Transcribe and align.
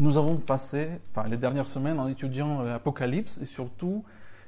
Nous 0.00 0.16
avons 0.16 0.38
passé 0.38 0.88
enfin, 1.14 1.28
les 1.28 1.36
dernières 1.36 1.66
semaines 1.66 2.00
en 2.00 2.08
étudiant 2.08 2.62
l'Apocalypse 2.62 3.38
et 3.42 3.44
surtout 3.44 4.02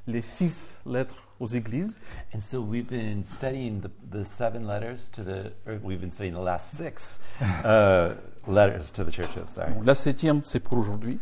les 0.06 0.22
six 0.22 0.78
lettres 0.86 1.28
aux 1.40 1.46
églises. 1.46 1.98
And 2.34 2.40
so 2.40 2.62
we've 2.62 2.88
been 2.88 3.22
studying 3.22 3.82
the, 3.82 3.90
the 4.10 4.24
seven 4.24 4.66
letters 4.66 5.10
to 5.10 5.22
the, 5.22 5.52
or 5.66 5.78
we've 5.82 6.00
been 6.00 6.10
studying 6.10 6.34
the 6.34 6.42
last 6.42 6.74
six 6.74 7.20
uh, 7.64 8.14
letters 8.46 8.90
to 8.92 9.04
the 9.04 9.12
churches. 9.12 9.50
Sorry. 9.50 9.74
Bon, 9.74 9.82
la 9.84 9.94
septième, 9.94 10.42
c'est 10.42 10.60
pour 10.60 10.78
aujourd'hui. 10.78 11.20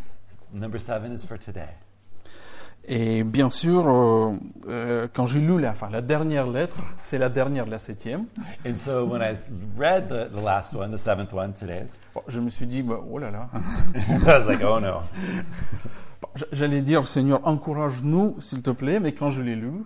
Number 0.53 0.81
seven 0.81 1.13
is 1.13 1.27
for 1.27 1.37
today. 1.37 1.75
Et 2.87 3.23
bien 3.23 3.51
sûr, 3.51 3.87
euh, 3.89 4.33
euh, 4.69 5.07
quand 5.13 5.27
j'ai 5.27 5.41
lu 5.41 5.61
la, 5.61 5.71
enfin, 5.71 5.89
la 5.91 6.01
dernière 6.01 6.47
lettre, 6.47 6.79
c'est 7.03 7.19
la 7.19 7.29
dernière, 7.29 7.67
la 7.67 7.79
septième, 7.79 8.25
And 8.67 8.77
so 8.77 9.05
when 9.05 9.21
I 9.23 9.37
read 9.79 10.09
the, 10.09 10.29
the 10.35 10.43
last 10.43 10.75
one, 10.75 10.91
the 10.91 10.99
seventh 10.99 11.33
one 11.33 11.53
today's, 11.53 11.99
bon, 12.15 12.23
je 12.27 12.41
me 12.41 12.49
suis 12.51 12.67
dit, 12.67 12.83
bah, 12.83 13.01
oh 13.09 13.19
là 13.19 13.31
là, 13.31 13.49
I 13.95 14.25
was 14.25 14.47
like, 14.47 14.63
oh 14.65 14.81
no. 14.81 15.03
J'allais 16.53 16.81
dire, 16.81 17.09
Seigneur, 17.09 17.41
encourage-nous, 17.47 18.37
s'il 18.41 18.63
te 18.63 18.71
plaît, 18.71 19.01
mais 19.01 19.13
quand 19.13 19.31
je 19.31 19.43
l'ai 19.43 19.57
lu, 19.57 19.85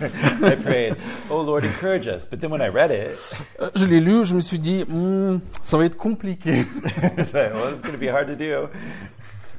I 0.42 0.56
prayed, 0.56 0.96
oh 1.30 1.42
Lord, 1.42 1.62
encourage 1.64 2.06
us. 2.06 2.24
But 2.24 2.40
then 2.40 2.50
when 2.50 2.60
I 2.60 2.68
read 2.68 2.90
it, 2.90 3.18
euh, 3.60 3.70
je 3.74 3.84
l'ai 3.86 4.00
lu, 4.00 4.24
je 4.24 4.34
me 4.34 4.40
suis 4.40 4.58
dit, 4.58 4.84
Hmm, 4.88 5.38
ça 5.62 5.76
va 5.78 5.84
être 5.84 5.96
compliqué. 5.96 6.66
well, 7.32 7.72
it's 7.72 7.82
going 7.82 7.92
to 7.92 7.98
be 7.98 8.08
hard 8.08 8.26
to 8.26 8.36
do. 8.36 8.68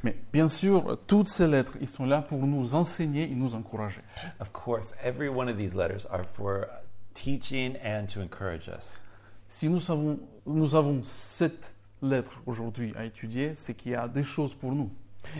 Mais 0.02 0.16
bien 0.32 0.48
sûr, 0.48 0.98
toutes 1.06 1.28
ces 1.28 1.46
lettres, 1.46 1.76
ils 1.80 1.88
sont 1.88 2.06
là 2.06 2.22
pour 2.22 2.38
nous 2.38 2.74
enseigner 2.74 3.24
et 3.24 3.34
nous 3.34 3.54
encourager. 3.54 4.00
Of 4.40 4.50
course, 4.52 4.92
every 5.02 5.28
one 5.28 5.48
of 5.48 5.56
these 5.56 5.74
letters 5.74 6.06
are 6.10 6.24
for 6.24 6.66
teaching 7.14 7.76
and 7.84 8.06
to 8.14 8.20
encourage 8.20 8.68
us. 8.68 9.00
Si 9.48 9.68
nous, 9.68 9.80
savons, 9.80 10.18
nous 10.46 10.74
avons 10.74 11.02
sept 11.02 11.74
lettres 12.02 12.40
aujourd'hui 12.46 12.94
à 12.96 13.04
étudier, 13.04 13.54
c'est 13.54 13.74
qu'il 13.74 13.92
y 13.92 13.94
a 13.94 14.08
des 14.08 14.22
choses 14.22 14.54
pour 14.54 14.72
nous. 14.72 14.90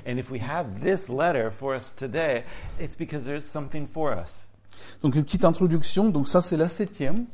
And 0.06 0.18
if 0.18 0.30
we 0.30 0.40
have 0.42 0.82
this 0.82 1.08
letter 1.08 1.50
for 1.50 1.74
us 1.74 1.94
today, 1.96 2.44
it's 2.78 2.94
because 2.94 3.24
there's 3.24 3.46
something 3.46 3.86
for 3.86 4.12
us. 4.12 4.46
Donc 5.02 5.14
une 5.14 5.24
petite 5.24 5.44
introduction, 5.44 6.10
donc 6.10 6.28
ça 6.28 6.40
c'est 6.40 6.56
la 6.56 6.68
septième, 6.68 7.26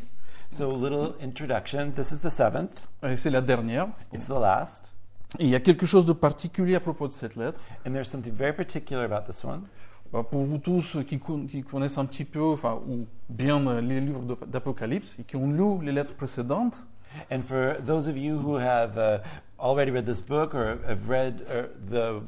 So, 0.48 0.70
a 0.70 0.76
little 0.76 1.16
introduction. 1.20 1.90
This 1.90 2.12
is 2.12 2.20
the 2.20 2.30
seventh, 2.30 2.80
et 3.02 3.16
c'est 3.16 3.30
la 3.30 3.40
dernière. 3.40 3.88
it's 4.12 4.26
the 4.26 4.38
last. 4.38 4.92
Et 5.38 5.44
il 5.44 5.50
y 5.50 5.54
a 5.54 5.60
quelque 5.60 5.86
chose 5.86 6.06
de 6.06 6.12
particulier 6.12 6.76
à 6.76 6.80
propos 6.80 7.08
de 7.08 7.12
cette 7.12 7.36
lettre. 7.36 7.60
And 7.86 7.92
there's 7.92 8.08
something 8.08 8.32
very 8.32 8.52
particular 8.54 9.04
about 9.04 9.26
this 9.30 9.44
one. 9.44 9.62
Bah, 10.12 10.22
Pour 10.22 10.44
vous 10.44 10.58
tous 10.58 10.96
qui, 11.06 11.18
qui 11.50 11.62
connaissent 11.62 11.98
un 11.98 12.04
petit 12.06 12.24
peu, 12.24 12.42
enfin, 12.42 12.80
ou 12.88 13.06
bien 13.28 13.66
euh, 13.66 13.80
les 13.80 14.00
livres 14.00 14.22
d'Apocalypse 14.46 15.14
et 15.18 15.24
qui 15.24 15.36
ont 15.36 15.50
lu 15.50 15.84
les 15.84 15.92
lettres 15.92 16.14
précédentes, 16.14 16.76
And 17.30 17.40
for 17.42 17.76
those 17.82 18.08
of 18.08 18.16
you 18.18 18.36
who 18.38 18.56
have 18.58 18.98
uh, 18.98 19.18
already 19.58 19.90
read 19.90 20.04
this 20.04 20.20
book 20.20 20.54
or 20.54 20.76
have 20.86 21.08
read 21.08 21.42
uh, 21.48 21.62
the 21.90 22.20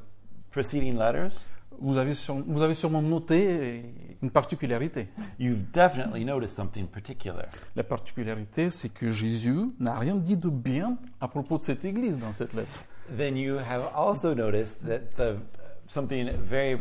preceding 0.51 0.97
letters, 0.97 1.47
vous 1.79 1.99
avez, 1.99 2.15
sur- 2.15 2.43
vous 2.47 2.63
avez 2.63 2.75
sûrement 2.75 3.03
noté 3.03 3.83
une 4.23 4.31
particularité. 4.31 5.09
you've 5.39 5.71
definitely 5.73 6.25
noticed 6.25 6.57
something 6.57 6.87
particular. 6.87 7.47
La 7.77 7.85
particularité, 7.85 8.71
c'est 8.71 8.89
que 8.89 9.11
Jésus 9.11 9.71
n'a 9.79 9.99
rien 9.99 10.17
dit 10.17 10.37
de 10.37 10.49
bien 10.49 10.99
à 11.21 11.29
propos 11.29 11.59
de 11.59 11.63
cette 11.63 11.85
église 11.85 12.19
dans 12.19 12.33
cette 12.33 12.53
lettre. 12.55 12.85
Then 13.17 13.37
you 13.37 13.57
have 13.59 13.91
also 13.95 14.35
noticed 14.35 14.85
that 14.87 15.17
the, 15.17 15.39
something 15.87 16.31
very 16.33 16.79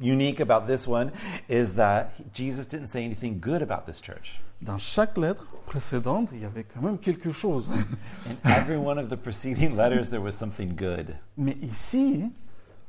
unique 0.00 0.40
about 0.40 0.66
this 0.66 0.86
one 0.86 1.10
is 1.48 1.74
that 1.74 2.12
Jesus 2.32 2.66
didn't 2.66 2.88
say 2.88 3.04
anything 3.04 3.38
good 3.40 3.62
about 3.62 3.84
this 3.86 4.00
church. 4.00 4.40
Dans 4.62 4.78
chaque 4.78 5.16
lettre 5.16 5.46
précédente, 5.66 6.30
il 6.32 6.40
y 6.40 6.44
avait 6.44 6.64
quand 6.64 6.82
même 6.82 6.98
quelque 6.98 7.32
chose. 7.32 7.70
In 8.26 8.36
every 8.44 8.76
one 8.76 8.98
of 8.98 9.08
the 9.08 9.16
preceding 9.16 9.76
letters, 9.76 10.10
there 10.10 10.20
was 10.20 10.32
something 10.32 10.74
good. 10.74 11.16
Mais 11.36 11.56
ici, 11.62 12.30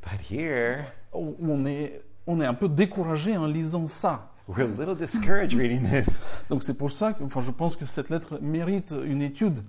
But 0.01 0.19
here, 0.19 0.87
on 1.13 1.35
on 1.39 1.65
est, 1.65 2.01
on 2.27 2.41
est 2.41 2.45
un 2.45 2.53
peu 2.53 2.69
découragé 2.69 3.37
en 3.37 3.47
lisant 3.47 3.87
ça. 3.87 4.31
we're 4.47 4.65
a 4.65 4.67
little 4.67 4.95
discouraged 4.95 5.53
reading 5.53 5.87
this. 5.89 6.23
Donc 6.49 6.63
c'est 6.63 6.73
pour 6.73 6.91
ça 6.91 7.13
que 7.13 7.23
enfin, 7.23 7.41
je 7.41 7.51
pense 7.51 7.75
que 7.75 7.85
cette 7.85 8.09
lettre 8.09 8.39
mérite 8.41 8.93
une 9.05 9.21
étude. 9.21 9.63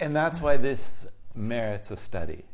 And 0.00 0.12
that's 0.12 0.40
why 0.40 0.56
this 0.56 1.06
merits 1.34 1.90
a 1.90 1.96
study. 1.96 2.44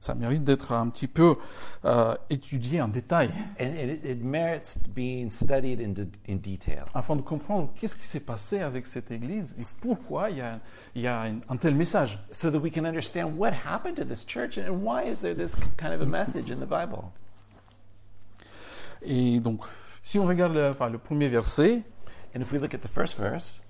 Ça 0.00 0.14
mérite 0.14 0.44
d'être 0.44 0.72
un 0.72 0.88
petit 0.88 1.06
peu 1.06 1.36
euh, 1.84 2.14
étudié 2.30 2.80
en 2.80 2.88
détail 2.88 3.30
And 3.60 3.74
it, 3.74 4.02
it 4.02 4.24
merits 4.24 4.78
being 4.94 5.28
studied 5.28 5.78
in, 5.78 5.92
de, 5.92 6.08
in 6.26 6.36
detail 6.36 6.84
afin 6.94 7.16
de 7.16 7.20
comprendre 7.20 7.70
qu'est-ce 7.76 7.98
qui 7.98 8.06
s'est 8.06 8.20
passé 8.20 8.60
avec 8.60 8.86
cette 8.86 9.10
église 9.10 9.54
et 9.58 9.62
pourquoi 9.82 10.30
il 10.30 10.38
y 10.38 10.40
a, 10.40 10.58
il 10.94 11.02
y 11.02 11.06
a 11.06 11.20
un, 11.20 11.36
un 11.50 11.56
tel 11.58 11.74
message. 11.74 12.18
so 12.32 12.50
that 12.50 12.58
we 12.58 12.72
can 12.72 12.86
understand 12.86 13.36
what 13.36 13.52
happened 13.52 13.96
to 13.96 14.04
this 14.04 14.24
church 14.24 14.56
and 14.56 14.82
why 14.82 15.04
is 15.04 15.20
there 15.20 15.34
this 15.34 15.54
kind 15.76 15.92
of 15.92 16.00
a 16.00 16.06
message 16.06 16.50
in 16.50 16.60
the 16.60 16.66
Bible. 16.66 17.12
Et 19.02 19.40
donc, 19.40 19.60
si 20.02 20.18
on 20.18 20.26
regarde 20.26 20.54
le, 20.54 20.70
enfin, 20.70 20.88
le 20.88 20.98
premier 20.98 21.28
verset, 21.28 21.82
And 22.34 22.40
if 22.42 22.52
we 22.52 22.60
look 22.60 22.74
at 22.74 22.78
the 22.78 22.88
first 22.88 23.18
verse, 23.18 23.60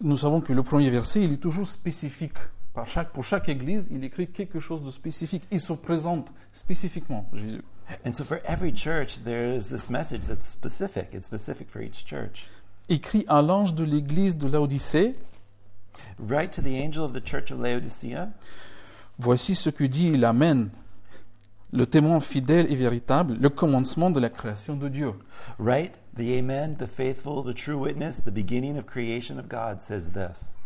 nous 0.00 0.18
savons 0.18 0.42
que 0.42 0.52
le 0.52 0.62
premier 0.62 0.90
verset, 0.90 1.22
il 1.22 1.32
est 1.32 1.38
toujours 1.42 1.66
spécifique. 1.66 2.36
Par 2.74 2.86
chaque, 2.86 3.10
pour 3.10 3.24
chaque 3.24 3.48
église, 3.48 3.86
il 3.90 4.04
écrit 4.04 4.26
quelque 4.28 4.60
chose 4.60 4.82
de 4.82 4.90
spécifique. 4.90 5.44
Il 5.50 5.60
se 5.60 5.72
présente 5.72 6.32
spécifiquement, 6.52 7.28
Jésus. 7.32 7.62
and 8.04 8.12
so 8.14 8.24
for 8.24 8.40
every 8.44 8.72
church, 8.72 9.22
there 9.24 9.54
is 9.54 9.68
this 9.68 9.88
message 9.90 10.22
that's 10.26 10.46
specific. 10.46 11.08
It's 11.12 11.26
specific 11.26 11.68
for 11.70 11.82
each 11.82 12.04
church. 12.04 12.48
Écrit 12.88 13.24
à 13.28 13.40
l'ange 13.42 13.74
de 13.74 13.84
l'église 13.84 14.36
de 14.36 14.46
Laodicée, 14.48 15.14
Write 16.18 16.50
to 16.52 16.62
the 16.62 16.76
angel 16.76 17.04
of 17.04 17.12
the 17.12 17.24
church 17.24 17.50
of 17.50 17.60
Laodicea. 17.60 18.28
voici 19.18 19.54
ce 19.54 19.70
que 19.70 19.84
dit 19.84 20.16
l'Amen, 20.16 20.70
le 21.72 21.86
témoin 21.86 22.20
fidèle 22.20 22.70
et 22.70 22.76
véritable, 22.76 23.36
le 23.40 23.48
commencement 23.48 24.10
de 24.10 24.20
la 24.20 24.28
création 24.28 24.76
de 24.76 24.88
Dieu. 24.88 25.12
Write, 25.58 25.98
the 26.16 26.38
Amen, 26.38 26.76
the 26.76 26.86
faithful, 26.86 27.42
the 27.42 27.54
true 27.54 27.76
witness, 27.78 28.22
the 28.22 28.30
beginning 28.30 28.76
of 28.78 28.84
creation 28.84 29.38
of 29.38 29.48
God 29.48 29.80
says 29.80 30.10
this. 30.10 30.56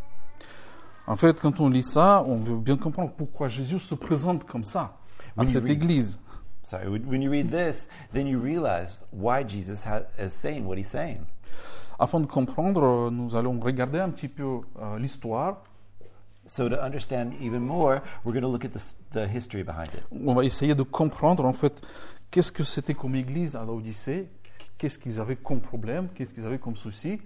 En 1.06 1.14
fait, 1.16 1.38
quand 1.40 1.60
on 1.60 1.68
lit 1.68 1.84
ça, 1.84 2.24
on 2.26 2.38
veut 2.38 2.56
bien 2.56 2.76
comprendre 2.76 3.12
pourquoi 3.16 3.48
Jésus 3.48 3.78
se 3.78 3.94
présente 3.94 4.44
comme 4.44 4.64
ça 4.64 4.96
à 5.36 5.46
cette 5.46 5.64
oui. 5.64 5.72
église. 5.72 6.18
Sorry, 6.64 6.88
when 6.88 7.22
you 7.22 7.30
read 7.30 7.52
this, 7.52 7.86
then 8.12 8.26
you 8.26 8.40
realize 8.40 9.00
why 9.12 9.44
Jesus 9.46 9.84
ha- 9.86 10.02
is 10.18 10.30
saying 10.30 10.66
what 10.66 10.76
he's 10.76 10.88
saying. 10.88 11.20
Afin 12.00 12.18
de 12.18 12.26
comprendre, 12.26 13.08
nous 13.12 13.36
allons 13.36 13.60
regarder 13.60 14.00
un 14.00 14.10
petit 14.10 14.26
peu 14.26 14.42
euh, 14.82 14.98
l'histoire. 14.98 15.62
So, 16.46 16.68
to 16.68 16.80
understand 16.80 17.34
even 17.40 17.60
more, 17.60 18.02
we're 18.24 18.32
going 18.32 18.42
to 18.42 18.48
look 18.48 18.64
at 18.64 18.72
the, 18.72 18.82
the 19.10 19.26
history 19.26 19.62
behind 19.62 19.88
it. 19.94 20.04
On 20.12 20.34
va 20.34 20.44
essayer 20.44 20.74
de 20.74 20.84
comprendre 20.84 21.44
en 21.44 21.52
fait 21.52 21.80
qu'est-ce 22.30 22.52
que 22.52 22.64
c'était 22.64 22.94
comme 22.94 23.16
église 23.16 23.56
à 23.56 23.64
l'Odyssée, 23.64 24.28
qu'est-ce 24.78 24.98
qu'ils 24.98 25.20
avaient 25.20 25.36
comme 25.36 25.60
problème, 25.60 26.08
qu'est-ce 26.14 26.32
qu'ils 26.32 26.46
avaient 26.46 26.58
comme 26.58 26.76
souci. 26.76 27.20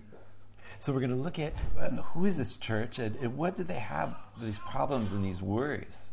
So, 0.78 0.92
we're 0.92 1.00
going 1.00 1.10
to 1.10 1.22
look 1.22 1.38
at 1.38 1.53
uh, 1.78 2.03
who 2.14 2.25
is 2.25 2.38
this 2.38 2.56
church 2.56 2.98
and, 2.98 3.12
and 3.22 3.36
what 3.36 3.56
did 3.56 3.69
they 3.69 3.78
have 3.78 4.14
these 4.41 4.59
problems 4.59 5.12
and 5.12 5.22
these 5.22 5.42
worries? 5.42 6.10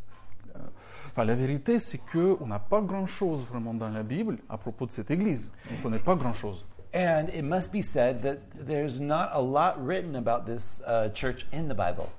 Enfin, 1.07 1.25
la 1.25 1.35
vérité, 1.35 1.79
c'est 1.79 1.99
que 1.99 2.37
on 2.41 2.47
n'a 2.47 2.59
pas 2.59 2.81
grand-chose 2.81 3.45
vraiment 3.45 3.73
dans 3.73 3.89
la 3.89 4.03
Bible 4.03 4.37
à 4.49 4.57
propos 4.57 4.85
de 4.85 4.91
cette 4.91 5.11
église. 5.11 5.51
On 5.71 5.77
ne 5.77 5.81
connaît 5.83 5.99
pas 5.99 6.15
grand-chose. 6.15 6.65
And 6.93 7.27
it 7.33 7.43
must 7.43 7.71
be 7.71 7.81
said 7.81 8.21
that 8.23 8.37
there's 8.65 8.99
not 8.99 9.29
a 9.33 9.41
lot 9.41 9.75
written 9.77 10.15
about 10.15 10.45
this 10.45 10.81
uh, 10.87 11.09
church 11.13 11.45
in 11.51 11.67
the 11.67 11.75
Bible. 11.75 12.09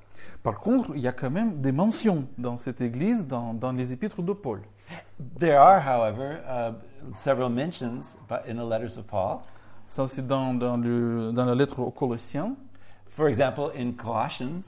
Par 0.43 0.57
contre, 0.59 0.91
il 0.95 1.01
y 1.01 1.07
a 1.07 1.11
quand 1.11 1.29
même 1.29 1.59
des 1.61 1.71
mentions 1.71 2.25
dans 2.37 2.57
cette 2.57 2.81
église, 2.81 3.25
dans, 3.27 3.53
dans 3.53 3.71
les 3.71 3.91
épîtres 3.93 4.21
de 4.21 4.33
Paul. 4.33 4.61
There 5.39 5.57
are, 5.59 5.81
however, 5.85 6.37
uh, 6.47 6.73
several 7.15 7.49
mentions 7.49 8.17
in 8.47 8.55
the 8.55 8.67
letters 8.67 8.97
of 8.97 9.05
Paul. 9.05 9.39
Ça, 9.85 10.07
c'est 10.07 10.25
dans, 10.25 10.53
dans, 10.53 10.77
le- 10.77 11.31
dans 11.33 11.45
la 11.45 11.55
lettre 11.55 11.79
aux 11.79 11.91
Colossiens. 11.91 12.55
For 13.09 13.27
example, 13.27 13.71
in 13.77 13.91
Colossians, 13.91 14.61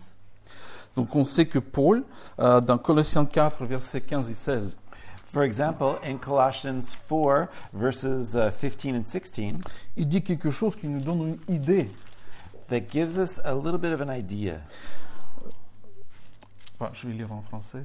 Donc, 0.95 1.15
on 1.15 1.23
sait 1.23 1.45
que 1.45 1.59
Paul, 1.59 2.03
euh, 2.39 2.59
dans 2.59 2.77
Colossiens 2.77 3.25
4, 3.25 3.63
versets 3.65 4.01
15 4.01 4.29
et 4.29 4.33
16, 4.33 4.77
for 5.25 5.43
example, 5.43 5.95
in 6.03 6.17
Colossians 6.17 6.81
4, 7.07 7.47
verses 7.73 8.33
uh, 8.35 8.51
15 8.51 8.95
and 8.97 9.03
16, 9.05 9.53
il 9.95 10.07
dit 10.09 10.21
quelque 10.21 10.49
chose 10.49 10.75
qui 10.75 10.89
nous 10.89 10.99
donne 10.99 11.37
une 11.47 11.55
idée. 11.55 11.89
that 12.67 12.89
gives 12.89 13.17
us 13.17 13.39
a 13.45 13.53
little 13.55 13.77
bit 13.77 13.93
of 13.93 14.01
an 14.01 14.09
idea. 14.09 14.59
Je 16.93 17.07
vais 17.07 17.13
lire 17.13 17.31
en 17.31 17.41
français. 17.41 17.83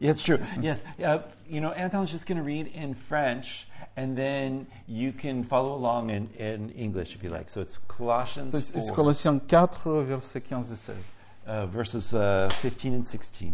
It's 0.00 0.22
true. 0.22 0.38
Yes. 0.62 0.82
Uh, 0.98 1.18
you 1.48 1.60
know, 1.60 1.72
Anton's 1.72 2.10
just 2.10 2.26
going 2.26 2.38
to 2.38 2.44
read 2.44 2.68
in 2.74 2.94
French, 2.94 3.66
and 3.96 4.16
then 4.16 4.66
you 4.88 5.12
can 5.12 5.44
follow 5.44 5.74
along 5.74 6.10
in, 6.10 6.28
in 6.38 6.70
English 6.70 7.14
if 7.14 7.22
you 7.22 7.30
like. 7.30 7.50
So 7.50 7.60
it's 7.60 7.78
Colossians 7.86 8.50
c'est 8.50 8.80
4, 8.80 8.94
Colossiens 8.94 9.38
4, 9.46 10.02
versets 10.02 10.40
15 10.40 10.72
et 10.72 10.76
16. 10.76 11.14
uh, 11.46 11.66
verses 11.66 12.14
uh, 12.14 12.48
15 12.62 12.94
and 12.94 13.04
16. 13.04 13.52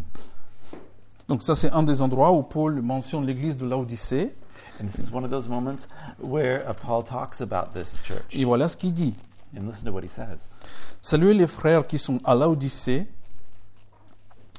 Donc 1.29 1.43
ça, 1.43 1.57
c'est 1.57 1.71
un 1.73 1.83
des 1.83 2.01
endroits 2.03 2.33
où 2.33 2.43
Paul 2.43 2.81
mentionne 2.83 3.27
l'église 3.27 3.57
de 3.57 3.67
Laodicée. 3.67 4.33
And 4.81 4.87
this 4.87 4.99
is 4.99 5.11
one 5.11 5.25
of 5.25 5.31
those 5.31 5.49
moments 5.49 5.89
where 6.21 6.63
uh, 6.69 6.75
Paul 6.75 7.03
talks 7.03 7.41
about 7.41 7.73
this 7.75 7.99
church. 8.05 8.35
Et 8.35 8.45
voilà 8.45 8.69
ce 8.69 8.77
qu'il 8.77 8.93
dit. 8.93 9.15
And 9.57 9.67
listen 9.67 9.85
to 9.87 9.93
what 9.93 10.03
he 10.03 10.09
says. 10.09 10.53
Saluez 11.01 11.35
les 11.35 11.47
frères 11.47 11.87
qui 11.87 11.99
sont 11.99 12.21
à 12.25 12.35
Laodicée 12.35 13.07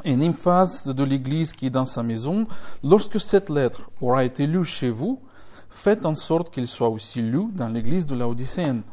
et 0.04 0.16
Nymphase 0.16 0.88
de 0.88 1.04
l'église 1.04 1.54
qui 1.54 1.68
est 1.68 1.72
dans 1.72 1.86
sa 1.86 2.04
maison, 2.04 2.48
lorsque 2.84 3.20
cette 3.20 3.50
lettre 3.50 3.90
aura 4.02 4.24
été 4.24 4.46
lue 4.48 4.66
chez 4.66 4.90
vous, 4.90 5.22
faites 5.70 6.06
en 6.06 6.16
sorte 6.16 6.54
qu'elle 6.54 6.68
soit 6.68 6.90
aussi 6.90 7.22
lue 7.22 7.52
dans 7.54 7.68
l'église 7.70 8.06
de 8.06 8.16
Laodicéenne, 8.16 8.84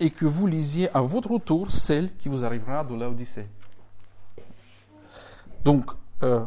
et 0.00 0.10
que 0.10 0.24
vous 0.24 0.46
lisiez 0.46 0.94
à 0.94 1.00
votre 1.02 1.38
tour 1.38 1.70
celle 1.70 2.14
qui 2.16 2.28
vous 2.28 2.44
arrivera 2.44 2.84
de 2.84 2.94
Laodicée. 2.94 3.46
Donc, 5.64 5.90
euh, 6.22 6.44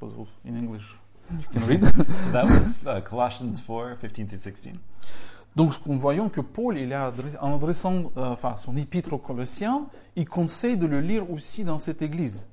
bon, 0.00 0.26
in 0.46 0.56
English, 0.56 0.84
you 1.30 1.38
can 1.52 1.66
read. 1.66 1.84
So 2.24 2.32
that 2.32 2.44
was 2.44 2.76
uh, 2.86 3.00
Colossians 3.02 3.60
4 3.60 3.96
15 4.00 4.28
through 4.28 4.38
16. 4.38 4.72
Donc, 5.56 5.74
ce 5.74 5.78
qu'on 5.78 5.96
voyons 5.96 6.28
que 6.28 6.40
Paul, 6.40 6.78
il 6.78 6.92
a 6.92 7.10
adressé- 7.10 7.38
en 7.40 7.56
adressant 7.56 8.12
euh, 8.16 8.30
enfin, 8.30 8.56
son 8.58 8.76
épître 8.76 9.12
aux 9.12 9.18
Colossiens, 9.18 9.86
il 10.14 10.28
conseille 10.28 10.76
de 10.76 10.86
le 10.86 11.00
lire 11.00 11.30
aussi 11.30 11.64
dans 11.64 11.78
cette 11.78 12.00
église. 12.00 12.46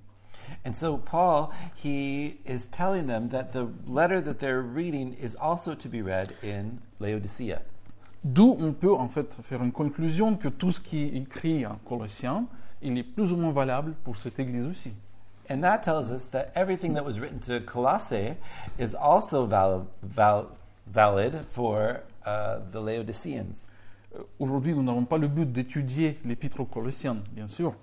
And 0.65 0.73
so 0.73 0.97
Paul, 0.97 1.51
he 1.75 2.39
is 2.45 2.67
telling 2.67 3.05
them 3.05 3.29
that 3.29 3.53
the 3.53 3.67
letter 3.87 4.19
that 4.21 4.39
they're 4.39 4.61
reading 4.63 5.15
is 5.21 5.35
also 5.35 5.75
to 5.75 5.87
be 5.87 6.01
read 6.01 6.33
in 6.41 6.79
Laodicea. 6.99 7.61
D'où 8.23 8.57
on 8.59 8.73
peut 8.73 8.95
en 8.97 9.07
fait 9.07 9.37
faire 9.43 9.61
une 9.61 9.71
conclusion 9.71 10.35
que 10.35 10.47
tout 10.47 10.71
ce 10.71 10.79
qui 10.79 11.03
est 11.03 11.15
écrit 11.15 11.65
en 11.67 11.75
Colossiens, 11.87 12.45
il 12.81 12.97
est 12.97 13.03
plus 13.03 13.31
ou 13.31 13.37
moins 13.37 13.51
valable 13.51 13.93
pour 14.03 14.17
cette 14.17 14.39
église 14.39 14.65
aussi. 14.65 14.93
And 15.47 15.61
that 15.61 15.83
tells 15.83 16.11
us 16.11 16.27
that 16.31 16.47
everything 16.55 16.95
that 16.95 17.05
was 17.05 17.19
written 17.19 17.39
to 17.41 17.59
Colossae 17.59 18.35
is 18.79 18.95
also 18.95 19.45
val- 19.45 19.85
val- 20.01 20.47
valid 20.87 21.45
for 21.51 22.01
uh, 22.25 22.57
the 22.71 22.79
Laodiceans. 22.81 23.67
Euh, 24.15 24.23
Aujourd'hui, 24.39 24.73
nous 24.73 24.81
n'avons 24.81 25.05
pas 25.05 25.19
le 25.19 25.27
but 25.27 25.45
d'étudier 25.51 26.17
l'épître 26.25 26.59
aux 26.61 26.65
Colossiens, 26.65 27.17
bien 27.33 27.45
sûr. 27.45 27.75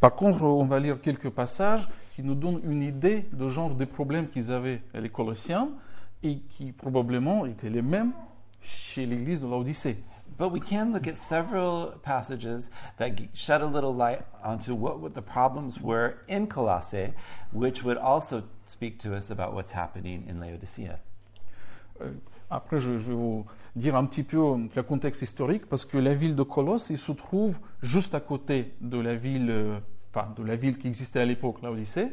Par 0.00 0.14
contre, 0.14 0.42
on 0.42 0.64
va 0.64 0.80
lire 0.80 1.00
quelques 1.00 1.30
passages 1.30 1.88
qui 2.14 2.22
nous 2.22 2.34
donnent 2.34 2.60
une 2.64 2.82
idée 2.82 3.28
de 3.32 3.48
genre 3.48 3.74
de 3.74 3.84
problèmes 3.84 4.28
qu'ils 4.28 4.50
avaient 4.50 4.82
les 4.94 5.08
Colossiens 5.10 5.68
et 6.22 6.38
qui 6.38 6.72
probablement 6.72 7.46
étaient 7.46 7.70
les 7.70 7.82
mêmes 7.82 8.12
chez 8.60 9.06
l'église 9.06 9.40
de 9.40 9.46
l'Odyssée. 9.46 9.98
But 10.38 10.50
we 10.50 10.60
can 10.60 10.92
look 10.92 11.06
at 11.06 11.18
several 11.18 11.98
passages 12.02 12.70
that 12.96 13.10
shed 13.34 13.60
a 13.60 13.66
little 13.66 13.94
light 13.94 14.22
onto 14.42 14.74
what, 14.74 14.98
what 14.98 15.10
the 15.10 15.20
problems 15.20 15.78
were 15.78 16.14
in 16.26 16.46
Colossae, 16.46 17.12
which 17.52 17.84
would 17.84 17.98
also 17.98 18.42
speak 18.64 18.98
to 19.00 19.14
us 19.14 19.30
about 19.30 19.52
what's 19.52 19.72
happening 19.72 20.24
in 20.26 20.40
Laodicea. 20.40 20.98
Euh, 22.00 22.12
Après, 22.52 22.80
je, 22.80 22.98
je 22.98 23.08
vais 23.08 23.14
vous 23.14 23.46
dire 23.76 23.96
un 23.96 24.04
petit 24.04 24.22
peu 24.22 24.38
euh, 24.38 24.56
le 24.74 24.82
contexte 24.82 25.22
historique 25.22 25.66
parce 25.66 25.84
que 25.84 25.98
la 25.98 26.14
ville 26.14 26.36
de 26.36 26.42
Colosse, 26.42 26.90
il 26.90 26.98
se 26.98 27.12
trouve 27.12 27.58
juste 27.82 28.14
à 28.14 28.20
côté 28.20 28.74
de 28.80 28.98
la 28.98 29.14
ville, 29.14 29.50
euh, 29.50 29.78
enfin, 30.14 30.28
de 30.36 30.42
la 30.42 30.56
ville 30.56 30.78
qui 30.78 30.88
existait 30.88 31.20
à 31.20 31.24
l'époque, 31.24 31.62
l'Odyssée. 31.62 32.12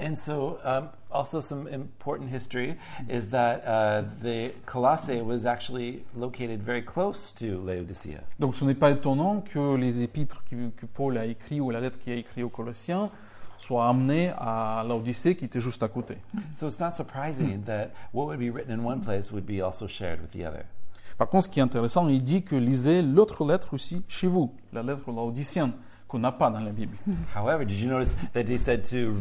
And 0.00 0.16
so, 0.16 0.58
um, 0.64 0.88
also 1.10 1.40
some 1.42 1.68
important 1.68 2.30
history 2.32 2.76
is 3.10 3.28
that 3.28 3.62
uh, 3.66 4.04
the 4.22 4.52
Colossae 4.64 5.20
was 5.20 5.44
actually 5.44 6.02
located 6.16 6.62
very 6.62 6.82
close 6.82 7.34
to 7.34 7.62
Laodicea. 7.62 8.22
Donc, 8.38 8.54
ce 8.54 8.64
n'est 8.64 8.74
pas 8.74 8.90
étonnant 8.90 9.42
que 9.42 9.76
les 9.76 10.00
épîtres 10.00 10.44
que, 10.44 10.70
que 10.70 10.86
Paul 10.86 11.18
a 11.18 11.26
écrits 11.26 11.60
ou 11.60 11.70
la 11.70 11.80
lettre 11.80 11.98
qu'il 11.98 12.14
a 12.14 12.16
écrite 12.16 12.42
aux 12.42 12.48
Colossiens 12.48 13.10
soient 13.58 13.88
amenés 13.88 14.32
à 14.38 14.84
l'Odyssée 14.86 15.34
qui 15.34 15.44
était 15.44 15.60
juste 15.60 15.82
à 15.82 15.88
côté. 15.88 16.16
So 16.56 16.68
it's 16.68 16.80
not 16.80 16.92
surprising 16.92 17.62
that 17.64 17.90
what 18.12 18.26
would 18.26 18.38
be 18.38 18.50
written 18.50 18.70
in 18.70 18.84
one 18.84 19.00
place 19.00 19.30
would 19.32 19.46
be 19.46 19.62
also 19.62 19.86
shared 19.86 20.20
with 20.20 20.30
the 20.32 20.46
other. 20.46 20.64
Par 21.18 21.28
contre, 21.28 21.44
ce 21.44 21.48
qui 21.48 21.60
est 21.60 21.62
intéressant, 21.62 22.08
il 22.08 22.22
dit 22.22 22.42
que 22.42 22.56
lisez 22.56 23.00
l'autre 23.00 23.46
lettre 23.46 23.72
aussi 23.74 24.02
chez 24.06 24.26
vous, 24.26 24.52
la 24.72 24.82
lettre 24.82 25.10
laodicienne, 25.10 25.72
qu'on 26.08 26.18
n'a 26.18 26.32
pas 26.32 26.50
dans 26.50 26.60
la 26.60 26.72
Bible. 26.72 26.96
However, 27.34 27.64
did 27.64 27.78
you 27.78 27.88
notice 27.88 28.14
that 28.34 28.44
they 28.44 28.58
said 28.58 28.84
to 28.90 29.14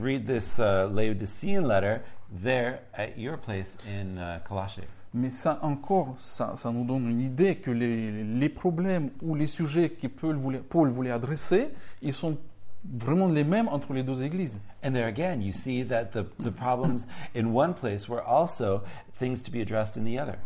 read 0.00 0.26
this 0.26 0.58
uh, 0.58 0.88
Laodicean 0.90 1.66
letter 1.68 2.00
there 2.42 2.80
at 2.94 3.18
your 3.18 3.36
place 3.36 3.76
in 3.86 4.18
uh, 4.18 4.40
Colossae? 4.48 4.88
Mais 5.14 5.28
ça 5.28 5.58
encore, 5.60 6.14
ça, 6.18 6.54
ça 6.56 6.72
nous 6.72 6.84
donne 6.84 7.06
une 7.06 7.20
idée 7.20 7.56
que 7.56 7.70
les, 7.70 8.24
les 8.24 8.48
problèmes 8.48 9.10
ou 9.20 9.34
les 9.34 9.46
sujets 9.46 9.90
que 9.90 10.06
Paul 10.06 10.36
voulait, 10.36 10.60
Paul 10.60 10.88
voulait 10.88 11.10
adresser, 11.10 11.68
ils 12.00 12.14
sont 12.14 12.38
vraiment 12.82 13.28
les 13.28 13.44
mêmes 13.44 13.68
entre 13.68 13.92
les 13.92 14.02
deux 14.02 14.24
églises. 14.24 14.62
And 14.82 14.92
there 14.92 15.06
again, 15.06 15.42
you 15.42 15.52
see 15.52 15.84
that 15.84 16.12
the, 16.12 16.24
the 16.42 16.50
problems 16.50 17.06
in 17.34 17.52
one 17.52 17.74
place 17.74 18.08
were 18.08 18.22
also 18.22 18.82
things 19.18 19.42
to 19.42 19.50
be 19.50 19.60
addressed 19.60 19.98
in 19.98 20.04
the 20.04 20.18
other. 20.18 20.38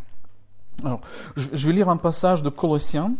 Alors, 0.85 1.01
je, 1.37 1.67
vais 1.67 1.73
lire 1.73 1.89
un 1.89 1.97
passage 1.97 2.43
de 2.43 2.51
Colossiens, 2.51 3.15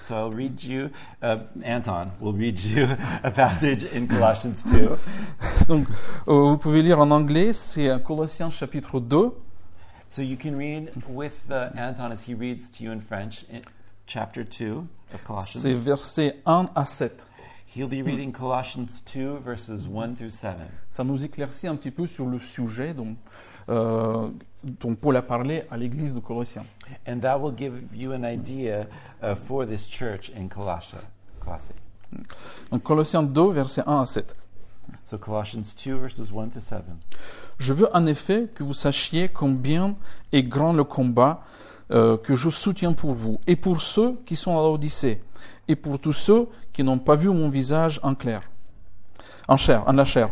So 0.00 0.14
I'll 0.14 0.32
read 0.32 0.62
you, 0.62 0.90
uh, 1.22 1.38
Anton 1.64 2.12
will 2.20 2.32
read 2.32 2.60
you 2.60 2.86
a 3.24 3.30
passage 3.30 3.82
in 3.92 4.06
Colossians 4.06 4.62
2. 4.70 4.90
donc 5.68 5.88
euh, 6.28 6.50
vous 6.50 6.58
pouvez 6.58 6.82
lire 6.82 7.00
en 7.00 7.10
anglais, 7.10 7.52
c'est 7.52 7.90
Colossiens 8.04 8.50
chapitre 8.50 9.00
2, 9.00 9.32
So 10.08 10.22
you 10.22 10.36
can 10.36 10.56
read 10.56 10.92
with 11.08 11.50
uh, 11.50 11.70
Anton 11.76 12.12
as 12.12 12.24
he 12.28 12.34
reads 12.34 12.70
to 12.70 12.84
you 12.84 12.90
in 12.90 13.00
French, 13.00 13.44
in 13.52 13.62
chapter 14.06 14.44
2 14.44 14.86
of 15.12 15.24
Colossians. 15.24 15.60
c'est 15.60 15.72
versets 15.72 16.36
1 16.46 16.66
à 16.74 16.84
7. 16.84 17.26
He'll 17.74 17.88
be 17.88 18.02
reading 18.02 18.32
Colossians 18.32 19.02
2, 19.12 19.40
verses 19.44 19.86
1 19.86 20.14
through 20.14 20.30
7. 20.30 20.56
Ça 20.88 21.04
nous 21.04 21.24
éclaircit 21.24 21.66
un 21.66 21.76
petit 21.76 21.90
peu 21.90 22.06
sur 22.06 22.26
le 22.26 22.38
sujet 22.38 22.94
dont, 22.94 23.16
euh, 23.68 24.30
dont 24.66 24.94
Paul 24.94 25.16
a 25.16 25.22
parlé 25.22 25.64
à 25.70 25.76
l'église 25.76 26.14
de 26.14 26.20
Colossiens. 26.20 26.64
And 27.06 27.20
that 27.20 27.38
will 27.38 27.54
give 27.56 27.74
you 27.94 28.12
an 28.12 28.24
idea 28.24 28.86
uh, 29.22 29.34
for 29.34 29.66
this 29.66 29.88
church 29.88 30.30
in 30.36 30.48
Colossia, 30.48 30.98
Colossae. 31.40 31.74
Donc 32.70 32.82
Colossiens 32.82 33.22
2, 33.22 33.52
versets 33.52 33.82
1 33.86 34.00
à 34.02 34.06
7. 34.06 34.36
So 35.04 35.18
Colossians 35.18 35.74
2, 35.74 35.94
verses 35.94 36.30
1 36.30 36.48
to 36.48 36.60
7. 36.60 36.84
Je 37.58 37.72
veux 37.72 37.88
en 37.94 38.06
effet 38.06 38.48
que 38.54 38.62
vous 38.62 38.74
sachiez 38.74 39.28
combien 39.28 39.96
est 40.32 40.42
grand 40.42 40.72
le 40.72 40.84
combat 40.84 41.42
euh, 41.92 42.16
que 42.16 42.34
je 42.34 42.50
soutiens 42.50 42.92
pour 42.92 43.12
vous, 43.12 43.38
et 43.46 43.54
pour 43.54 43.80
ceux 43.80 44.16
qui 44.26 44.34
sont 44.34 44.58
à 44.58 44.62
l'Odyssée, 44.62 45.22
et 45.68 45.76
pour 45.76 46.00
tous 46.00 46.12
ceux 46.12 46.48
qui 46.72 46.82
n'ont 46.82 46.98
pas 46.98 47.16
vu 47.16 47.28
mon 47.28 47.48
visage 47.48 48.00
en 48.02 48.14
clair, 48.14 48.42
en 49.46 49.56
chair, 49.56 49.84
en 49.86 49.92
la 49.92 50.04
chair, 50.04 50.30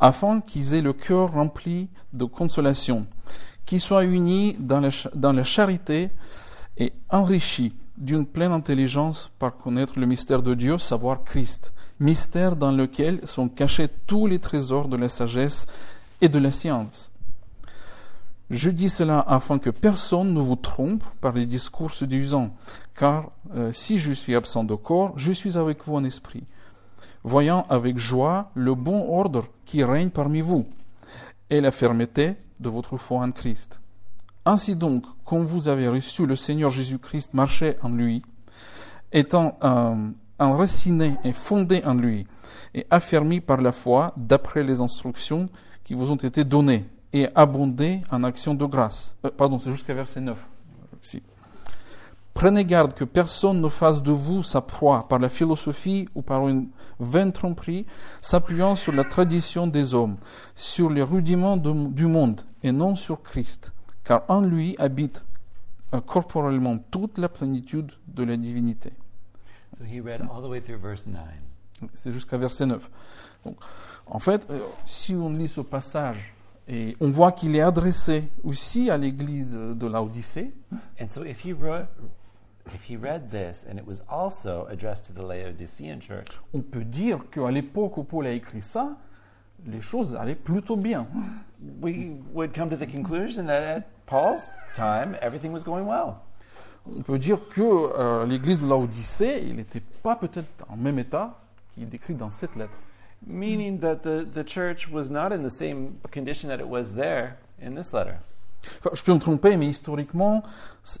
afin 0.00 0.40
qu'ils 0.40 0.74
aient 0.74 0.82
le 0.82 0.92
cœur 0.92 1.32
rempli 1.32 1.88
de 2.12 2.24
consolation, 2.24 3.06
qu'ils 3.66 3.80
soient 3.80 4.04
unis 4.04 4.56
dans 4.58 4.80
la, 4.80 4.90
cha- 4.90 5.10
dans 5.14 5.32
la 5.32 5.44
charité 5.44 6.10
et 6.78 6.92
enrichis 7.10 7.74
d'une 7.98 8.26
pleine 8.26 8.52
intelligence 8.52 9.30
par 9.38 9.56
connaître 9.56 9.98
le 9.98 10.06
mystère 10.06 10.42
de 10.42 10.54
Dieu, 10.54 10.78
savoir 10.78 11.24
Christ, 11.24 11.72
mystère 11.98 12.56
dans 12.56 12.70
lequel 12.72 13.26
sont 13.26 13.48
cachés 13.48 13.88
tous 14.06 14.26
les 14.26 14.38
trésors 14.38 14.88
de 14.88 14.96
la 14.96 15.08
sagesse 15.08 15.66
et 16.20 16.28
de 16.28 16.38
la 16.38 16.52
science. 16.52 17.10
Je 18.48 18.70
dis 18.70 18.90
cela 18.90 19.20
afin 19.26 19.58
que 19.58 19.70
personne 19.70 20.32
ne 20.32 20.40
vous 20.40 20.56
trompe 20.56 21.02
par 21.20 21.32
les 21.32 21.46
discours 21.46 21.94
séduisants, 21.94 22.54
car 22.94 23.32
euh, 23.56 23.72
si 23.72 23.98
je 23.98 24.12
suis 24.12 24.36
absent 24.36 24.62
de 24.62 24.74
corps, 24.76 25.14
je 25.16 25.32
suis 25.32 25.58
avec 25.58 25.84
vous 25.84 25.96
en 25.96 26.04
esprit, 26.04 26.44
voyant 27.24 27.66
avec 27.68 27.98
joie 27.98 28.50
le 28.54 28.74
bon 28.74 29.18
ordre 29.18 29.46
qui 29.64 29.82
règne 29.82 30.10
parmi 30.10 30.42
vous, 30.42 30.66
et 31.50 31.60
la 31.60 31.72
fermeté 31.72 32.36
de 32.60 32.68
votre 32.68 32.96
foi 32.96 33.20
en 33.20 33.32
Christ. 33.32 33.80
Ainsi 34.44 34.76
donc, 34.76 35.04
comme 35.24 35.44
vous 35.44 35.68
avez 35.68 35.88
reçu 35.88 36.26
le 36.26 36.36
Seigneur 36.36 36.70
Jésus-Christ, 36.70 37.34
marchez 37.34 37.76
en 37.82 37.88
lui, 37.88 38.22
étant 39.12 39.58
euh, 39.64 40.08
enraciné 40.38 41.16
et 41.24 41.32
fondé 41.32 41.82
en 41.84 41.94
lui, 41.94 42.26
et 42.74 42.86
affermi 42.90 43.40
par 43.40 43.60
la 43.60 43.72
foi 43.72 44.12
d'après 44.16 44.62
les 44.62 44.80
instructions 44.80 45.48
qui 45.84 45.94
vous 45.94 46.12
ont 46.12 46.16
été 46.16 46.44
données, 46.44 46.84
et 47.12 47.28
abondé 47.34 48.02
en 48.10 48.24
actions 48.24 48.54
de 48.54 48.66
grâce. 48.66 49.16
Euh, 49.24 49.30
pardon, 49.36 49.58
c'est 49.58 49.70
jusqu'à 49.70 49.94
verset 49.94 50.20
9. 50.20 50.38
Si. 51.02 51.22
Prenez 52.36 52.66
garde 52.66 52.92
que 52.92 53.04
personne 53.04 53.62
ne 53.62 53.68
fasse 53.70 54.02
de 54.02 54.12
vous 54.12 54.42
sa 54.42 54.60
proie 54.60 55.08
par 55.08 55.18
la 55.18 55.30
philosophie 55.30 56.06
ou 56.14 56.20
par 56.20 56.46
une 56.48 56.68
vaine 57.00 57.32
tromperie, 57.32 57.86
s'appuyant 58.20 58.74
sur 58.74 58.92
la 58.92 59.04
tradition 59.04 59.66
des 59.66 59.94
hommes, 59.94 60.18
sur 60.54 60.90
les 60.90 61.02
rudiments 61.02 61.56
de- 61.56 61.88
du 61.88 62.06
monde, 62.06 62.42
et 62.62 62.72
non 62.72 62.94
sur 62.94 63.22
Christ, 63.22 63.72
car 64.04 64.22
en 64.28 64.42
lui 64.42 64.76
habite 64.78 65.24
euh, 65.94 66.00
corporellement 66.02 66.76
toute 66.90 67.16
la 67.16 67.30
plénitude 67.30 67.92
de 68.08 68.22
la 68.24 68.36
divinité. 68.36 68.92
So 69.78 69.84
he 69.84 70.00
read 70.00 70.20
all 70.22 70.42
the 70.42 70.48
way 70.48 70.60
through 70.60 70.78
verse 70.82 71.06
9. 71.06 71.18
C'est 71.94 72.12
jusqu'à 72.12 72.36
verset 72.36 72.66
9. 72.66 72.90
Donc, 73.46 73.56
en 74.06 74.18
fait, 74.18 74.46
euh, 74.50 74.58
si 74.84 75.14
on 75.14 75.30
lit 75.30 75.48
ce 75.48 75.62
passage, 75.62 76.34
et 76.68 76.96
on 77.00 77.10
voit 77.10 77.32
qu'il 77.32 77.54
est 77.56 77.60
adressé 77.62 78.24
aussi 78.44 78.90
à 78.90 78.98
l'église 78.98 79.54
de 79.54 79.86
l'Odyssée, 79.86 80.52
And 81.00 81.08
so 81.08 81.24
if 81.24 81.44
he 81.46 81.52
wrote, 81.54 81.86
if 82.74 82.84
he 82.88 82.96
read 82.96 83.30
this 83.30 83.64
and 83.68 83.78
it 83.78 83.86
was 83.86 84.02
also 84.08 84.66
addressed 84.70 85.04
to 85.06 85.12
the 85.12 85.22
Laodicean 85.22 86.00
church, 86.00 86.28
on 86.54 86.62
peut 86.62 86.84
dire 86.84 87.20
qu'à 87.30 87.50
l'époque 87.50 87.96
où 87.96 88.04
Paul 88.04 88.26
a 88.26 88.32
écrit 88.32 88.62
ça, 88.62 88.96
les 89.66 89.80
choses 89.80 90.14
allaient 90.14 90.34
plutôt 90.34 90.76
bien. 90.76 91.06
we 91.80 92.16
would 92.32 92.52
come 92.52 92.68
to 92.68 92.76
the 92.76 92.86
conclusion 92.86 93.46
that 93.46 93.62
at 93.62 94.06
Paul's 94.06 94.48
time 94.74 95.16
everything 95.20 95.52
was 95.52 95.62
going 95.62 95.86
well. 95.86 96.20
on 96.86 97.02
peut 97.02 97.18
dire 97.18 97.38
que 97.48 97.62
euh, 97.62 98.26
l'église 98.26 98.58
de 98.58 98.66
Laodicée, 98.66 99.42
il 99.42 99.56
n'était 99.56 99.82
pas 100.02 100.16
peut-être 100.16 100.46
en 100.68 100.76
même 100.76 100.98
état 100.98 101.38
qu'il 101.72 101.82
est 101.82 101.86
décrit 101.86 102.14
dans 102.14 102.30
cette 102.30 102.54
lettre. 102.56 102.76
Meaning 103.26 103.80
that 103.80 103.96
the, 104.02 104.24
the 104.24 104.46
church 104.46 104.88
was 104.88 105.10
not 105.10 105.32
in 105.32 105.42
the 105.42 105.50
same 105.50 105.98
condition 106.12 106.48
that 106.48 106.60
it 106.60 106.68
was 106.68 106.94
there 106.94 107.38
in 107.60 107.74
this 107.74 107.92
letter. 107.92 108.18
Enfin, 108.80 108.90
je 108.94 109.02
peux 109.02 109.12
me 109.14 109.18
tromper, 109.18 109.56
mais 109.56 109.66
historiquement, 109.66 110.42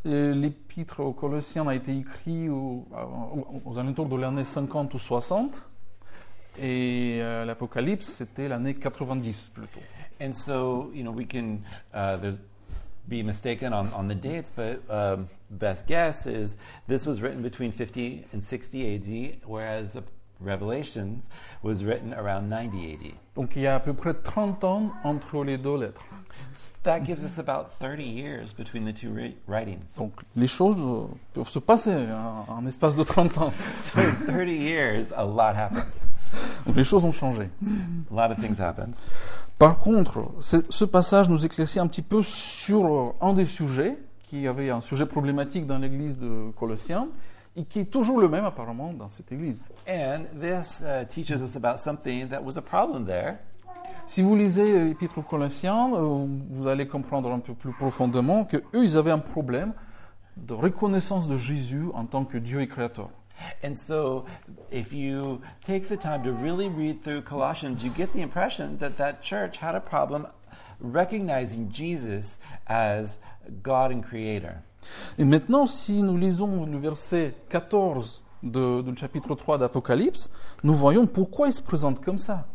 euh, 0.06 0.34
l'épître 0.34 1.00
aux 1.00 1.12
Colossiens 1.12 1.66
a 1.66 1.74
été 1.74 1.96
écrit 1.96 2.48
au- 2.48 2.86
aux, 2.92 3.46
aux 3.64 3.78
alentours 3.78 4.06
de 4.06 4.16
l'année 4.16 4.44
50 4.44 4.94
ou 4.94 4.98
60, 4.98 5.62
et 6.58 7.18
euh, 7.20 7.44
l'Apocalypse, 7.44 8.06
c'était 8.06 8.48
l'année 8.48 8.74
90 8.74 9.50
plutôt. 9.52 9.80
And 10.20 10.32
so, 10.32 10.90
you 10.94 11.02
know, 11.02 11.12
we 11.12 11.26
can 11.26 11.58
uh, 11.94 12.16
be 13.06 13.22
mistaken 13.22 13.72
on, 13.74 13.86
on 13.98 14.08
the 14.08 14.14
dates, 14.18 14.50
but 14.56 14.80
um, 14.88 15.26
best 15.50 15.86
guess 15.86 16.26
is 16.26 16.56
this 16.88 17.04
was 17.06 17.20
written 17.20 17.42
between 17.42 17.72
50 17.72 18.24
and 18.32 18.40
60 18.42 18.94
AD, 18.94 19.38
whereas 19.46 19.92
the 19.92 20.02
Revelations 20.40 21.28
was 21.62 21.82
written 21.84 22.12
around 22.14 22.48
90 22.48 22.92
AD. 22.94 23.12
Donc 23.34 23.56
il 23.56 23.62
y 23.62 23.66
a 23.66 23.74
à 23.76 23.80
peu 23.80 23.92
près 23.94 24.14
30 24.14 24.64
ans 24.64 24.92
entre 25.04 25.44
les 25.44 25.58
deux 25.58 25.76
lettres. 25.78 26.04
That 26.84 27.00
gives 27.00 27.24
us 27.24 27.38
about 27.38 27.72
30 27.80 28.04
years 28.04 28.52
between 28.52 28.84
the 28.84 28.92
two 28.92 29.12
ri- 29.12 29.36
writings. 29.48 29.96
Donc 29.98 30.12
les 30.36 30.46
choses 30.46 30.78
euh, 30.78 31.06
peuvent 31.34 31.48
se 31.48 31.58
passer 31.58 31.92
en, 31.92 32.44
en 32.48 32.66
espace 32.66 32.94
de 32.94 33.02
30 33.02 33.38
ans. 33.38 33.52
So 33.76 34.00
in 34.00 34.14
30 34.26 34.48
years, 34.52 35.12
a 35.16 35.24
lot 35.24 35.56
happens. 35.56 36.08
Donc 36.64 36.76
les 36.76 36.84
choses 36.84 37.04
ont 37.04 37.12
changé. 37.12 37.48
A 38.10 38.14
lot 38.14 38.32
of 38.32 38.38
things 38.40 38.60
happened. 38.60 38.94
Par 39.58 39.78
contre, 39.78 40.30
ce 40.40 40.58
ce 40.68 40.84
passage 40.84 41.28
nous 41.28 41.44
éclaircit 41.44 41.78
un 41.80 41.86
petit 41.88 42.02
peu 42.02 42.22
sur 42.22 42.86
euh, 42.86 43.12
un 43.20 43.32
des 43.32 43.46
sujets 43.46 43.98
qui 44.22 44.46
avait 44.46 44.70
un 44.70 44.80
sujet 44.80 45.06
problématique 45.06 45.66
dans 45.66 45.78
l'église 45.78 46.18
de 46.18 46.50
Colossiens 46.58 47.08
et 47.56 47.64
qui 47.64 47.80
est 47.80 47.90
toujours 47.90 48.20
le 48.20 48.28
même 48.28 48.44
apparemment 48.44 48.92
dans 48.92 49.08
cette 49.08 49.32
église. 49.32 49.64
And 49.88 50.24
this 50.40 50.82
uh, 50.82 51.04
teaches 51.08 51.40
us 51.42 51.56
about 51.56 51.78
something 51.78 52.28
that 52.28 52.42
was 52.44 52.56
a 52.58 52.62
problem 52.62 53.06
there. 53.06 53.38
Si 54.06 54.22
vous 54.22 54.36
lisez 54.36 54.84
l'épître 54.84 55.18
aux 55.18 55.22
Colossiens, 55.22 55.92
euh, 55.94 56.26
vous 56.50 56.68
allez 56.68 56.86
comprendre 56.86 57.32
un 57.32 57.40
peu 57.40 57.54
plus 57.54 57.72
profondément 57.72 58.44
que 58.44 58.58
eux, 58.74 58.84
ils 58.84 58.96
avaient 58.96 59.10
un 59.10 59.18
problème 59.18 59.72
de 60.36 60.54
reconnaissance 60.54 61.26
de 61.26 61.36
Jésus 61.36 61.86
en 61.94 62.04
tant 62.04 62.24
que 62.24 62.38
Dieu 62.38 62.60
et 62.60 62.68
Créateur. 62.68 63.10
And 63.62 63.74
so, 63.74 64.24
if 64.72 64.92
you 64.92 65.40
take 65.64 65.88
the 65.88 65.98
time 65.98 66.22
to 66.22 66.32
really 66.32 66.68
read 66.68 67.02
through 67.02 67.22
Colossians, 67.22 67.82
you 67.82 67.90
get 67.94 68.12
the 68.12 68.20
impression 68.20 68.78
that 68.78 68.96
that 68.98 69.20
church 69.22 69.58
had 69.58 69.74
a 69.74 69.80
problem 69.80 70.26
recognizing 70.80 71.70
Jesus 71.70 72.38
as 72.66 73.18
God 73.62 73.92
and 73.92 74.02
Creator. 74.02 74.62
Et 75.18 75.24
maintenant, 75.24 75.66
si 75.66 76.02
nous 76.02 76.16
lisons 76.16 76.64
le 76.66 76.78
verset 76.78 77.34
14 77.48 78.22
de, 78.42 78.82
du 78.82 78.96
chapitre 78.96 79.34
3 79.34 79.58
d'Apocalypse, 79.58 80.30
nous 80.62 80.74
voyons 80.74 81.06
pourquoi 81.06 81.48
il 81.48 81.52
se 81.52 81.62
présente 81.62 82.00
comme 82.04 82.18
ça. 82.18 82.46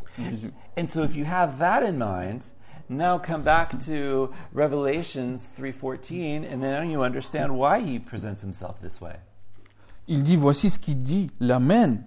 And 0.78 0.88
so, 0.88 1.04
if 1.04 1.16
you 1.16 1.26
have 1.26 1.58
that 1.60 1.84
in 1.84 1.98
mind, 1.98 2.46
now 2.90 3.18
come 3.18 3.44
back 3.44 3.78
to 3.86 4.32
Revelations 4.54 5.52
3:14, 5.58 6.44
and 6.44 6.62
then 6.62 6.90
you 6.90 7.04
understand 7.04 7.52
why 7.52 7.80
he 7.80 8.00
presents 8.00 8.42
himself 8.42 8.80
this 8.82 9.00
way. 9.00 9.16
Il 10.08 10.24
dit, 10.24 10.36
voici 10.36 10.70
ce 10.70 10.80
qu'il 10.80 11.02
dit, 11.02 11.30
l'Amen, 11.40 12.04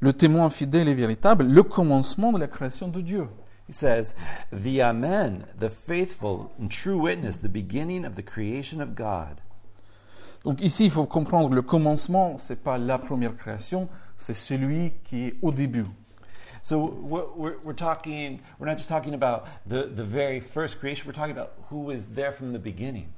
le 0.00 0.12
témoin 0.12 0.50
fidèle 0.50 0.88
et 0.88 0.94
véritable, 0.94 1.44
le 1.44 1.62
commencement 1.62 2.32
de 2.32 2.38
la 2.38 2.46
création 2.46 2.88
de 2.88 3.00
Dieu. 3.00 3.28
He 3.68 3.72
says, 3.72 4.14
"The 4.52 4.80
Amen, 4.80 5.44
the 5.58 5.68
faithful 5.68 6.50
and 6.60 6.68
true 6.68 6.98
witness, 6.98 7.38
the 7.38 7.48
beginning 7.48 8.04
of 8.04 8.14
the 8.16 8.24
creation 8.24 8.80
of 8.80 8.94
God." 8.94 9.40
Donc 10.44 10.60
ici, 10.60 10.86
il 10.86 10.90
faut 10.90 11.06
comprendre, 11.06 11.54
le 11.54 11.62
commencement, 11.62 12.36
c'est 12.38 12.62
pas 12.62 12.78
la 12.78 12.98
première 12.98 13.36
création, 13.36 13.88
c'est 14.16 14.34
celui 14.34 14.92
qui 15.04 15.26
est 15.26 15.34
au 15.42 15.52
début. 15.52 15.86
So 16.62 16.78
what 16.78 17.38
we're, 17.38 17.56
we're 17.64 17.72
talking, 17.72 18.40
we're 18.58 18.66
not 18.66 18.76
just 18.76 18.88
talking 18.88 19.14
about 19.14 19.46
the, 19.66 19.84
the 19.94 20.04
very 20.04 20.40
first 20.40 20.78
creation, 20.78 21.06
we're 21.06 21.12
talking 21.14 21.32
about 21.36 21.52
who 21.70 21.80
was 21.80 22.08
there 22.08 22.32
from 22.32 22.52
the 22.52 22.58
beginning. 22.58 23.08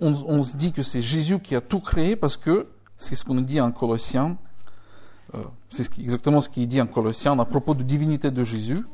On, 0.00 0.12
on 0.28 0.42
se 0.42 0.56
dit 0.56 0.72
que 0.72 0.82
c'est 0.82 1.02
Jésus 1.02 1.38
qui 1.40 1.54
a 1.54 1.60
tout 1.60 1.80
créé 1.80 2.16
parce 2.16 2.36
que 2.36 2.66
c'est 2.96 3.14
ce 3.14 3.24
qu'on 3.24 3.40
dit 3.40 3.60
en 3.60 3.72
Colossiens, 3.72 4.36
euh, 5.34 5.44
c'est 5.70 5.84
ce 5.84 5.90
qui- 5.90 6.02
exactement 6.02 6.40
ce 6.40 6.48
qu'il 6.48 6.66
dit 6.68 6.80
en 6.80 6.86
Colossiens 6.86 7.38
à 7.38 7.44
propos 7.44 7.74
de 7.74 7.82
divinité 7.82 8.30
de 8.30 8.44
Jésus. 8.44 8.84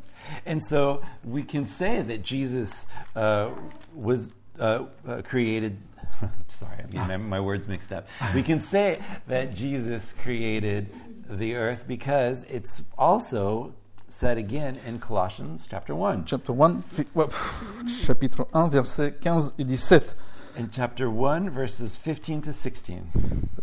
And 0.46 0.60
so 0.60 1.00
we 1.24 1.42
can 1.42 1.64
say 1.64 2.02
that 2.02 2.22
Jesus 2.22 2.86
uh, 3.16 3.48
was 3.94 4.30
uh, 4.60 4.84
uh, 5.08 5.22
created. 5.22 5.76
sorry, 6.48 6.76
getting 6.90 7.08
my, 7.08 7.16
my 7.16 7.40
words 7.40 7.66
mixed 7.66 7.92
up. 7.92 8.06
We 8.34 8.42
can 8.42 8.60
say 8.60 8.98
that 9.26 9.54
Jesus 9.54 10.12
created 10.12 10.88
the 11.28 11.54
earth 11.54 11.86
because 11.88 12.44
it's 12.50 12.82
also 12.98 13.72
said 14.10 14.36
again 14.38 14.74
in 14.86 14.98
Colossians 14.98 15.66
chapter 15.70 15.94
1. 15.94 16.24
Chapter 16.26 16.52
1, 16.52 16.80
fi- 16.82 17.06
ouais, 17.14 17.26
pff, 17.26 17.84
chapitre 18.06 18.46
1, 18.52 18.68
versets 18.68 19.12
15 19.20 19.54
et 19.58 19.64
17. 19.64 20.16
In 20.58 20.66
chapter 20.70 21.06
1, 21.06 21.48
verses 21.50 21.96
15 21.98 22.42
to 22.42 22.52
16, 22.52 22.94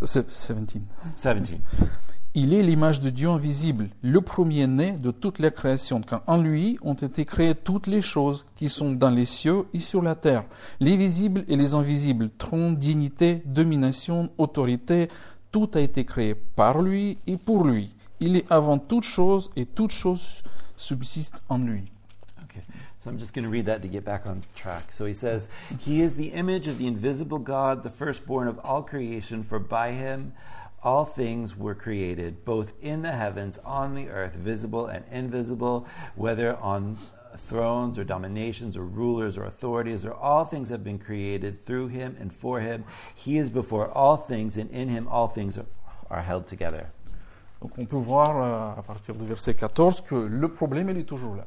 Euh, 0.01 0.06
c'est- 0.06 0.25
17. 0.27 0.82
17. 1.16 1.60
Il 2.34 2.54
est 2.54 2.62
l'image 2.62 3.00
de 3.00 3.10
Dieu 3.10 3.30
invisible, 3.30 3.89
le 4.04 4.22
premier-né 4.22 4.92
de 4.92 5.12
toute 5.12 5.39
la 5.39 5.50
création, 5.50 6.01
car 6.01 6.22
en 6.27 6.38
lui 6.38 6.77
ont 6.84 6.94
été 6.94 7.25
créées 7.25 7.56
toutes 7.56 7.88
les 7.88 8.01
choses 8.01 8.46
qui 8.56 8.70
sont 8.70 8.92
dans 8.92 9.10
les 9.10 9.25
cieux 9.25 9.66
et 9.74 9.80
sur 9.80 10.01
la 10.04 10.13
terre, 10.16 10.44
les 10.80 10.96
visibles 10.98 11.44
et 11.48 11.56
les 11.58 11.74
invisibles, 11.74 12.30
trône, 12.38 12.75
dignité, 12.75 13.42
domination, 13.46 14.30
autorité, 14.38 15.10
tout 15.51 15.70
a 15.74 15.80
été 15.82 16.06
créé 16.06 16.36
par 16.36 16.82
lui 16.82 17.18
et 17.25 17.38
pour 17.38 17.66
lui. 17.66 17.94
Il 18.20 18.36
est 18.36 18.52
avant 18.52 18.80
toute 18.80 19.04
chose 19.04 19.50
et 19.56 19.66
toute 19.66 19.92
chose 19.92 20.44
subsiste 20.76 21.42
en 21.50 21.60
lui. 21.60 21.92
Okay, 22.44 22.62
so 22.98 23.10
I'm 23.10 23.20
just 23.20 23.34
going 23.34 23.46
to 23.46 23.52
read 23.52 23.66
that 23.66 23.82
to 23.82 23.88
get 23.88 24.04
back 24.04 24.26
on 24.26 24.44
track. 24.56 24.92
So 24.92 25.06
he 25.06 25.14
says, 25.14 25.48
He 25.80 26.02
is 26.02 26.16
the 26.16 26.28
image 26.28 26.68
of 26.68 26.78
the 26.78 26.88
invisible 26.88 27.40
God, 27.40 27.84
the 27.84 27.90
firstborn 27.90 28.48
of 28.48 28.60
all 28.64 28.82
creation, 28.82 29.44
for 29.44 29.60
by 29.60 29.92
him 29.92 30.34
all 30.84 31.06
things 31.06 31.58
were 31.58 31.76
created, 31.76 32.46
both 32.46 32.74
in 32.82 33.02
the 33.02 33.12
heavens, 33.12 33.60
on 33.66 33.96
the 33.96 34.10
earth, 34.10 34.34
visible 34.34 34.88
and 34.88 35.04
invisible, 35.12 35.88
whether 36.16 36.56
on 36.58 36.98
thrones 37.36 38.00
or 38.00 38.04
dominations 38.04 38.78
or 38.78 38.86
rulers 38.86 39.38
or 39.38 39.46
authorities, 39.46 40.06
or 40.06 40.14
all 40.14 40.46
things 40.46 40.70
have 40.70 40.84
been 40.84 41.00
created 41.00 41.58
through 41.58 41.88
him 41.88 42.16
and 42.20 42.34
for 42.34 42.60
him. 42.62 42.84
He 43.14 43.38
is 43.38 43.50
before 43.50 43.90
all 43.90 44.18
things, 44.18 44.58
and 44.58 44.70
in 44.72 44.90
him 44.90 45.08
all 45.08 45.28
things 45.28 45.58
are, 45.58 45.66
are 46.10 46.22
held 46.22 46.48
together. 46.48 46.90
Donc 47.62 47.72
on 47.80 47.86
peut 47.86 47.96
voir 47.98 48.38
euh, 48.76 48.80
à 48.80 48.84
partir 48.84 49.16
du 49.16 49.26
verset 49.26 49.56
14 49.56 50.02
que 50.02 50.14
le 50.16 50.48
problème 50.50 50.90
il 50.90 50.98
est 51.00 51.04
toujours 51.04 51.36
là. 51.36 51.46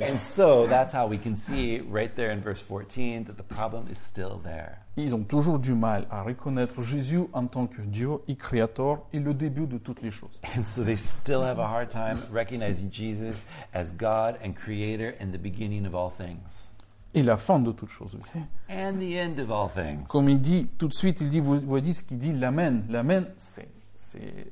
And 0.00 0.16
so 0.18 0.66
that's 0.66 0.92
how 0.94 1.06
we 1.08 1.18
can 1.22 1.36
see 1.36 1.80
right 1.92 2.12
there 2.14 2.32
in 2.32 2.40
verse 2.40 2.60
14 2.62 3.24
that 3.26 3.34
the 3.34 3.46
problem 3.46 3.84
is 3.90 3.94
still 3.96 4.40
there. 4.42 4.78
Ils 4.96 5.14
ont 5.14 5.22
toujours 5.24 5.58
du 5.60 5.74
mal 5.74 6.06
à 6.10 6.22
reconnaître 6.22 6.82
Jésus 6.82 7.20
en 7.32 7.46
tant 7.46 7.66
que 7.66 7.82
Dieu 7.82 8.10
et 8.28 8.34
Créateur 8.36 9.02
et 9.12 9.18
le 9.20 9.32
début 9.34 9.66
de 9.66 9.78
toutes 9.78 10.02
les 10.02 10.10
choses. 10.10 10.40
And 10.58 10.64
so 10.64 10.82
they 10.84 10.96
still 10.96 11.42
have 11.42 11.58
a 11.60 11.66
hard 11.68 11.88
time 11.88 12.18
recognizing 12.32 12.90
Jesus 12.92 13.46
as 13.72 13.92
God 13.96 14.36
and 14.44 14.52
Creator 14.54 15.14
and 15.20 15.30
the 15.32 15.40
beginning 15.40 15.86
of 15.86 15.94
all 15.94 16.10
things 16.10 16.72
Et 17.14 17.22
la 17.22 17.36
fin 17.36 17.60
de 17.60 17.70
toutes 17.70 17.90
choses 17.90 18.16
aussi. 18.16 18.38
and 18.68 18.98
the 18.98 19.16
end 19.16 19.38
of 19.38 19.50
all 19.52 19.68
things. 19.68 20.04
Comme 20.08 20.28
il 20.28 20.40
dit 20.40 20.66
tout 20.78 20.88
de 20.88 20.94
suite, 20.94 21.20
il 21.20 21.28
dit, 21.28 21.38
vous 21.38 21.60
voyez 21.60 21.92
ce 21.92 22.02
qu'il 22.02 22.18
dit, 22.18 22.32
l'Amen. 22.32 22.84
L'Amen, 22.88 23.26
c'est, 23.36 23.68
c'est, 23.94 24.48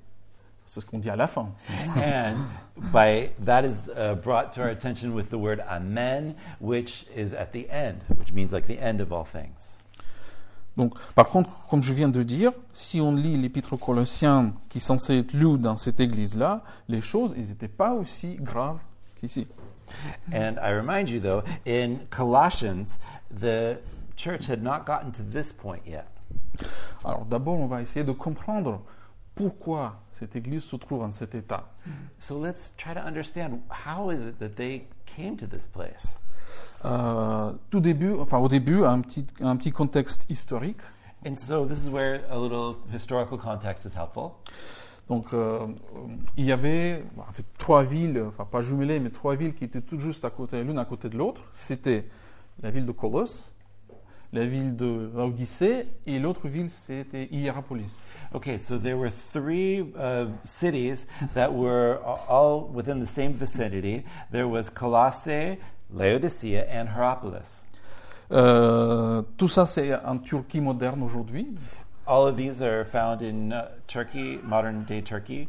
c'est 0.72 0.80
ce 0.80 0.86
qu'on 0.86 0.98
dit 0.98 1.10
à 1.10 1.16
la 1.16 1.26
fin. 1.26 1.50
And 1.96 2.46
by 2.94 3.28
that 3.44 3.62
is 3.62 3.90
uh, 3.90 4.14
brought 4.14 4.54
to 4.54 4.62
our 4.62 4.70
attention 4.70 5.12
with 5.14 5.28
the 5.28 5.36
word 5.36 5.60
Amen, 5.68 6.34
which 6.60 7.04
is 7.14 7.34
at 7.34 7.52
the 7.52 7.68
end, 7.68 8.00
which 8.16 8.32
means 8.32 8.52
like 8.52 8.66
the 8.66 8.80
end 8.80 9.02
of 9.02 9.12
all 9.12 9.26
things. 9.26 9.78
Donc, 10.78 10.94
par 11.14 11.28
contre, 11.28 11.50
comme 11.68 11.82
je 11.82 11.92
viens 11.92 12.08
de 12.08 12.22
dire, 12.22 12.52
si 12.72 13.02
on 13.02 13.14
lit 13.14 13.36
l'épître 13.36 13.74
aux 13.74 13.76
Colossiens 13.76 14.54
qui 14.70 14.78
est 14.78 14.80
censé 14.80 15.18
être 15.18 15.34
lu 15.34 15.58
dans 15.58 15.76
cette 15.76 16.00
église-là, 16.00 16.62
les 16.88 17.02
choses, 17.02 17.36
n'étaient 17.36 17.68
pas 17.68 17.92
aussi 17.92 18.36
graves 18.36 18.78
qu'ici. 19.16 19.46
And 20.32 20.54
I 20.62 20.72
remind 20.72 21.10
you, 21.10 21.20
though, 21.20 21.42
in 21.66 22.06
Colossians, 22.08 22.98
the 23.30 23.76
church 24.16 24.48
had 24.48 24.62
not 24.62 24.86
gotten 24.86 25.12
to 25.12 25.22
this 25.22 25.52
point 25.52 25.82
yet. 25.86 26.06
Alors 27.04 27.26
d'abord, 27.26 27.58
on 27.58 27.66
va 27.66 27.82
essayer 27.82 28.06
de 28.06 28.12
comprendre 28.12 28.80
pourquoi 29.34 29.96
cette 30.22 30.36
église 30.36 30.62
se 30.62 30.76
trouve 30.76 31.02
en 31.02 31.10
cet 31.10 31.34
état. 31.34 31.74
So 32.20 32.40
let's 32.40 32.72
try 32.76 32.94
to 32.94 33.00
understand 33.00 33.60
how 33.86 34.12
is 34.12 34.24
it 34.24 34.38
that 34.38 34.50
they 34.50 34.86
came 35.04 35.36
to 35.36 35.46
this 35.46 35.64
place? 35.64 36.20
Euh, 36.84 37.52
tout 37.70 37.80
début, 37.80 38.12
enfin 38.12 38.38
au 38.38 38.48
début, 38.48 38.84
un 38.84 39.00
petit, 39.00 39.26
un 39.40 39.56
petit 39.56 39.72
contexte 39.72 40.26
historique. 40.28 40.80
And 41.26 41.34
so 41.34 41.66
this 41.66 41.84
is 41.84 41.90
where 41.90 42.20
a 42.30 42.38
little 42.38 42.76
historical 42.94 43.36
context 43.36 43.84
is 43.84 43.96
helpful. 43.96 44.34
Donc, 45.08 45.32
euh, 45.32 45.66
il 46.36 46.44
y 46.44 46.52
avait 46.52 47.04
bon, 47.16 47.22
en 47.22 47.32
fait, 47.32 47.44
trois 47.58 47.82
villes, 47.82 48.22
enfin 48.28 48.44
pas 48.44 48.62
jumelées, 48.62 49.00
mais 49.00 49.10
trois 49.10 49.34
villes 49.34 49.54
qui 49.54 49.64
étaient 49.64 49.80
toutes 49.80 50.00
juste 50.00 50.24
à 50.24 50.30
côté, 50.30 50.62
l'une 50.62 50.78
à 50.78 50.84
côté 50.84 51.08
de 51.08 51.18
l'autre. 51.18 51.42
C'était 51.52 52.08
la 52.62 52.70
ville 52.70 52.86
de 52.86 52.92
Colosse, 52.92 53.51
la 54.32 54.46
ville 54.46 54.76
de 54.76 55.10
Laodicée 55.14 55.86
et 56.06 56.18
l'autre 56.18 56.48
ville 56.48 56.70
c'était 56.70 57.28
Hierapolis. 57.30 58.06
Okay, 58.32 58.58
so 58.58 58.78
there 58.78 58.96
were 58.96 59.10
three 59.10 59.80
uh, 59.96 60.26
cities 60.44 61.06
that 61.34 61.52
were 61.52 61.98
all 62.28 62.70
within 62.72 62.98
the 62.98 63.06
same 63.06 63.32
vicinity. 63.32 64.04
There 64.30 64.48
was 64.48 64.70
Colossae, 64.70 65.58
Laodicea, 65.92 66.66
and 66.70 66.88
Hierapolis. 66.96 67.64
Euh, 68.32 69.22
tout 69.36 69.48
ça 69.48 69.66
c'est 69.66 69.94
en 69.94 70.16
Turquie 70.16 70.62
moderne 70.62 71.02
aujourd'hui. 71.02 71.48
All 72.06 72.26
of 72.26 72.36
these 72.36 72.62
are 72.62 72.84
found 72.84 73.22
in 73.22 73.52
uh, 73.52 73.68
Turkey, 73.86 74.40
modern 74.42 74.84
day 74.84 75.02
Turkey. 75.02 75.48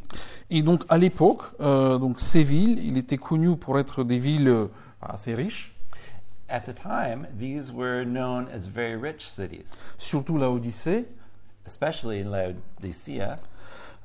Et 0.50 0.62
donc 0.62 0.84
à 0.88 0.98
l'époque, 0.98 1.42
euh, 1.60 1.98
donc 1.98 2.20
ces 2.20 2.44
villes, 2.44 2.78
il 2.84 2.96
était 2.96 3.16
connu 3.16 3.56
pour 3.56 3.78
être 3.78 4.04
des 4.04 4.18
villes 4.18 4.48
euh, 4.48 4.66
assez 5.00 5.34
riches, 5.34 5.73
At 6.48 6.66
the 6.66 6.74
time, 6.74 7.26
these 7.38 7.72
were 7.72 8.04
known 8.04 8.48
as 8.48 8.66
very 8.66 8.96
rich 8.96 9.28
cities, 9.30 9.82
surtout 9.98 10.38
la 10.38 10.50
Odyssée. 10.50 11.06
especially 11.66 12.20
in 12.20 12.30
Laodicea. 12.30 13.38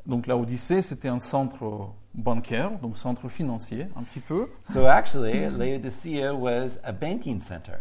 Donc 0.05 0.27
la 0.27 0.38
Odyssée 0.38 0.81
c'était 0.81 1.10
un 1.10 1.19
centre 1.19 1.89
bancaire, 2.13 2.72
donc 2.81 2.98
centre 2.98 3.29
financier 3.29 3.88
un 3.96 4.03
petit 4.03 4.22
peu. 4.22 4.50
So 4.63 4.86
actually, 4.86 5.50
Laodicea 5.50 6.34
was 6.34 6.79
a 6.84 6.91
banking 6.91 7.41
center. 7.41 7.79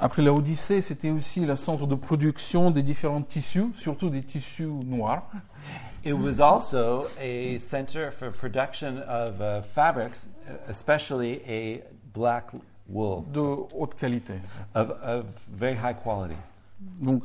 Après 0.00 0.22
la 0.22 0.32
Odyssée, 0.32 0.80
c'était 0.80 1.10
aussi 1.10 1.44
le 1.44 1.56
centre 1.56 1.86
de 1.86 1.96
production 1.96 2.70
des 2.70 2.82
différents 2.82 3.22
tissus, 3.22 3.72
surtout 3.74 4.10
des 4.10 4.22
tissus 4.22 4.66
noirs. 4.66 5.24
It 6.04 6.12
was 6.12 6.40
also 6.40 7.06
a 7.20 7.58
center 7.58 8.12
for 8.12 8.30
production 8.30 9.02
of 9.08 9.40
uh, 9.40 9.62
fabrics, 9.74 10.28
especially 10.68 11.42
a 11.48 11.82
black 12.14 12.52
wool 12.88 13.22
de 13.32 13.40
haute 13.40 13.94
qualité. 13.94 14.34
of, 14.74 14.90
of 15.02 15.24
very 15.48 15.74
high 15.74 15.94
quality. 15.94 16.36
Donc, 17.00 17.24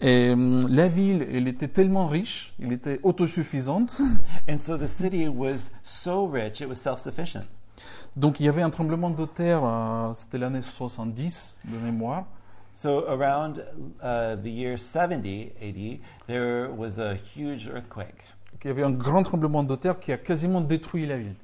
et, 0.00 0.30
hum, 0.32 0.68
la 0.68 0.88
ville, 0.88 1.26
elle 1.32 1.48
était 1.48 1.68
tellement 1.68 2.08
riche, 2.08 2.52
elle 2.60 2.72
était 2.72 3.00
autosuffisante. 3.02 4.00
And 4.48 4.58
so 4.58 4.76
the 4.76 4.88
city 4.88 5.28
was 5.28 5.70
so 5.84 6.26
rich, 6.26 6.60
it 6.60 6.68
was 6.68 6.76
self 6.76 7.00
sufficient. 7.00 7.44
Donc, 8.16 8.40
il 8.40 8.46
y 8.46 8.48
avait 8.48 8.62
un 8.62 8.70
tremblement 8.70 9.10
de 9.10 9.24
terre, 9.24 9.62
euh, 9.64 10.12
c'était 10.14 10.38
l'année 10.38 10.60
70 10.60 11.54
de 11.64 11.78
mémoire. 11.78 12.24
So 12.74 13.06
around 13.08 13.64
uh, 14.02 14.36
the 14.42 14.50
year 14.50 14.76
70 14.78 15.52
AD, 15.60 16.00
there 16.26 16.68
was 16.76 16.98
a 16.98 17.14
huge 17.14 17.68
earthquake. 17.68 18.24
Il 18.64 18.68
y 18.68 18.70
avait 18.70 18.82
un 18.82 18.90
grand 18.90 19.22
tremblement 19.22 19.62
de 19.62 19.74
terre 19.76 19.98
qui 19.98 20.12
a 20.12 20.16
quasiment 20.16 20.60
détruit 20.60 21.06
la 21.06 21.18
ville. 21.18 21.34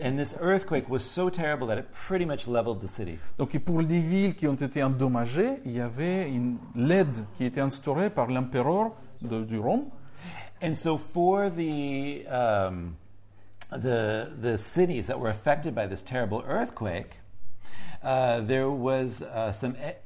And 0.00 0.18
this 0.18 0.34
earthquake 0.40 0.88
was 0.88 1.04
so 1.04 1.28
terrible 1.30 1.66
that 1.68 1.78
it 1.78 1.86
pretty 1.92 2.24
much 2.24 2.48
leveled 2.48 2.80
the 2.80 2.88
city. 2.88 3.18
Donc, 3.38 3.54
et 3.54 3.58
pour 3.60 3.80
les 3.82 4.00
villes 4.00 4.34
qui 4.34 4.46
ont 4.48 4.54
été 4.60 4.82
endommagées, 4.82 5.60
il 5.64 5.72
y 5.72 5.80
avait 5.80 6.28
une 6.28 6.56
l'aide 6.74 7.24
qui 7.36 7.44
était 7.44 7.60
instaurée 7.60 8.10
par 8.10 8.26
l'empereur 8.28 8.92
de- 9.20 9.44
du 9.44 9.58
Rome. 9.58 9.84
And 10.62 10.74
so 10.76 10.96
for 10.96 11.50
the, 11.50 12.24
um, 12.28 12.96
the, 13.70 14.28
the 14.40 14.56
cities 14.58 15.06
that 15.08 15.18
were 15.20 15.30
affected 15.30 15.74
by 15.74 15.86
this 15.86 16.02
terrible 16.02 16.42
earthquake, 16.48 17.18
uh, 18.02 18.40
there 18.40 18.70
was 18.70 19.22
uh, 19.22 19.52
some, 19.52 19.74
e- 19.76 19.96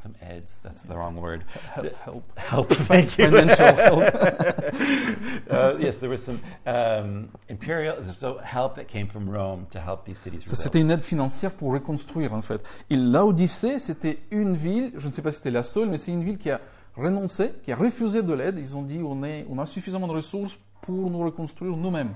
some 0.00 0.14
eds, 0.22 0.60
that's 0.62 0.82
the 0.82 0.96
wrong 0.96 1.16
word. 1.16 1.44
Help, 1.74 1.94
help. 1.96 2.38
Help, 2.38 2.72
thank 2.72 3.18
you. 3.18 3.26
Financial 3.26 3.74
help. 3.76 4.00
uh, 5.50 5.74
yes, 5.78 5.98
there 5.98 6.08
was 6.08 6.22
some 6.22 6.40
um, 6.66 7.28
imperial 7.48 7.96
so 8.18 8.38
help 8.38 8.76
that 8.76 8.88
came 8.88 9.06
from 9.06 9.28
Rome 9.28 9.66
to 9.70 9.78
help 9.78 10.04
these 10.04 10.18
cities 10.18 10.40
Ça, 10.40 10.50
rebuild. 10.50 10.62
C'était 10.62 10.80
une 10.80 10.90
aide 10.90 11.02
financière 11.02 11.52
pour 11.52 11.72
reconstruire 11.72 12.32
en 12.32 12.42
fait. 12.42 12.62
Et 12.88 12.96
l'Odyssée, 12.96 13.78
c'était 13.78 14.18
une 14.30 14.56
ville, 14.56 14.92
je 14.96 15.06
ne 15.06 15.12
sais 15.12 15.22
pas 15.22 15.32
si 15.32 15.38
c'était 15.38 15.50
la 15.50 15.62
seule, 15.62 15.88
mais 15.88 15.98
c'est 15.98 16.12
une 16.12 16.24
ville 16.24 16.38
qui 16.38 16.50
a 16.50 16.60
renoncé, 16.96 17.52
qui 17.62 17.72
a 17.72 17.76
refusé 17.76 18.22
de 18.22 18.32
l'aide. 18.32 18.58
Ils 18.58 18.76
ont 18.76 18.82
dit 18.82 19.00
on, 19.04 19.22
est, 19.22 19.46
on 19.50 19.58
a 19.58 19.66
suffisamment 19.66 20.08
de 20.08 20.14
ressources 20.14 20.58
pour 20.80 21.10
nous 21.10 21.20
reconstruire 21.20 21.76
nous-mêmes. 21.76 22.14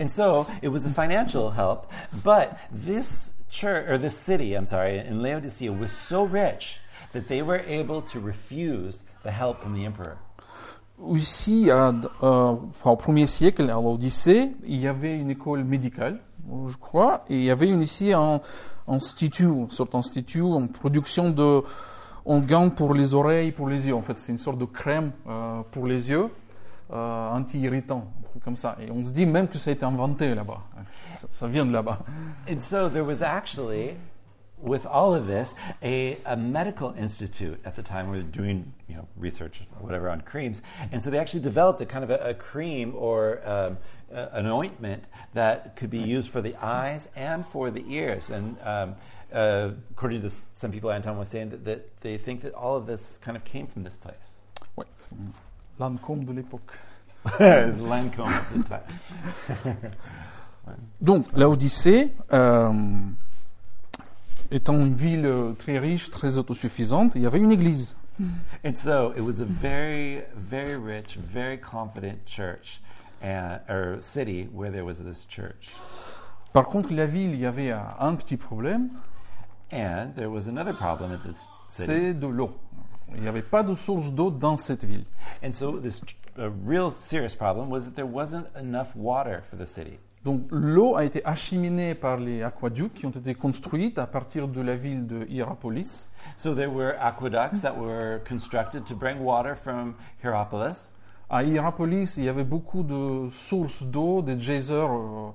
And 0.00 0.08
so 0.08 0.46
it 0.62 0.68
was 0.68 0.86
a 0.86 0.90
financial 0.90 1.50
help, 1.50 1.90
but 2.22 2.56
this 2.72 3.34
church 3.50 3.88
or 3.88 3.98
this 3.98 4.16
city, 4.16 4.54
I'm 4.54 4.66
sorry, 4.66 4.98
in 4.98 5.20
Laodicea 5.20 5.72
was 5.72 5.90
so 5.90 6.24
rich 6.24 6.80
that 7.14 7.22
they 7.28 7.40
were 7.42 7.62
able 7.66 8.02
to 8.02 8.20
refuse 8.20 9.04
the 9.22 9.30
help 9.30 9.60
from 9.60 9.74
the 9.74 9.84
emperor. 9.86 10.16
Ici, 11.14 11.70
à- 11.70 11.92
euh, 12.22 12.56
enfin, 12.70 12.90
au 12.90 12.96
premier 12.96 13.26
siècle, 13.26 13.68
à 13.70 13.74
l'Odyssée, 13.80 14.52
il 14.66 14.78
y 14.78 14.86
avait 14.86 15.16
une 15.16 15.30
école 15.30 15.64
médicale, 15.64 16.20
je 16.68 16.76
crois, 16.76 17.24
et 17.28 17.36
il 17.36 17.44
y 17.44 17.50
avait 17.50 17.68
une, 17.68 17.82
ici 17.82 18.12
un 18.12 18.40
institut, 18.86 19.44
une 19.44 19.70
sorte 19.70 19.92
d'institut 19.92 20.42
en 20.42 20.66
production 20.68 21.30
de 21.30 21.62
en 22.26 22.38
gants 22.38 22.70
pour 22.70 22.94
les 22.94 23.12
oreilles, 23.12 23.52
pour 23.52 23.68
les 23.68 23.86
yeux. 23.86 23.94
En 23.94 24.02
fait, 24.02 24.18
c'est 24.18 24.32
une 24.32 24.38
sorte 24.38 24.56
de 24.58 24.64
crème 24.64 25.12
euh, 25.28 25.60
pour 25.72 25.86
les 25.86 26.08
yeux, 26.10 26.28
euh, 26.92 27.30
anti-irritant, 27.32 28.06
comme 28.44 28.56
ça. 28.56 28.76
Et 28.80 28.90
on 28.90 29.04
se 29.04 29.10
dit 29.10 29.26
même 29.26 29.46
que 29.48 29.58
ça 29.58 29.70
a 29.70 29.72
été 29.74 29.84
inventé 29.84 30.34
là-bas. 30.34 30.60
Ça, 31.18 31.26
ça 31.30 31.46
vient 31.48 31.66
de 31.66 31.72
là-bas. 31.72 31.98
And 32.50 32.60
so 32.60 32.88
there 32.88 33.04
was 33.04 33.22
actually, 33.22 33.94
with 34.64 34.86
all 34.86 35.14
of 35.14 35.26
this, 35.26 35.54
a, 35.82 36.16
a 36.24 36.36
medical 36.36 36.94
institute 36.94 37.60
at 37.64 37.76
the 37.76 37.82
time 37.82 38.10
where 38.10 38.18
were 38.18 38.24
doing 38.24 38.72
you 38.88 38.96
know, 38.96 39.06
research 39.16 39.60
or 39.78 39.86
whatever 39.86 40.08
on 40.08 40.20
creams. 40.22 40.62
And 40.90 41.02
so 41.02 41.10
they 41.10 41.18
actually 41.18 41.40
developed 41.40 41.80
a 41.80 41.86
kind 41.86 42.02
of 42.02 42.10
a, 42.10 42.30
a 42.30 42.34
cream 42.34 42.94
or 42.96 43.40
um, 43.44 43.78
a, 44.12 44.28
an 44.38 44.46
ointment 44.46 45.04
that 45.34 45.76
could 45.76 45.90
be 45.90 45.98
used 45.98 46.30
for 46.30 46.40
the 46.40 46.56
eyes 46.56 47.08
and 47.14 47.46
for 47.46 47.70
the 47.70 47.84
ears. 47.88 48.30
And 48.30 48.56
um, 48.62 48.96
uh, 49.32 49.70
according 49.90 50.22
to 50.22 50.30
some 50.52 50.72
people, 50.72 50.90
Anton 50.90 51.18
was 51.18 51.28
saying 51.28 51.50
that, 51.50 51.64
that 51.64 52.00
they 52.00 52.16
think 52.16 52.42
that 52.42 52.54
all 52.54 52.76
of 52.76 52.86
this 52.86 53.18
kind 53.22 53.36
of 53.36 53.44
came 53.44 53.66
from 53.66 53.84
this 53.84 53.96
place. 53.96 54.38
Ouais, 54.76 54.86
c'est 54.96 55.16
Lancôme 55.78 56.24
de 56.24 56.32
l'époque. 56.32 56.72
it 57.40 57.66
was 57.66 57.80
Lancome 57.80 58.26
at 58.26 58.52
the 58.52 58.62
time. 58.64 59.90
Donc, 61.00 61.26
la 61.34 61.48
Odyssée, 61.48 62.12
euh, 62.32 62.72
étant 64.50 64.74
une 64.74 64.94
ville 64.94 65.26
euh, 65.26 65.52
très 65.52 65.78
riche, 65.78 66.10
très 66.10 66.38
autosuffisante, 66.38 67.14
il 67.14 67.22
y 67.22 67.26
avait 67.26 67.40
une 67.40 67.52
église. 67.52 67.96
And 68.64 68.74
so 68.74 69.12
it 69.16 69.22
was 69.22 69.40
a 69.40 69.44
very, 69.44 70.22
very 70.36 70.76
rich, 70.76 71.16
very 71.16 71.58
confident 71.58 72.24
church 72.26 72.80
and, 73.22 73.58
or 73.68 74.00
city 74.00 74.48
where 74.52 74.70
there 74.70 74.84
was 74.84 75.02
this 75.02 75.26
church. 75.26 75.74
Par 76.52 76.66
contre, 76.66 76.94
la 76.94 77.06
ville, 77.06 77.30
il 77.34 77.40
y 77.40 77.46
avait 77.46 77.72
euh, 77.72 77.78
un 77.98 78.14
petit 78.14 78.36
problème, 78.36 78.90
And 79.72 80.14
there 80.14 80.30
was 80.30 80.46
another 80.46 80.72
problem 80.72 81.10
at 81.10 81.24
this 81.24 81.48
city. 81.68 81.86
c'est 81.86 82.14
de 82.14 82.28
l'eau. 82.28 82.52
Il 83.16 83.22
n'y 83.22 83.28
avait 83.28 83.42
pas 83.42 83.64
de 83.64 83.74
source 83.74 84.12
d'eau 84.12 84.30
dans 84.30 84.56
cette 84.56 84.84
ville. 84.84 85.04
And 85.42 85.52
so 85.52 85.78
this 85.80 86.00
a 86.36 86.48
real 86.48 86.90
serious 86.92 87.34
problem 87.34 87.70
was 87.70 87.84
that 87.84 87.94
there 87.96 88.06
wasn't 88.06 88.46
enough 88.56 88.94
water 88.94 89.42
for 89.48 89.56
the 89.56 89.66
city. 89.66 89.98
Donc, 90.24 90.46
l'eau 90.50 90.96
a 90.96 91.04
été 91.04 91.22
acheminée 91.26 91.94
par 91.94 92.16
les 92.16 92.42
aqueducs 92.42 92.94
qui 92.94 93.04
ont 93.04 93.10
été 93.10 93.34
construits 93.34 93.92
à 93.98 94.06
partir 94.06 94.48
de 94.48 94.62
la 94.62 94.74
ville 94.74 95.06
de 95.06 95.26
Hierapolis. 95.28 96.08
So 96.36 96.54
there 96.54 96.70
were 96.70 96.94
aqueducts 96.98 97.60
that 97.60 97.76
were 97.76 98.20
constructed 98.26 98.86
to 98.86 98.94
bring 98.94 99.20
water 99.20 99.54
from 99.54 99.94
Hierapolis. 100.22 100.92
À 101.28 101.42
Hierapolis, 101.42 102.14
il 102.16 102.24
y 102.24 102.28
avait 102.30 102.44
beaucoup 102.44 102.82
de 102.82 103.28
sources 103.30 103.82
d'eau, 103.82 104.22
des 104.22 104.36
geysers 104.36 104.90
euh, 104.90 105.30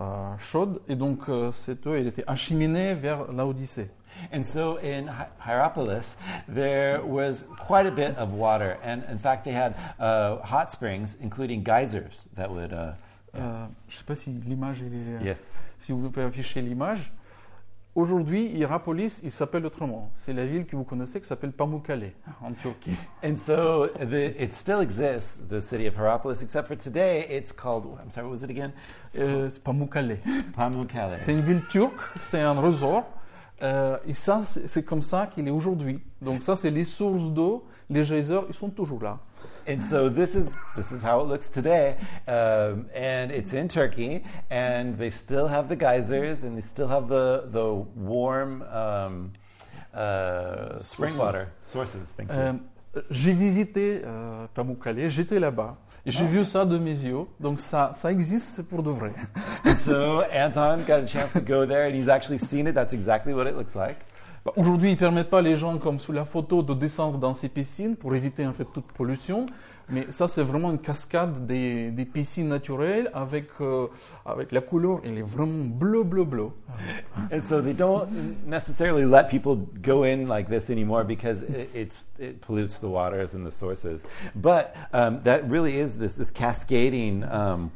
euh, 0.00 0.36
chaudes, 0.36 0.80
et 0.88 0.96
donc 0.96 1.20
euh, 1.28 1.50
cette 1.52 1.86
eau 1.86 1.94
elle 1.94 2.08
était 2.08 2.24
acheminée 2.26 2.94
vers 2.94 3.32
l'Odyssée. 3.32 3.88
And 4.30 4.42
so 4.42 4.76
in 4.82 5.06
Hi- 5.08 5.28
Hierapolis, 5.46 6.16
there 6.54 7.00
was 7.06 7.46
quite 7.66 7.86
a 7.86 7.90
bit 7.90 8.16
of 8.18 8.34
water. 8.34 8.76
And 8.84 9.02
in 9.10 9.18
fact, 9.18 9.44
they 9.44 9.54
had 9.54 9.74
uh, 9.98 10.36
hot 10.42 10.70
springs, 10.70 11.16
including 11.22 11.62
geysers 11.62 12.28
that 12.36 12.50
would. 12.50 12.74
Uh, 12.74 12.92
Euh, 13.36 13.66
je 13.88 13.94
ne 13.94 13.98
sais 13.98 14.04
pas 14.04 14.14
si 14.14 14.30
l'image 14.30 14.82
est. 14.82 15.24
yes. 15.24 15.52
Si 15.78 15.92
vous 15.92 16.10
pouvez 16.10 16.24
afficher 16.26 16.62
l'image. 16.62 17.12
Aujourd'hui, 17.96 18.46
Hierapolis, 18.46 19.20
il 19.22 19.30
s'appelle 19.30 19.64
autrement. 19.64 20.10
C'est 20.16 20.32
la 20.32 20.44
ville 20.46 20.66
que 20.66 20.74
vous 20.74 20.82
connaissez 20.82 21.20
qui 21.20 21.28
s'appelle 21.28 21.52
Pamukkale, 21.52 22.10
en 22.42 22.52
Turquie. 22.52 22.96
And 23.24 23.36
so 23.36 23.86
the, 23.86 24.34
it 24.36 24.52
still 24.52 24.80
exists, 24.80 25.40
the 25.48 25.60
city 25.60 25.86
of 25.86 25.94
Hierapolis, 25.96 26.42
except 26.42 26.66
for 26.66 26.76
today 26.76 27.24
it's 27.30 27.52
called, 27.52 27.84
I'm 28.02 28.10
sorry, 28.10 28.26
what 28.26 28.32
was 28.32 28.42
it 28.42 28.50
again? 28.50 28.72
It's 29.12 29.20
Euh, 29.20 29.48
c'est 29.48 29.62
Pamukkale. 29.62 30.18
Pamukkale. 30.56 31.18
C'est 31.20 31.32
une 31.34 31.42
ville 31.42 31.62
turque, 31.68 32.00
c'est 32.18 32.40
un 32.40 32.58
resort. 32.60 33.04
Euh, 33.62 33.96
et 34.08 34.14
ça, 34.14 34.42
c'est 34.44 34.82
comme 34.84 35.02
ça 35.02 35.28
qu'il 35.28 35.46
est 35.46 35.52
aujourd'hui. 35.52 36.02
Donc 36.20 36.42
ça, 36.42 36.56
c'est 36.56 36.72
les 36.72 36.84
sources 36.84 37.30
d'eau. 37.30 37.64
Les 37.88 38.02
geysers, 38.02 38.42
ils 38.48 38.54
sont 38.54 38.70
toujours 38.70 39.00
là. 39.04 39.20
And 39.66 39.82
so 39.82 40.08
this 40.10 40.34
is, 40.34 40.56
this 40.76 40.92
is 40.92 41.02
how 41.02 41.20
it 41.20 41.26
looks 41.28 41.48
today. 41.48 41.96
Um, 42.28 42.86
and 42.94 43.30
it's 43.30 43.52
in 43.54 43.68
Turkey, 43.68 44.22
and 44.50 44.96
they 44.98 45.10
still 45.10 45.46
have 45.48 45.68
the 45.68 45.76
geysers, 45.76 46.44
and 46.44 46.56
they 46.56 46.60
still 46.60 46.88
have 46.88 47.08
the, 47.08 47.44
the 47.50 47.72
warm 47.96 48.62
um, 48.70 49.32
uh, 49.94 50.78
spring 50.78 51.16
water 51.16 51.48
sources. 51.64 52.08
Thank 52.16 52.30
you. 52.30 52.36
Euh, 52.36 52.52
j'ai 53.10 53.32
visité 53.32 54.02
euh, 54.04 54.46
Pamukkale, 54.54 55.08
j'étais 55.08 55.40
là-bas. 55.40 55.76
Et 56.06 56.10
j'ai 56.10 56.24
Ah. 56.24 56.28
vu 56.28 56.44
ça 56.44 56.64
de 56.66 56.76
mes 56.78 56.90
yeux. 57.02 57.24
Donc 57.40 57.58
ça, 57.60 57.92
ça 57.94 58.12
existe, 58.12 58.48
c'est 58.54 58.62
pour 58.62 58.82
de 58.82 58.90
vrai. 58.90 59.12
And 59.64 59.76
so 59.78 60.22
Anton 60.30 60.84
got 60.86 61.02
a 61.02 61.06
chance 61.06 61.32
to 61.32 61.40
go 61.40 61.64
there, 61.66 61.86
and 61.88 61.94
he's 61.94 62.08
actually 62.08 62.38
seen 62.38 62.66
it. 62.66 62.74
That's 62.74 62.92
exactly 62.92 63.32
what 63.32 63.46
it 63.46 63.56
looks 63.56 63.74
like. 63.74 63.96
Bah, 64.44 64.52
Aujourd'hui, 64.56 64.90
ils 64.90 64.96
permettent 64.96 65.30
pas 65.30 65.40
les 65.40 65.56
gens, 65.56 65.78
comme 65.78 65.98
sous 65.98 66.12
la 66.12 66.26
photo, 66.26 66.62
de 66.62 66.74
descendre 66.74 67.18
dans 67.18 67.32
ces 67.32 67.48
piscines 67.48 67.96
pour 67.96 68.14
éviter 68.14 68.46
en 68.46 68.52
fait 68.52 68.66
toute 68.72 68.86
pollution. 68.92 69.46
Mais 69.88 70.06
ça, 70.10 70.28
c'est 70.28 70.42
vraiment 70.42 70.70
une 70.70 70.78
cascade 70.78 71.46
des, 71.46 71.90
des 71.90 72.04
piscines 72.04 72.48
naturelles 72.48 73.10
avec, 73.12 73.48
euh, 73.60 73.88
avec 74.24 74.52
la 74.52 74.62
couleur, 74.62 75.00
elle 75.04 75.18
est 75.18 75.22
vraiment 75.22 75.64
bleu, 75.64 76.04
bleu, 76.04 76.24
bleu. 76.24 76.48
And 77.30 77.42
so 77.42 77.60
they 77.60 77.74
don't 77.74 78.08
necessarily 78.46 79.04
let 79.04 79.28
people 79.28 79.56
go 79.82 80.04
in 80.04 80.26
like 80.26 80.48
this 80.48 80.70
anymore 80.70 81.04
because 81.04 81.42
it, 81.42 81.70
it's, 81.74 82.06
it 82.18 82.40
pollutes 82.40 82.78
the 82.78 82.88
waters 82.88 83.34
and 83.34 83.46
the 83.46 83.52
sources. 83.52 84.06
But 84.34 84.74
um, 84.92 85.20
that 85.24 85.48
really 85.48 85.76
is 85.78 85.96
this, 85.98 86.14
this 86.14 86.30
cascading 86.30 87.24
um, 87.24 87.70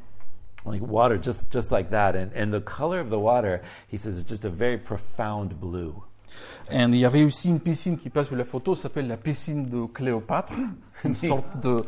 like 0.64 0.80
water, 0.80 1.18
just, 1.18 1.50
just 1.50 1.70
like 1.70 1.90
that. 1.90 2.16
And, 2.16 2.32
and 2.34 2.52
the 2.52 2.62
color 2.62 3.00
of 3.00 3.10
the 3.10 3.18
water, 3.18 3.62
he 3.86 3.98
says, 3.98 4.16
is 4.16 4.24
just 4.24 4.46
a 4.46 4.50
very 4.50 4.78
profound 4.78 5.60
blue. 5.60 6.02
Et 6.70 6.82
il 6.82 6.96
y 6.96 7.04
avait 7.04 7.24
aussi 7.24 7.48
une 7.48 7.60
piscine 7.60 7.98
qui 7.98 8.10
passe 8.10 8.26
sur 8.28 8.36
la 8.36 8.44
photo, 8.44 8.74
s'appelle 8.74 9.08
la 9.08 9.16
piscine 9.16 9.68
de 9.68 9.86
Cléopâtre, 9.86 10.54
une 11.04 11.14
sorte 11.14 11.60
de 11.62 11.84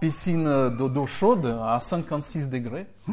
piscine 0.00 0.70
d'eau 0.76 1.06
chaude 1.06 1.46
à 1.62 1.78
56 1.78 2.50
degrés. 2.50 2.86
Oh, 3.08 3.12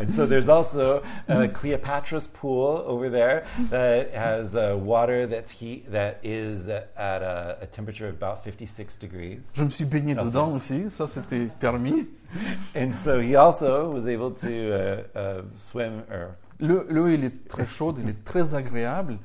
and 0.00 0.08
so 0.10 0.26
there's 0.26 0.48
also 0.48 1.02
a 1.28 1.48
Cleopatra's 1.48 2.28
pool 2.28 2.84
over 2.86 3.10
there 3.10 3.42
that 3.70 4.14
has 4.14 4.54
uh, 4.54 4.76
water 4.78 5.26
that's 5.26 5.50
heat 5.50 5.90
that 5.90 6.20
is 6.22 6.68
at 6.68 7.22
a, 7.22 7.58
a 7.60 7.66
temperature 7.66 8.06
of 8.06 8.14
about 8.14 8.44
56 8.44 8.96
degrees. 8.98 9.40
Je 9.54 9.64
me 9.64 9.70
suis 9.70 9.84
baigné 9.84 10.14
Ça, 10.14 10.22
dedans 10.24 10.52
aussi, 10.54 10.88
ça 10.88 11.08
c'était 11.08 11.48
permis. 11.58 12.06
And 12.76 12.92
so 12.94 13.18
he 13.18 13.34
also 13.34 13.90
was 13.92 14.06
able 14.06 14.30
to 14.30 14.46
uh, 14.46 15.18
uh, 15.18 15.42
swim 15.56 16.04
or 16.12 16.36
Le- 16.60 16.86
L'eau, 16.90 17.08
il 17.08 17.24
est 17.24 17.48
très 17.48 17.66
chaude, 17.66 17.98
il 18.00 18.08
est 18.08 18.24
très 18.24 18.54
agréable 18.54 19.18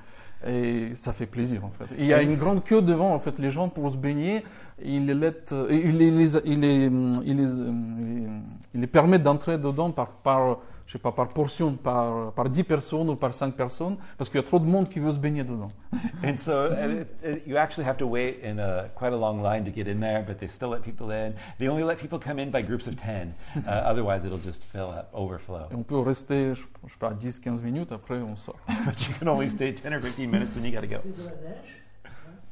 et 0.45 0.93
ça 0.95 1.13
fait 1.13 1.25
plaisir 1.25 1.65
en 1.65 1.71
fait. 1.71 1.85
Il 1.97 2.05
y 2.05 2.13
a 2.13 2.21
une 2.21 2.35
grande 2.35 2.63
queue 2.63 2.81
devant 2.81 3.13
en 3.13 3.19
fait, 3.19 3.39
les 3.39 3.51
gens 3.51 3.69
pour 3.69 3.91
se 3.91 3.97
baigner, 3.97 4.43
il 4.83 5.05
les, 5.05 5.13
let- 5.13 5.51
euh, 5.53 5.67
il 5.71 5.97
les, 5.97 6.11
les- 6.11 6.37
il 6.45 6.59
les, 6.59 6.87
hum, 6.87 7.13
il 7.25 7.37
les, 7.37 7.51
hum, 7.51 8.41
il 8.73 8.81
les 8.81 8.87
permet 8.87 9.19
d'entrer 9.19 9.57
dedans 9.57 9.91
par, 9.91 10.09
par, 10.09 10.59
je 10.85 10.91
sais 10.91 10.99
pas, 10.99 11.11
par 11.11 11.29
portion, 11.29 11.73
par, 11.73 12.31
par 12.33 12.49
10 12.49 12.63
personnes 12.63 13.09
ou 13.09 13.15
par 13.15 13.33
5 13.33 13.55
personnes, 13.55 13.97
parce 14.17 14.29
qu'il 14.29 14.39
y 14.39 14.43
a 14.43 14.45
trop 14.45 14.59
de 14.59 14.65
monde 14.65 14.87
qui 14.87 14.99
veut 14.99 15.11
se 15.11 15.17
baigner 15.17 15.43
dedans. 15.43 15.71
And 16.23 16.37
so 16.37 16.71
uh, 16.71 17.01
it, 17.01 17.07
it, 17.23 17.47
you 17.47 17.57
actually 17.57 17.87
have 17.87 17.97
to 17.97 18.05
wait 18.05 18.39
in 18.43 18.59
a, 18.59 18.89
quite 18.95 19.11
a 19.11 19.17
long 19.17 19.41
line 19.41 19.65
to 19.65 19.71
get 19.71 19.87
in 19.87 19.99
there, 19.99 20.23
but 20.25 20.37
they 20.37 20.47
still 20.47 20.69
let 20.69 20.83
people 20.83 21.11
in. 21.11 21.33
They 21.57 21.67
only 21.67 21.83
let 21.83 21.97
people 21.97 22.19
come 22.19 22.39
in 22.39 22.51
by 22.51 22.61
groups 22.61 22.87
of 22.87 22.95
10. 22.97 23.33
Uh, 23.65 23.69
otherwise, 23.69 24.23
it'll 24.25 24.37
just 24.37 24.63
fill 24.63 24.91
up, 24.91 25.09
overflow. 25.13 25.67
Et 25.71 25.75
on 25.75 25.81
peut 25.81 25.97
rester, 25.97 26.53
je, 26.53 26.65
je 26.85 26.91
sais 26.91 26.99
pas, 26.99 27.13
10-15 27.13 27.63
minutes, 27.63 27.91
après 27.91 28.17
on 28.17 28.35
sort. 28.35 28.59
but 28.85 29.07
you 29.07 29.13
can 29.19 29.27
only 29.27 29.49
stay 29.49 29.73
10 29.73 29.93
or 29.93 30.01
15 30.01 30.29
minutes, 30.29 30.53
then 30.53 30.63
you 30.63 30.71
got 30.71 30.81
to 30.81 30.87
go. 30.87 30.97
C'est 31.01 31.15
de 31.15 31.23
la 31.23 31.31
neige 31.31 31.81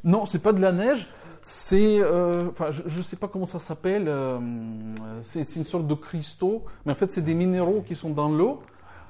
Non, 0.03 0.25
c'est 0.25 0.39
pas 0.39 0.53
de 0.53 0.61
la 0.61 0.71
neige, 0.71 1.07
c'est, 1.43 1.99
euh, 2.01 2.49
enfin, 2.49 2.71
je, 2.71 2.83
je 2.87 3.01
sais 3.01 3.17
pas 3.17 3.27
comment 3.27 3.45
ça 3.45 3.59
s'appelle. 3.59 4.05
euh, 4.07 4.39
c'est 5.23 5.43
c'est 5.43 5.59
une 5.59 5.65
sorte 5.65 5.85
de 5.85 5.93
cristaux, 5.93 6.63
mais 6.85 6.93
en 6.93 6.95
fait, 6.95 7.11
c'est 7.11 7.21
des 7.21 7.35
minéraux 7.35 7.81
qui 7.81 7.95
sont 7.95 8.09
dans 8.09 8.29
l'eau. 8.29 8.63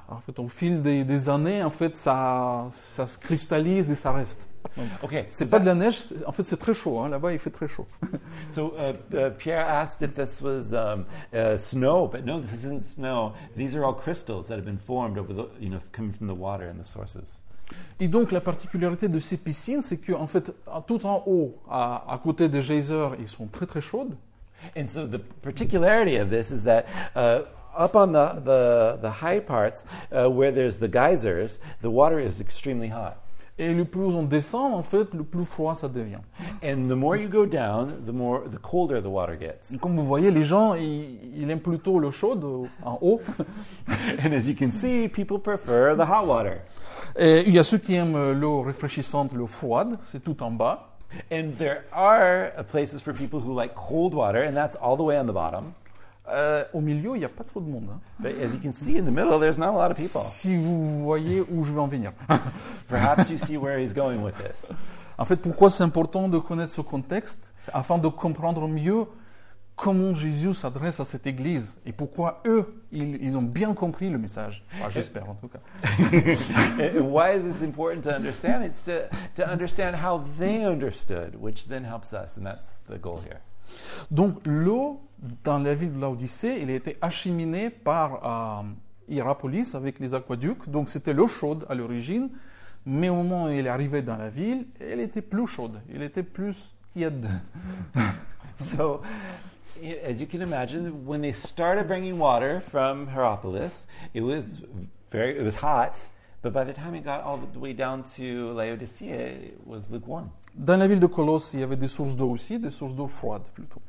En 0.09 0.17
fait, 0.19 0.37
au 0.39 0.47
fil 0.49 0.81
des, 0.81 1.03
des 1.05 1.29
années, 1.29 1.63
en 1.63 1.69
fait, 1.71 1.95
ça, 1.95 2.67
ça 2.75 3.07
se 3.07 3.17
cristallise 3.17 3.89
et 3.89 3.95
ça 3.95 4.11
reste. 4.11 4.47
Okay, 5.03 5.25
C'est 5.29 5.45
pas 5.49 5.59
de 5.59 5.65
la 5.65 5.75
neige, 5.75 6.01
en 6.25 6.31
fait, 6.31 6.43
c'est 6.43 6.57
très 6.57 6.73
chaud. 6.73 6.99
hein, 6.99 7.09
Là-bas, 7.09 7.31
il 7.33 7.39
fait 7.39 7.49
très 7.51 7.67
chaud. 7.67 7.85
So 8.49 8.73
uh, 8.77 9.15
uh, 9.15 9.29
Pierre 9.37 9.65
asked 9.67 10.01
if 10.01 10.13
this 10.15 10.41
was 10.41 10.73
um, 10.73 11.05
uh, 11.33 11.57
snow, 11.57 12.07
but 12.07 12.25
no, 12.25 12.39
this 12.39 12.53
isn't 12.63 12.81
snow. 12.83 13.33
These 13.55 13.75
are 13.75 13.85
all 13.85 13.93
crystals 13.93 14.47
that 14.47 14.55
have 14.57 14.65
been 14.65 14.79
formed 14.79 15.17
over 15.17 15.33
the, 15.33 15.47
you 15.59 15.69
know, 15.69 15.79
coming 15.91 16.11
from 16.13 16.27
the 16.27 16.35
water 16.35 16.67
and 16.67 16.79
the 16.79 16.85
sources. 16.85 17.41
Et 17.99 18.07
donc, 18.07 18.31
la 18.31 18.41
particularité 18.41 19.07
de 19.07 19.19
ces 19.19 19.37
piscines, 19.37 19.81
c'est 19.81 19.97
que, 19.97 20.13
en 20.13 20.27
fait, 20.27 20.51
tout 20.87 21.05
en 21.05 21.23
haut, 21.25 21.57
à, 21.69 22.03
à 22.11 22.17
côté 22.17 22.49
des 22.49 22.61
geysers, 22.61 23.15
ils 23.19 23.27
sont 23.27 23.47
très 23.47 23.65
très 23.65 23.81
chaudes. 23.81 24.15
And 24.77 24.87
so 24.87 25.05
the 25.05 25.19
particularity 25.41 26.17
of 26.17 26.29
this 26.29 26.49
is 26.49 26.63
that 26.63 26.85
uh, 27.15 27.41
up 27.77 27.95
on 27.95 28.13
the, 28.13 28.41
the, 28.43 28.97
the 29.01 29.11
high 29.11 29.39
parts 29.39 29.83
uh, 30.11 30.29
where 30.29 30.51
there's 30.51 30.77
the 30.77 30.87
geysers, 30.87 31.59
the 31.81 31.89
water 31.89 32.19
is 32.19 32.39
extremely 32.39 32.89
hot. 32.89 33.17
Et 33.59 33.71
le 33.71 33.85
plus 33.85 34.05
on 34.05 34.23
descend, 34.23 34.73
en 34.73 34.81
fait, 34.81 35.13
le 35.13 35.23
plus 35.23 35.45
froid 35.45 35.75
ça 35.75 35.87
devient. 35.87 36.21
And 36.63 36.87
the 36.87 36.95
more 36.95 37.15
you 37.15 37.29
go 37.29 37.45
down, 37.45 38.03
the 38.05 38.11
more 38.11 38.41
the 38.49 38.57
colder 38.57 38.99
the 38.99 39.07
water 39.07 39.35
gets. 39.35 39.77
Comme 39.79 39.95
vous 39.95 40.05
voyez, 40.05 40.31
les 40.31 40.43
gens, 40.43 40.73
ils, 40.73 41.19
ils 41.35 41.49
aiment 41.51 41.59
plutôt 41.59 41.99
l'eau 41.99 42.11
chaude 42.11 42.43
euh, 42.43 42.65
en 42.83 42.97
haut. 43.01 43.21
and 43.87 44.33
as 44.33 44.47
you 44.47 44.55
can 44.55 44.71
see, 44.71 45.07
people 45.07 45.37
prefer 45.37 45.95
the 45.95 46.05
hot 46.05 46.25
water. 46.25 46.61
Et 47.15 47.43
il 47.45 47.53
y 47.53 47.59
a 47.59 47.63
ceux 47.63 47.77
qui 47.77 47.93
aiment 47.93 48.15
euh, 48.15 48.33
l'eau 48.33 48.63
rafraîchissante, 48.63 49.33
l'eau 49.33 49.47
froide, 49.47 49.99
c'est 50.01 50.23
tout 50.23 50.41
en 50.41 50.49
bas. 50.49 50.89
And 51.31 51.51
there 51.59 51.83
are 51.91 52.51
places 52.71 53.01
for 53.01 53.13
people 53.13 53.39
who 53.39 53.53
like 53.53 53.75
cold 53.75 54.15
water, 54.15 54.41
and 54.41 54.55
that's 54.55 54.75
all 54.81 54.97
the 54.97 55.03
way 55.03 55.19
on 55.19 55.27
the 55.27 55.33
bottom. 55.33 55.73
Euh, 56.29 56.63
au 56.73 56.79
milieu, 56.79 57.15
il 57.15 57.19
n'y 57.19 57.25
a 57.25 57.29
pas 57.29 57.43
trop 57.43 57.59
de 57.59 57.69
monde. 57.69 57.89
hein. 57.91 57.99
But 58.19 58.31
as 58.41 58.53
you 58.53 58.59
can 58.63 58.71
see 58.71 58.97
in 58.97 59.03
the 59.03 59.11
middle, 59.11 59.39
there's 59.39 59.57
not 59.57 59.69
a 59.69 59.71
lot 59.73 59.91
of 59.91 59.97
people. 59.97 60.21
Si 60.21 60.55
vous 60.55 61.03
voyez 61.03 61.41
où 61.41 61.63
je 61.65 61.73
veux 61.73 61.81
en 61.81 61.87
venir. 61.87 62.13
Perhaps 62.87 63.29
you 63.29 63.37
see 63.37 63.57
where 63.57 63.77
he's 63.77 63.93
going 63.93 64.23
with 64.23 64.35
this. 64.37 64.65
en 65.17 65.25
fait, 65.25 65.35
pourquoi 65.37 65.69
c'est 65.69 65.83
important 65.83 66.29
de 66.29 66.37
connaître 66.37 66.71
ce 66.71 66.81
contexte? 66.81 67.51
C'est 67.59 67.73
afin 67.75 67.97
de 67.97 68.07
comprendre 68.07 68.67
mieux 68.69 69.05
comment 69.75 70.13
Jésus 70.15 70.53
s'adresse 70.53 70.99
à 70.99 71.05
cette 71.05 71.25
église 71.27 71.77
et 71.85 71.91
pourquoi 71.91 72.41
eux, 72.45 72.83
ils, 72.91 73.21
ils 73.21 73.35
ont 73.35 73.41
bien 73.41 73.73
compris 73.73 74.09
le 74.09 74.17
message. 74.19 74.63
Enfin, 74.75 74.89
J'espère 74.91 75.29
en 75.29 75.33
tout 75.33 75.47
cas. 75.49 75.59
why 77.01 77.35
is 77.35 77.41
this 77.43 77.61
important 77.63 78.01
to 78.03 78.11
understand? 78.11 78.63
It's 78.63 78.83
to, 78.83 79.09
to 79.35 79.43
understand 79.49 79.95
how 79.95 80.23
they 80.39 80.63
understood, 80.63 81.35
which 81.41 81.67
then 81.67 81.83
helps 81.83 82.13
us, 82.13 82.37
and 82.37 82.45
that's 82.45 82.79
the 82.87 82.97
goal 83.01 83.19
here. 83.25 83.39
Donc 84.11 84.35
l'eau 84.45 85.01
dans 85.43 85.59
la 85.59 85.73
ville 85.73 85.93
de 85.93 85.99
Laodicée, 85.99 86.61
elle 86.61 86.69
a 86.69 86.75
été 86.75 86.97
acheminée 87.01 87.69
par 87.69 88.61
euh, 88.61 88.63
Hierapolis 89.07 89.75
avec 89.75 89.99
les 89.99 90.13
aqueducs. 90.13 90.69
Donc 90.69 90.89
c'était 90.89 91.13
l'eau 91.13 91.27
chaude 91.27 91.65
à 91.69 91.75
l'origine, 91.75 92.29
mais 92.85 93.09
au 93.09 93.15
moment 93.15 93.45
où 93.45 93.47
elle 93.47 93.65
est 93.65 93.69
arrivée 93.69 94.01
dans 94.01 94.17
la 94.17 94.29
ville, 94.29 94.65
elle 94.79 94.99
était 94.99 95.21
plus 95.21 95.47
chaude, 95.47 95.81
elle 95.93 96.03
était 96.03 96.23
plus 96.23 96.75
tiède. 96.93 97.29
So, 98.59 99.01
as 99.81 100.21
you 100.21 100.27
can 100.27 100.41
imagine, 100.41 101.05
when 101.05 101.21
they 101.21 101.33
started 101.33 101.87
bringing 101.87 102.19
water 102.19 102.61
from 102.61 103.07
Hierapolis, 103.07 103.87
it 104.13 104.21
was 104.21 104.61
very, 105.11 105.37
it 105.37 105.43
was 105.43 105.55
hot. 105.55 106.05
But 106.43 106.53
by 106.53 106.63
the 106.63 106.73
time 106.73 106.93
it 106.93 107.03
got 107.03 107.23
all 107.23 107.37
the 107.37 107.59
way 107.59 107.73
down 107.73 108.03
to 108.15 108.53
Laodicea, 108.53 109.53
it 109.53 109.59
was 109.65 109.89
lukewarm. 109.89 110.29
Dans 110.55 110.77
la 110.77 110.87
ville 110.87 110.99
de 110.99 111.07
Colosse, 111.07 111.53
il 111.53 111.61
y 111.61 111.63
avait 111.63 111.75
des 111.75 111.87
sources 111.87 112.15
d'eau 112.15 112.29
aussi, 112.29 112.59
des 112.59 112.69
sources 112.69 112.95
d'eau 112.95 113.07
froides 113.07 113.47
plutôt. 113.53 113.81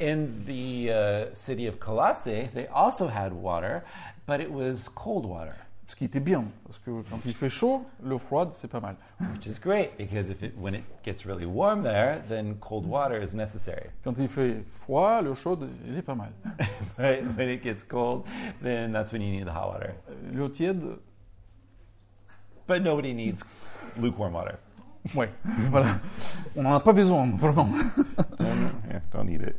In 0.00 0.44
the 0.46 0.90
uh, 0.90 1.34
city 1.34 1.66
of 1.66 1.78
Colossae, 1.78 2.48
they 2.54 2.66
also 2.68 3.06
had 3.08 3.34
water, 3.34 3.84
but 4.26 4.40
it 4.40 4.50
was 4.50 4.88
cold 4.94 5.26
water, 5.26 5.54
Ce 5.86 5.94
qui 5.94 6.06
était 6.06 6.24
bien, 6.24 6.44
parce 6.64 6.78
que 6.78 7.02
quand 7.10 7.20
il 7.26 7.34
fait 7.34 7.50
chaud, 7.50 7.84
l'eau 8.02 8.16
froide, 8.18 8.52
c'est 8.54 8.68
pas 8.70 8.80
mal. 8.80 8.96
which 9.34 9.46
is 9.46 9.58
great 9.58 9.98
because 9.98 10.30
if 10.30 10.42
it, 10.42 10.56
when 10.56 10.74
it 10.74 10.84
gets 11.02 11.26
really 11.26 11.44
warm 11.44 11.82
there, 11.82 12.22
then 12.28 12.54
cold 12.60 12.86
water 12.86 13.20
is 13.20 13.34
necessary. 13.34 13.90
Quand 14.02 14.18
il 14.18 14.28
fait 14.28 14.64
froid, 14.78 15.20
l'eau 15.22 15.34
chaude, 15.34 15.68
elle 15.86 15.98
est 15.98 16.02
pas 16.02 16.14
mal. 16.14 16.32
Right? 16.98 17.22
When 17.36 17.50
it 17.50 17.62
gets 17.62 17.82
cold, 17.84 18.24
then 18.62 18.92
that's 18.92 19.12
when 19.12 19.20
you 19.20 19.30
need 19.30 19.46
the 19.46 19.52
hot 19.52 19.68
water. 19.68 19.94
L'eau 20.32 20.48
tiède, 20.48 20.98
But 22.66 22.82
nobody 22.82 23.12
needs 23.12 23.42
lukewarm 23.98 24.32
water. 24.32 24.58
Ouais, 25.14 25.30
voilà. 25.70 26.00
On 26.56 26.62
n'en 26.62 26.74
a 26.74 26.80
pas 26.80 26.92
besoin, 26.92 27.30
vraiment. 27.30 27.68
yeah, 28.40 29.00
don't 29.12 29.24
need 29.24 29.42
it. 29.42 29.56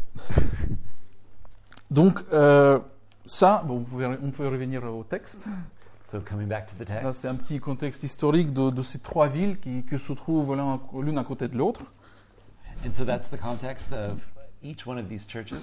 Donc, 1.90 2.20
euh, 2.32 2.80
ça, 3.26 3.64
bon, 3.66 3.80
vous 3.80 3.84
pouvez- 3.86 4.18
on 4.24 4.32
peut 4.32 4.48
revenir 4.48 4.84
au 4.84 5.04
texte. 5.04 5.48
So 6.06 6.20
coming 6.20 6.48
back 6.48 6.68
to 6.68 6.84
the 6.84 6.90
Là, 6.90 7.02
text. 7.02 7.22
c'est 7.22 7.28
un 7.30 7.36
petit 7.36 7.60
contexte 7.60 8.04
historique 8.04 8.52
de, 8.54 8.70
de 8.70 8.82
ces 8.82 9.00
trois 9.00 9.28
villes 9.28 9.58
qui, 9.60 9.84
qui 9.86 9.98
se 9.98 10.12
trouvent 10.14 10.56
l'un 10.56 10.80
l'une 11.00 11.18
à 11.18 11.24
côté 11.24 11.48
de 11.48 11.58
l'autre. 11.58 11.82
And 12.86 12.92
so 12.94 13.06
that's 13.06 13.30
the 13.30 13.38
context 13.40 13.94
of 13.94 14.18
each 14.64 14.86
one 14.86 14.98
of 15.00 15.08
these 15.08 15.26
churches. 15.28 15.58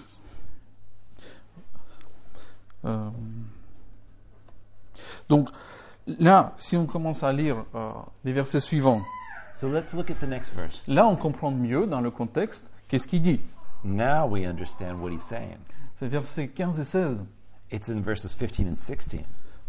Euh, 2.85 3.11
donc, 5.29 5.49
là, 6.07 6.53
si 6.57 6.77
on 6.77 6.87
commence 6.87 7.23
à 7.23 7.33
lire 7.33 7.65
euh, 7.75 7.91
les 8.25 8.33
versets 8.33 8.61
suivants, 8.61 9.03
So 9.61 9.67
let's 9.69 9.93
look 9.93 10.09
at 10.11 10.21
the 10.21 10.27
next 10.29 10.53
verse. 10.55 10.85
là, 10.87 11.07
on 11.07 11.17
comprend 11.17 11.51
mieux 11.51 11.87
dans 11.87 12.01
le 12.01 12.11
contexte 12.11 12.71
qu'est-ce 12.87 13.09
qu'il 13.09 13.21
dit. 13.23 13.41
Now 13.85 14.27
we 14.29 14.45
understand 14.47 15.01
what 15.01 15.11
he's 15.11 15.23
saying. 15.23 15.59
C'est 15.97 16.07
versets 16.09 16.49
15 16.49 16.79
et 16.81 16.85
16. 16.85 17.25
It's 17.73 17.89
in 17.89 18.01
verses 18.01 18.35
15 18.35 18.69
and 18.69 18.77
16. 18.77 19.21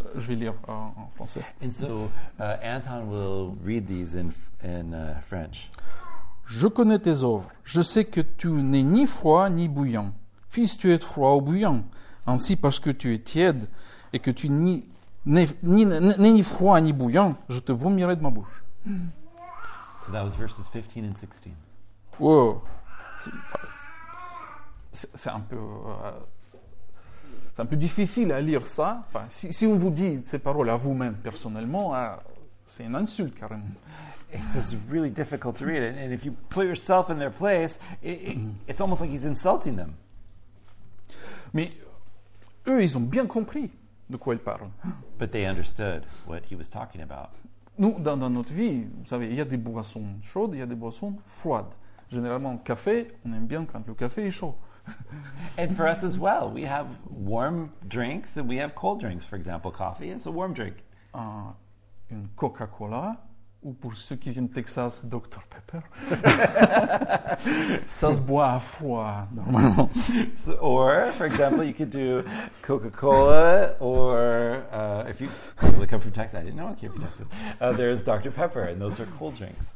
Euh, 0.01 0.05
Je 0.19 0.27
vais 0.27 0.35
lire 0.35 0.53
en 0.67 0.93
français. 1.15 1.41
And 1.63 1.71
so 1.71 2.09
uh, 2.39 2.55
Anton 2.63 3.07
will 3.09 3.55
read 3.65 3.87
these 3.87 4.15
in, 4.15 4.29
in 4.63 4.93
uh, 4.93 5.15
French. 5.23 5.69
Je 6.45 6.67
connais 6.67 6.99
tes 6.99 7.23
œuvres. 7.23 7.49
Je 7.63 7.81
sais 7.81 8.05
que 8.05 8.21
tu 8.21 8.49
n'es 8.49 8.83
ni 8.83 9.05
froid 9.07 9.49
ni 9.49 9.67
bouillant. 9.67 10.11
Puisses-tu 10.51 10.91
être 10.93 11.05
froid 11.05 11.35
ou 11.35 11.41
bouillant 11.41 11.83
Ainsi, 12.27 12.55
parce 12.55 12.79
que 12.79 12.89
tu 12.91 13.13
es 13.15 13.19
tiède 13.19 13.67
et 14.13 14.19
que 14.19 14.29
tu 14.31 14.49
n'es 14.49 14.83
ni, 15.25 15.47
ni, 15.63 15.85
ni- 15.85 16.31
ni 16.31 16.43
froid 16.43 16.79
ni 16.79 16.93
bouillant, 16.93 17.35
je 17.49 17.59
te 17.59 17.71
vomirai 17.71 18.15
de 18.15 18.21
ma 18.21 18.29
bouche. 18.29 18.63
So 20.09 20.13
that 20.13 20.23
was 20.23 20.33
verses 20.35 20.67
15 20.67 21.05
and 21.05 21.15
16. 21.15 21.53
Wow. 22.19 22.63
C'est 23.19 23.29
enfin, 23.31 23.67
c'est- 24.91 25.09
c'est 25.15 25.29
un 25.29 25.39
peu. 25.41 25.55
euh, 25.55 26.11
c'est 27.53 27.61
un 27.61 27.65
peu 27.67 27.75
difficile 27.75 28.31
à 28.31 28.41
lire 28.41 28.65
ça. 28.65 29.03
Enfin, 29.09 29.25
si, 29.29 29.53
si 29.53 29.67
on 29.67 29.77
vous 29.77 29.91
dit 29.91 30.19
ces 30.23 30.39
paroles 30.39 30.69
à 30.71 30.77
vous-même 30.77 31.13
personnellement, 31.15 31.93
ah, 31.93 32.23
c'est 32.65 32.85
une 32.85 32.95
insulte 32.95 33.35
carrément. 33.37 33.61
It's 34.33 34.53
just 34.53 34.75
really 34.89 35.11
difficult 35.11 35.55
to 35.57 35.65
read. 35.65 35.83
And, 35.83 35.97
and 35.99 36.11
if 36.11 36.25
you 36.25 36.31
put 36.49 36.65
yourself 36.65 37.09
in 37.11 37.19
their 37.19 37.31
place, 37.31 37.77
it, 38.01 38.29
it, 38.29 38.37
it's 38.67 38.81
almost 38.81 39.01
like 39.01 39.11
he's 39.11 39.25
insulting 39.25 39.75
them. 39.75 39.93
Mais 41.53 41.69
eux, 42.67 42.81
ils 42.81 42.97
ont 42.97 43.01
bien 43.07 43.27
compris 43.27 43.69
de 44.09 44.17
quoi 44.17 44.35
parlent. 44.37 44.71
But 45.19 45.31
they 45.31 45.45
understood 45.45 46.03
what 46.25 46.41
he 46.49 46.55
was 46.55 46.67
talking 46.69 47.01
about. 47.01 47.29
Nous, 47.79 47.97
dans, 47.97 48.17
dans 48.17 48.29
notre 48.29 48.53
vie, 48.53 48.83
vous 48.83 49.05
savez, 49.05 49.27
il 49.27 49.35
y 49.35 49.41
a 49.41 49.45
des 49.45 49.55
boissons 49.57 50.03
chaudes, 50.21 50.53
il 50.53 50.59
y 50.59 50.61
a 50.61 50.65
des 50.65 50.75
boissons 50.75 51.15
froides. 51.25 51.73
Généralement, 52.09 52.51
le 52.51 52.57
café, 52.59 53.07
on 53.25 53.31
aime 53.31 53.47
bien 53.47 53.63
quand 53.65 53.87
le 53.87 53.93
café 53.93 54.27
est 54.27 54.31
chaud. 54.31 54.55
And 55.57 55.69
for 55.71 55.87
us 55.87 56.03
as 56.03 56.17
well, 56.17 56.51
we 56.53 56.65
have 56.65 56.87
warm 57.09 57.69
drinks 57.87 58.37
and 58.37 58.49
we 58.49 58.59
have 58.59 58.75
cold 58.75 58.99
drinks. 58.99 59.25
For 59.25 59.37
example, 59.37 59.71
coffee 59.71 60.09
is 60.09 60.25
a 60.27 60.31
warm 60.31 60.53
drink. 60.53 60.75
Un- 61.13 61.55
une 62.11 62.27
Coca-Cola, 62.35 63.17
ou 63.61 63.73
pour 63.73 63.95
ceux 63.95 64.15
qui 64.15 64.31
viennent 64.31 64.47
de 64.47 64.53
Texas, 64.53 65.05
Dr 65.05 65.41
Pepper. 65.49 65.85
ça 67.85 68.13
se 68.13 68.19
boit 68.21 68.53
à 68.53 68.59
froid, 68.59 69.27
normalement. 69.35 69.89
So, 70.35 70.53
or, 70.61 71.11
for 71.13 71.25
example, 71.25 71.63
you 71.63 71.73
could 71.73 71.89
do 71.89 72.23
Coca 72.61 72.89
Cola, 72.89 73.75
or 73.79 74.63
uh, 74.71 75.09
if 75.09 75.19
you 75.19 75.29
that 75.61 75.89
come 75.89 75.99
from 75.99 76.11
Texas, 76.11 76.39
I 76.39 76.43
didn't 76.43 76.57
know 76.57 76.67
I 76.67 76.75
came 76.75 76.91
from 76.91 77.01
Texas. 77.01 77.27
Uh, 77.59 77.73
there's 77.73 78.01
Dr. 78.03 78.31
Pepper, 78.31 78.63
and 78.63 78.81
those 78.81 78.99
are 78.99 79.07
cold 79.17 79.37
drinks. 79.37 79.75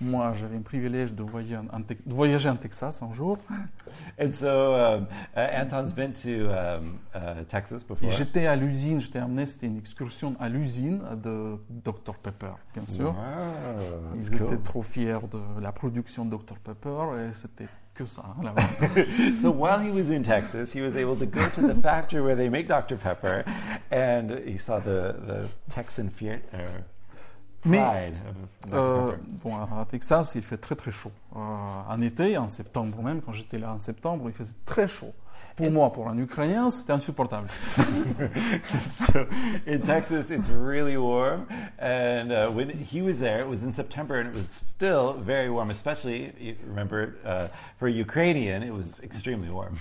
Moi, 0.00 0.32
j'avais 0.34 0.56
le 0.56 0.62
privilège 0.62 1.14
de 1.14 1.22
voyager, 1.22 1.56
en, 1.56 1.80
de 1.80 1.96
voyager 2.06 2.48
en 2.48 2.56
Texas 2.56 3.02
un 3.02 3.12
jour. 3.12 3.38
And 4.20 4.32
so 4.32 4.74
um, 4.74 5.06
uh, 5.34 5.62
Anton's 5.62 5.92
been 5.92 6.12
to 6.12 6.50
um, 6.50 6.98
uh, 7.14 7.44
Texas 7.48 7.82
before. 7.82 8.10
j'étais 8.10 8.46
à 8.46 8.56
l'usine, 8.56 9.00
j'étais 9.00 9.18
amené, 9.18 9.46
c'était 9.46 9.66
une 9.66 9.78
excursion 9.78 10.36
à 10.38 10.48
l'usine 10.48 11.00
de 11.22 11.58
Dr 11.70 12.14
Pepper, 12.22 12.52
bien 12.74 12.84
sûr. 12.86 13.14
Wow, 13.14 14.16
Ils 14.16 14.30
cool. 14.30 14.46
étaient 14.46 14.62
trop 14.62 14.82
fiers 14.82 15.18
de 15.30 15.40
la 15.60 15.72
production 15.72 16.24
de 16.24 16.30
Dr 16.30 16.58
Pepper 16.62 17.28
et 17.28 17.34
c'était 17.34 17.68
que 17.94 18.04
ça 18.06 18.22
hein, 18.26 18.42
là-bas. 18.42 18.62
so 19.40 19.50
while 19.50 19.80
he 19.80 19.90
was 19.90 20.10
in 20.10 20.22
Texas, 20.22 20.72
he 20.74 20.82
was 20.82 20.96
able 20.96 21.16
to 21.16 21.26
go 21.26 21.40
to 21.54 21.62
the 21.62 21.74
factory 21.80 22.20
where 22.20 22.36
they 22.36 22.48
make 22.50 22.68
Dr. 22.68 22.96
Pepper, 22.96 23.44
and 23.90 24.30
he 24.46 24.58
saw 24.58 24.78
the, 24.78 25.14
the 25.26 25.48
Texan 25.74 26.10
fear, 26.10 26.42
uh, 26.52 26.58
Mais. 27.66 28.12
Euh, 28.72 29.10
Pepper. 29.10 29.22
bon, 29.42 29.56
à 29.56 29.84
Texas, 29.88 30.32
il 30.34 30.42
fait 30.42 30.56
très 30.56 30.74
très 30.74 30.92
chaud. 30.92 31.12
Euh, 31.34 31.38
en 31.38 32.00
été, 32.00 32.38
en 32.38 32.48
septembre 32.48 33.02
même, 33.02 33.20
quand 33.20 33.32
j'étais 33.32 33.58
là 33.58 33.72
en 33.72 33.78
septembre, 33.78 34.24
il 34.26 34.32
faisait 34.32 34.54
très 34.64 34.88
chaud. 34.88 35.12
Pour 35.56 35.70
moi, 35.70 35.90
pour 35.90 36.06
un 36.08 36.18
Ukrainien, 36.18 36.70
c'était 36.70 36.92
insupportable. 36.92 37.48
so 38.90 39.26
in 39.66 39.78
Texas, 39.80 40.30
it's 40.30 40.48
really 40.50 40.98
warm, 40.98 41.46
and 41.78 42.30
uh, 42.30 42.50
when 42.50 42.68
he 42.68 43.00
was 43.00 43.18
there, 43.18 43.40
it 43.40 43.48
was 43.48 43.64
in 43.64 43.72
September, 43.72 44.20
and 44.20 44.28
it 44.28 44.34
was 44.34 44.50
still 44.50 45.14
very 45.14 45.48
warm. 45.48 45.70
Especially, 45.70 46.34
you 46.38 46.56
remember, 46.66 47.16
uh, 47.24 47.48
for 47.78 47.88
a 47.88 47.90
Ukrainian, 47.90 48.62
it 48.62 48.72
was 48.72 49.00
extremely 49.00 49.48
warm. 49.48 49.78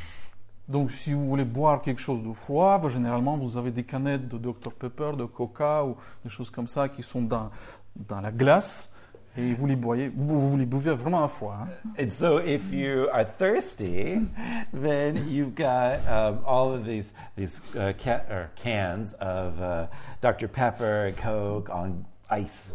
Donc, 0.67 0.89
si 0.91 1.13
vous 1.13 1.27
voulez 1.27 1.45
boire 1.45 1.81
quelque 1.81 2.01
chose 2.01 2.23
de 2.23 2.33
froid, 2.33 2.79
bah, 2.79 2.89
généralement, 2.89 3.37
vous 3.37 3.55
avez 3.57 3.71
des 3.71 3.83
canettes 3.83 4.27
de 4.27 4.37
Dr 4.37 4.71
Pepper, 4.71 5.11
de 5.17 5.25
Coca 5.25 5.85
ou 5.85 5.95
des 6.23 6.29
choses 6.31 6.49
comme 6.49 6.65
ça 6.67 6.89
qui 6.89 7.03
sont 7.03 7.21
dans, 7.21 7.51
dans 7.95 8.19
la 8.21 8.31
glace 8.31 8.89
et 9.37 9.53
vous 9.53 9.67
les 9.67 9.75
boyez, 9.75 10.09
vous, 10.15 10.49
vous 10.49 10.57
les 10.57 10.65
buvez 10.65 10.95
vraiment 10.95 11.23
à 11.23 11.27
froid. 11.27 11.57
hein. 11.61 11.67
And 11.99 12.09
so, 12.09 12.39
if 12.39 12.71
you 12.71 13.07
are 13.11 13.25
thirsty, 13.25 14.21
then 14.73 15.27
you've 15.29 15.53
got 15.55 15.99
um, 16.07 16.39
all 16.47 16.73
of 16.73 16.85
these 16.85 17.13
these 17.35 17.61
uh, 17.75 17.91
ca- 17.97 18.23
or 18.31 18.49
cans 18.55 19.13
of 19.19 19.61
uh, 19.61 19.87
Dr. 20.21 20.47
Pepper 20.47 21.07
and 21.11 21.17
Coke 21.17 21.69
on 21.69 22.05
ice. 22.31 22.73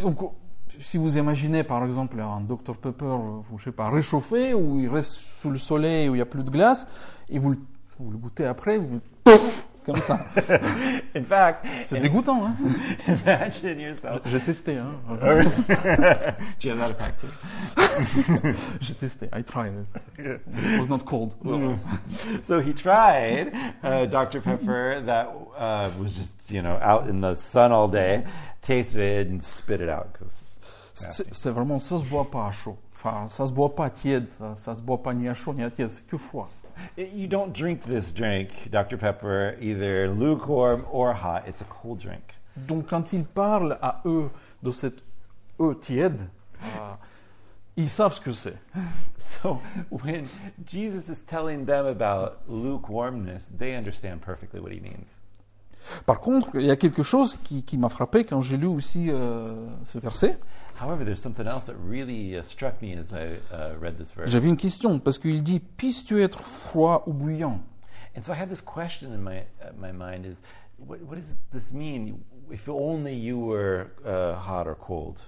Donc, 0.00 0.32
si 0.80 0.96
vous 0.98 1.16
imaginez 1.18 1.62
par 1.64 1.84
exemple 1.84 2.20
un 2.20 2.40
Dr 2.40 2.76
Pepper, 2.76 3.16
je 3.58 3.64
sais 3.64 3.72
pas, 3.72 3.90
réchauffé, 3.90 4.54
où 4.54 4.80
il 4.80 4.88
reste 4.88 5.12
sous 5.14 5.50
le 5.50 5.58
soleil, 5.58 6.08
où 6.08 6.14
il 6.14 6.18
n'y 6.18 6.22
a 6.22 6.26
plus 6.26 6.42
de 6.44 6.50
glace, 6.50 6.86
et 7.28 7.38
vous, 7.38 7.50
le- 7.50 7.58
vous 7.98 8.10
le 8.10 8.18
goûtez 8.18 8.46
après, 8.46 8.78
vous 8.78 9.00
comme 9.84 10.00
ça. 10.00 10.26
In 11.16 11.24
fact, 11.24 11.66
C'est 11.86 11.98
dégoûtant, 11.98 12.46
hein 12.46 12.54
imagine 13.08 13.80
yourself. 13.80 14.20
J'ai 14.26 14.38
testé, 14.40 14.76
hein. 14.78 14.92
Do 15.08 16.68
you 16.68 16.70
have 16.70 16.78
that 16.78 16.90
effect? 16.90 17.24
J'ai 18.80 18.94
testé. 18.94 19.28
I 19.36 19.42
tried 19.42 19.72
it. 20.18 20.40
Was 20.78 20.86
not 20.88 21.04
cold. 21.04 21.32
So 22.42 22.60
he 22.60 22.72
tried 22.72 23.52
uh, 23.82 24.06
Dr. 24.06 24.40
Pepper 24.40 25.00
that 25.04 25.28
uh, 25.58 25.90
was 26.00 26.14
just, 26.16 26.50
you 26.52 26.62
know, 26.62 26.78
out 26.80 27.08
in 27.08 27.20
the 27.20 27.34
sun 27.34 27.72
all 27.72 27.88
day, 27.88 28.22
tasted 28.62 29.00
it 29.00 29.28
and 29.28 29.42
spit 29.42 29.80
it 29.80 29.88
out. 29.88 30.12
'cause- 30.16 30.41
C'est 30.94 31.50
vraiment, 31.50 31.78
ça 31.78 31.98
se 31.98 32.04
boit 32.04 32.30
pas 32.30 32.46
à 32.46 32.50
chaud. 32.50 32.76
Enfin, 32.94 33.26
ça 33.28 33.46
se 33.46 33.52
boit 33.52 33.74
pas 33.74 33.90
tiède, 33.90 34.28
ça, 34.28 34.54
ça 34.54 34.74
se 34.74 34.82
boit 34.82 35.02
pas 35.02 35.14
ni 35.14 35.28
à 35.28 35.34
chaud 35.34 35.54
ni 35.54 35.62
à 35.62 35.70
tiède, 35.70 35.88
c'est 35.88 36.06
que 36.06 36.16
froid. 36.16 36.48
You 36.96 37.26
don't 37.26 37.52
drink 37.52 37.82
this 37.82 38.12
drink, 38.12 38.70
Dr. 38.70 38.96
Pepper, 38.96 39.56
either 39.60 40.08
lukewarm 40.08 40.84
or 40.92 41.14
hot. 41.14 41.42
It's 41.46 41.60
a 41.60 41.64
cold 41.64 41.98
drink. 41.98 42.22
Donc 42.56 42.88
quand 42.88 43.12
ils 43.12 43.24
parlent 43.24 43.78
à 43.80 44.00
eux 44.04 44.30
de 44.62 44.70
cette 44.70 45.02
eau 45.58 45.74
tiède, 45.74 46.20
euh, 46.62 46.94
ils 47.76 47.88
savent 47.88 48.12
ce 48.12 48.20
que 48.20 48.32
c'est. 48.32 48.56
So 49.18 49.60
when 49.90 50.26
Jesus 50.66 51.08
is 51.08 51.24
telling 51.24 51.64
them 51.64 51.86
about 51.86 52.40
lukewarmness, 52.48 53.48
they 53.56 53.74
understand 53.76 54.18
perfectly 54.20 54.60
what 54.60 54.72
he 54.72 54.80
means. 54.80 55.06
Par 56.06 56.20
contre, 56.20 56.50
il 56.54 56.66
y 56.66 56.70
a 56.70 56.76
quelque 56.76 57.02
chose 57.02 57.38
qui, 57.42 57.64
qui 57.64 57.76
m'a 57.76 57.88
frappé 57.88 58.24
quand 58.24 58.42
j'ai 58.42 58.56
lu 58.56 58.66
aussi 58.66 59.10
euh, 59.10 59.66
ce 59.84 59.98
verset. 59.98 60.38
However, 60.80 61.04
there's 61.04 61.20
something 61.20 61.46
else 61.46 61.64
that 61.66 61.76
really 61.76 62.36
uh, 62.36 62.42
struck 62.42 62.80
me 62.82 62.94
as 62.94 63.12
I 63.12 63.38
uh, 63.52 63.74
read 63.78 63.96
this 63.98 64.12
verse. 64.12 64.30
J'avais 64.30 64.48
une 64.48 64.56
question, 64.56 64.98
parce 64.98 65.18
qu'il 65.18 65.42
dit, 65.42 65.60
puisses-tu 65.60 66.22
être 66.22 66.40
froid 66.40 67.04
ou 67.06 67.12
bouillant 67.12 67.60
And 68.16 68.22
so 68.22 68.32
I 68.32 68.36
had 68.36 68.48
this 68.48 68.60
question 68.60 69.12
in 69.12 69.22
my 69.22 69.38
uh, 69.62 69.72
my 69.78 69.92
mind: 69.92 70.26
Is 70.26 70.42
what, 70.76 71.00
what 71.02 71.16
does 71.16 71.36
this 71.50 71.72
mean? 71.72 72.22
If 72.50 72.68
only 72.68 73.14
you 73.14 73.38
were 73.38 73.86
uh, 74.04 74.34
hot 74.34 74.66
or 74.66 74.74
cold? 74.74 75.20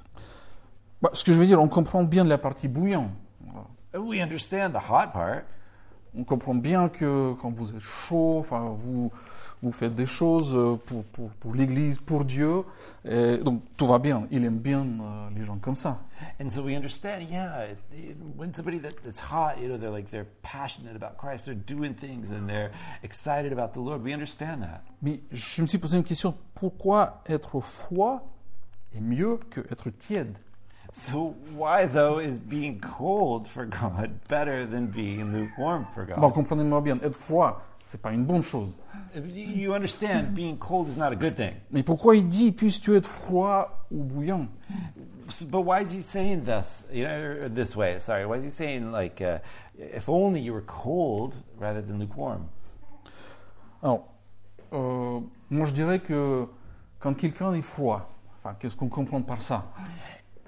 Bah, 1.01 1.11
Ce 1.15 1.25
que 1.25 1.33
je 1.33 1.39
veux 1.39 1.47
dire, 1.47 1.61
on 1.61 1.69
comprend 1.69 2.05
bien 2.05 2.25
de 2.25 2.31
la 2.31 2.39
partie 2.39 2.69
bouillant. 2.69 3.11
And 3.95 4.07
we 4.07 4.21
understand 4.21 4.73
the 4.73 4.91
hot 4.91 5.13
part, 5.13 5.45
On 6.17 6.25
comprend 6.25 6.55
bien 6.55 6.89
que 6.89 7.35
quand 7.41 7.51
vous 7.51 7.75
êtes 7.75 7.81
chaud, 7.81 8.39
enfin, 8.39 8.75
vous, 8.77 9.11
vous 9.65 9.73
faites 9.73 9.95
des 9.95 10.07
choses 10.07 10.55
euh, 10.55 10.77
pour, 10.77 11.05
pour, 11.05 11.31
pour 11.31 11.55
l'Église, 11.55 11.99
pour 11.99 12.25
Dieu. 12.25 12.65
Et 13.05 13.39
donc 13.39 13.63
tout 13.77 13.87
va 13.87 13.99
bien. 13.99 14.27
Il 14.31 14.45
aime 14.45 14.59
bien 14.59 14.81
euh, 14.81 15.29
les 15.37 15.45
gens 15.45 15.57
comme 15.57 15.75
ça. 15.75 15.99
and 16.41 16.51
so 16.51 16.63
we 16.63 16.75
understand. 16.75 17.23
Yeah, 17.31 17.75
when 18.37 18.53
somebody 18.55 18.79
that, 18.79 18.95
that's 19.05 19.21
hot, 19.21 19.61
you 19.61 19.69
know, 19.69 19.77
they're 19.77 19.91
like 19.91 20.11
they're 20.11 20.27
passionate 20.43 20.97
about 20.97 21.17
Christ, 21.17 21.47
they're 21.47 21.55
doing 21.55 21.95
things, 21.95 22.31
and 22.31 22.49
they're 22.49 22.71
excited 23.03 23.53
about 23.53 23.73
the 23.73 23.81
Lord. 23.81 24.03
We 24.03 24.13
understand 24.13 24.63
that. 24.63 24.83
Mais 25.03 25.21
je 25.33 25.63
me 25.63 25.67
suis 25.67 25.79
posé 25.79 25.97
une 25.97 26.05
question. 26.05 26.35
Pourquoi 26.55 27.23
être 27.29 27.61
froid 27.61 28.23
est 28.95 29.01
mieux 29.01 29.39
que 29.51 29.61
être 29.71 29.91
tiède? 29.91 30.37
So 30.93 31.35
why 31.57 31.87
though 31.87 32.21
is 32.21 32.39
being 32.39 32.79
cold 32.79 33.49
for 33.49 33.67
God 33.67 34.13
better 34.29 34.65
than 34.65 34.87
being 34.87 35.33
lukewarm 35.33 35.87
for 35.95 36.05
God? 36.05 36.21
Bon, 36.21 36.31
comprenez-moi 36.31 36.81
bien. 36.81 36.99
Être 37.03 37.17
froid, 37.17 37.57
c'est 37.85 38.01
pas 38.01 38.13
une 38.13 38.25
bonne 38.25 38.43
chose. 38.43 38.75
You 39.15 39.75
understand, 39.75 40.35
being 40.35 40.57
cold 40.59 40.89
is 40.89 40.97
not 40.99 41.13
a 41.13 41.17
good 41.17 41.37
thing. 41.37 41.53
Mais 41.71 41.83
pourquoi 41.83 42.17
il 42.17 42.27
dit 42.29 42.51
puisses-tu 42.51 42.97
être 42.97 43.07
froid 43.07 43.87
ou 43.91 44.03
bouillant? 44.03 44.49
But 45.47 45.65
why 45.65 45.83
is 45.83 45.93
he 45.93 46.03
saying 46.03 46.45
this? 46.45 46.85
You 46.93 47.05
know, 47.05 47.49
this 47.49 47.77
way? 47.77 48.01
Sorry. 48.01 48.25
Why 48.27 48.39
is 48.39 48.45
he 48.45 48.51
saying 48.51 48.91
like, 48.91 49.21
uh, 49.21 49.39
if 49.79 50.09
only 50.09 50.41
you 50.41 50.53
were 50.53 50.65
cold 50.67 51.35
rather 51.59 51.83
than 51.83 51.99
lukewarm? 51.99 52.49
Alors, 53.83 54.09
euh, 54.73 55.21
moi 55.51 55.67
je 55.67 55.73
dirais 55.73 56.01
que 56.01 56.49
quand 56.99 57.15
quelqu'un 57.15 57.53
est 57.53 57.63
froid, 57.63 58.09
enfin, 58.39 58.57
qu'est-ce 58.59 58.75
qu'on 58.75 58.89
comprend 58.89 59.23
par 59.23 59.43
ça? 59.43 59.65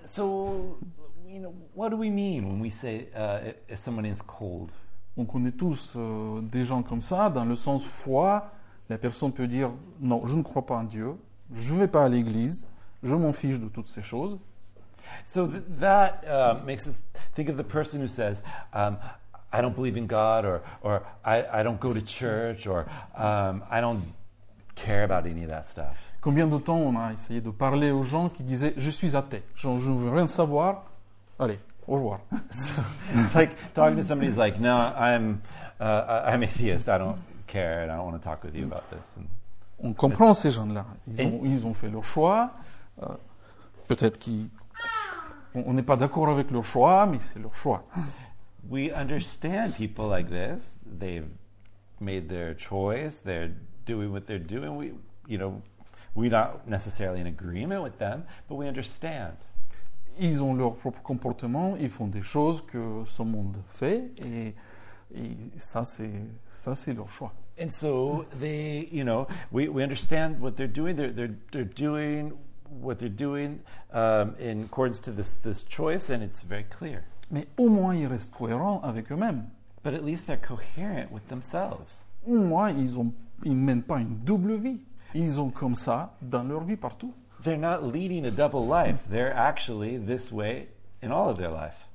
So, 0.06 0.78
you 1.26 1.40
know, 1.40 1.54
what 1.74 1.90
do 1.90 1.96
we 1.96 2.10
mean 2.10 2.46
when 2.46 2.60
we 2.60 2.70
say 2.70 3.08
uh, 3.14 3.52
if 3.68 3.78
someone 3.78 4.06
is 4.06 4.22
cold? 4.26 4.70
On 5.16 5.24
connaît 5.24 5.52
tous 5.52 5.94
euh, 5.96 6.40
des 6.42 6.64
gens 6.64 6.82
comme 6.82 7.02
ça, 7.02 7.30
dans 7.30 7.44
le 7.44 7.56
sens 7.56 7.84
froid, 7.84 8.50
la 8.88 8.98
personne 8.98 9.32
peut 9.32 9.46
dire 9.46 9.70
non, 10.00 10.26
je 10.26 10.36
ne 10.36 10.42
crois 10.42 10.66
pas 10.66 10.76
en 10.76 10.84
Dieu, 10.84 11.16
je 11.54 11.74
ne 11.74 11.80
vais 11.80 11.88
pas 11.88 12.04
à 12.04 12.08
l'église, 12.08 12.66
je 13.02 13.14
m'en 13.14 13.32
fiche 13.32 13.58
de 13.58 13.68
toutes 13.68 13.88
ces 13.88 14.02
choses. 14.02 14.38
So 15.24 15.46
th- 15.46 15.62
that 15.80 16.22
uh, 16.26 16.64
makes 16.64 16.86
us 16.86 17.02
think 17.34 17.48
of 17.48 17.56
the 17.56 17.64
person 17.64 18.00
who 18.00 18.08
says, 18.08 18.42
um, 18.72 18.98
"I 19.52 19.60
don't 19.62 19.74
believe 19.74 19.96
in 19.96 20.06
God," 20.06 20.44
or 20.44 20.60
"or 20.82 21.02
I, 21.24 21.44
I 21.52 21.62
don't 21.62 21.78
go 21.78 21.92
to 21.92 22.00
church," 22.00 22.66
or 22.66 22.86
um, 23.16 23.62
"I 23.70 23.80
don't 23.80 24.02
care 24.74 25.04
about 25.04 25.26
any 25.26 25.44
of 25.44 25.50
that 25.50 25.64
stuff." 25.64 25.96
Combien 26.20 26.48
de 26.48 26.58
temps 26.58 26.78
on 26.78 26.96
a 26.96 27.12
essayé 27.12 27.40
de 27.40 27.50
parler 27.50 27.92
aux 27.92 28.02
gens 28.02 28.28
qui 28.28 28.42
disaient 28.42 28.74
je 28.76 28.90
suis 28.90 29.14
athée, 29.16 29.44
je, 29.54 29.78
je 29.78 29.90
ne 29.90 29.96
veux 29.96 30.10
rien 30.10 30.26
savoir, 30.26 30.84
allez, 31.38 31.60
au 31.88 31.94
revoir. 31.96 32.20
So 32.50 32.72
it's 33.14 33.34
like 33.34 33.50
talking 33.74 33.96
to 33.96 34.02
somebody 34.04 34.28
who's 34.28 34.38
like, 34.38 34.58
no, 34.60 34.76
I'm, 34.76 35.42
uh, 35.80 36.22
I'm 36.26 36.42
atheist. 36.42 36.88
I 36.88 36.98
don't 36.98 37.18
care, 37.46 37.82
and 37.82 37.90
I 37.92 37.96
don't 37.96 38.06
want 38.06 38.20
to 38.22 38.28
talk 38.28 38.42
with 38.44 38.54
you 38.54 38.66
about 38.66 38.90
this. 38.90 39.16
And 39.16 39.26
On 39.82 39.92
comprend 39.94 40.34
ces 40.34 40.50
gens-là. 40.52 40.84
Ils 41.06 41.26
ont, 41.26 41.40
ils 41.44 41.66
ont 41.66 41.74
fait 41.74 41.90
leur 41.90 42.04
choix. 42.04 42.50
euh, 43.02 43.16
Peut-être 43.88 44.18
qu'on 44.18 44.48
on 45.54 45.72
n'est 45.74 45.82
pas 45.84 45.96
d'accord 45.96 46.28
avec 46.30 46.50
leur 46.50 46.64
choix, 46.64 47.06
mais 47.06 47.18
c'est 47.20 47.38
leur 47.38 47.54
choix. 47.54 47.84
we 48.68 48.90
understand 48.92 49.74
people 49.76 50.08
like 50.08 50.28
this. 50.28 50.80
They've 50.86 51.28
made 52.00 52.28
their 52.28 52.54
choice. 52.58 53.18
They're 53.24 53.52
doing 53.84 54.10
what 54.12 54.26
they're 54.26 54.40
doing. 54.40 54.76
We, 54.76 54.92
you 55.28 55.38
know, 55.38 55.62
we're 56.16 56.30
not 56.32 56.66
necessarily 56.66 57.20
in 57.20 57.26
agreement 57.28 57.82
with 57.84 57.98
them, 57.98 58.24
but 58.48 58.56
we 58.56 58.66
understand. 58.66 59.36
Ils 60.18 60.42
ont 60.42 60.54
leur 60.54 60.74
propre 60.74 61.02
comportement, 61.02 61.76
ils 61.76 61.90
font 61.90 62.06
des 62.06 62.22
choses 62.22 62.62
que 62.62 63.02
ce 63.06 63.22
monde 63.22 63.56
fait, 63.68 64.10
et, 64.18 64.54
et 65.14 65.36
ça, 65.58 65.84
c'est 65.84 66.94
leur 66.94 67.10
choix. 67.10 67.32
And 67.58 67.70
so 67.70 68.26
they, 68.38 68.88
you 68.92 69.02
know, 69.02 69.26
we, 69.50 69.68
we 69.68 69.82
understand 69.82 70.40
what 70.40 70.56
they're 70.56 70.66
doing. 70.66 70.94
They're, 70.94 71.12
they're, 71.12 71.34
they're 71.52 71.64
doing 71.64 72.32
what 72.68 72.96
they're 72.98 73.08
doing 73.08 73.60
um, 73.92 74.34
in 74.38 74.64
accordance 74.64 75.00
to 75.00 75.10
this, 75.10 75.34
this 75.36 75.64
choice, 75.64 76.10
and 76.10 76.22
it's 76.22 76.42
very 76.42 76.64
clear. 76.64 77.04
Mais 77.30 77.46
au 77.56 77.70
moins, 77.70 77.94
ils 77.94 78.06
restent 78.06 78.32
cohérents 78.32 78.82
avec 78.82 79.10
eux-mêmes. 79.10 79.44
But 79.82 79.94
at 79.94 80.04
least 80.04 80.26
they're 80.26 80.36
coherent 80.36 81.10
with 81.10 81.26
themselves. 81.28 82.06
Au 82.26 82.38
moins, 82.38 82.70
ils 82.70 82.98
ne 82.98 83.54
mènent 83.54 83.82
pas 83.82 84.00
une 84.00 84.18
double 84.24 84.56
vie. 84.56 84.80
Ils 85.14 85.40
ont 85.40 85.50
comme 85.50 85.74
ça 85.74 86.14
dans 86.20 86.42
leur 86.42 86.64
vie 86.64 86.76
partout. 86.76 87.14
They're 87.42 87.56
not 87.56 87.84
leading 87.84 88.24
a 88.24 88.30
double 88.30 88.66
life. 88.66 89.00
They're 89.08 89.34
actually 89.34 89.98
this 89.98 90.32
way 90.32 90.68
in 91.02 91.10
all 91.10 91.28
of 91.28 91.38
their 91.38 91.50
life. 91.50 91.88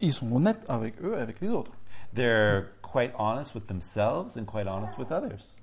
Ils 0.00 0.12
sont 0.12 0.32
honnêtes 0.32 0.64
avec 0.68 1.00
eux 1.02 1.14
et 1.16 1.20
avec 1.20 1.40
les 1.40 1.50
autres. 1.50 1.72
They're 2.14 2.70
quite 2.82 3.12
honest 3.16 3.54
with 3.54 3.66
themselves 3.68 4.36
and 4.36 4.46
quite 4.46 4.66
honest 4.66 4.98
with 4.98 5.12
others. 5.12 5.54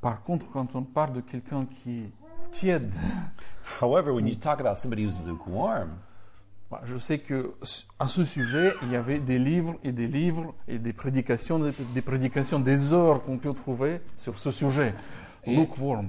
Par 0.00 0.22
contre, 0.22 0.48
quand 0.50 0.74
on 0.74 0.82
parle 0.82 1.12
de 1.12 1.20
quelqu'un 1.20 1.66
qui 1.66 2.04
est 2.04 2.10
tiède, 2.50 2.92
However, 3.80 4.12
when 4.12 4.26
you 4.26 4.34
talk 4.34 4.60
about 4.60 4.78
somebody 4.78 5.04
who's 5.04 5.18
lukewarm, 5.26 5.98
bah, 6.70 6.80
je 6.84 6.96
sais 6.98 7.18
que 7.18 7.54
à 7.98 8.08
ce 8.08 8.24
sujet, 8.24 8.74
il 8.82 8.90
y 8.90 8.96
avait 8.96 9.20
des 9.20 9.38
livres 9.38 9.76
et 9.84 9.92
des 9.92 10.06
livres 10.06 10.54
et 10.66 10.78
des 10.78 10.92
prédications, 10.92 11.58
des, 11.58 11.72
des 11.94 12.02
prédications, 12.02 12.58
des 12.58 12.92
heures 12.92 13.22
qu'on 13.22 13.38
peut 13.38 13.54
trouver 13.54 14.00
sur 14.16 14.38
ce 14.38 14.50
sujet. 14.50 14.94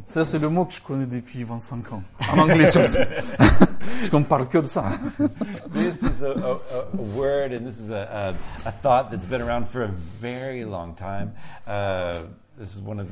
Ça, 0.06 0.25
c'est 0.25 0.39
le 0.39 0.49
mot 0.49 0.65
que 0.65 0.73
je 0.73 0.82
connais 0.82 1.06
depuis 1.06 1.43
25 1.43 1.93
ans. 1.93 2.04
En 2.32 2.39
anglais 2.39 2.65
surtout. 2.65 2.99
Parce 3.38 4.10
qu'on 4.10 4.19
ne 4.21 4.25
parle 4.25 4.47
que 4.47 4.60
de 4.60 4.65
ça. 4.65 4.91
this 5.73 6.02
is 6.02 6.23
a, 6.23 6.32
a, 6.32 6.54
a 6.54 7.02
word 7.15 7.52
and 7.54 7.65
this 7.65 7.80
is 7.80 7.89
a, 7.91 8.36
a, 8.65 8.67
a 8.67 8.71
thought 8.71 9.12
that's 9.12 9.25
been 9.25 9.41
around 9.41 9.67
for 9.67 9.84
a 9.84 9.91
very 10.19 10.63
long 10.63 10.95
time. 10.95 11.34
Uh, 11.67 12.23
this 12.58 12.75
is 12.75 12.82
one 12.82 12.99
of, 12.99 13.08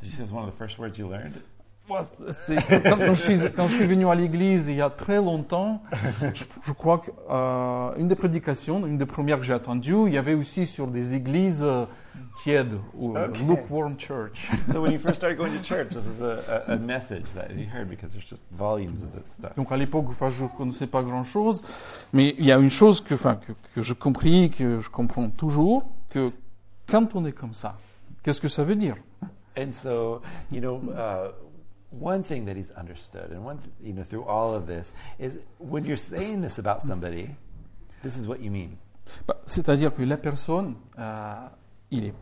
did 0.00 0.06
you 0.06 0.10
say 0.10 0.22
it 0.22 0.26
was 0.26 0.32
one 0.32 0.44
of 0.44 0.50
the 0.50 0.56
first 0.56 0.78
words 0.78 0.98
you 0.98 1.08
learned? 1.08 1.40
Quand, 1.86 2.96
quand 2.96 3.14
je 3.14 3.20
suis, 3.20 3.38
quand 3.54 3.68
je 3.68 3.74
suis 3.74 3.86
venu 3.86 4.08
à 4.08 4.14
l'église 4.14 4.68
il 4.68 4.76
y 4.76 4.80
a 4.80 4.88
très 4.88 5.16
longtemps, 5.16 5.82
je, 6.34 6.44
je 6.62 6.72
crois 6.72 7.02
qu'une 7.02 8.08
des 8.08 8.14
prédications, 8.14 8.86
une 8.86 8.96
des 8.96 9.06
premières 9.06 9.38
que 9.38 9.44
j'ai 9.44 9.52
entendues, 9.54 10.06
il 10.06 10.14
y 10.14 10.18
avait 10.18 10.34
aussi 10.34 10.64
sur 10.64 10.86
des 10.86 11.14
églises 11.14 11.62
euh, 11.62 11.84
tièdes, 12.36 12.78
ou 12.94 13.16
euh, 13.16 13.28
lukewarm 13.46 13.96
church. 13.98 14.50
So 14.72 14.80
when 14.80 14.92
you 14.92 14.98
first 14.98 15.16
started 15.16 15.36
going 15.36 15.52
to 15.52 15.62
church, 15.62 15.90
this 15.90 16.06
is 16.06 16.22
a, 16.22 16.64
a, 16.68 16.74
a 16.74 16.76
message 16.78 17.26
that 17.34 17.50
you 17.54 17.66
heard 17.66 17.88
because 17.88 18.12
there's 18.12 18.28
just 18.28 18.44
volumes 18.50 19.02
of 19.02 19.12
this 19.12 19.34
stuff. 19.34 19.54
Donc 19.56 19.70
à 19.70 19.76
l'époque, 19.76 20.06
enfin, 20.08 20.30
je 20.30 20.44
ne 20.44 20.48
connaissais 20.48 20.86
pas 20.86 21.02
grand-chose, 21.02 21.62
mais 22.14 22.34
il 22.38 22.46
y 22.46 22.52
a 22.52 22.56
une 22.56 22.70
chose 22.70 23.02
que, 23.02 23.14
enfin, 23.14 23.36
que, 23.36 23.52
que 23.74 23.82
je 23.82 23.92
compris, 23.92 24.50
que 24.50 24.80
je 24.80 24.88
comprends 24.88 25.28
toujours, 25.28 25.84
que 26.08 26.32
quand 26.88 27.14
on 27.14 27.26
est 27.26 27.32
comme 27.32 27.54
ça, 27.54 27.76
qu'est-ce 28.22 28.40
que 28.40 28.48
ça 28.48 28.64
veut 28.64 28.76
dire? 28.76 28.96
And 29.56 29.72
so, 29.72 30.22
you 30.50 30.60
know, 30.60 30.80
uh, 30.90 31.30
one 32.00 32.22
thing 32.22 32.44
that 32.46 32.56
he's 32.56 32.70
understood, 32.72 33.30
and 33.32 33.44
one, 33.44 33.58
th- 33.58 33.70
you 33.82 33.92
know, 33.92 34.02
through 34.02 34.24
all 34.24 34.54
of 34.54 34.66
this, 34.66 34.94
is 35.18 35.38
when 35.58 35.84
you're 35.84 35.96
saying 35.96 36.42
this 36.42 36.58
about 36.58 36.82
somebody, 36.82 37.30
this 38.02 38.16
is 38.16 38.26
what 38.26 38.40
you 38.40 38.50
mean. 38.50 38.76
Bah, 39.26 39.36
C'est-à-dire 39.46 39.94
que 39.94 40.02
la 40.02 40.16
personne, 40.16 40.74
euh, 40.98 41.48
il 41.90 42.04
est 42.04 42.14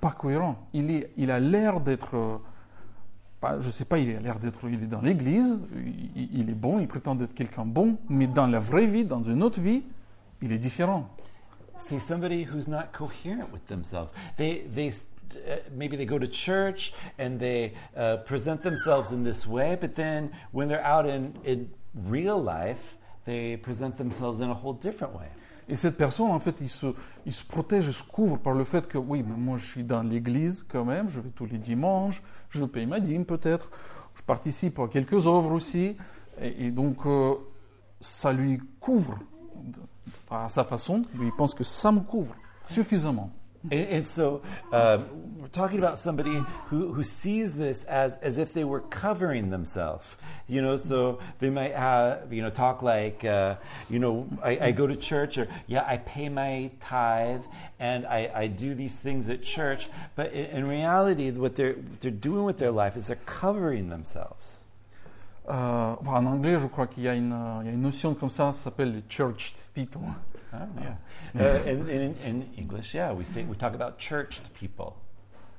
pas 0.00 0.12
cohérent. 0.12 0.56
Il, 0.72 0.90
est, 0.90 1.10
il 1.16 1.30
a 1.30 1.40
l'air 1.40 1.80
d'être, 1.80 2.14
euh, 2.16 3.60
je 3.60 3.70
sais 3.70 3.84
pas, 3.84 3.98
il 3.98 4.16
a 4.16 4.20
l'air 4.20 4.38
d'être, 4.38 4.68
il 4.68 4.82
est 4.82 4.86
dans 4.86 5.00
l'église, 5.00 5.62
il, 5.74 6.40
il 6.40 6.50
est 6.50 6.54
bon, 6.54 6.78
il 6.78 6.88
prétend 6.88 7.18
être 7.20 7.34
quelqu'un 7.34 7.64
bon, 7.64 7.98
mais 8.08 8.26
dans 8.26 8.46
la 8.46 8.58
vraie 8.58 8.86
vie, 8.86 9.04
dans 9.04 9.22
une 9.22 9.42
autre 9.42 9.60
vie, 9.60 9.82
il 10.42 10.52
est 10.52 10.58
différent. 10.58 11.08
See, 11.78 12.00
somebody 12.00 12.44
who's 12.44 12.66
not 12.66 12.92
coherent 12.92 13.52
with 13.52 13.64
themselves. 13.68 14.12
They, 14.36 14.64
they, 14.74 14.92
maybe 15.72 15.96
they 15.96 16.06
go 16.06 16.18
to 16.18 16.26
church 16.26 16.92
and 17.18 17.38
they 17.38 17.74
uh, 17.96 18.18
present 18.24 18.62
themselves 18.62 19.12
in 19.12 19.24
this 19.24 19.46
way, 19.46 19.76
but 19.80 19.94
then 19.94 20.30
when 20.52 20.68
they're 20.68 20.84
out 20.84 21.06
in, 21.06 21.32
in 21.44 21.70
real 21.94 22.40
life, 22.42 22.96
they 23.24 23.56
present 23.56 23.96
themselves 23.96 24.40
in 24.40 24.50
a 24.50 24.54
whole 24.54 24.74
different 24.74 25.14
way. 25.14 25.28
Et 25.70 25.76
cette 25.76 25.98
personne, 25.98 26.30
en 26.30 26.40
fait, 26.40 26.56
il 26.62 26.68
se, 26.68 26.86
il 27.26 27.32
se 27.32 27.44
protège, 27.44 27.86
il 27.86 27.92
se 27.92 28.02
couvre 28.02 28.38
par 28.38 28.54
le 28.54 28.64
fait 28.64 28.88
que, 28.88 28.96
oui, 28.96 29.22
mais 29.22 29.36
moi 29.36 29.58
je 29.58 29.66
suis 29.66 29.84
dans 29.84 30.00
l'église 30.00 30.64
quand 30.66 30.84
même, 30.84 31.10
je 31.10 31.20
vais 31.20 31.28
tous 31.28 31.44
les 31.44 31.58
dimanches, 31.58 32.22
je 32.48 32.64
paye 32.64 32.86
ma 32.86 33.00
dîme 33.00 33.26
peut-être, 33.26 33.70
je 34.14 34.22
participe 34.22 34.78
à 34.78 34.88
quelques 34.88 35.26
œuvres 35.26 35.52
aussi, 35.52 35.96
et, 36.40 36.66
et 36.66 36.70
donc 36.70 37.04
euh, 37.04 37.34
ça 38.00 38.32
lui 38.32 38.58
couvre 38.80 39.18
à 40.30 40.48
sa 40.48 40.64
façon, 40.64 41.02
lui 41.14 41.26
il 41.26 41.32
pense 41.36 41.52
que 41.52 41.64
ça 41.64 41.92
me 41.92 42.00
couvre 42.00 42.34
suffisamment. 42.66 43.30
And, 43.70 43.88
and 43.88 44.06
so 44.06 44.42
um, 44.72 45.38
we're 45.38 45.48
talking 45.48 45.78
about 45.78 45.98
somebody 45.98 46.34
who, 46.66 46.92
who 46.92 47.02
sees 47.02 47.56
this 47.56 47.82
as, 47.84 48.16
as 48.18 48.38
if 48.38 48.52
they 48.52 48.64
were 48.64 48.80
covering 48.80 49.50
themselves. 49.50 50.16
You 50.46 50.62
know, 50.62 50.76
so 50.76 51.18
they 51.40 51.50
might 51.50 51.74
have, 51.74 52.32
you 52.32 52.42
know, 52.42 52.50
talk 52.50 52.82
like, 52.82 53.24
uh, 53.24 53.56
you 53.90 53.98
know, 53.98 54.28
I, 54.42 54.58
I 54.68 54.70
go 54.70 54.86
to 54.86 54.96
church 54.96 55.38
or, 55.38 55.48
yeah, 55.66 55.84
I 55.86 55.96
pay 55.98 56.28
my 56.28 56.70
tithe 56.80 57.42
and 57.80 58.06
I, 58.06 58.30
I 58.34 58.46
do 58.46 58.74
these 58.74 58.96
things 58.96 59.28
at 59.28 59.42
church. 59.42 59.88
But 60.14 60.32
in, 60.32 60.46
in 60.46 60.68
reality, 60.68 61.30
what 61.32 61.56
they're, 61.56 61.74
what 61.74 62.00
they're 62.00 62.10
doing 62.10 62.44
with 62.44 62.58
their 62.58 62.72
life 62.72 62.96
is 62.96 63.08
they're 63.08 63.16
covering 63.26 63.88
themselves. 63.88 64.60
Euh, 65.48 65.96
en 66.06 66.26
anglais, 66.26 66.58
je 66.58 66.66
crois 66.66 66.86
qu'il 66.86 67.04
y 67.04 67.08
a 67.08 67.14
une 67.14 67.80
notion 67.80 68.12
comme 68.14 68.28
ça, 68.28 68.52
ça 68.52 68.64
s'appelle 68.64 68.92
les 68.92 69.02
church 69.08 69.54
people. 69.74 70.02
Yeah. 70.52 70.96
Uh, 71.38 71.42
and, 71.66 71.88
and 71.90 71.90
in, 71.90 72.14
in 72.24 72.46
English, 72.56 72.94
yeah, 72.94 73.12
we 73.12 73.22
say 73.22 73.44
we 73.44 73.54
talk 73.54 73.74
about 73.74 73.98
churched 73.98 74.48
people. 74.54 74.94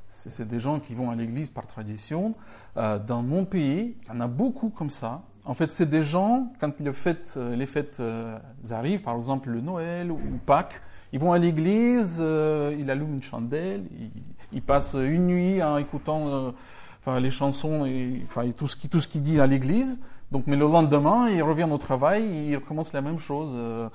C'est 0.08 0.48
des 0.48 0.60
gens 0.60 0.80
qui 0.80 0.96
vont 0.96 1.12
à 1.12 1.16
l'église 1.16 1.52
par 1.52 1.68
tradition. 1.68 2.34
Euh, 2.76 2.98
dans 2.98 3.22
mon 3.22 3.46
pays, 3.46 3.96
il 4.02 4.08
y 4.08 4.12
en 4.12 4.20
a 4.20 4.28
beaucoup 4.28 4.70
comme 4.70 4.90
ça. 4.90 5.22
En 5.46 5.54
fait, 5.54 5.72
c'est 5.72 5.90
des 5.90 6.04
gens, 6.04 6.52
quand 6.60 6.80
les 6.80 6.94
fêtes, 6.94 7.36
euh, 7.38 7.56
les 7.56 7.66
fêtes 7.66 7.98
euh, 8.00 8.38
arrivent, 8.70 9.02
par 9.02 9.16
exemple 9.16 9.50
le 9.50 9.62
Noël 9.62 10.12
ou, 10.12 10.16
ou 10.16 10.38
Pâques, 10.46 10.82
ils 11.12 11.20
vont 11.20 11.32
à 11.32 11.40
l'église, 11.40 12.18
euh, 12.20 12.76
ils 12.78 12.90
allument 12.92 13.14
une 13.14 13.24
chandelle, 13.24 13.84
ils, 14.00 14.12
ils 14.52 14.62
passent 14.62 14.96
une 14.96 15.28
nuit 15.28 15.64
en 15.64 15.78
écoutant 15.78 16.54
enfin, 17.02 17.20
les 17.20 17.32
chansons 17.32 17.86
et, 17.86 18.22
enfin, 18.26 18.44
et 18.44 18.54
tout 18.54 18.68
ce 18.68 18.76
qui 18.76 18.90
tout 18.90 19.02
ce 19.02 19.08
qui 19.08 19.22
dit 19.22 19.40
à 19.40 19.48
l'église. 19.48 20.00
Donc, 20.32 20.46
mais 20.46 20.56
le 20.56 20.68
lendemain, 20.68 21.28
ils 21.30 21.42
reviennent 21.42 21.72
au 21.72 21.78
travail, 21.78 22.24
ils 22.24 22.56
recommencent 22.56 22.94
la 22.94 23.02
même 23.02 23.20
chose. 23.20 23.52
euh, 23.56 23.90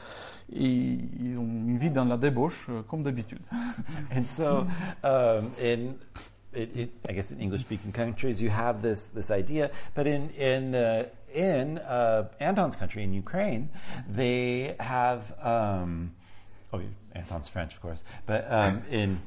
ils 0.52 1.38
ont 1.38 1.42
une 1.42 1.78
vie 1.78 1.90
dans 1.90 2.04
la 2.04 2.16
débauche, 2.16 2.66
euh, 2.68 2.82
comme 2.82 3.02
d'habitude. 3.02 3.40
And 4.14 4.26
so, 4.26 4.66
um, 5.02 5.50
in 5.62 5.94
it, 6.54 6.76
it, 6.76 6.90
I 7.08 7.12
guess 7.12 7.32
in 7.32 7.40
English-speaking 7.40 7.92
countries, 7.92 8.40
you 8.40 8.50
have 8.50 8.82
this 8.82 9.06
this 9.14 9.30
idea, 9.30 9.70
but 9.94 10.06
in 10.06 10.30
in 10.38 10.74
in 11.34 11.78
uh, 11.78 12.28
Anton's 12.40 12.76
country, 12.76 13.04
in 13.04 13.12
Ukraine, 13.12 13.68
they 14.08 14.76
have. 14.78 15.32
Um, 15.42 16.12
oh, 16.72 16.80
Anton's 17.14 17.48
French, 17.48 17.74
of 17.74 17.80
course, 17.80 18.02
but 18.26 18.44
um, 18.50 18.82
in 18.90 19.20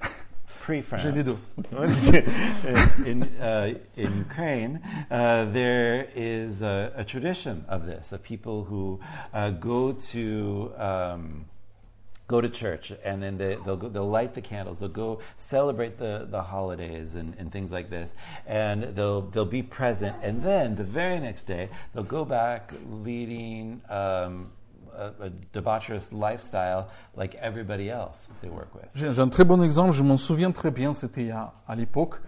pre-France, 0.68 1.02
J'ai 1.02 1.12
les 1.14 1.24
deux. 1.24 1.38
in 3.06 3.24
uh, 3.40 3.74
in 3.96 4.18
Ukraine, 4.18 4.82
uh, 5.10 5.46
there 5.46 6.10
is 6.14 6.62
a, 6.62 6.92
a 6.94 7.06
tradition 7.06 7.64
of 7.70 7.86
this 7.86 8.12
of 8.12 8.22
people 8.22 8.66
who 8.66 9.00
uh, 9.34 9.52
go 9.52 9.94
to. 9.94 10.72
Um, 10.78 11.46
go 12.28 12.42
to 12.42 12.50
church 12.50 12.92
and 13.06 13.24
then 13.24 13.38
they, 13.38 13.58
they'll, 13.64 13.78
go, 13.78 13.88
they'll 13.88 14.10
light 14.10 14.34
the 14.34 14.42
candles 14.42 14.82
they'll 14.82 14.90
go 14.90 15.22
celebrate 15.38 15.98
the, 15.98 16.28
the 16.30 16.42
holidays 16.42 17.16
and, 17.16 17.34
and 17.40 17.54
things 17.54 17.72
like 17.72 17.90
this 17.90 18.18
and 18.46 18.84
they'll, 18.98 19.22
they'll 19.22 19.46
be 19.46 19.64
present 19.64 20.14
and 20.22 20.44
then 20.44 20.76
the 20.76 20.84
very 20.84 21.22
next 21.22 21.46
day 21.48 21.70
they'll 21.94 22.04
go 22.04 22.26
back 22.26 22.74
leading 22.90 23.82
um, 23.88 24.52
a, 24.98 25.26
a 25.26 25.30
debaucherous 25.54 26.12
lifestyle 26.12 26.88
like 27.16 27.36
everybody 27.42 27.90
else 27.90 28.30
they 28.42 28.50
work 28.50 28.74
with 28.74 28.86
J'ai 28.96 29.20
un 29.20 29.30
très 29.30 29.46
bon 29.46 29.62
exemple, 29.62 29.92
je 29.92 30.04
m'en 30.04 30.18
souviens 30.18 30.52
très 30.52 30.72
bien, 30.72 30.94
c'était 30.94 31.32
à, 31.32 31.54
à 31.68 31.76
l'époque 31.76 32.20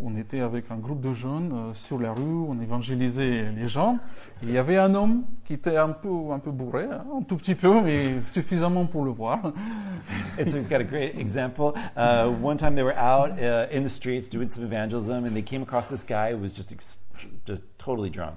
on 0.00 0.16
était 0.16 0.40
avec 0.40 0.70
un 0.70 0.76
groupe 0.76 1.00
de 1.00 1.12
jeunes 1.14 1.52
euh, 1.52 1.74
sur 1.74 1.98
la 1.98 2.12
rue, 2.12 2.46
on 2.48 2.60
évangélisait 2.60 3.50
les 3.52 3.68
gens. 3.68 3.98
Et 4.42 4.46
il 4.46 4.52
y 4.52 4.58
avait 4.58 4.76
un 4.76 4.94
homme 4.94 5.24
qui 5.44 5.54
était 5.54 5.76
un 5.76 5.90
peu, 5.90 6.32
un 6.32 6.38
peu 6.38 6.50
bourré, 6.50 6.84
hein, 6.84 7.04
un 7.16 7.22
tout 7.22 7.36
petit 7.36 7.54
peu, 7.54 7.80
mais 7.80 8.20
suffisamment 8.20 8.86
pour 8.86 9.04
le 9.04 9.10
voir. 9.10 9.40
And 10.38 10.50
so 10.50 10.56
he's 10.56 10.68
got 10.68 10.80
a 10.80 10.84
great 10.84 11.16
example. 11.18 11.74
Uh, 11.96 12.28
one 12.42 12.56
time 12.56 12.74
they 12.74 12.82
were 12.82 12.96
out 12.96 13.38
uh, 13.38 13.66
in 13.70 13.82
the 13.82 13.88
streets 13.88 14.28
doing 14.28 14.50
some 14.50 14.64
evangelism, 14.64 15.24
and 15.24 15.34
they 15.34 15.42
came 15.42 15.62
across 15.62 15.88
this 15.88 16.04
guy 16.04 16.32
who 16.32 16.38
was 16.38 16.52
just, 16.52 16.74
just 17.46 17.62
totally 17.78 18.10
drunk. 18.10 18.36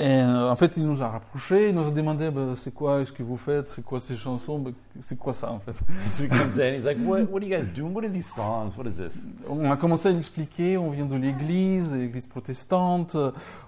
Et 0.00 0.04
euh, 0.04 0.48
en 0.48 0.54
fait, 0.54 0.76
il 0.76 0.86
nous 0.86 1.02
a 1.02 1.08
rapprochés, 1.08 1.70
il 1.70 1.74
nous 1.74 1.88
a 1.88 1.90
demandé 1.90 2.30
bah, 2.30 2.52
c'est 2.54 2.72
quoi 2.72 3.04
ce 3.04 3.10
que 3.10 3.24
vous 3.24 3.36
faites, 3.36 3.68
c'est 3.68 3.82
quoi 3.82 3.98
ces 3.98 4.16
chansons, 4.16 4.60
Bah, 4.60 4.70
c'est 5.02 5.18
quoi 5.18 5.32
ça 5.32 5.50
en 5.50 5.58
fait. 5.58 5.72
So 6.12 6.22
he 6.22 6.28
comes 6.28 6.56
in, 6.60 6.74
he's 6.74 6.84
like, 6.84 6.98
"What? 7.04 7.22
What 7.22 7.42
are 7.42 7.48
you 7.48 7.56
guys 7.56 7.68
doing? 7.68 7.92
What 7.92 8.04
are 8.04 8.12
these 8.12 8.32
songs? 8.32 8.76
What 8.76 8.86
is 8.86 8.96
this?" 8.96 9.26
On 9.48 9.68
a 9.68 9.76
commencé 9.76 10.08
à 10.08 10.12
lui 10.12 10.18
expliquer, 10.18 10.76
on 10.76 10.90
vient 10.90 11.06
de 11.06 11.16
l'église, 11.16 11.94
l'église 11.94 12.28
protestante, 12.28 13.16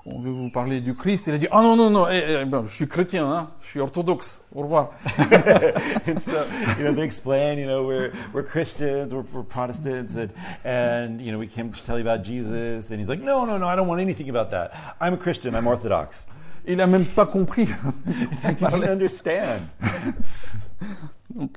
on 0.06 0.20
veut 0.20 0.30
vous 0.30 0.50
parler 0.52 0.80
du 0.80 0.94
Christ. 0.94 1.26
Il 1.26 1.34
a 1.34 1.38
dit 1.38 1.48
ah 1.50 1.62
non 1.62 1.74
non 1.74 1.90
non, 1.90 2.08
eh, 2.08 2.42
eh, 2.42 2.44
ben, 2.44 2.64
je 2.64 2.74
suis 2.74 2.86
chrétien, 2.86 3.28
hein, 3.28 3.50
je 3.60 3.66
suis 3.66 3.80
orthodoxe. 3.80 4.42
Au 4.54 4.62
revoir. 4.62 4.90
and 5.18 6.20
so, 6.22 6.44
you 6.76 6.84
know, 6.84 6.92
they 6.92 7.04
explain, 7.04 7.58
you 7.58 7.66
know, 7.66 7.84
we're, 7.84 8.12
we're 8.32 8.42
Christians, 8.42 9.14
we're, 9.14 9.24
we're 9.32 9.44
Protestants, 9.44 10.16
and, 10.16 10.30
and, 10.64 11.20
you 11.20 11.30
know, 11.30 11.38
we 11.38 11.46
came 11.46 11.70
to 11.70 11.86
tell 11.86 11.96
you 11.96 12.02
about 12.02 12.24
Jesus. 12.24 12.90
And 12.90 12.98
he's 12.98 13.08
like, 13.08 13.20
no, 13.20 13.44
no, 13.44 13.58
no, 13.58 13.68
I 13.68 13.76
don't 13.76 13.86
want 13.86 14.00
anything 14.00 14.28
about 14.28 14.50
that. 14.50 14.72
I'm 15.00 15.14
a 15.14 15.16
Christian, 15.16 15.54
I'm 15.54 15.68
Orthodox. 15.68 16.19
Il 16.66 16.80
a 16.80 16.86
même 16.86 17.06
pas 17.06 17.26
compris. 17.26 17.68
I 18.44 18.54
didn't 18.54 18.84
understand. 18.84 19.62
Donc, 21.34 21.56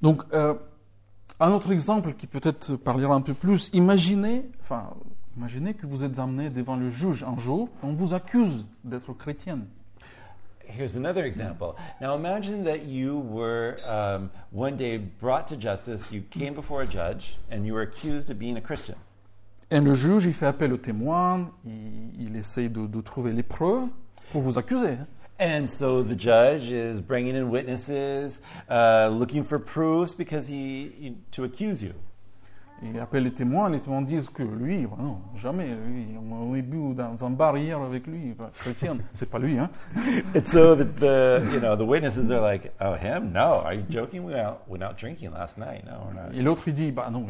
donc, 0.00 0.22
euh, 0.32 0.54
un 1.40 1.50
autre 1.52 1.72
exemple 1.72 2.12
qui 2.14 2.26
peut-être 2.26 2.76
parlera 2.76 3.14
un 3.14 3.20
peu 3.20 3.34
plus. 3.34 3.70
Imaginez, 3.72 4.44
enfin, 4.62 4.90
imaginez 5.36 5.74
que 5.74 5.86
vous 5.86 6.04
êtes 6.04 6.18
amené 6.18 6.50
devant 6.50 6.76
le 6.76 6.90
juge 6.90 7.22
un 7.22 7.38
jour, 7.38 7.68
on 7.82 7.94
vous 7.94 8.14
accuse 8.14 8.64
d'être 8.84 9.12
chrétienne. 9.12 9.66
Here's 10.66 10.96
another 10.96 11.24
example. 11.24 11.74
Now 12.00 12.16
imagine 12.16 12.64
that 12.64 12.86
you 12.86 13.18
were 13.18 13.76
um, 13.86 14.30
one 14.50 14.76
day 14.76 14.98
brought 14.98 15.46
to 15.48 15.56
justice, 15.56 16.10
you 16.10 16.22
came 16.30 16.54
before 16.54 16.82
a 16.82 16.86
judge, 16.86 17.36
and 17.50 17.66
you 17.66 17.74
were 17.74 17.82
accused 17.82 18.30
of 18.30 18.38
being 18.38 18.56
a 18.56 18.62
Christian. 18.62 18.96
Et 19.74 19.80
le 19.80 19.92
juge, 19.94 20.24
il 20.24 20.32
fait 20.32 20.46
appel 20.46 20.72
aux 20.72 20.76
témoins, 20.76 21.50
il, 21.66 22.12
il 22.28 22.36
essaye 22.36 22.70
de, 22.70 22.86
de 22.86 23.00
trouver 23.00 23.32
les 23.32 23.42
preuves 23.42 23.88
pour 24.30 24.40
vous 24.40 24.56
accuser. 24.56 24.92
hein. 24.92 25.06
And 25.40 25.66
so 25.66 26.04
the 26.04 26.16
judge 26.16 26.70
is 26.70 27.00
bringing 27.00 27.34
in 27.34 27.50
witnesses, 27.50 28.40
uh, 28.70 29.08
looking 29.10 29.42
for 29.42 29.58
proofs 29.58 30.14
because 30.14 30.46
he, 30.48 30.92
he 31.00 31.16
to 31.32 31.42
accuse 31.42 31.82
you. 31.82 31.92
Il 32.82 32.98
appelle 32.98 33.22
les 33.22 33.32
témoins, 33.32 33.70
les 33.70 33.80
témoins 33.80 34.02
disent 34.02 34.28
que 34.28 34.42
lui, 34.42 34.86
bah 34.86 34.96
non, 34.98 35.18
jamais, 35.36 35.64
lui, 35.64 36.06
on 36.30 36.54
est 36.54 36.62
bu 36.62 36.94
dans 36.94 37.24
un 37.24 37.30
bar 37.30 37.56
hier 37.56 37.80
avec 37.80 38.06
lui, 38.06 38.34
bah, 38.38 38.50
chrétien, 38.58 38.98
c'est 39.14 39.28
pas 39.28 39.38
lui, 39.38 39.58
hein. 39.58 39.70
And 40.34 40.44
so 40.44 40.74
the, 40.76 40.84
the 40.84 41.42
you 41.52 41.60
know 41.60 41.76
the 41.76 41.88
witnesses 41.88 42.30
are 42.30 42.42
like, 42.42 42.72
oh 42.80 42.94
him? 42.94 43.32
No, 43.32 43.62
are 43.64 43.74
you 43.74 43.84
joking? 43.88 44.24
We 44.24 44.34
went 44.34 44.46
out, 44.46 44.68
went 44.68 44.82
out 44.82 44.98
drinking 44.98 45.30
last 45.30 45.56
night. 45.56 45.84
No, 45.86 45.92
we're 46.06 46.14
not. 46.14 46.34
Et 46.34 46.42
l'autre, 46.42 46.64
il 46.66 46.74
dit, 46.74 46.92
bah 46.92 47.08
non, 47.10 47.24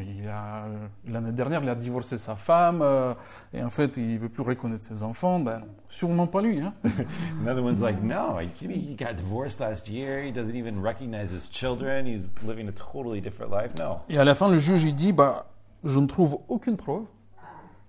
l'année 1.07 1.32
dernière, 1.32 1.62
il 1.62 1.68
a 1.68 1.74
divorcé 1.74 2.18
sa 2.18 2.34
femme, 2.34 2.80
euh, 2.82 3.14
et 3.53 3.62
en 3.62 3.70
fait, 3.70 3.97
il 3.97 4.18
veut 4.18 4.28
plus 4.28 4.42
reconnaître 4.42 4.84
ses 4.84 5.03
enfants, 5.03 5.40
ben 5.40 5.61
non, 5.61 5.66
sûrement 5.88 6.26
pas 6.26 6.42
lui, 6.42 6.61
hein. 6.61 6.72
Another 7.42 7.62
one's 7.62 7.80
like, 7.80 8.03
no, 8.03 8.38
me? 8.62 8.74
He 8.74 8.97
got 8.97 9.16
divorced 9.16 9.61
last 9.61 9.88
year. 9.88 10.22
He 10.22 10.32
doesn't 10.32 10.57
even 10.57 10.80
recognize 10.82 11.30
his 11.30 11.49
children. 11.49 12.07
He's 12.07 12.24
living 12.47 12.68
a 12.68 12.72
totally 12.72 13.20
different 13.20 13.53
life. 13.53 13.72
No. 13.78 14.01
Et 14.09 14.18
à 14.18 14.24
la 14.24 14.34
fin, 14.34 14.49
le 14.49 14.59
juge, 14.59 14.84
il 14.84 14.95
dit, 14.95 15.12
bah, 15.12 15.43
je 15.85 15.99
ne 15.99 16.07
trouve 16.07 16.39
aucune 16.49 16.76
preuve, 16.76 17.05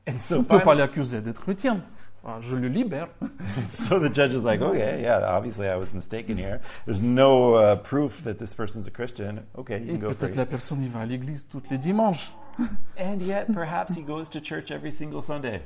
And 0.07 0.13
je 0.13 0.19
so 0.19 0.37
ne 0.37 0.43
peux 0.43 0.59
pas 0.59 0.75
l'accuser 0.75 1.21
d'être 1.21 1.41
chrétien. 1.41 1.81
Ah, 2.27 2.37
je 2.41 2.55
le 2.55 2.67
libère. 2.67 3.09
so 3.69 3.99
the 3.99 4.11
judge 4.11 4.33
is 4.33 4.43
like, 4.43 4.59
okay, 4.59 5.01
yeah, 5.01 5.21
obviously 5.27 5.67
I 5.67 5.75
was 5.75 5.93
mistaken 5.93 6.37
here. 6.37 6.59
There's 6.85 7.01
no 7.01 7.53
uh, 7.53 7.75
proof 7.75 8.23
that 8.23 8.39
this 8.39 8.53
person's 8.53 8.87
a 8.87 8.91
Christian. 8.91 9.45
Okay, 9.55 9.79
you 9.79 9.93
can 9.93 9.99
go 9.99 10.09
peut-être 10.09 10.35
la 10.35 10.47
personne, 10.47 10.81
il 10.81 10.89
va 10.89 11.01
à 11.01 11.05
l'église 11.05 11.45
tous 11.47 11.61
les 11.69 11.77
dimanches. 11.77 12.31
And 12.97 13.21
yet, 13.21 13.53
perhaps 13.53 13.95
he 13.95 14.01
goes 14.01 14.27
to 14.29 14.39
church 14.39 14.71
every 14.71 14.91
single 14.91 15.21
Sunday. 15.21 15.61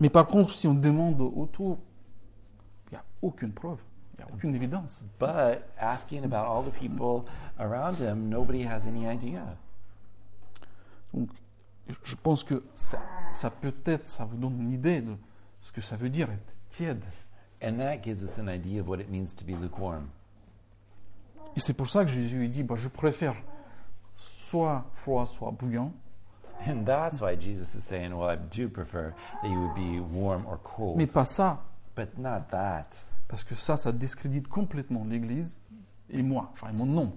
Mais 0.00 0.10
par 0.10 0.26
contre, 0.26 0.52
si 0.52 0.66
on 0.66 0.74
demande 0.74 1.20
autour, 1.20 1.78
il 2.90 2.94
n'y 2.94 2.98
a 2.98 3.04
aucune 3.22 3.52
preuve, 3.52 3.78
il 4.14 4.24
n'y 4.24 4.30
a 4.30 4.34
aucune 4.34 4.54
évidence. 4.56 5.04
But 5.20 5.62
asking 5.78 6.24
about 6.24 6.46
all 6.46 6.64
the 6.64 6.72
people 6.72 7.24
around 7.60 7.98
him, 7.98 8.28
nobody 8.28 8.64
has 8.64 8.88
any 8.88 9.06
idea. 9.06 9.56
Donc, 11.14 11.30
je 12.02 12.14
pense 12.16 12.44
que 12.44 12.62
ça, 12.74 13.00
ça 13.32 13.50
peut-être, 13.50 14.06
ça 14.06 14.24
vous 14.24 14.36
donne 14.36 14.60
une 14.60 14.72
idée 14.72 15.00
de 15.00 15.16
ce 15.60 15.72
que 15.72 15.80
ça 15.80 15.96
veut 15.96 16.10
dire 16.10 16.30
être 16.30 16.54
tiède. 16.68 17.04
And 17.62 17.78
that 17.78 18.02
gives 18.02 18.22
us 18.22 18.38
an 18.38 18.46
idea 18.48 18.80
of 18.80 18.88
what 18.88 19.00
it 19.00 19.10
means 19.10 19.34
to 19.36 19.44
be 19.44 19.58
lukewarm. 19.60 20.08
Et 21.56 21.60
c'est 21.60 21.72
pour 21.72 21.88
ça 21.88 22.04
que 22.04 22.10
Jésus 22.10 22.46
dit, 22.48 22.62
bah, 22.62 22.76
je 22.76 22.88
préfère 22.88 23.34
soit 24.16 24.84
froid, 24.94 25.26
soit 25.26 25.50
bouillant. 25.50 25.92
And 26.66 26.84
that's 26.84 27.20
why 27.20 27.36
Jesus 27.38 27.74
is 27.74 27.82
saying, 27.82 28.12
well, 28.12 28.28
I 28.28 28.36
do 28.36 28.68
prefer 28.68 29.14
that 29.42 29.48
you 29.48 29.58
would 29.60 29.74
be 29.74 30.00
warm 30.00 30.44
or 30.46 30.58
cold. 30.62 30.96
Mais 30.96 31.06
pas 31.06 31.24
ça, 31.24 31.62
But 31.96 32.16
not 32.18 32.48
that. 32.50 32.86
parce 33.28 33.42
que 33.44 33.54
ça, 33.54 33.76
ça 33.76 33.92
discrédite 33.92 34.46
complètement 34.48 35.04
l'Église 35.04 35.58
et 36.10 36.22
moi, 36.22 36.50
enfin 36.52 36.72
mon 36.72 36.86
nom. 36.86 37.12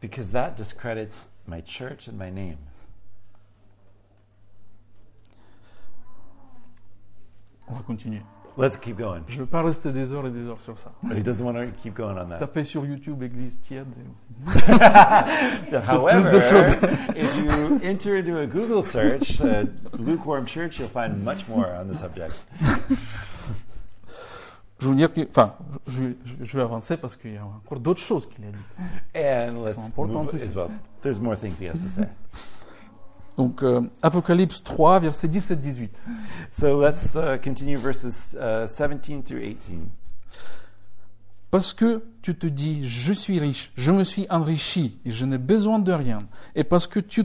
Because 0.00 0.32
that 0.32 0.52
discredits 0.56 1.28
my 1.46 1.62
church 1.62 2.08
and 2.08 2.14
my 2.16 2.30
name. 2.30 2.56
Continuer. 7.86 8.22
Let's 8.58 8.76
keep 8.76 8.98
going. 8.98 9.22
Je 9.28 9.36
ne 9.36 9.40
veux 9.42 9.46
pas 9.46 9.62
rester 9.62 9.92
des 9.92 10.12
heures 10.12 10.26
et 10.26 10.30
des 10.30 10.46
heures 10.48 10.60
sur 10.60 10.76
ça. 10.78 10.90
But 11.04 11.16
he 11.16 11.22
doesn't 11.22 11.44
want 11.44 11.54
to 11.54 11.70
keep 11.82 11.94
going 11.94 12.18
on 12.18 12.28
that. 12.30 12.38
Tapez 12.38 12.64
sur 12.64 12.84
YouTube 12.84 13.22
Église 13.22 13.58
tiède. 13.60 13.86
However, 15.86 16.30
de 16.30 16.40
choses. 16.40 16.66
if 17.16 17.36
you 17.38 17.78
enter 17.82 18.16
into 18.16 18.38
a 18.38 18.46
Google 18.46 18.82
search, 18.82 19.40
uh, 19.40 19.64
lukewarm 19.98 20.46
church, 20.46 20.78
you'll 20.78 20.88
find 20.88 21.24
much 21.24 21.46
more 21.48 21.66
on 21.80 21.86
the 21.88 21.96
subject. 21.96 22.44
Je 24.80 24.88
veux 24.88 24.94
dire 24.94 25.12
que, 25.12 25.20
enfin, 25.28 25.54
je, 25.88 26.14
je- 26.24 26.36
je 26.44 26.56
vais 26.56 26.62
avancer 26.62 26.96
parce 26.96 27.14
qu'il 27.14 27.34
y 27.34 27.36
a 27.36 27.44
encore 27.44 27.78
d'autres 27.80 28.00
choses 28.00 28.26
qu'il 28.28 28.44
a 28.44 28.48
dit. 28.50 28.58
And 29.14 29.62
let's 29.64 29.74
sont 29.74 29.84
importantes 29.86 30.32
move 30.32 30.42
aussi. 30.42 30.56
well. 30.56 30.68
There's 31.02 31.20
more 31.20 31.36
things 31.36 31.58
he 31.60 31.66
has 31.68 31.80
to 31.82 31.88
say. 31.88 32.08
Donc, 33.40 33.62
euh, 33.62 33.80
Apocalypse 34.02 34.62
3, 34.62 35.00
versets 35.00 35.26
17-18. 35.26 35.88
So 36.52 36.78
let's 36.78 37.14
uh, 37.14 37.38
continue 37.42 37.78
verses 37.78 38.36
uh, 38.38 38.66
17 38.66 39.24
through 39.24 39.40
18. 39.40 39.88
Parce 41.50 41.72
que 41.72 42.04
tu 42.20 42.36
te 42.36 42.46
dis, 42.46 42.86
je 42.86 43.14
suis 43.14 43.38
riche, 43.38 43.72
je 43.76 43.92
me 43.92 44.04
suis 44.04 44.26
enrichi 44.28 44.98
et 45.06 45.10
je 45.10 45.24
n'ai 45.24 45.38
besoin 45.38 45.78
de 45.78 45.90
rien. 45.90 46.18
Et 46.54 46.64
parce 46.64 46.86
que 46.86 47.00
tu, 47.00 47.24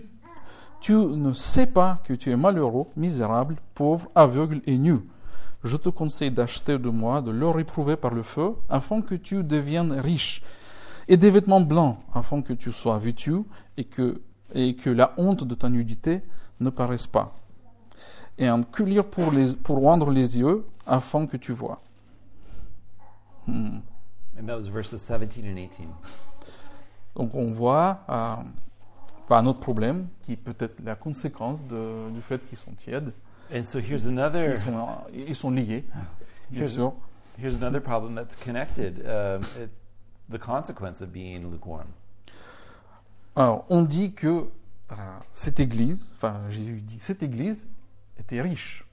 tu 0.79 0.93
ne 0.93 1.33
sais 1.33 1.65
pas 1.65 2.01
que 2.05 2.13
tu 2.13 2.31
es 2.31 2.37
malheureux, 2.37 2.85
misérable, 2.95 3.57
pauvre, 3.73 4.09
aveugle 4.15 4.61
et 4.65 4.77
nu. 4.77 4.99
Je 5.65 5.75
te 5.75 5.89
conseille 5.89 6.31
d'acheter 6.31 6.77
de 6.77 6.89
moi 6.89 7.21
de 7.21 7.31
l'or 7.31 7.59
éprouvé 7.59 7.97
par 7.97 8.13
le 8.13 8.23
feu, 8.23 8.53
afin 8.69 9.01
que 9.01 9.15
tu 9.15 9.43
deviennes 9.43 9.91
riche, 9.91 10.41
et 11.09 11.17
des 11.17 11.29
vêtements 11.29 11.59
blancs, 11.59 11.97
afin 12.13 12.41
que 12.41 12.53
tu 12.53 12.71
sois 12.71 12.99
vêtu 12.99 13.35
et 13.75 13.83
que, 13.83 14.21
et 14.55 14.75
que 14.75 14.89
la 14.89 15.13
honte 15.17 15.43
de 15.43 15.53
ta 15.53 15.69
nudité 15.69 16.21
ne 16.59 16.69
paraisse 16.71 17.05
pas. 17.05 17.35
Et 18.39 18.47
un 18.47 18.61
pour, 18.63 19.31
les, 19.31 19.53
pour 19.53 19.81
rendre 19.81 20.09
les 20.09 20.39
yeux, 20.39 20.65
afin 20.87 21.27
que 21.27 21.37
tu 21.37 21.51
vois. 21.53 21.81
Hmm. 23.47 23.77
And 24.39 24.47
that 24.47 24.57
was 24.57 24.69
verses 24.69 24.97
17 25.01 25.45
and 25.45 25.55
18. 25.57 25.87
Donc 27.15 27.33
on 27.35 27.51
voit 27.51 27.99
euh, 28.09 28.35
enfin, 29.25 29.37
un 29.37 29.45
autre 29.45 29.59
problème 29.59 30.07
qui 30.21 30.33
est 30.33 30.37
peut-être 30.37 30.81
la 30.83 30.95
conséquence 30.95 31.65
de- 31.65 32.09
du 32.11 32.21
fait 32.21 32.39
qu'ils 32.49 32.57
sont 32.57 32.73
tièdes. 32.73 33.13
And 33.53 33.65
so 33.65 33.79
here's 33.79 34.07
another 34.07 34.49
Ils 34.49 34.57
sont, 34.57 34.77
euh, 34.77 35.23
ils 35.27 35.35
sont 35.35 35.51
liés, 35.51 35.85
bien 36.49 36.63
Here's- 36.63 36.73
sûr. 36.73 36.93
here's 37.37 37.55
another 37.55 37.79
problem 37.81 38.15
that's 38.15 38.35
connected. 38.35 38.99
Um, 39.05 39.41
it, 39.61 39.69
the 40.29 40.39
consequence 40.39 41.01
of 41.01 41.09
being 41.11 41.49
lukewarm. 41.51 41.87
Alors 43.35 43.65
on 43.69 43.81
dit 43.81 44.13
que 44.13 44.47
euh, 44.91 44.95
cette 45.31 45.59
église, 45.59 46.13
enfin 46.15 46.39
Jésus 46.49 46.81
dit, 46.81 46.97
cette 47.01 47.21
église 47.21 47.67
était 48.17 48.41
riche. 48.41 48.85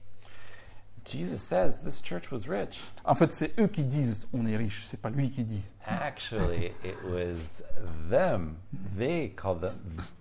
Jesus 1.05 1.37
says 1.37 1.81
this 1.83 2.01
church 2.01 2.31
was 2.31 2.47
rich. 2.47 2.79
En 3.05 3.15
fait, 3.15 3.31
c'est 3.33 3.59
eux 3.59 3.67
qui 3.67 3.83
disent 3.83 4.27
on 4.33 4.45
est 4.45 4.55
riche, 4.55 4.83
c'est 4.85 4.99
pas 4.99 5.09
lui 5.09 5.29
qui 5.29 5.43
dit. 5.43 5.61
Actually, 5.85 6.71
it 6.83 6.95
was 7.09 7.61
them. 8.09 8.55
They 8.97 9.29
called 9.35 9.61
them, 9.61 9.75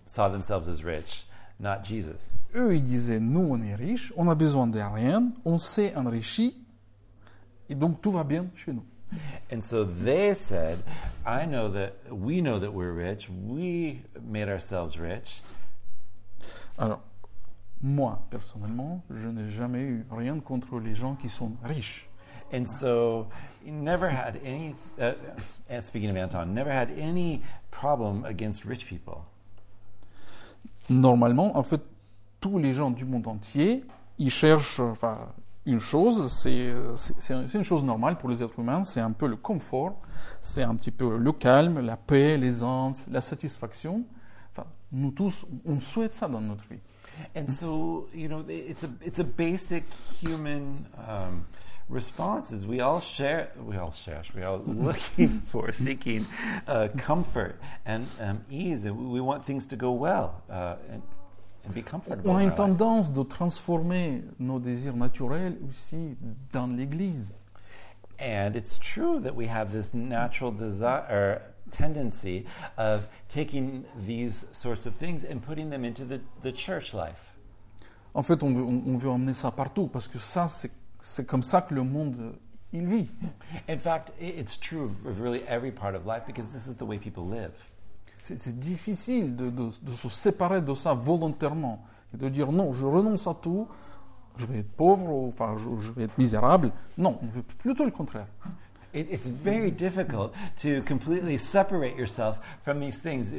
saw 0.06 0.28
themselves 0.28 0.68
as 0.68 0.84
rich, 0.84 1.26
not 1.60 1.84
Jesus. 1.84 2.36
Eux, 2.54 2.74
ils 2.74 2.82
disaient 2.82 3.20
nous 3.20 3.46
on 3.48 3.62
est 3.62 3.74
riche, 3.74 4.12
on 4.16 4.28
a 4.28 4.34
besoin 4.34 4.66
de 4.66 4.80
rien, 4.80 5.32
on 5.44 5.58
s'est 5.58 5.94
enrichi, 5.96 6.56
et 7.68 7.74
donc 7.74 8.00
tout 8.00 8.10
va 8.10 8.24
bien 8.24 8.46
chez 8.56 8.72
nous. 8.72 8.84
And 9.50 9.62
so 9.62 9.84
they 9.84 10.34
said, 10.34 10.82
I 11.26 11.44
know 11.44 11.68
that 11.68 11.94
we 12.10 12.40
know 12.40 12.58
that 12.58 12.72
we're 12.72 12.92
rich. 12.92 13.28
We 13.28 14.02
made 14.20 14.48
ourselves 14.48 14.98
rich. 14.98 15.42
Alors, 16.78 17.00
moi, 17.82 18.18
personnellement, 18.30 19.02
je 19.10 19.28
n'ai 19.28 19.50
jamais 19.50 19.82
eu 19.82 20.06
rien 20.10 20.40
contre 20.40 20.78
les 20.80 20.94
gens 20.94 21.16
qui 21.16 21.28
sont 21.28 21.52
riches. 21.62 22.06
And 22.52 22.66
so, 22.66 23.28
never 23.64 24.08
had 24.10 24.38
any, 24.44 24.74
uh, 25.00 25.14
and 25.70 25.82
speaking 25.82 26.10
of 26.10 26.16
Anton, 26.16 26.54
never 26.54 26.70
had 26.70 26.90
any 26.98 27.42
problem 27.70 28.24
against 28.24 28.64
rich 28.64 28.86
people. 28.86 29.24
Normalement, 30.90 31.56
en 31.56 31.62
fait, 31.62 31.80
tous 32.40 32.58
les 32.58 32.74
gens 32.74 32.90
du 32.90 33.04
monde 33.04 33.26
entier, 33.26 33.84
ils 34.18 34.30
cherchent 34.30 34.80
enfin, 34.80 35.28
une 35.64 35.78
chose, 35.78 36.32
c'est 36.32 36.74
une 37.54 37.62
chose 37.62 37.84
normale 37.84 38.18
pour 38.18 38.28
les 38.28 38.42
êtres 38.42 38.58
humains, 38.58 38.84
c'est 38.84 39.00
un 39.00 39.12
peu 39.12 39.26
le 39.26 39.36
confort, 39.36 40.00
c'est 40.40 40.62
un 40.62 40.74
petit 40.74 40.90
peu 40.90 41.16
le 41.16 41.32
calme, 41.32 41.80
la 41.80 41.96
paix, 41.96 42.36
l'aisance, 42.36 43.06
la 43.10 43.20
satisfaction. 43.20 44.04
Enfin, 44.50 44.66
nous 44.90 45.12
tous, 45.12 45.46
on 45.64 45.78
souhaite 45.78 46.16
ça 46.16 46.28
dans 46.28 46.40
notre 46.40 46.64
vie. 46.68 46.80
And 47.36 47.48
so, 47.50 48.08
you 48.14 48.28
know, 48.28 48.44
it's 48.48 48.84
a 48.84 48.90
it's 49.04 49.20
a 49.20 49.24
basic 49.24 49.84
human 50.20 50.86
um, 50.96 51.46
response. 51.88 52.52
Is 52.52 52.66
we 52.66 52.80
all 52.80 53.00
share, 53.00 53.50
we 53.64 53.76
all 53.76 53.92
share, 53.92 54.22
we 54.34 54.42
all 54.42 54.62
looking 54.66 55.42
for, 55.46 55.72
seeking 55.72 56.26
uh, 56.66 56.88
comfort 56.96 57.60
and 57.84 58.06
um, 58.20 58.40
ease, 58.50 58.86
and 58.86 59.12
we 59.12 59.20
want 59.20 59.44
things 59.44 59.66
to 59.68 59.76
go 59.76 59.92
well 59.92 60.42
uh, 60.50 60.76
and, 60.90 61.02
and 61.64 61.74
be 61.74 61.82
comfortable. 61.82 62.30
On 62.30 62.36
a 62.36 62.40
in 62.40 62.48
une 62.48 62.54
tendance 62.54 63.12
de 63.12 63.22
transformer 63.22 64.22
nos 64.38 64.58
désirs 64.58 64.96
naturels 64.96 65.56
aussi 65.68 66.16
dans 66.52 66.66
l'Église. 66.66 67.34
And 68.20 68.54
it's 68.54 68.78
true 68.78 69.20
that 69.20 69.34
we 69.34 69.48
have 69.48 69.72
this 69.72 69.94
natural 69.94 70.52
desire 70.52 71.04
or 71.10 71.42
tendency 71.72 72.46
of 72.76 73.06
taking 73.28 73.84
these 74.06 74.46
sorts 74.52 74.86
of 74.86 74.94
things 74.94 75.24
and 75.24 75.40
putting 75.40 75.70
them 75.70 75.84
into 75.84 76.04
the, 76.04 76.20
the 76.42 76.52
church 76.52 76.94
life. 76.94 77.34
En 78.14 78.22
fait, 78.22 78.42
on 78.42 78.52
veut, 78.52 78.62
on, 78.62 78.96
veut 78.98 79.08
emmener 79.08 79.34
ça 79.34 79.50
partout 79.50 79.88
parce 79.88 80.06
que 80.06 80.18
ça, 80.18 80.46
c'est 80.46 81.26
comme 81.26 81.42
ça 81.42 81.62
que 81.62 81.74
le 81.74 81.82
monde 81.82 82.34
il 82.72 82.86
vit. 82.86 83.08
In 83.68 83.78
fact, 83.78 84.12
it's 84.20 84.58
true 84.58 84.94
of 85.06 85.20
really 85.20 85.42
every 85.48 85.70
part 85.70 85.94
of 85.94 86.06
life 86.06 86.24
because 86.26 86.52
this 86.52 86.66
is 86.66 86.74
the 86.76 86.84
way 86.84 86.98
people 86.98 87.26
live. 87.26 87.52
C'est 88.22 88.58
difficile 88.58 89.34
de, 89.36 89.50
de- 89.50 89.70
de 89.82 89.92
se 89.92 90.08
séparer 90.08 90.62
de 90.62 90.74
ça 90.74 90.94
volontairement 90.94 91.82
et 92.14 92.16
de 92.16 92.28
dire 92.28 92.52
non, 92.52 92.72
je 92.72 92.86
renonce 92.86 93.26
à 93.26 93.34
tout, 93.34 93.66
je 94.36 94.46
vais 94.46 94.58
être 94.60 94.70
pauvre, 94.72 95.10
ou, 95.10 95.28
enfin, 95.28 95.56
je, 95.58 95.68
je 95.84 95.90
vais 95.92 96.04
être 96.04 96.16
misérable. 96.16 96.70
Non, 96.96 97.18
on 97.22 97.26
veut 97.26 97.42
plutôt 97.42 97.84
le 97.84 97.90
contraire. 97.90 98.26
It, 98.94 99.08
it's 99.10 99.26
very 99.26 99.72
difficult 99.72 100.32
to 100.62 100.82
completely 100.86 101.38
separate 101.38 101.96
yourself 101.98 102.38
from 102.62 102.78
these 102.80 102.98
things. 103.00 103.32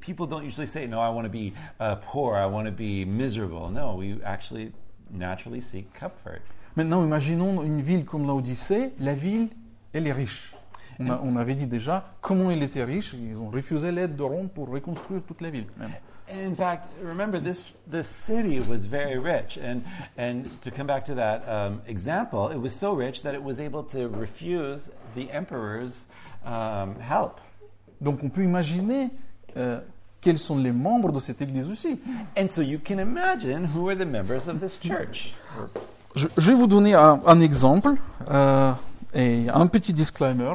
People 0.00 0.26
don't 0.26 0.44
usually 0.44 0.68
say, 0.68 0.86
No, 0.86 1.00
I 1.00 1.08
want 1.12 1.24
to 1.24 1.28
be 1.30 1.52
uh, 1.80 1.96
poor, 2.10 2.36
I 2.36 2.46
want 2.46 2.64
to 2.66 2.70
be 2.72 3.04
miserable. 3.04 3.68
No, 3.70 3.96
we 3.96 4.20
actually 4.24 4.72
naturally 5.10 5.60
seek 5.60 5.92
comfort. 5.98 6.40
Maintenant, 6.76 7.04
imaginons 7.04 7.62
une 7.62 7.80
ville 7.82 8.04
comme 8.04 8.26
l'Odyssée. 8.26 8.92
La 9.00 9.14
ville, 9.14 9.48
elle 9.92 10.06
est 10.06 10.12
riche. 10.12 10.53
On, 11.00 11.10
a- 11.10 11.20
on 11.24 11.36
avait 11.36 11.54
dit 11.54 11.66
déjà 11.66 12.04
comment 12.20 12.50
elle 12.50 12.62
était 12.62 12.84
riche. 12.84 13.14
Ils 13.14 13.38
ont 13.40 13.48
refusé 13.50 13.90
l'aide 13.92 14.16
de 14.16 14.22
Rome 14.22 14.48
pour 14.48 14.68
reconstruire 14.68 15.22
toute 15.26 15.40
la 15.40 15.50
ville. 15.50 15.66
même. 15.76 15.90
In 16.32 16.54
fact, 16.54 16.88
remember 17.04 17.38
this 17.38 17.62
this 17.90 18.06
city 18.06 18.58
was 18.58 18.86
very 18.86 19.18
rich, 19.18 19.58
and 19.58 19.80
and 20.18 20.44
to 20.62 20.70
come 20.70 20.86
back 20.86 21.04
to 21.04 21.14
that 21.14 21.42
um, 21.46 21.80
example, 21.86 22.50
it 22.50 22.56
was 22.58 22.70
so 22.70 22.94
rich 22.94 23.22
that 23.22 23.34
it 23.34 23.42
was 23.42 23.60
able 23.60 23.82
to 23.84 24.08
refuse 24.08 24.90
the 25.14 25.28
emperor's 25.30 26.06
um, 26.46 26.94
help. 26.98 27.40
Donc 28.00 28.22
on 28.24 28.30
peut 28.30 28.42
imaginer 28.42 29.10
euh, 29.58 29.80
quels 30.22 30.38
sont 30.38 30.56
les 30.56 30.72
membres 30.72 31.12
de 31.12 31.20
cette 31.20 31.42
église 31.42 31.68
aussi. 31.68 32.00
And 32.38 32.48
so 32.48 32.62
you 32.62 32.78
can 32.82 32.98
imagine 32.98 33.66
who 33.76 33.90
are 33.90 33.94
the 33.96 34.06
members 34.06 34.48
of 34.48 34.60
this 34.60 34.78
church. 34.80 35.34
Je, 36.16 36.26
je 36.38 36.46
vais 36.50 36.56
vous 36.56 36.66
donner 36.66 36.94
un, 36.94 37.20
un 37.26 37.40
exemple 37.42 37.96
euh, 38.30 38.72
et 39.14 39.46
un 39.48 39.66
petit 39.66 39.92
disclaimer. 39.92 40.54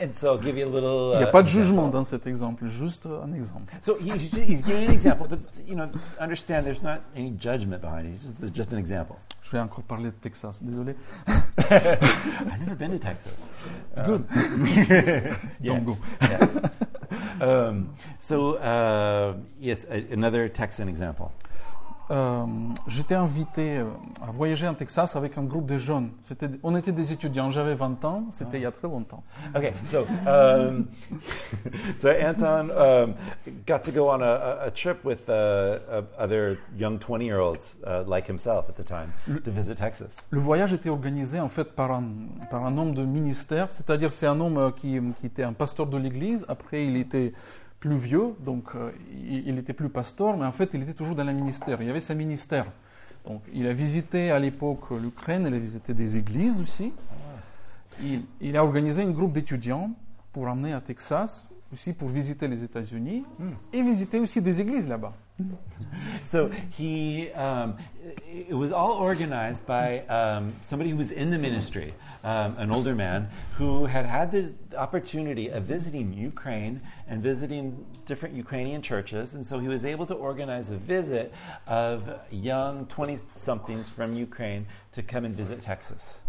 And 0.00 0.14
so 0.14 0.28
I'll 0.34 0.42
give 0.42 0.56
you 0.56 0.66
a 0.66 0.70
little. 0.70 1.12
Il 1.14 1.18
n'y 1.18 1.24
a 1.24 1.28
uh, 1.28 1.30
pas 1.32 1.42
de 1.42 1.48
example. 1.48 1.66
jugement 1.66 1.88
dans 1.88 2.04
cet 2.04 2.26
exemple, 2.26 2.66
juste 2.68 3.06
un 3.06 3.32
exemple. 3.34 3.72
So 3.82 3.96
he- 4.00 4.10
he's, 4.18 4.32
he's 4.34 4.62
giving 4.64 4.88
an 4.88 4.92
example, 4.92 5.26
but 5.28 5.40
you 5.66 5.74
know, 5.74 5.88
understand 6.18 6.64
there's 6.64 6.82
not 6.82 7.00
any 7.16 7.32
judgment 7.38 7.80
behind 7.82 8.06
it. 8.06 8.14
It's 8.14 8.24
just, 8.24 8.42
it's 8.42 8.56
just 8.56 8.72
an 8.72 8.78
example. 8.78 9.16
Je 9.42 9.50
vais 9.56 9.58
encore 9.62 9.82
parler 9.82 10.10
de 10.10 10.14
Texas, 10.22 10.62
désolé. 10.62 10.94
I've 11.58 12.60
never 12.60 12.76
been 12.76 12.92
to 12.92 12.98
Texas. 12.98 13.50
It's 13.92 14.02
good. 14.02 14.24
Yes, 15.60 15.82
go. 15.84 15.96
yes. 16.22 16.56
um, 17.40 17.88
so 18.18 18.54
uh, 18.56 19.34
yes, 19.58 19.84
another 20.12 20.48
Texan 20.48 20.88
example. 20.88 21.32
Euh, 22.10 22.44
J'étais 22.86 23.14
invité 23.14 23.78
euh, 23.78 23.84
à 24.26 24.30
voyager 24.32 24.66
en 24.66 24.74
Texas 24.74 25.14
avec 25.16 25.38
un 25.38 25.44
groupe 25.44 25.66
de 25.66 25.78
jeunes. 25.78 26.10
C'était- 26.22 26.50
On 26.62 26.74
était 26.76 26.92
des 26.92 27.12
étudiants, 27.12 27.50
j'avais 27.50 27.74
20 27.74 28.04
ans, 28.04 28.24
c'était 28.30 28.58
il 28.58 28.62
y 28.62 28.66
a 28.66 28.72
très 28.72 28.88
longtemps. 28.88 29.22
Okay, 29.54 29.72
so 29.86 30.04
um, 30.26 30.86
so 32.00 32.08
Anton 32.08 32.70
um, 32.70 33.14
got 33.66 33.80
to 33.84 33.92
go 33.92 34.08
on 34.10 34.20
a, 34.22 34.70
trip 34.74 35.04
with 35.04 35.28
uh, 35.28 35.32
uh, 35.32 36.02
other 36.18 36.58
young 36.76 36.98
twenty-year-olds 36.98 37.76
uh, 37.86 38.02
like 38.06 38.26
himself 38.28 38.68
at 38.68 38.74
the 38.76 38.84
time 38.84 39.12
to 39.44 39.50
visit 39.50 39.76
Texas. 39.76 40.16
Le 40.30 40.40
voyage 40.40 40.72
était 40.72 40.90
organisé 40.90 41.38
en 41.40 41.48
fait 41.48 41.72
par 41.74 41.92
un, 41.92 42.04
par 42.50 42.64
un 42.64 42.76
homme 42.78 42.94
de 42.94 43.04
ministère, 43.04 43.68
c'est-à-dire 43.70 44.12
c'est 44.12 44.26
un 44.26 44.40
homme 44.40 44.58
euh, 44.58 44.70
qui, 44.70 44.98
qui 45.16 45.26
était 45.26 45.42
un 45.44 45.52
pasteur 45.52 45.86
de 45.86 45.96
l'église, 45.96 46.44
après 46.48 46.84
il 46.86 46.96
était 46.96 47.32
plus 47.80 47.96
vieux, 47.96 48.34
donc 48.40 48.74
euh, 48.74 48.92
il, 49.12 49.48
il 49.48 49.58
était 49.58 49.72
plus 49.72 49.88
pasteur, 49.88 50.36
mais 50.36 50.46
en 50.46 50.52
fait 50.52 50.70
il 50.74 50.82
était 50.82 50.92
toujours 50.92 51.16
dans 51.16 51.24
le 51.24 51.32
ministère, 51.32 51.80
il 51.80 51.88
y 51.88 51.90
avait 51.90 52.00
sa 52.00 52.14
ministère. 52.14 52.66
Donc 53.26 53.42
il 53.52 53.66
a 53.66 53.72
visité 53.72 54.30
à 54.30 54.38
l'époque 54.38 54.90
l'Ukraine, 54.90 55.44
il 55.48 55.54
a 55.54 55.58
visité 55.58 55.94
des 55.94 56.16
églises 56.16 56.60
aussi. 56.60 56.92
Il, 58.02 58.22
il 58.40 58.56
a 58.56 58.64
organisé 58.64 59.02
un 59.02 59.10
groupe 59.10 59.32
d'étudiants 59.32 59.90
pour 60.32 60.46
emmener 60.46 60.72
à 60.72 60.80
Texas, 60.80 61.50
aussi 61.72 61.92
pour 61.92 62.08
visiter 62.08 62.48
les 62.48 62.64
États-Unis 62.64 63.24
et 63.72 63.82
visiter 63.82 64.18
aussi 64.18 64.40
des 64.40 64.60
églises 64.60 64.88
là-bas. 64.88 65.12
So 66.26 66.50
he, 66.78 67.30
um, 67.34 67.74
it 68.46 68.50
it 68.50 68.54
was 68.54 68.72
all 68.72 69.00
organized 69.00 69.64
by 69.66 70.02
um, 70.08 70.52
somebody 70.62 70.90
who 70.90 70.98
was 70.98 71.12
in 71.12 71.30
the 71.30 71.38
ministry, 71.38 71.94
um, 72.24 72.56
an 72.58 72.70
older 72.70 72.94
man 72.94 73.28
who 73.56 73.86
had 73.86 74.06
had 74.06 74.30
the 74.30 74.52
opportunity 74.76 75.48
of 75.48 75.64
visiting 75.64 76.12
Ukraine 76.12 76.80
and 77.08 77.22
visiting 77.22 77.84
different 78.06 78.34
Ukrainian 78.34 78.82
churches, 78.82 79.34
and 79.34 79.46
so 79.46 79.58
he 79.58 79.68
was 79.68 79.84
able 79.84 80.06
to 80.06 80.14
organize 80.14 80.70
a 80.70 80.76
visit 80.76 81.32
of 81.66 82.08
young 82.30 82.86
20-somethings 82.86 83.88
from 83.88 84.14
Ukraine 84.14 84.66
to 84.92 85.02
come 85.02 85.24
and 85.24 85.34
visit 85.36 85.60
Texas. 85.60 86.22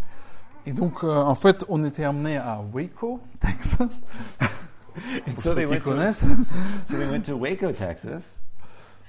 Et 0.64 0.72
donc, 0.72 1.02
euh, 1.02 1.22
en 1.22 1.34
fait, 1.34 1.64
on 1.68 1.84
était 1.84 2.04
amené 2.04 2.36
à 2.36 2.60
Waco, 2.72 3.20
Texas, 3.40 4.02
And 5.26 5.34
pour 5.34 5.42
so 5.42 5.50
ceux 5.50 5.54
they 5.54 5.64
qui 5.64 5.70
went 5.72 5.84
to, 5.84 5.90
connaissent. 5.90 6.24
so 6.86 6.96
they 6.98 7.06
went 7.06 7.24
to 7.26 7.36
Waco, 7.36 7.72
Texas. 7.72 8.38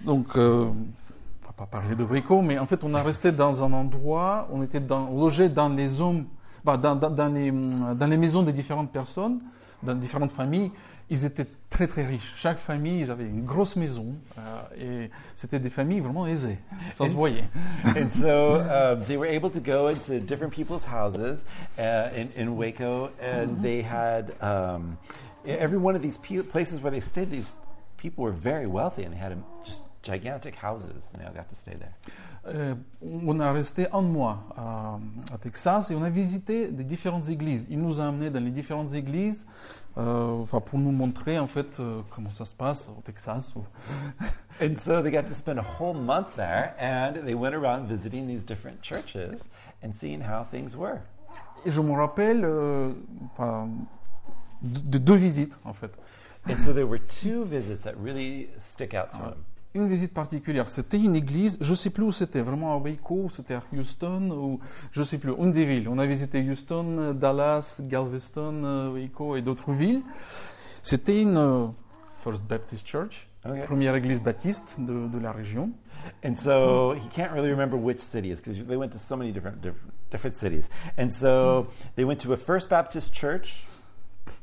Donc, 0.02 0.36
euh, 0.38 0.66
on 0.66 1.46
va 1.46 1.54
pas 1.56 1.66
parler 1.66 1.96
de 1.96 2.04
Waco, 2.04 2.42
mais 2.42 2.58
en 2.58 2.66
fait, 2.66 2.84
on 2.84 2.94
a 2.94 3.04
resté 3.04 3.32
dans 3.32 3.64
un 3.64 3.74
endroit, 3.74 4.48
on 4.52 4.64
était 4.64 4.80
dans, 4.80 5.10
logé 5.10 5.50
dans 5.50 5.70
les 5.70 5.88
zones, 5.88 6.26
bah, 6.64 6.78
dans, 6.78 6.96
dans- 6.96 7.10
dans 7.10 7.28
les, 7.34 7.52
dans 7.52 8.08
les 8.08 8.18
maisons 8.18 8.44
des 8.44 8.54
différentes 8.54 8.92
personnes, 8.92 9.40
dans 9.82 9.96
différentes 9.96 10.32
familles. 10.32 10.72
Ils 11.10 11.26
étaient 11.26 11.46
très 11.70 11.86
très 11.86 12.06
riches. 12.06 12.34
Chaque 12.38 12.58
famille, 12.58 13.02
ils 13.02 13.12
avaient 13.12 13.28
une 13.28 13.44
grosse 13.44 13.76
maison 13.76 14.16
euh, 14.38 15.06
et 15.06 15.12
c'était 15.36 15.60
des 15.60 15.70
familles 15.70 16.00
vraiment 16.00 16.26
aisées. 16.26 16.58
Ça 16.94 17.06
se 17.06 17.12
voyait. 17.12 17.44
and 17.86 18.10
so 18.10 18.62
um, 18.62 19.04
they 19.06 19.18
were 19.18 19.28
able 19.28 19.52
to 19.52 19.60
go 19.60 19.90
into 19.90 20.20
different 20.22 20.52
people's 20.54 20.86
houses 20.86 21.46
uh, 21.78 22.10
in, 22.16 22.30
in 22.38 22.56
Waco, 22.56 23.10
and 23.22 23.62
they 23.62 23.82
had 23.84 24.34
um, 24.42 24.98
every 25.46 25.78
one 25.78 25.94
of 25.96 26.02
these 26.02 26.18
places 26.18 26.80
where 26.82 26.90
they 26.92 27.02
stayed. 27.02 27.30
These 27.30 27.58
people 27.98 28.24
were 28.24 28.32
very 28.32 28.66
wealthy, 28.66 29.04
and 29.04 29.14
they 29.14 29.20
had 29.20 29.38
just 29.66 29.82
gigantic 30.04 30.56
houses, 30.62 31.12
and 31.14 31.20
they 31.22 31.26
all 31.26 31.34
got 31.34 31.48
to 31.50 31.56
stay 31.56 31.76
there. 31.76 31.94
Euh, 32.46 32.76
on 33.02 33.40
a 33.40 33.52
resté 33.54 33.88
un 33.94 34.02
mois 34.02 34.44
à, 34.58 35.00
à 35.34 35.38
Texas 35.38 35.90
et 35.92 35.96
on 35.96 36.04
a 36.04 36.10
visité 36.10 36.68
des 36.68 36.84
différentes 36.84 37.30
églises. 37.30 37.68
Il 37.70 37.80
nous 37.80 38.02
a 38.02 38.08
amenés 38.08 38.30
dans 38.30 38.44
les 38.44 38.52
différentes 38.52 38.94
églises 38.94 39.48
euh, 39.98 40.44
pour 40.46 40.78
nous 40.80 40.92
montrer 40.92 41.40
en 41.40 41.48
fait 41.48 41.80
euh, 41.80 42.02
comment 42.10 42.32
ça 42.32 42.44
se 42.44 42.54
passe 42.54 42.90
au 42.90 43.02
Texas. 43.02 43.54
And 44.62 44.78
so 44.78 45.02
they 45.02 45.10
got 45.12 45.24
to 45.28 45.34
spend 45.34 45.58
a 45.58 45.64
whole 45.80 45.96
month 45.96 46.36
there, 46.36 46.76
and 46.80 47.26
they 47.26 47.34
went 47.34 47.56
around 47.56 47.88
visiting 47.88 48.28
these 48.28 48.44
different 48.46 48.82
churches 48.82 49.48
and 49.82 49.94
seeing 49.96 50.22
how 50.22 50.44
things 50.52 50.76
were. 50.76 51.00
Et 51.66 51.72
je 51.72 51.80
me 51.82 51.94
rappelle 51.94 52.42
de, 52.42 52.94
de 54.62 54.98
deux 54.98 55.16
visites 55.16 55.58
en 55.64 55.74
fait. 55.74 55.92
And 56.50 56.60
so 56.60 56.74
there 56.74 56.86
were 56.86 57.00
two 57.00 57.46
visits 57.46 57.84
that 57.84 57.94
really 57.98 58.50
stick 58.60 58.94
out 58.94 59.12
to 59.12 59.18
Ah. 59.22 59.30
him. 59.30 59.36
Une 59.76 59.88
visite 59.88 60.14
particulière, 60.14 60.70
c'était 60.70 61.00
une 61.00 61.16
église, 61.16 61.58
je 61.60 61.74
sais 61.74 61.90
plus 61.90 62.04
où 62.04 62.12
c'était, 62.12 62.42
vraiment 62.42 62.74
à 62.74 62.78
Waco, 62.78 63.24
ou 63.24 63.30
c'était 63.32 63.56
à 63.56 63.64
Houston, 63.74 64.30
ou 64.30 64.60
je 64.92 65.02
sais 65.02 65.18
plus, 65.18 65.34
une 65.36 65.52
des 65.52 65.66
villes. 65.66 65.90
On 65.90 65.98
a 65.98 66.06
visité 66.06 66.48
Houston, 66.48 67.14
Dallas, 67.14 67.82
Galveston, 67.84 68.62
euh, 68.64 68.94
Waco 68.94 69.36
et 69.36 69.42
d'autres 69.42 69.72
villes. 69.72 70.04
C'était 70.84 71.22
une 71.24 71.38
euh, 71.38 71.68
First 72.24 72.44
Baptist 72.46 72.88
Church, 72.88 73.28
Okay. 73.46 73.64
première 73.64 73.94
église 73.96 74.22
baptiste 74.22 74.78
de, 74.80 75.08
de 75.10 75.20
la 75.20 75.34
région. 75.34 75.72
And 76.24 76.36
so 76.38 76.94
he 76.94 77.10
can't 77.14 77.34
really 77.34 77.50
remember 77.50 77.76
which 77.78 78.00
city 78.00 78.30
is 78.32 78.38
because 78.38 78.58
they 78.66 78.78
went 78.78 78.92
to 78.92 78.98
so 78.98 79.18
many 79.18 79.34
different, 79.34 79.60
different 79.62 79.92
different 80.10 80.36
cities. 80.38 80.70
And 80.98 81.10
so 81.10 81.68
they 81.98 82.06
went 82.06 82.22
to 82.22 82.32
a 82.32 82.38
First 82.38 82.70
Baptist 82.70 83.14
church. 83.14 83.66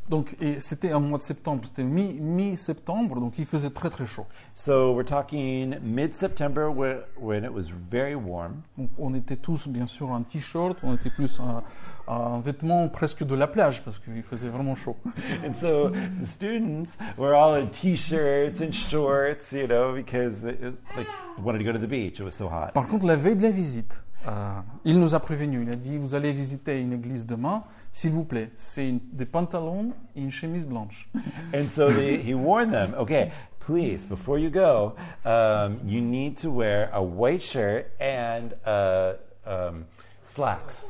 Donc, 0.09 0.35
c'était 0.59 0.91
un 0.91 0.99
mois 0.99 1.19
de 1.19 1.23
septembre, 1.23 1.63
c'était 1.67 1.85
mi- 1.85 2.15
mi-septembre, 2.15 3.21
donc 3.21 3.39
il 3.39 3.47
faisait 3.47 3.71
très 3.71 3.91
très 3.91 4.09
chaud. 4.09 4.27
So 4.55 4.93
we're 4.93 5.05
talking 5.05 5.77
mid-September 5.85 6.67
whe- 6.69 7.05
when 7.21 7.45
it 7.45 7.53
was 7.53 7.71
very 7.71 8.17
warm. 8.17 8.63
Donc, 8.77 8.91
on 8.99 9.15
était 9.15 9.37
tous 9.37 9.69
bien 9.69 9.87
sûr 9.87 10.11
en 10.11 10.23
t-shirt, 10.23 10.79
on 10.83 10.95
était 10.97 11.11
plus 11.11 11.39
en, 11.39 11.63
en 12.09 12.41
vêtements 12.41 12.89
presque 12.89 13.23
de 13.23 13.37
la 13.37 13.47
plage 13.47 13.85
parce 13.85 14.01
qu'il 14.01 14.25
faisait 14.25 14.49
vraiment 14.49 14.75
chaud. 14.75 14.97
And 15.47 15.55
so 15.55 15.91
the 15.91 16.27
students 16.27 16.99
were 17.17 17.35
all 17.37 17.55
in 17.57 17.67
t-shirts 17.69 18.61
and 18.61 18.73
shorts, 18.73 19.53
you 19.53 19.69
know, 19.69 19.93
because 19.95 20.43
it 20.43 20.61
was 20.61 20.83
like 20.97 21.07
they 21.37 21.43
wanted 21.45 21.59
to 21.59 21.65
go 21.65 21.73
to 21.73 21.79
the 21.79 21.89
beach. 21.89 22.19
It 22.19 22.25
was 22.25 22.33
so 22.35 22.49
hot. 22.49 22.73
Par 22.75 22.89
contre, 22.89 23.07
la 23.07 23.15
veille 23.15 23.37
de 23.37 23.43
la 23.43 23.51
visite, 23.53 24.03
euh, 24.29 24.61
il 24.85 25.01
nous 25.01 25.15
a 25.15 25.21
prévenu. 25.21 25.63
Il 25.63 25.71
a 25.71 25.77
dit 25.77 25.97
Vous 25.97 26.15
allez 26.15 26.33
visiter 26.33 26.81
une 26.81 26.93
église 26.93 27.27
demain, 27.27 27.65
s'il 27.93 28.13
vous 28.13 28.25
plaît. 28.25 28.51
C'est 28.55 28.95
des 29.13 29.27
pantalons 29.27 29.93
et 30.15 30.21
une 30.21 30.31
chemise 30.31 30.67
blanche. 30.67 31.09
And 31.55 31.69
so 31.69 31.91
they, 31.91 32.19
he 32.19 32.35
warned 32.35 32.73
them, 32.73 32.95
okay, 32.99 33.31
please, 33.61 34.07
before 34.07 34.39
you 34.39 34.51
go, 34.51 34.95
um, 35.25 35.79
you 35.87 36.01
need 36.01 36.37
to 36.39 36.51
wear 36.51 36.91
a 36.93 37.03
white 37.03 37.43
shirt 37.43 37.93
and 38.01 38.55
uh, 38.67 39.15
um, 39.47 39.85
slacks. 40.23 40.87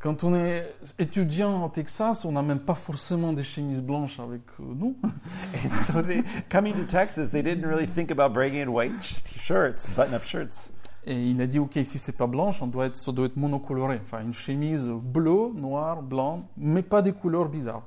Quand 0.00 0.22
on 0.22 0.32
est 0.36 0.64
étudiant 1.00 1.64
au 1.64 1.68
Texas, 1.68 2.24
on 2.24 2.30
n'a 2.30 2.42
même 2.42 2.60
pas 2.60 2.76
forcément 2.76 3.32
des 3.32 3.42
chemises 3.42 3.80
blanches 3.80 4.20
avec 4.20 4.42
euh, 4.60 4.64
nous. 4.76 4.96
And 5.02 5.76
so 5.76 6.00
they, 6.00 6.22
coming 6.48 6.74
to 6.74 6.84
Texas, 6.84 7.30
they 7.30 7.42
didn't 7.42 7.66
really 7.66 7.86
think 7.86 8.12
about 8.12 8.32
bringing 8.32 8.60
in 8.60 8.72
white 8.72 8.92
sh- 9.02 9.16
shirts, 9.40 9.86
button-up 9.96 10.22
shirts. 10.22 10.70
Et 11.10 11.30
il 11.30 11.40
a 11.40 11.46
dit 11.46 11.58
Ok, 11.58 11.78
si 11.84 11.98
c'est 11.98 12.12
pas 12.12 12.26
blanche, 12.26 12.60
on 12.60 12.66
doit 12.66 12.86
être, 12.86 12.96
ça 12.96 13.12
doit 13.12 13.26
être 13.26 13.36
monocoloré. 13.36 13.98
Enfin, 14.04 14.22
une 14.22 14.34
chemise 14.34 14.86
bleue, 14.86 15.52
noire, 15.56 16.02
blanc, 16.02 16.46
mais 16.58 16.82
pas 16.82 17.00
des 17.00 17.12
couleurs 17.12 17.48
bizarres. 17.48 17.82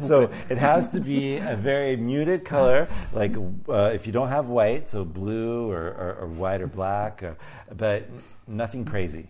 So 0.00 0.28
it 0.50 0.58
has 0.58 0.88
to 0.90 1.00
be 1.00 1.38
a 1.38 1.54
very 1.54 1.96
muted 1.96 2.44
color, 2.44 2.86
like 3.14 3.36
uh, 3.68 3.94
if 3.94 4.06
you 4.06 4.12
don't 4.12 4.30
have 4.30 4.48
white, 4.48 4.88
so 4.88 5.04
blue 5.04 5.70
or, 5.70 5.94
or, 5.98 6.16
or 6.22 6.28
white 6.28 6.62
or 6.62 6.68
black, 6.68 7.22
uh, 7.22 7.32
but 7.74 8.04
nothing 8.46 8.84
crazy. 8.84 9.26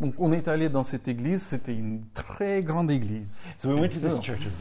Donc, 0.00 0.14
on 0.18 0.32
est 0.32 0.48
allé 0.48 0.70
dans 0.70 0.82
cette 0.82 1.08
église. 1.08 1.42
C'était 1.42 1.74
une 1.74 2.02
très 2.14 2.62
grande 2.62 2.90
église. 2.90 3.38
So 3.58 3.68
we 3.68 3.78
went 3.78 3.88
to 3.88 4.00
this 4.00 4.18
church. 4.20 4.46
It 4.46 4.52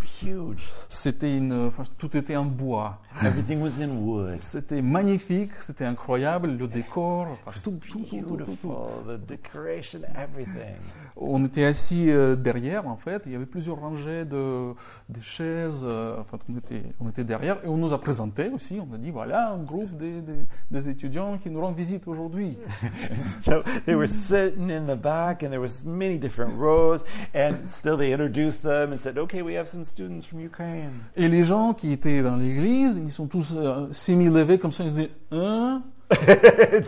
was 0.00 0.22
huge. 0.22 0.70
C'était 0.88 1.36
une, 1.36 1.66
enfin, 1.66 1.82
tout 1.98 2.16
était 2.16 2.36
en 2.36 2.44
bois. 2.44 3.00
Everything 3.22 3.60
was 3.60 3.80
in 3.82 3.96
wood. 4.04 4.36
C'était 4.38 4.82
magnifique, 4.82 5.50
c'était 5.60 5.84
incroyable, 5.84 6.50
le 6.56 6.68
décor, 6.68 7.26
enfin, 7.46 7.60
tout, 7.62 7.78
tout, 7.90 8.00
tout, 8.08 8.36
tout, 8.36 8.58
the 9.06 9.18
decoration, 9.26 10.00
everything. 10.16 10.76
On 11.16 11.44
était 11.44 11.64
assis 11.64 12.10
euh, 12.10 12.36
derrière, 12.36 12.86
en 12.86 12.96
fait. 12.96 13.22
Il 13.26 13.32
y 13.32 13.34
avait 13.34 13.46
plusieurs 13.46 13.80
rangées 13.80 14.24
de 14.24 14.72
des 15.08 15.20
chaises. 15.22 15.82
euh, 15.84 16.20
enfin, 16.20 16.38
on 16.52 16.56
était, 16.58 16.82
on 17.00 17.08
était 17.08 17.24
derrière 17.24 17.58
et 17.64 17.68
on 17.68 17.76
nous 17.76 17.92
a 17.92 18.00
présenté 18.00 18.48
aussi. 18.50 18.78
On 18.80 18.94
a 18.94 18.98
dit 18.98 19.10
voilà 19.10 19.50
un 19.50 19.58
groupe 19.58 19.96
des, 19.96 20.20
des, 20.20 20.46
des 20.70 20.88
étudiants 20.88 21.38
qui 21.38 21.50
nous 21.50 21.60
rendent 21.60 21.76
visite 21.76 22.06
aujourd'hui. 22.06 22.56
So 23.44 23.62
they 23.86 23.94
were 23.94 24.08
sitting 24.08 24.70
in 24.70 24.86
the 24.86 24.96
back, 24.96 25.42
and 25.42 25.50
there 25.50 25.60
was 25.60 25.84
many 25.84 26.18
different 26.18 26.56
rows, 26.58 27.04
and 27.34 27.54
still 27.68 27.96
they 27.96 28.12
introduced 28.12 28.62
them 28.62 28.92
and 28.92 28.98
said, 29.00 29.18
"Okay, 29.18 29.42
we 29.42 29.56
have 29.56 29.66
some 29.68 29.84
students 29.84 30.26
from 30.26 30.40
Ukraine." 30.40 30.90
Et 31.16 31.28
les 31.28 31.44
gens 31.44 31.72
qui 31.74 31.92
étaient 31.92 32.22
dans 32.22 32.36
l'église, 32.36 33.00
ils 33.08 33.12
sont 33.12 33.26
tous 33.26 33.54
euh, 33.56 33.88
semi-levés 33.92 34.58
comme 34.58 34.72
ça. 34.72 34.84
Ils 34.84 34.90
se 34.90 34.96
disent 34.96 35.08
hein? 35.32 35.82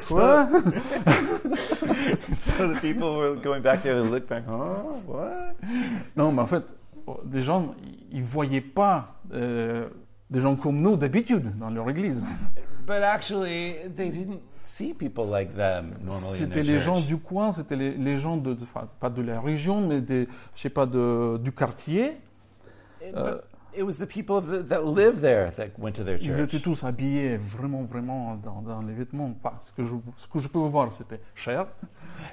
Quoi? 0.08 0.48
So 2.56 2.68
the 2.74 2.80
people 2.80 3.16
were 3.16 3.36
going 3.36 3.62
back 3.62 3.82
there, 3.82 3.94
they 4.02 4.08
looked 4.10 4.28
back, 4.28 4.44
"Huh? 4.46 5.00
What?" 5.06 5.54
Non, 6.16 6.32
mais 6.32 6.42
en 6.42 6.46
fait, 6.46 6.64
oh, 7.06 7.20
les 7.32 7.42
gens, 7.42 7.74
ils 8.12 8.22
voyaient 8.22 8.60
pas 8.60 9.14
euh, 9.32 9.88
des 10.30 10.40
gens 10.40 10.56
comme 10.56 10.80
nous 10.80 10.96
d'habitude 10.96 11.56
dans 11.58 11.70
leur 11.70 11.88
église. 11.90 12.24
But 12.86 13.02
actually, 13.02 13.74
they 13.96 14.10
didn't 14.10 14.40
see 14.64 14.92
people 14.94 15.26
like 15.30 15.54
them 15.54 15.90
normally 16.02 16.28
in 16.32 16.36
C'était 16.36 16.62
les 16.62 16.74
church. 16.80 16.84
gens 16.84 17.00
du 17.00 17.16
coin, 17.18 17.52
c'était 17.52 17.76
les, 17.76 17.92
les 17.96 18.18
gens 18.18 18.36
de, 18.36 18.54
de- 18.54 18.62
enfin, 18.64 18.88
pas 19.00 19.10
de 19.10 19.22
la 19.22 19.40
région, 19.40 19.86
mais 19.86 20.00
des, 20.00 20.28
je 20.54 20.60
sais 20.60 20.70
pas, 20.70 20.86
de, 20.86 21.38
du 21.38 21.52
quartier. 21.52 22.16
It- 23.02 23.14
Uh, 23.14 23.32
but 23.32 23.40
it 23.74 23.82
was 23.84 23.98
the 23.98 24.06
people 24.06 24.36
of 24.36 24.46
the, 24.48 24.62
that 24.64 24.84
live 24.84 25.20
there 25.20 25.50
that 25.56 25.78
went 25.78 25.94
to 25.96 26.04
their 26.04 26.18
church. 26.18 26.26
Ils 26.26 26.40
étaient 26.40 26.60
tous 26.60 26.82
habillés 26.84 27.36
vraiment, 27.36 27.84
vraiment 27.84 28.36
dans, 28.36 28.62
dans 28.62 28.82
les 28.82 28.94
vêtements. 28.94 29.34
Enfin, 29.42 29.58
ce 29.64 29.72
que 29.72 29.82
je, 29.82 29.94
ce 30.16 30.26
que 30.26 30.38
je 30.40 30.48
peux 30.48 30.58
voir, 30.58 30.92
c'était 30.92 31.20
cher. 31.34 31.66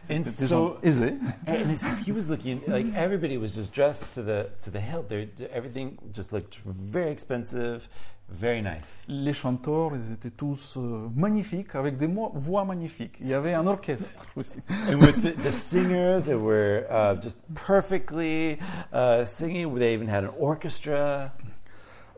And 0.09 0.23
C'était 0.23 0.31
des 0.31 0.47
so- 0.47 0.47
gens 0.47 0.75
aisés. 0.83 1.13
And 1.47 1.69
just, 1.69 2.07
he 2.07 2.11
was 2.11 2.27
looking 2.29 2.61
like 2.67 2.87
everybody 2.95 3.37
was 3.37 3.49
just 3.53 3.73
dressed 3.73 4.13
to 4.15 4.21
the 4.21 4.47
to 4.63 4.71
the 4.71 4.79
hilt. 4.79 5.07
They're, 5.09 5.27
everything 5.53 5.97
just 6.13 6.31
looked 6.33 6.59
very 6.65 7.11
expensive, 7.11 7.87
very 8.29 8.61
nice. 8.61 9.03
Les 9.07 9.33
chanteurs, 9.33 9.95
ils 9.95 10.11
étaient 10.11 10.29
tous 10.31 10.75
euh, 10.77 11.07
magnifiques, 11.15 11.73
avec 11.75 11.97
des 11.97 12.07
voix 12.33 12.65
magnifiques. 12.65 13.17
Il 13.21 13.27
y 13.27 13.33
avait 13.33 13.53
un 13.53 13.65
orchestre 13.67 14.25
aussi. 14.35 14.59
And 14.91 14.99
with 14.99 15.21
the, 15.21 15.35
the 15.43 15.51
singers, 15.51 16.25
they 16.25 16.35
were 16.35 16.83
uh, 16.89 17.15
just 17.21 17.39
perfectly 17.65 18.57
uh, 18.93 19.25
singing. 19.25 19.73
They 19.77 19.93
even 19.93 20.09
had 20.09 20.25
an 20.25 20.31
orchestra, 20.39 21.31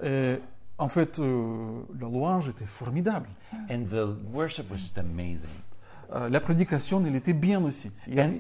Et, 0.02 0.38
en 0.78 0.88
fait, 0.90 1.20
euh, 1.20 1.82
la 2.00 2.08
louange 2.08 2.48
était 2.50 2.66
formidable. 2.66 3.28
and 3.70 3.86
the 3.90 4.08
worship 4.34 4.70
was 4.72 4.78
just 4.78 4.98
amazing. 4.98 5.50
Euh, 6.14 6.30
la 6.30 6.40
prédication, 6.40 7.04
elle 7.06 7.16
était 7.16 7.34
bien 7.34 7.64
aussi. 7.64 7.92
Il 8.08 8.20
And- 8.20 8.40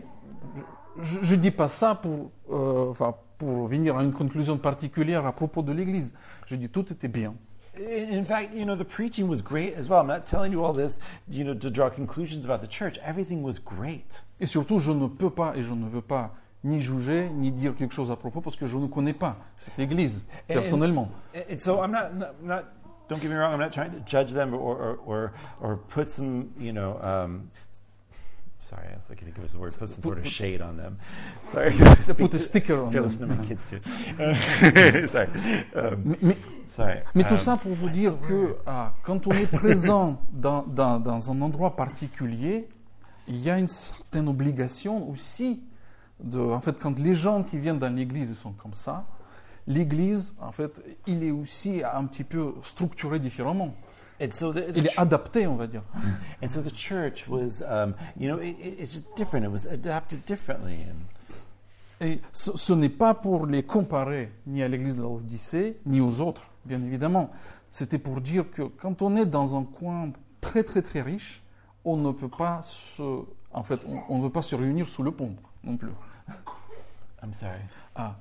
je 1.01 1.36
ne 1.36 1.39
dis 1.39 1.51
pas 1.51 1.67
ça 1.67 1.95
pour, 1.95 2.32
euh, 2.49 2.93
pour 3.38 3.67
venir 3.67 3.97
à 3.97 4.03
une 4.03 4.11
conclusion 4.11 4.57
particulière 4.57 5.26
à 5.26 5.32
propos 5.32 5.61
de 5.61 5.72
l'Église. 5.72 6.13
Je 6.47 6.55
dis 6.55 6.67
tout 6.70 6.91
était 6.91 7.07
bien. 7.07 7.36
In 7.80 8.26
fact, 8.26 8.54
you 8.54 8.66
know, 8.66 8.76
the 8.76 8.84
preaching 8.84 9.30
was 9.30 9.42
great 9.42 9.74
as 9.74 9.88
well. 9.88 10.02
I'm 10.02 10.08
not 10.08 10.26
telling 10.26 10.52
you 10.52 10.66
all 10.66 10.74
this, 10.74 11.00
you 11.30 11.46
know, 11.46 11.54
to 11.54 11.70
draw 11.70 11.90
conclusions 11.90 12.44
about 12.44 12.60
the 12.60 12.68
church. 12.68 12.98
Everything 13.02 13.42
was 13.42 13.58
great. 13.58 14.22
Et 14.42 14.46
surtout, 14.46 14.80
je 14.80 14.92
ne 14.92 15.08
peux 15.08 15.30
pas 15.30 15.54
et 15.56 15.64
je 15.64 15.74
ne 15.74 15.88
veux 15.88 16.02
pas 16.02 16.32
ni 16.64 16.82
juger, 16.82 17.30
ni 17.30 17.52
dire 17.52 17.74
quelque 17.76 17.94
chose 17.94 18.12
à 18.12 18.18
propos 18.18 18.42
parce 18.42 18.58
que 18.58 18.68
je 18.68 18.78
ne 18.78 18.88
connais 18.88 19.14
pas 19.14 19.38
cette 19.58 19.80
Église 19.80 20.26
personnellement. 20.48 21.10
And 21.34 21.54
and 21.54 21.60
so 21.60 21.82
I'm 21.82 21.92
not, 21.92 22.14
not, 22.16 22.34
not 22.44 22.66
don't 23.08 23.22
get 23.22 23.30
me 23.30 23.36
wrong, 23.36 23.54
I'm 23.54 23.60
not 23.60 23.72
trying 23.72 23.92
to 23.92 24.02
judge 24.06 24.34
them 24.34 24.54
or, 24.54 24.76
or, 24.76 25.00
or, 25.06 25.34
or 25.62 25.78
put 25.78 26.12
some, 26.12 26.50
you 26.60 26.74
know, 26.74 27.00
um, 27.02 27.50
sorry, 28.70 28.88
I 28.93 28.95
was 28.95 29.05
to 29.07 29.15
give 29.15 29.43
us 29.43 29.53
the 29.53 29.59
word, 29.59 29.76
put 29.78 29.89
some 29.89 30.03
sort 30.03 30.20
of 30.20 30.28
shade 30.39 30.61
on 30.61 30.78
them. 30.78 30.97
Sorry. 31.45 31.72
Put 32.17 32.34
a 32.34 32.39
sticker 32.39 32.82
on 32.84 32.89
them. 32.91 33.03
listen 33.03 33.28
to 33.28 33.36
my 33.36 33.45
kids 33.45 33.70
too. 33.70 33.80
Sorry. 35.07 35.28
Um, 35.76 36.03
Mais, 36.05 36.17
mais- 36.22 36.38
sorry. 36.67 36.99
mais 37.15 37.24
tout 37.24 37.34
Um, 37.34 37.38
ça 37.38 37.57
pour 37.57 37.72
vous 37.74 37.89
dire 37.89 38.13
que 38.28 38.57
ah, 38.65 38.93
quand 39.03 39.26
on 39.28 39.32
est 39.32 39.47
présent 39.51 40.22
dans, 40.32 40.63
dans- 40.63 40.99
dans 40.99 41.32
un 41.32 41.41
endroit 41.41 41.76
particulier, 41.76 42.67
il 43.28 43.38
y 43.38 43.49
a 43.49 43.57
une 43.57 43.67
certaine 43.67 44.28
obligation 44.28 45.09
aussi. 45.09 45.61
De, 46.24 46.39
en 46.39 46.59
fait, 46.59 46.78
quand 46.80 46.99
les 46.99 47.15
gens 47.15 47.43
qui 47.43 47.57
viennent 47.57 47.80
dans 47.80 47.93
l'église 47.95 48.34
sont 48.38 48.51
comme 48.51 48.74
ça, 48.74 49.05
l'église, 49.67 50.34
en 50.41 50.51
fait, 50.51 50.84
il 51.07 51.24
est 51.24 51.32
aussi 51.32 51.82
un 51.84 52.05
petit 52.05 52.24
peu 52.26 52.53
structuré 52.61 53.20
différemment. 53.20 53.74
And 54.22 54.32
so 54.32 54.51
the, 54.51 54.72
the 54.74 54.78
Il 54.78 54.86
est 54.88 54.99
adapté, 54.99 55.47
on 55.47 55.55
va 55.55 55.67
dire. 55.67 55.84
and 56.43 56.49
so 56.49 56.61
the 56.61 56.72
church 56.74 57.28
was, 57.28 57.61
um, 57.67 57.93
you 58.20 58.28
know, 58.28 58.38
it, 58.39 58.57
it- 58.59 58.80
it's 58.80 58.91
just 58.93 59.05
different. 59.15 59.45
It 59.45 59.51
was 59.51 59.65
adapted 59.67 60.26
differently. 60.26 60.80
And 60.89 60.95
Et 62.01 62.20
ce, 62.32 62.51
ce 62.55 62.74
n'est 62.74 62.89
pas 62.89 63.13
pour 63.13 63.45
les 63.45 63.63
comparer 63.63 64.32
ni 64.47 64.63
à 64.63 64.67
l'église 64.67 64.95
de 64.97 65.01
l'Odyssée, 65.01 65.78
ni 65.86 65.99
aux 66.01 66.22
autres, 66.22 66.43
bien 66.65 66.82
évidemment. 66.84 67.30
C'était 67.72 67.97
pour 67.97 68.22
dire 68.22 68.49
que 68.51 68.63
quand 68.63 69.01
on 69.01 69.15
est 69.17 69.26
dans 69.26 69.55
un 69.57 69.63
coin 69.63 70.11
très 70.41 70.63
très 70.63 70.82
très 70.82 71.01
riche, 71.01 71.41
on 71.86 71.97
ne 71.97 72.11
peut 72.11 72.30
pas 72.30 72.61
se, 72.63 73.03
en 73.53 73.63
fait, 73.63 73.82
on, 73.88 74.01
on 74.09 74.17
ne 74.20 74.24
peut 74.28 74.32
pas 74.34 74.41
se 74.41 74.55
réunir 74.55 74.88
sous 74.89 75.03
le 75.03 75.11
pont 75.11 75.36
non 75.63 75.76
plus. 75.78 75.91
I'm 77.22 77.34
sorry. 77.34 77.59
Ah, 77.95 78.15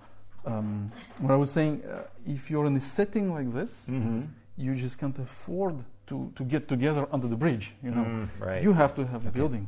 um, 0.44 0.90
what 1.20 1.32
I 1.34 1.36
was 1.38 1.46
saying, 1.46 1.80
uh, 1.84 2.02
if 2.26 2.50
you're 2.50 2.66
in 2.66 2.76
a 2.76 2.80
setting 2.80 3.32
like 3.32 3.50
this, 3.52 3.86
Mm-hmm. 3.88 4.22
You 4.58 4.74
just 4.74 4.98
can't 4.98 5.18
afford 5.18 5.76
to, 6.06 6.30
to 6.34 6.44
get 6.44 6.66
together 6.66 7.06
under 7.12 7.28
the 7.28 7.36
bridge. 7.36 7.74
You 7.82 7.90
know, 7.92 8.04
Mm, 8.04 8.28
right. 8.40 8.62
you 8.62 8.72
have 8.74 8.94
to 8.96 9.02
have 9.06 9.26
a 9.26 9.30
building. 9.30 9.66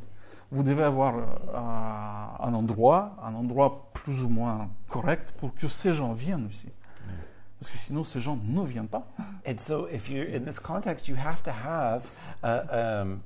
Vous 0.51 0.63
devez 0.65 0.83
avoir 0.83 1.15
euh, 1.17 2.45
un 2.47 2.55
endroit, 2.55 3.17
un 3.23 3.35
endroit 3.35 3.91
plus 3.95 4.23
ou 4.25 4.29
moins 4.29 4.69
correct 4.89 5.33
pour 5.39 5.55
que 5.55 5.69
ces 5.69 5.95
gens 5.95 6.13
viennent 6.13 6.47
aussi. 6.49 6.69
Parce 7.61 7.71
que 7.71 7.79
sinon, 7.79 8.05
ces 8.05 8.21
gens 8.21 8.39
ne 8.43 8.65
viennent 8.65 8.89
pas. 8.89 9.07
And 9.47 9.59
so, 9.61 9.87
if 9.93 10.09
you're 10.11 10.27
in 10.27 10.45
this 10.45 10.59
context, 10.59 11.09
you 11.09 11.15
have 11.17 11.43
to 11.43 11.51
have 11.53 12.05
a, 12.43 13.03
um, 13.03 13.21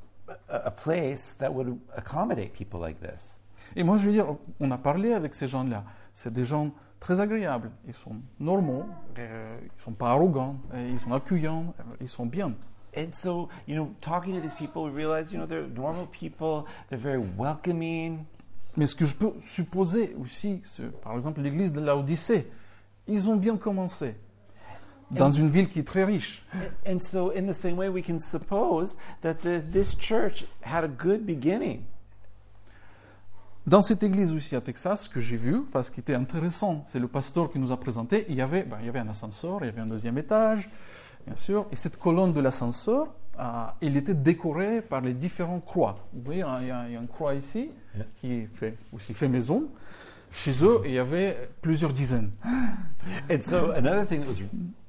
a, 0.48 0.66
a 0.66 0.70
place 0.70 1.34
that 1.38 1.50
would 1.54 1.78
accommodate 1.96 2.52
people 2.52 2.80
like 2.80 3.00
this. 3.00 3.38
Et 3.76 3.84
moi, 3.84 3.96
je 3.96 4.06
veux 4.06 4.12
dire, 4.12 4.26
on 4.60 4.70
a 4.72 4.76
parlé 4.78 5.12
avec 5.14 5.34
ces 5.34 5.46
gens-là. 5.48 5.84
C'est 6.14 6.32
des 6.32 6.44
gens 6.44 6.70
très 7.00 7.20
agréables. 7.20 7.70
Ils 7.86 7.94
sont 7.94 8.16
normaux, 8.40 8.84
euh, 9.18 9.58
ils 9.62 9.82
sont 9.82 9.92
pas 9.92 10.10
arrogants, 10.10 10.56
ils 10.74 10.98
sont 10.98 11.12
accueillants, 11.12 11.74
euh, 11.80 11.96
ils 12.00 12.08
sont 12.08 12.24
bien. 12.24 12.54
And 12.96 13.12
so, 13.12 13.48
you 13.66 13.74
know, 13.74 13.92
talking 14.00 14.34
to 14.34 14.40
these 14.40 14.54
people, 14.54 14.84
we 14.84 14.90
realize, 14.90 15.32
you 15.32 15.38
know, 15.38 15.46
they're 15.46 15.66
normal 15.66 16.06
people, 16.06 16.64
they're 16.88 16.98
very 16.98 17.22
welcoming. 17.36 18.24
Mais 18.76 18.86
ce 18.86 18.94
que 18.94 19.04
je 19.04 19.14
peux 19.14 19.32
supposer 19.42 20.14
aussi, 20.20 20.60
c'est, 20.64 20.90
par 21.02 21.14
exemple, 21.14 21.40
l'église 21.40 21.72
de 21.72 21.80
Laodicée, 21.80 22.50
ils 23.06 23.28
ont 23.28 23.36
bien 23.36 23.56
commencé 23.56 24.16
dans 25.10 25.30
une 25.30 25.48
ville 25.48 25.68
qui 25.68 25.80
est 25.80 25.86
très 25.86 26.04
riche. 26.04 26.44
And 26.86 27.00
so, 27.00 27.32
in 27.36 27.46
the 27.46 27.54
same 27.54 27.76
way, 27.76 27.88
we 27.88 28.02
can 28.02 28.18
suppose 28.18 28.96
that 29.22 29.34
the, 29.42 29.60
this 29.60 29.96
church 29.96 30.44
had 30.62 30.84
a 30.84 30.88
good 30.88 31.26
beginning. 31.26 31.84
Dans 33.66 33.80
cette 33.80 34.02
église 34.02 34.32
aussi 34.34 34.54
à 34.56 34.60
Texas, 34.60 35.04
ce 35.04 35.08
que 35.08 35.20
j'ai 35.20 35.38
vu, 35.38 35.56
enfin, 35.68 35.82
ce 35.82 35.90
qui 35.90 36.00
était 36.00 36.14
intéressant, 36.14 36.82
c'est 36.86 36.98
le 36.98 37.08
pasteur 37.08 37.50
qui 37.50 37.58
nous 37.58 37.72
a 37.72 37.80
présenté, 37.80 38.26
il 38.28 38.34
y 38.34 38.42
avait, 38.42 38.62
ben, 38.62 38.76
il 38.80 38.86
y 38.86 38.88
avait 38.90 38.98
un 38.98 39.08
ascenseur, 39.08 39.58
il 39.62 39.66
y 39.66 39.68
avait 39.70 39.80
un 39.80 39.86
deuxième 39.86 40.18
étage, 40.18 40.68
bien 41.26 41.36
sûr, 41.36 41.66
et 41.72 41.76
cette 41.76 41.96
colonne 41.96 42.34
de 42.34 42.40
l'ascenseur, 42.40 43.08
euh, 43.40 43.64
il 43.80 43.96
était 43.96 44.12
décorée 44.14 44.82
par 44.82 45.00
les 45.00 45.14
différentes 45.14 45.64
croix. 45.64 45.96
Vous 46.12 46.20
voyez, 46.22 46.42
hein, 46.42 46.58
il 46.60 46.68
y 46.68 46.70
a, 46.70 46.84
il 46.88 46.92
y 46.92 46.96
a 46.96 47.00
une 47.00 47.08
croix 47.08 47.34
ici, 47.34 47.70
Yes. 47.96 48.06
qui 48.20 48.32
est 48.32 48.48
fait, 48.52 48.76
aussi 48.92 49.14
fait 49.14 49.28
maison. 49.28 49.68
Chez 50.30 50.64
eux, 50.64 50.80
il 50.84 50.90
y 50.92 50.98
avait 50.98 51.48
plusieurs 51.62 51.92
dizaines. 51.92 52.32
And 53.30 53.40
so, 53.42 53.70
another 53.70 54.04
thing 54.04 54.20
that 54.20 54.28
was 54.28 54.40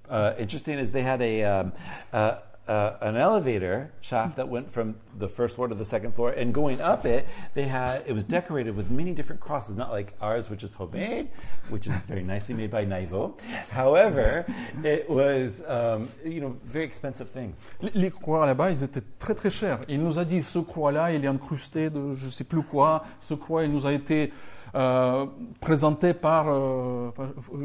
uh, 0.10 0.34
interesting 0.42 0.80
is 0.80 0.92
they 0.92 1.04
had 1.04 1.22
a 1.22 1.44
um, 1.44 1.72
uh, 2.12 2.32
uh, 2.68 2.97
an 3.01 3.16
elevator 3.16 3.91
shaft 4.01 4.36
that 4.38 4.47
went 4.49 4.70
from 4.72 4.95
the 5.20 5.28
first 5.28 5.55
floor 5.55 5.68
to 5.68 5.76
the 5.76 5.86
second 5.86 6.13
floor, 6.13 6.32
and 6.32 6.53
going 6.53 6.82
up 6.82 7.05
it, 7.05 7.28
they 7.53 7.63
had 7.63 8.03
it 8.07 8.13
was 8.13 8.24
decorated 8.24 8.76
with 8.76 8.89
many 8.89 9.11
different 9.11 9.39
crosses, 9.39 9.76
not 9.76 9.91
like 9.91 10.13
ours, 10.22 10.49
which 10.49 10.63
is 10.63 10.74
homemade, 10.74 11.30
which 11.70 11.88
is 11.88 11.93
very 12.07 12.24
nicely 12.24 12.55
made 12.55 12.72
by 12.72 12.86
Naivo. 12.86 13.38
However, 13.70 14.45
it 14.84 15.09
was 15.09 15.61
um, 15.68 16.09
you 16.24 16.41
know 16.41 16.57
very 16.63 16.86
expensive 16.86 17.30
things. 17.30 17.57
Les- 17.93 18.11
croix 18.11 18.45
là-bas, 18.45 18.72
ils 18.72 18.84
étaient 18.84 19.03
très 19.20 19.36
très 19.36 19.49
chers. 19.51 19.80
Il 19.88 20.01
nous 20.01 20.18
a 20.18 20.26
dit, 20.26 20.41
ce 20.41 20.59
croix-là, 20.59 21.11
il 21.11 21.24
est 21.24 21.28
incrusté 21.28 21.89
de 21.89 22.13
je 22.16 22.30
sais 22.30 22.43
plus 22.43 22.63
quoi. 22.63 23.03
Ce 23.20 23.34
croix, 23.34 23.63
il 23.63 23.72
nous 23.72 23.86
a 23.86 23.93
été 23.93 24.32
euh, 24.76 25.26
présenté 25.62 26.14
par... 26.14 26.46
euh, 26.50 27.10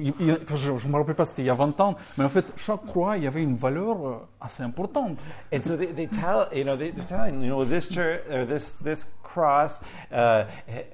il- 0.00 0.14
il- 0.20 0.38
je 0.56 0.70
ne 0.70 0.92
me 0.92 0.98
rappelle 0.98 1.14
pas, 1.14 1.24
c'était 1.24 1.42
il 1.42 1.46
y 1.46 1.50
a 1.50 1.54
20 1.54 1.78
ans. 1.80 1.96
Mais 2.16 2.24
en 2.24 2.28
fait, 2.28 2.52
chaque 2.56 2.84
croix, 2.86 3.16
il 3.16 3.24
y 3.24 3.26
avait 3.26 3.42
une 3.42 3.56
valeur 3.56 3.96
euh, 4.06 4.16
assez 4.40 4.62
importante. 4.62 5.18
And 5.52 5.62
so 5.64 5.76
they, 5.76 6.06
tell 6.08 6.46
you 6.56 6.64
know 6.64 6.76
they, 6.76 6.92
they're 6.92 7.28
you 7.28 7.46
know 7.48 7.64
this 7.64 7.88
church 7.88 8.20
or 8.30 8.46
this 8.46 8.76
this 8.82 9.06
cross 9.22 9.80
uh, 10.12 10.44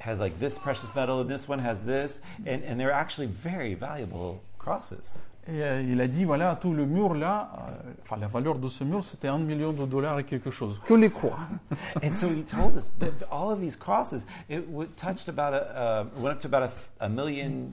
has 0.01 0.19
like 0.21 0.39
this 0.39 0.59
precious 0.59 0.89
metal 0.95 1.21
and 1.21 1.29
this 1.29 1.49
one 1.49 1.59
has 1.61 1.81
this 1.83 2.21
and, 2.47 2.62
and 2.64 2.79
they're 2.81 2.93
actually 2.93 3.27
very 3.29 3.75
valuable 3.75 4.41
crosses. 4.59 5.19
Et 5.49 5.62
euh, 5.62 5.80
il 5.82 6.01
a 6.01 6.09
dit, 6.09 6.24
voilà, 6.24 6.57
tout 6.57 6.72
le 6.72 6.84
mur 6.86 7.14
là, 7.14 7.53
euh, 7.57 7.92
enfin 8.03 8.16
la 8.16 8.26
valeur 8.26 8.59
de 8.59 8.68
ce 8.68 8.82
mur, 8.82 9.05
c'était 9.05 9.28
un 9.28 9.38
million 9.38 9.72
de 9.72 9.86
dollars 9.86 10.18
et 10.18 10.24
quelque 10.24 10.51
chose. 10.51 10.80
Que 10.84 10.94
les 10.94 11.09
croix. 11.11 11.38
And 12.03 12.12
so 12.14 12.26
he 12.28 12.42
told 12.42 12.74
us 12.76 12.90
that 12.99 13.24
all 13.30 13.53
of 13.53 13.61
these 13.61 13.76
crosses 13.76 14.26
it 14.49 14.66
w- 14.68 14.90
touched 14.97 15.28
about 15.28 15.55
a 15.55 16.05
uh, 16.18 16.20
went 16.20 16.32
up 16.34 16.40
to 16.40 16.49
about 16.49 16.68
a, 17.01 17.05
a 17.05 17.09
million 17.09 17.70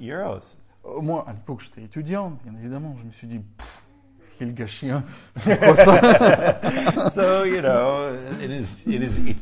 euros. 0.00 0.56
Euh, 0.84 1.00
Moi, 1.00 1.24
à 1.28 1.32
l'époque, 1.32 1.60
j'étais 1.60 1.82
étudiant, 1.82 2.36
bien 2.44 2.54
évidemment. 2.58 2.96
Je 3.00 3.04
me 3.06 3.12
suis 3.12 3.28
dit, 3.28 3.38
Pff, 3.38 3.82
quel 4.40 4.52
gâchis, 4.52 4.90
hein. 4.90 5.04
c'est 5.36 5.58
quoi 5.60 5.76
ça? 5.76 6.00
So 7.10 7.44
you 7.44 7.60
know, 7.60 8.12
it 8.42 8.50
is 8.50 8.82
it 8.88 9.02
is 9.02 9.34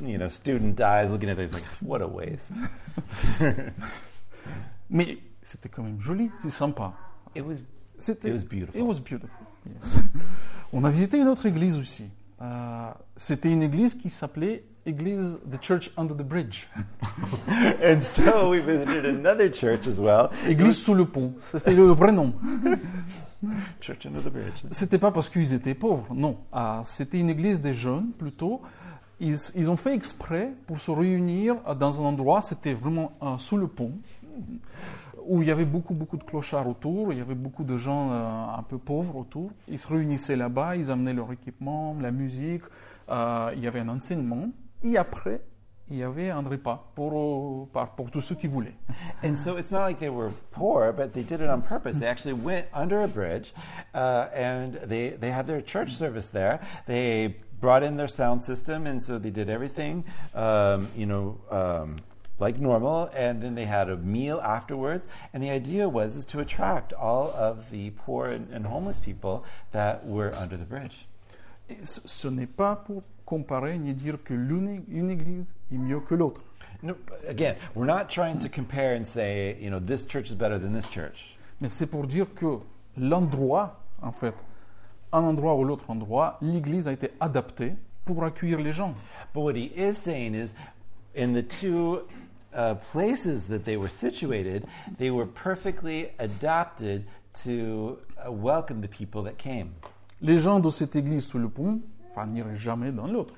you 0.00 0.16
know 0.16 0.28
student 0.28 0.78
eyes 0.80 1.10
looking 1.10 1.28
at 1.28 1.38
it, 1.40 1.46
it's 1.46 1.54
like 1.54 1.64
what 1.82 2.00
a 2.02 2.06
waste. 2.06 2.52
Mais 4.90 5.18
c'était 5.48 5.70
quand 5.70 5.82
même 5.82 5.98
joli, 5.98 6.30
c'est 6.42 6.50
sympa. 6.50 6.92
It 7.34 7.42
was 7.42 7.54
C'était, 7.96 8.28
It 8.28 8.34
was 8.34 8.44
beautiful. 8.44 8.80
It 8.80 8.84
was 8.84 9.00
beautiful. 9.00 9.30
yes. 9.66 9.98
On 10.74 10.84
a 10.84 10.90
visité 10.90 11.18
une 11.18 11.26
autre 11.26 11.46
église 11.46 11.78
aussi. 11.78 12.04
Euh, 12.42 12.90
c'était 13.16 13.50
une 13.50 13.62
église 13.62 13.94
qui 13.94 14.10
s'appelait 14.10 14.64
Église 14.84 15.38
The 15.50 15.62
Church 15.64 15.90
Under 15.96 16.14
the 16.14 16.22
Bridge. 16.22 16.68
and 17.82 18.00
so 18.02 18.50
we 18.50 18.60
visited 18.60 19.06
another 19.06 19.50
church 19.50 19.86
as 19.88 19.98
well. 19.98 20.28
Église 20.46 20.76
sous 20.76 20.94
le 20.94 21.06
pont. 21.06 21.34
C'était 21.40 21.74
le 21.74 21.84
vrai 21.84 22.12
nom. 22.12 22.34
Church 23.80 24.04
under 24.04 24.20
the 24.20 24.32
bridge. 24.32 24.64
C'était 24.72 24.98
pas 24.98 25.12
parce 25.12 25.28
qu'ils 25.28 25.54
étaient 25.54 25.74
pauvres, 25.74 26.12
non. 26.12 26.38
Ah, 26.52 26.82
c'était 26.84 27.20
une 27.20 27.30
église 27.30 27.60
des 27.60 27.72
jeunes 27.72 28.10
plutôt. 28.10 28.60
Ils, 29.20 29.36
ils 29.54 29.70
ont 29.70 29.76
fait 29.76 29.94
exprès 29.94 30.52
pour 30.66 30.80
se 30.80 30.90
réunir 30.90 31.56
dans 31.76 32.00
un 32.00 32.04
endroit, 32.04 32.42
c'était 32.42 32.74
vraiment 32.74 33.12
euh, 33.22 33.38
sous 33.38 33.56
le 33.56 33.68
pont, 33.68 33.92
où 35.28 35.42
il 35.42 35.48
y 35.48 35.50
avait 35.50 35.66
beaucoup, 35.66 35.94
beaucoup 35.94 36.16
de 36.16 36.24
clochards 36.24 36.66
autour, 36.66 37.12
il 37.12 37.18
y 37.18 37.20
avait 37.20 37.34
beaucoup 37.34 37.62
de 37.62 37.76
gens 37.76 38.10
euh, 38.10 38.58
un 38.58 38.62
peu 38.62 38.78
pauvres 38.78 39.16
autour. 39.16 39.50
Ils 39.68 39.78
se 39.78 39.86
réunissaient 39.86 40.36
là-bas, 40.36 40.76
ils 40.76 40.90
amenaient 40.90 41.12
leur 41.12 41.30
équipement, 41.30 41.94
la 42.00 42.10
musique, 42.10 42.62
euh, 43.10 43.52
il 43.54 43.62
y 43.62 43.66
avait 43.66 43.80
un 43.80 43.90
enseignement. 43.90 44.48
Et 44.82 44.96
après, 44.96 45.42
il 45.90 45.98
y 45.98 46.02
avait 46.02 46.30
un 46.30 46.40
repas 46.40 46.90
pour, 46.94 47.68
euh, 47.76 47.84
pour 47.94 48.10
tous 48.10 48.22
ceux 48.22 48.36
qui 48.36 48.46
voulaient. 48.46 48.76
And 49.22 49.36
so 49.36 49.58
it's 49.58 49.70
not 49.70 49.82
like 49.82 49.98
they 49.98 50.08
were 50.08 50.30
poor, 50.50 50.92
but 50.92 51.12
they 51.12 51.22
did 51.22 51.40
it 51.40 51.48
on 51.50 51.60
purpose. 51.60 51.98
They 51.98 52.08
actually 52.08 52.34
went 52.34 52.66
under 52.74 53.02
a 53.02 53.08
bridge, 53.08 53.52
uh, 53.94 54.28
and 54.34 54.78
they 54.86 55.10
they 55.18 55.30
had 55.30 55.46
their 55.46 55.62
church 55.62 55.90
service 55.90 56.28
there. 56.28 56.60
They 56.86 57.36
brought 57.60 57.82
in 57.82 57.96
their 57.96 58.08
sound 58.08 58.42
system, 58.42 58.86
and 58.86 59.00
so 59.00 59.18
they 59.18 59.30
did 59.30 59.50
everything, 59.50 60.04
um, 60.34 60.88
you 60.96 61.06
know. 61.06 61.38
Um, 61.50 61.96
like 62.38 62.58
normal, 62.58 63.10
and 63.14 63.42
then 63.42 63.54
they 63.54 63.64
had 63.64 63.88
a 63.88 63.96
meal 63.96 64.40
afterwards. 64.40 65.06
And 65.32 65.42
the 65.42 65.50
idea 65.50 65.88
was 65.88 66.16
is 66.16 66.26
to 66.26 66.40
attract 66.40 66.92
all 66.92 67.32
of 67.36 67.70
the 67.70 67.90
poor 67.90 68.26
and, 68.26 68.48
and 68.52 68.66
homeless 68.66 68.98
people 68.98 69.44
that 69.72 70.06
were 70.06 70.34
under 70.34 70.56
the 70.56 70.64
bridge. 70.64 71.06
Et 71.68 71.86
ce, 71.86 72.00
ce 72.06 72.28
n'est 72.28 72.46
pas 72.46 72.76
pour 72.76 73.02
comparer 73.26 73.78
ni 73.78 73.92
dire 73.92 74.18
que 74.24 74.34
l'une 74.34 74.84
une 74.88 75.10
église 75.10 75.54
est 75.72 75.78
mieux 75.78 76.00
que 76.00 76.14
l'autre. 76.14 76.42
No, 76.80 76.94
again, 77.26 77.56
we're 77.74 77.86
not 77.86 78.08
trying 78.08 78.38
to 78.38 78.48
compare 78.48 78.94
and 78.94 79.04
say, 79.04 79.56
you 79.60 79.68
know, 79.68 79.80
this 79.80 80.06
church 80.06 80.30
is 80.30 80.34
better 80.34 80.58
than 80.58 80.72
this 80.72 80.88
church. 80.88 81.36
Mais 81.60 81.68
c'est 81.68 81.86
pour 81.86 82.06
dire 82.06 82.32
que 82.34 82.60
l'endroit, 82.96 83.80
en 84.00 84.12
fait, 84.12 84.34
un 85.12 85.24
endroit 85.24 85.56
ou 85.56 85.64
l'autre 85.64 85.90
endroit, 85.90 86.38
l'église 86.40 86.86
a 86.86 86.92
été 86.92 87.10
adaptée 87.18 87.74
pour 88.04 88.24
accueillir 88.24 88.60
les 88.60 88.72
gens. 88.72 88.94
But 89.34 89.42
what 89.42 89.56
he 89.56 89.72
is 89.76 89.94
saying 89.94 90.34
is, 90.34 90.54
in 91.16 91.32
the 91.32 91.42
two 91.42 92.06
uh, 92.54 92.74
places 92.92 93.46
that 93.48 93.64
they 93.64 93.76
were 93.76 93.88
situated, 93.88 94.66
they 94.98 95.10
were 95.10 95.26
perfectly 95.26 96.10
adapted 96.18 97.04
to 97.44 97.98
uh, 98.24 98.32
welcome 98.32 98.80
the 98.80 98.88
people 98.88 99.22
that 99.22 99.38
came. 99.38 99.70
Les 100.20 100.38
gens 100.38 100.60
de 100.60 100.70
cette 100.70 100.96
église 100.96 101.24
sous 101.26 101.38
le 101.38 101.48
pont, 101.48 101.80
enfin, 102.10 102.26
n'iraient 102.26 102.56
jamais 102.56 102.90
dans 102.90 103.06
l'autre. 103.06 103.34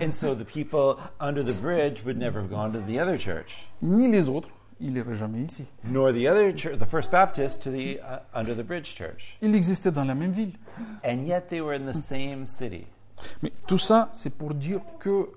And 0.00 0.12
so 0.12 0.34
the 0.34 0.44
people 0.44 0.98
under 1.20 1.42
the 1.42 1.52
bridge 1.60 2.02
would 2.04 2.16
never 2.18 2.40
have 2.40 2.50
gone 2.50 2.72
to 2.72 2.80
the 2.80 2.98
other 2.98 3.18
church, 3.18 3.66
Ni 3.82 4.08
les 4.10 4.28
autres, 4.28 4.48
ils 4.80 4.92
n'iraient 4.92 5.14
jamais 5.14 5.42
ici. 5.42 5.64
nor 5.84 6.12
the 6.12 6.26
other 6.26 6.52
church, 6.52 6.78
the 6.78 6.86
First 6.86 7.10
Baptist, 7.10 7.60
to 7.62 7.70
the 7.70 8.00
uh, 8.00 8.20
under 8.34 8.54
the 8.54 8.62
bridge 8.64 8.94
church. 8.94 9.36
Ils 9.42 9.54
existaient 9.54 9.92
dans 9.92 10.06
la 10.06 10.14
même 10.14 10.32
ville. 10.32 10.52
And 11.04 11.26
yet 11.26 11.48
they 11.50 11.60
were 11.60 11.74
in 11.74 11.84
the 11.86 11.94
same 11.94 12.46
city. 12.46 12.86
Mais 13.42 13.52
tout 13.66 13.78
ça, 13.78 14.10
c'est 14.12 14.30
pour 14.30 14.54
dire 14.54 14.80
que 14.98 15.30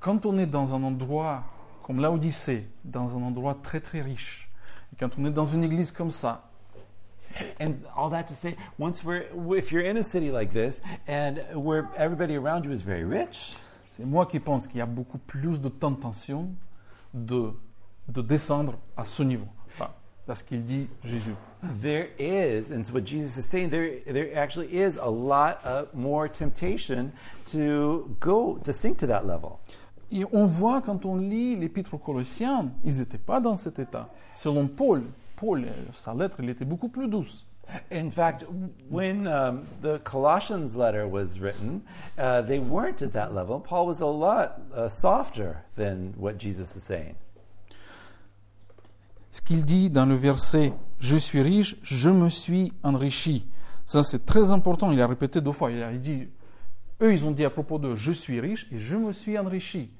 quand 0.00 0.26
on 0.26 0.38
est 0.38 0.46
dans 0.46 0.74
un 0.74 0.82
endroit 0.82 1.42
comme 1.82 2.00
l'Odyssée, 2.00 2.68
dans 2.84 3.16
un 3.16 3.22
endroit 3.22 3.56
très 3.62 3.80
très 3.80 4.00
riche, 4.00 4.50
et 4.92 4.96
quand 4.96 5.10
on 5.18 5.24
est 5.24 5.30
dans 5.30 5.46
une 5.46 5.64
église 5.64 5.92
comme 5.92 6.10
ça, 6.10 6.48
And 7.60 7.76
all 7.96 8.10
that 8.10 8.24
to 8.24 8.34
say, 8.34 8.56
once 8.78 9.02
we're, 9.02 9.24
if 9.56 9.72
you're 9.72 9.82
in 9.82 9.96
a 9.96 10.04
city 10.04 10.30
like 10.30 10.52
this, 10.52 10.82
and 11.06 11.38
where 11.54 11.88
everybody 11.96 12.36
around 12.36 12.64
you 12.64 12.72
is 12.72 12.82
very 12.82 13.04
rich, 13.04 13.56
c'est 13.90 14.04
moi 14.04 14.26
qui 14.26 14.38
pense 14.38 14.66
qu'il 14.66 14.78
y 14.78 14.82
a 14.82 14.86
beaucoup 14.86 15.18
plus 15.18 15.60
de 15.60 15.68
tentation 15.68 16.50
de, 17.14 17.52
de 18.08 18.22
descendre 18.22 18.78
à 18.96 19.04
ce 19.04 19.22
niveau. 19.22 19.46
Enfin, 19.74 19.90
à 20.28 20.34
ce 20.34 20.44
qu'il 20.44 20.64
dit 20.64 20.88
Jésus. 21.04 21.34
There 21.80 22.08
is, 22.18 22.72
and 22.72 22.84
so 22.84 22.92
what 22.92 23.04
Jesus 23.04 23.36
is 23.36 23.48
saying, 23.48 23.70
there, 23.70 24.00
there 24.06 24.36
actually 24.36 24.68
is 24.68 24.98
a 24.98 25.08
lot 25.08 25.58
of 25.64 25.94
more 25.94 26.28
temptation 26.28 27.12
to 27.52 28.16
go, 28.18 28.58
to 28.64 28.72
sink 28.72 28.98
to 28.98 29.06
that 29.06 29.26
level. 29.26 29.60
Et 30.12 30.26
on 30.30 30.44
voit 30.44 30.82
quand 30.82 31.06
on 31.06 31.16
lit 31.16 31.56
l'épître 31.56 31.94
aux 31.94 31.98
Colossiens, 31.98 32.70
ils 32.84 32.98
n'étaient 32.98 33.16
pas 33.16 33.40
dans 33.40 33.56
cet 33.56 33.78
état. 33.78 34.10
Selon 34.30 34.66
Paul, 34.66 35.04
Paul, 35.36 35.66
sa 35.94 36.12
lettre, 36.12 36.36
elle 36.40 36.50
était 36.50 36.66
beaucoup 36.66 36.90
plus 36.90 37.08
douce. 37.08 37.46
In 37.90 38.10
fact, 38.10 38.44
when 38.90 39.26
um, 39.26 39.62
the 39.80 39.98
Colossians 40.04 40.76
letter 40.76 41.06
was 41.06 41.40
written, 41.40 41.80
uh, 42.18 42.42
they 42.42 42.58
weren't 42.58 43.00
at 43.00 43.12
that 43.14 43.32
level. 43.32 43.58
Paul 43.58 43.86
was 43.86 44.02
a 44.02 44.06
lot 44.06 44.60
uh, 44.74 44.88
softer 44.88 45.64
than 45.76 46.12
what 46.18 46.38
Jesus 46.38 46.76
is 46.76 46.82
saying. 46.82 47.14
Ce 49.30 49.40
qu'il 49.40 49.64
dit 49.64 49.88
dans 49.88 50.04
le 50.04 50.14
verset 50.14 50.74
Je 50.98 51.16
suis 51.16 51.40
riche, 51.40 51.76
je 51.82 52.10
me 52.10 52.28
suis 52.28 52.72
enrichi. 52.82 53.48
Ça, 53.86 54.02
c'est 54.02 54.26
très 54.26 54.52
important. 54.52 54.92
Il 54.92 55.00
a 55.00 55.06
répété 55.06 55.40
deux 55.40 55.52
fois. 55.52 55.70
Il 55.70 55.82
a 55.82 55.90
dit 55.94 56.28
Eux, 57.00 57.14
ils 57.14 57.24
ont 57.24 57.30
dit 57.30 57.44
à 57.46 57.50
propos 57.50 57.78
de 57.78 57.96
Je 57.96 58.12
suis 58.12 58.38
riche 58.40 58.66
et 58.70 58.78
je 58.78 58.96
me 58.96 59.12
suis 59.12 59.38
enrichi. 59.38 59.90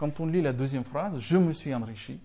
Quand 0.00 0.18
on 0.18 0.26
lit 0.26 0.40
la 0.40 0.54
deuxième 0.54 0.84
phrase, 0.84 1.18
je 1.18 1.36
me 1.36 1.52
suis 1.52 1.74
enrichi, 1.74 2.18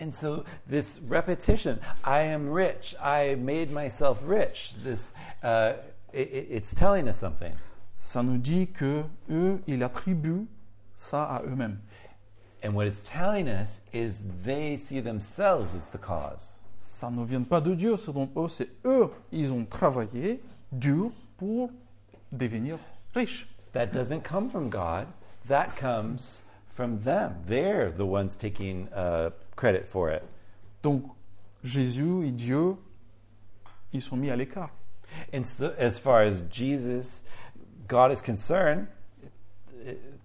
And 0.00 0.12
so 0.12 0.44
this 0.68 0.98
repetition, 1.10 1.78
I 2.06 2.20
am 2.22 2.50
rich, 2.50 2.94
I 3.02 3.34
made 3.34 3.70
myself 3.70 4.22
rich, 4.26 4.74
this, 4.82 5.12
uh, 5.42 5.72
it, 6.12 6.28
it- 6.32 6.46
it's 6.50 6.74
telling 6.74 7.06
us 7.08 7.18
something. 7.18 7.52
ça 8.00 8.22
nous 8.22 8.38
dit 8.38 8.66
que 8.68 9.04
eux, 9.30 9.58
ils 9.66 9.82
attribuent 9.82 10.46
ça 10.96 11.24
à 11.24 11.42
eux-mêmes. 11.44 11.78
And 12.64 12.74
what 12.74 12.86
it's 12.86 13.02
telling 13.02 13.46
us 13.48 13.80
is 13.92 14.22
they 14.44 14.76
see 14.78 15.00
themselves 15.02 15.74
as 15.74 15.86
the 15.92 15.98
cause. 16.00 16.56
Ça 16.80 17.10
ne 17.10 17.22
vient 17.24 17.42
pas 17.42 17.60
de 17.60 17.74
Dieu, 17.74 17.96
selon 17.98 18.28
eux, 18.36 18.48
c'est 18.48 18.68
eux, 18.86 19.10
ils 19.32 19.52
ont 19.52 19.64
travaillé 19.66 20.42
dur 20.72 21.10
pour 21.36 21.70
devenir 22.32 22.78
riches. 23.14 23.46
That 23.72 23.86
doesn't 23.92 24.22
come 24.22 24.48
from 24.50 24.68
God, 24.70 25.06
that 25.48 25.68
comes 25.78 26.42
from 26.76 27.00
them. 27.00 27.42
They're 27.46 27.90
the 27.90 28.04
ones 28.04 28.36
taking 28.36 28.88
uh, 28.94 29.30
credit 29.56 29.86
for 29.86 30.10
it. 30.10 30.22
Donc 30.82 31.02
Jésus 31.64 32.26
et 32.26 32.30
Dieu, 32.30 32.76
ils 33.92 34.02
sont 34.02 34.16
mis 34.16 34.30
à 34.30 34.36
l'écart. 34.36 34.70
And 35.32 35.44
so, 35.44 35.72
as 35.78 35.98
far 35.98 36.22
as 36.22 36.42
Jesus, 36.50 37.24
God 37.88 38.12
is 38.12 38.20
concerned, 38.20 38.86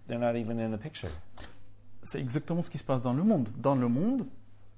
they're 0.07 0.19
not 0.19 0.35
even 0.35 0.59
in 0.59 0.71
the 0.71 0.77
picture. 0.77 1.09
C'est 2.03 2.19
exactement 2.19 2.61
ce 2.61 2.69
qui 2.69 2.77
se 2.77 2.83
passe 2.83 3.01
dans 3.01 3.13
le 3.13 3.23
monde. 3.23 3.47
Dans 3.57 3.75
le 3.75 3.87
monde, 3.87 4.25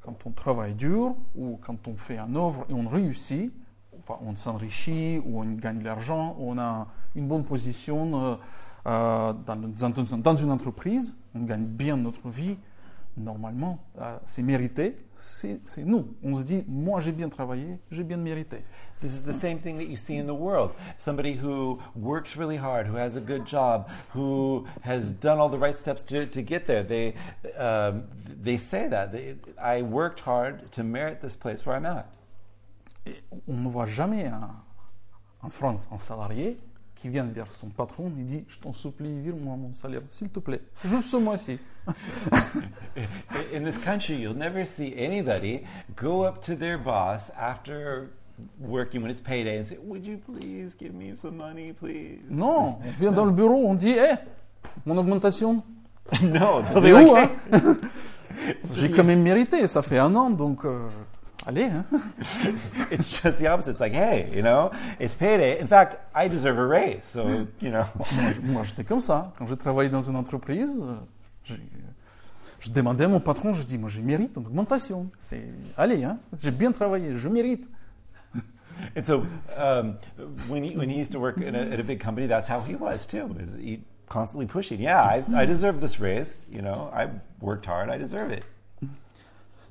quand 0.02 0.26
on 0.26 0.32
travaille 0.32 0.76
dur 0.76 1.16
ou 1.36 1.58
quand 1.62 1.88
on 1.88 1.96
fait 1.96 2.18
un 2.18 2.36
œuvre 2.36 2.66
et 2.70 2.74
on 2.74 2.88
réussit, 2.88 3.52
enfin, 4.00 4.20
on 4.22 4.36
s'enrichit 4.36 5.22
ou 5.26 5.42
on 5.42 5.46
gagne 5.54 5.80
de 5.80 5.86
l'argent, 5.86 6.36
ou 6.38 6.52
on 6.52 6.58
a 6.60 6.88
une 7.16 7.28
bonne 7.28 7.46
position 7.46 8.26
euh, 8.26 8.36
euh, 8.86 9.34
dans, 9.46 9.56
dans- 9.56 10.18
dans 10.18 10.36
une 10.36 10.52
entreprise, 10.52 11.16
on 11.36 11.44
gagne 11.44 11.66
bien 11.66 11.98
notre 11.98 12.30
vie, 12.30 12.58
normalement, 13.16 13.80
euh, 14.02 14.18
c'est 14.26 14.42
mérité, 14.44 14.96
c'est 15.16 15.62
nous. 15.86 16.16
On 16.24 16.36
se 16.36 16.44
dit, 16.44 16.64
moi 16.68 17.00
j'ai 17.00 17.12
bien 17.12 17.30
travaillé, 17.30 17.80
j'ai 17.92 18.04
bien 18.04 18.18
mérité. 18.18 18.64
This 19.00 19.16
is 19.20 19.22
the 19.24 19.34
same 19.34 19.58
thing 19.60 19.76
that 19.78 19.86
you 19.86 19.96
see 19.98 20.18
in 20.18 20.26
the 20.26 20.34
world. 20.38 20.72
Somebody 20.98 21.34
who 21.38 21.80
works 21.96 22.36
really 22.38 22.58
hard, 22.58 22.88
who 22.88 22.96
has 22.98 23.16
a 23.18 23.22
good 23.22 23.46
job, 23.46 23.88
who 24.16 24.66
has 24.82 25.10
done 25.12 25.40
all 25.40 25.50
the 25.50 25.58
right 25.58 25.76
steps 25.78 26.02
to, 26.04 26.26
to 26.26 26.42
get 26.42 26.66
there. 26.66 26.84
They, 26.84 27.14
um, 27.58 28.04
they 28.42 28.58
say 28.58 28.88
that. 28.90 29.12
They, 29.12 29.36
I 29.62 29.82
worked 29.82 30.22
hard 30.22 30.72
to 30.72 30.84
merit 30.84 31.20
this 31.22 31.36
place 31.36 31.66
where 31.66 31.76
I'm 31.76 31.86
at. 31.86 32.06
Et 33.06 33.22
on 33.50 33.64
ne 33.64 33.70
voit 33.70 33.86
jamais 33.88 34.26
un- 34.28 34.56
en 35.42 35.50
France 35.50 35.88
un 35.92 35.98
salarié 35.98 36.58
qui 36.96 37.10
vient 37.10 37.26
vers 37.26 37.52
son 37.52 37.68
patron 37.70 38.12
et 38.20 38.24
dit 38.24 38.44
Je 38.48 38.60
t'en 38.60 38.74
supplie, 38.74 39.20
vire-moi 39.22 39.56
mon 39.58 39.74
salaire, 39.74 40.02
s'il 40.10 40.30
te 40.30 40.40
plaît, 40.40 40.62
juste 40.86 41.10
ce 41.10 41.18
mois-ci. 41.18 41.60
In 43.54 43.64
this 43.64 43.78
country, 43.78 44.16
you'll 44.16 44.38
never 44.38 44.66
see 44.66 44.94
anybody 44.98 45.64
go 45.96 46.24
up 46.24 46.42
to 46.46 46.56
their 46.56 46.78
boss 46.78 47.32
after 47.38 48.10
working 48.60 49.02
when 49.02 49.12
it's 49.12 49.22
payday 49.22 49.58
and 49.58 49.66
say, 49.66 49.78
Would 49.84 50.06
you 50.06 50.18
please 50.18 50.76
give 50.76 50.94
me 50.94 51.16
some 51.16 51.38
money, 51.38 51.74
please? 51.74 52.20
Non, 52.30 52.78
on 52.84 52.92
vient 53.00 53.12
dans 53.12 53.26
le 53.26 53.32
bureau, 53.32 53.66
on 53.68 53.76
dit 53.76 53.92
Hé, 53.92 54.16
mon 54.86 54.98
augmentation, 54.98 55.64
no, 56.22 56.62
they'll 56.62 56.78
elle 56.78 56.82
be 56.82 56.86
est 56.86 56.92
like, 56.94 57.08
où 57.08 57.16
hein? 57.16 57.30
"Hey." 57.52 57.60
J'ai 58.74 58.92
quand 58.92 59.04
même 59.04 59.22
mérité, 59.22 59.68
ça 59.68 59.82
fait 59.82 59.98
un 60.00 60.14
an, 60.16 60.30
donc 60.32 60.66
euh, 60.66 60.90
allez. 61.46 61.66
Hein? 61.70 61.86
It's 62.92 63.22
just 63.22 63.40
the 63.40 63.48
opposite. 63.48 63.72
It's 63.72 63.80
like, 63.82 63.94
hey, 63.94 64.30
you 64.34 64.42
know, 64.42 64.72
it's 65.00 65.14
payday. 65.14 65.60
In 65.60 65.68
fact, 65.68 65.98
I 66.16 66.28
deserve 66.28 66.58
a 66.58 66.66
raise. 66.66 67.04
So, 67.04 67.48
you 67.60 67.70
know. 67.72 67.86
Moi, 68.44 68.64
je- 68.64 68.70
j'étais 68.70 68.84
comme 68.84 69.00
ça. 69.02 69.32
Quand 69.38 69.48
j'ai 69.48 69.58
travaillé 69.58 69.90
dans 69.90 70.02
une 70.02 70.16
entreprise, 70.16 70.72
j'ai- 71.44 71.60
je 72.60 72.70
demandais 72.72 73.06
à 73.06 73.08
mon 73.10 73.20
patron, 73.20 73.54
je 73.54 73.64
dis 73.64 73.78
Moi, 73.78 73.90
je 73.90 74.00
mérite 74.02 74.36
une 74.38 74.46
augmentation. 74.46 75.10
C'est 75.20 75.44
Allez, 75.78 76.04
hein, 76.04 76.18
j'ai 76.40 76.52
bien 76.52 76.72
travaillé, 76.72 77.16
je 77.16 77.28
mérite. 77.28 77.68
And 78.98 79.06
so, 79.06 79.24
um, 79.58 79.98
when, 80.50 80.64
he, 80.64 80.76
when 80.76 80.90
he 80.90 80.98
used 81.00 81.12
to 81.12 81.20
work 81.20 81.38
in 81.38 81.56
a, 81.56 81.60
at 81.74 81.80
a 81.80 81.84
big 81.84 82.00
company, 82.00 82.28
that's 82.28 82.50
how 82.50 82.60
he 82.62 82.76
was 82.76 83.06
too. 83.06 83.36
Is 83.40 83.56
he 83.56 83.84
constantly 84.08 84.46
pushing? 84.48 84.80
Yeah, 84.80 85.02
I, 85.02 85.24
I 85.36 85.46
deserve 85.46 85.80
this 85.80 86.00
raise. 86.00 86.42
You 86.52 86.62
know, 86.62 86.90
I've 86.94 87.22
worked 87.40 87.66
hard. 87.66 87.90
I 87.90 87.98
deserve 87.98 88.32
it. 88.32 88.46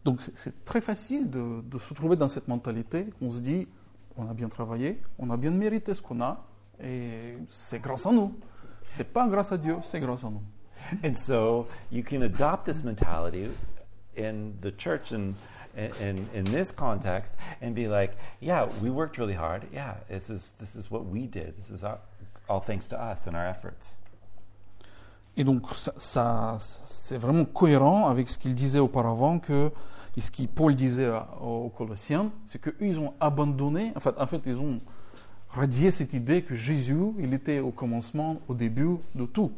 Donc 0.05 0.21
c'est- 0.35 0.65
très 0.65 0.81
facile 0.81 1.31
de, 1.31 1.61
de 1.63 1.79
se 1.79 1.95
trouver 1.95 2.17
dans 2.17 2.29
cette 2.29 2.49
mentalité. 2.49 3.07
On 3.21 3.31
se 3.31 3.41
dit, 3.41 3.69
on 4.17 4.29
a 4.29 4.35
bien 4.35 4.49
travaillé, 4.49 5.01
on 5.19 5.31
a 5.31 5.37
bien 5.37 5.51
mérité 5.51 5.95
ce 5.95 6.03
qu'on 6.03 6.21
a, 6.21 6.45
et 6.83 7.37
c'est 7.49 7.81
grâce 7.81 8.05
à 8.07 8.11
nous. 8.13 8.35
C'est 8.89 9.05
pas 9.13 9.27
grâce 9.29 9.53
à 9.53 9.59
Dieu, 9.59 9.77
c'est 9.83 10.01
grâce 10.01 10.25
à 10.25 10.29
nous. 10.31 10.43
And 11.05 11.15
so, 11.15 11.67
you 11.93 12.03
can 12.03 12.23
adopt 12.23 12.65
this 12.65 12.83
mentality 12.83 13.47
in 14.19 14.51
the 14.61 14.73
church 14.77 15.13
and 15.13 15.35
in, 15.77 16.17
in 16.35 16.45
this 16.45 16.73
context 16.73 17.37
and 17.63 17.71
be 17.73 17.87
like, 17.87 18.17
yeah, 18.41 18.67
we 18.83 18.91
worked 18.91 19.17
really 19.17 19.37
hard. 19.37 19.63
Yeah, 19.73 19.95
this 20.09 20.29
is, 20.29 20.53
this 20.59 20.75
is 20.75 20.91
what 20.91 21.05
we 21.07 21.29
did. 21.29 21.55
This 21.57 21.71
is 21.71 21.85
our, 21.85 21.99
all 22.49 22.61
thanks 22.61 22.89
to 22.89 22.97
us 23.01 23.27
and 23.29 23.35
our 23.37 23.47
efforts. 23.47 23.97
Et 25.37 25.45
donc 25.45 25.63
ça, 25.75 25.95
ça- 25.97 26.59
c'est 26.85 27.17
vraiment 27.17 27.47
cohérent 27.47 28.09
avec 28.09 28.29
ce 28.29 28.37
qu'il 28.37 28.55
disait 28.55 28.81
auparavant 28.81 29.39
que 29.39 29.71
et 30.17 30.21
ce 30.21 30.31
que 30.31 30.43
Paul 30.43 30.75
disait 30.75 31.11
aux 31.41 31.71
Colossiens, 31.71 32.31
c'est 32.45 32.61
qu'eux 32.61 32.75
ils 32.81 33.01
ont 33.01 33.15
abandonné, 33.21 33.93
en 33.97 34.01
fait, 34.01 34.15
en 34.19 34.27
fait 34.27 34.41
ils 34.47 34.59
ont 34.59 34.81
radié 35.49 35.91
cette 35.91 36.13
idée 36.13 36.43
que 36.43 36.55
Jésus, 36.55 37.13
il 37.19 37.33
était 37.33 37.61
au 37.61 37.71
commencement, 37.71 38.41
au 38.49 38.55
début 38.55 38.97
de 39.15 39.25
tout. 39.25 39.53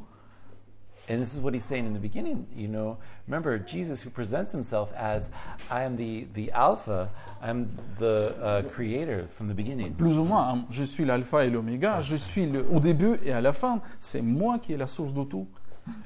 And 1.07 1.21
this 1.21 1.35
is 1.35 1.41
what 1.41 1.53
he's 1.53 1.65
saying 1.65 1.85
in 1.85 1.93
the 1.93 2.01
beginning. 2.01 2.47
You 2.57 2.67
know, 2.67 2.97
remember 3.29 3.59
Jesus, 3.59 4.01
who 4.01 4.09
presents 4.09 4.53
himself 4.53 4.91
as 4.97 5.29
I 5.71 5.83
am 5.83 5.97
the, 5.97 6.27
the 6.33 6.51
Alpha, 6.53 7.11
I'm 7.43 7.69
the 7.99 8.35
uh, 8.41 8.63
creator 8.63 9.27
from 9.29 9.49
the 9.49 9.55
beginning. 9.55 9.93
Plus 9.93 10.19
ou 10.19 10.25
moins, 10.25 10.49
hein, 10.49 10.65
je 10.71 10.83
suis 10.83 11.05
l'alpha 11.05 11.45
et 11.45 11.51
l'oméga, 11.51 12.01
je 12.01 12.17
suis 12.17 12.47
le, 12.47 12.65
au 12.71 12.81
début 12.81 13.19
et 13.23 13.33
à 13.33 13.43
la 13.43 13.53
fin, 13.53 13.83
c'est 14.01 14.23
moi 14.23 14.59
qui 14.59 14.73
est 14.73 14.79
la 14.79 14.87
source 14.87 15.13
de 15.13 15.25
tout. 15.25 15.47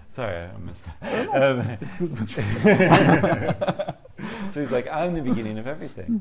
Sorry, 0.08 0.32
I 0.32 0.48
missed 0.58 0.82
that. 1.00 1.28
Um, 1.32 1.62
It's 1.80 1.94
good. 1.94 2.10
so 4.52 4.60
he's 4.60 4.70
like, 4.70 4.88
I'm 4.88 5.14
the 5.14 5.22
beginning 5.22 5.58
of 5.58 5.66
everything. 5.66 6.20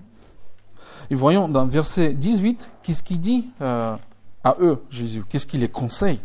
Et 1.09 1.15
voyons 1.15 1.47
dans 1.47 1.65
verset 1.65 2.13
18, 2.13 2.69
qu'est-ce 2.83 3.03
qu'il 3.03 3.21
dit 3.21 3.49
euh, 3.61 3.95
à 4.43 4.55
eux, 4.59 4.83
Jésus? 4.89 5.23
Qu'est-ce 5.27 5.47
qu'il 5.47 5.61
les 5.61 5.69
conseille? 5.69 6.19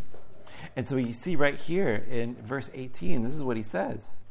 And 0.77 0.85
so 0.85 0.97
you 0.97 1.13
see 1.13 1.37
right 1.37 1.59
here 1.69 2.03
in 2.11 2.35
verse 2.45 2.71
18, 2.75 3.23
this 3.23 3.37
is 3.37 3.43
what 3.43 3.57
he 3.57 3.63
says. 3.63 4.23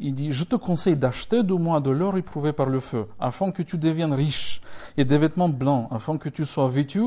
Il 0.00 0.14
dit, 0.14 0.32
je 0.32 0.44
te 0.44 0.56
conseille 0.56 0.96
d'acheter 0.96 1.42
de 1.42 1.54
moi 1.54 1.80
de 1.80 1.90
l'or 1.90 2.16
éprouvé 2.16 2.52
par 2.52 2.68
le 2.68 2.80
feu, 2.80 3.06
afin 3.20 3.52
que 3.52 3.62
tu 3.62 3.78
deviennes 3.78 4.12
riche, 4.12 4.60
et 4.96 5.04
des 5.04 5.18
vêtements 5.18 5.48
blancs, 5.48 5.86
afin 5.90 6.16
que 6.18 6.28
tu 6.28 6.44
sois 6.44 6.68
vêtu, 6.68 7.02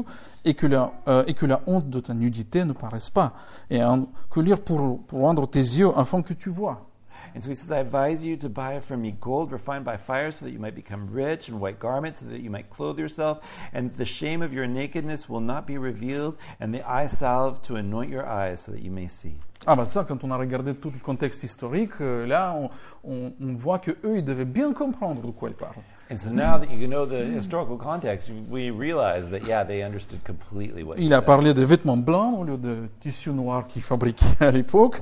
et 0.45 0.53
que 0.53 0.68
la, 0.68 0.93
euh, 1.07 1.24
et 1.28 1.34
que 1.34 1.45
la 1.45 1.61
honte 1.68 1.89
de 1.89 1.99
ta 1.99 2.13
nudité 2.13 2.63
ne 2.63 2.74
paraisse 2.74 3.09
pas, 3.09 3.34
et 3.70 3.82
un 3.82 4.07
collier 4.30 4.55
pour, 4.55 5.03
pour 5.05 5.22
rendre 5.22 5.47
tes 5.47 5.59
yeux, 5.59 5.89
afin 5.97 6.22
que 6.22 6.34
tu 6.34 6.49
vois. 6.49 6.88
And 7.36 7.43
so 7.43 7.49
he 7.49 7.55
says, 7.55 7.69
I 7.69 7.79
advise 7.79 8.25
you 8.25 8.38
to 8.38 8.47
buy 8.47 8.79
from 8.79 9.01
me 9.01 9.13
gold 9.19 9.51
refined 9.51 9.83
by 9.83 9.97
fire 9.97 10.31
so 10.31 10.45
that 10.45 10.51
you 10.51 10.59
might 10.59 10.73
become 10.73 11.09
rich, 11.11 11.49
and 11.49 11.59
white 11.59 11.79
garments 11.79 12.21
so 12.21 12.27
that 12.27 12.39
you 12.39 12.49
might 12.49 12.69
clothe 12.69 12.97
yourself, 12.97 13.39
and 13.73 13.93
the 13.95 14.05
shame 14.05 14.41
of 14.41 14.53
your 14.53 14.65
nakedness 14.65 15.27
will 15.27 15.41
not 15.41 15.67
be 15.67 15.77
revealed, 15.77 16.38
and 16.61 16.73
the 16.73 16.81
eye 16.89 17.07
salve 17.07 17.61
to 17.63 17.75
anoint 17.75 18.09
your 18.09 18.25
eyes 18.25 18.61
so 18.61 18.71
that 18.71 18.81
you 18.81 18.89
may 18.89 19.07
see. 19.07 19.36
Ah 19.67 19.75
ben 19.75 19.86
ça, 19.86 20.05
quand 20.05 20.23
on 20.23 20.31
a 20.31 20.38
regardé 20.38 20.75
tout 20.75 20.91
le 20.91 20.99
contexte 20.99 21.43
historique, 21.43 21.99
euh, 21.99 22.25
là, 22.25 22.55
on, 22.55 22.69
on, 23.03 23.33
on 23.41 23.55
voit 23.55 23.79
que 23.79 23.91
eux, 24.05 24.17
ils 24.17 24.23
devaient 24.23 24.45
bien 24.45 24.71
comprendre 24.71 25.21
de 25.21 25.31
quoi 25.31 25.49
ils 25.49 25.55
parlent. 25.55 25.83
And 26.11 26.17
so 26.17 26.29
now 26.29 26.59
that 26.59 26.69
you 26.69 26.88
know 26.88 27.07
the 27.07 27.25
historical 27.25 27.77
context, 27.77 28.29
we 28.47 28.69
realize 28.69 29.27
that, 29.31 29.47
yeah, 29.47 29.63
they 29.63 29.81
understood 29.81 30.23
completely 30.23 30.83
what 30.83 30.99
he 30.99 31.05
Il 31.05 31.13
a 31.15 31.21
parlé 31.23 31.55
de 31.55 31.63
vêtements 31.63 31.97
blancs 31.97 32.39
au 32.39 32.43
lieu 32.43 32.57
de 32.57 32.88
tissu 32.99 33.31
noir 33.31 33.65
qu'ils 33.65 33.81
fabriquaient 33.81 34.38
à 34.39 34.51
l'époque. 34.51 35.01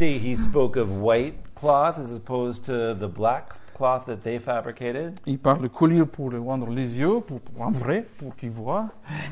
He, 0.00 0.18
he 0.18 0.34
spoke 0.36 0.78
of 0.78 0.90
white 1.02 1.34
cloth 1.58 1.98
as 1.98 2.14
opposed 2.16 2.64
to 2.64 2.94
the 2.94 3.08
black 3.08 3.48
cloth 3.76 4.06
that 4.06 4.16
they 4.22 4.38
fabricated? 4.38 5.18
Il 5.26 5.38
parle 5.38 5.62
de 5.62 5.68
collier 5.68 6.04
pour 6.04 6.30
les 6.30 6.38
rendre 6.38 6.68
les 6.70 6.98
yeux, 6.98 7.20
pour, 7.20 7.40
pour 7.40 7.64
un 7.66 7.70
vrai, 7.70 8.06
pour 8.18 8.34
qu'ils 8.36 8.50
voient. 8.50 8.88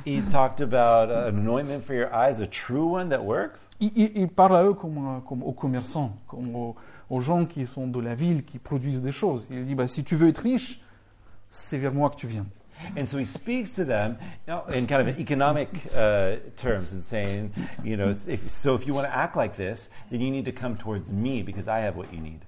He 0.06 0.20
talked 0.30 0.60
about 0.60 1.10
an 1.10 1.28
anointment 1.28 1.80
for 1.82 1.94
your 1.94 2.08
eyes, 2.12 2.40
a 2.40 2.46
true 2.46 2.94
one 2.94 3.08
that 3.10 3.20
works? 3.22 3.68
Il, 3.80 3.92
il- 3.96 4.12
il 4.16 4.28
parle 4.28 4.56
à 4.56 4.64
eux 4.64 4.74
comme, 4.74 4.98
euh, 4.98 5.20
comme 5.20 5.42
aux 5.42 5.52
commerçants, 5.52 6.12
comme 6.28 6.54
aux, 6.54 6.76
aux 7.10 7.20
gens 7.20 7.44
qui 7.44 7.66
sont 7.66 7.86
de 7.86 8.00
la 8.00 8.14
ville, 8.14 8.44
qui 8.44 8.58
produisent 8.58 9.02
des 9.02 9.12
choses. 9.12 9.46
Il 9.50 9.64
dit, 9.66 9.74
bah, 9.74 9.88
si 9.88 10.04
tu 10.04 10.16
veux 10.16 10.28
être 10.28 10.38
riche, 10.42 10.80
c'est 11.50 11.78
vers 11.78 11.92
moi 11.92 12.10
que 12.10 12.16
tu 12.16 12.26
viens. 12.26 12.46
And 12.96 13.08
so 13.08 13.18
he 13.18 13.24
speaks 13.24 13.72
to 13.72 13.84
them 13.84 14.18
in 14.72 14.86
kind 14.86 15.00
of 15.00 15.08
an 15.08 15.18
economic 15.18 15.68
uh, 15.94 16.36
terms 16.56 16.92
and 16.92 17.02
saying, 17.02 17.52
you 17.82 17.96
know, 17.96 18.10
if, 18.10 18.48
so 18.50 18.74
if 18.74 18.86
you 18.86 18.94
want 18.94 19.06
to 19.06 19.14
act 19.14 19.36
like 19.36 19.56
this, 19.56 19.88
then 20.10 20.20
you 20.20 20.30
need 20.30 20.44
to 20.44 20.52
come 20.52 20.76
towards 20.76 21.10
me 21.10 21.42
because 21.42 21.68
I 21.68 21.80
have 21.80 21.96
what 21.96 22.12
you 22.12 22.20
need. 22.20 22.40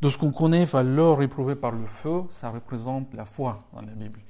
De 0.00 0.10
ce 0.10 0.18
qu'on 0.18 0.30
connaît, 0.30 0.64
enfin, 0.64 0.82
l'or 0.82 1.22
éprouvé 1.22 1.54
par 1.54 1.72
le 1.72 1.86
feu, 1.86 2.24
ça 2.30 2.50
représente 2.50 3.14
la 3.14 3.24
foi 3.24 3.64
dans 3.72 3.80
la 3.80 3.92
Bible. 3.94 4.20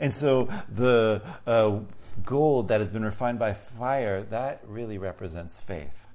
And 0.00 0.12
so 0.12 0.48
the 0.68 1.20
uh, 1.46 1.80
gold 2.24 2.68
that 2.68 2.80
has 2.80 2.90
been 2.90 3.04
refined 3.04 3.38
by 3.38 3.52
fire, 3.52 4.22
that 4.30 4.60
really 4.66 4.98
represents 4.98 5.58
faith. 5.60 6.06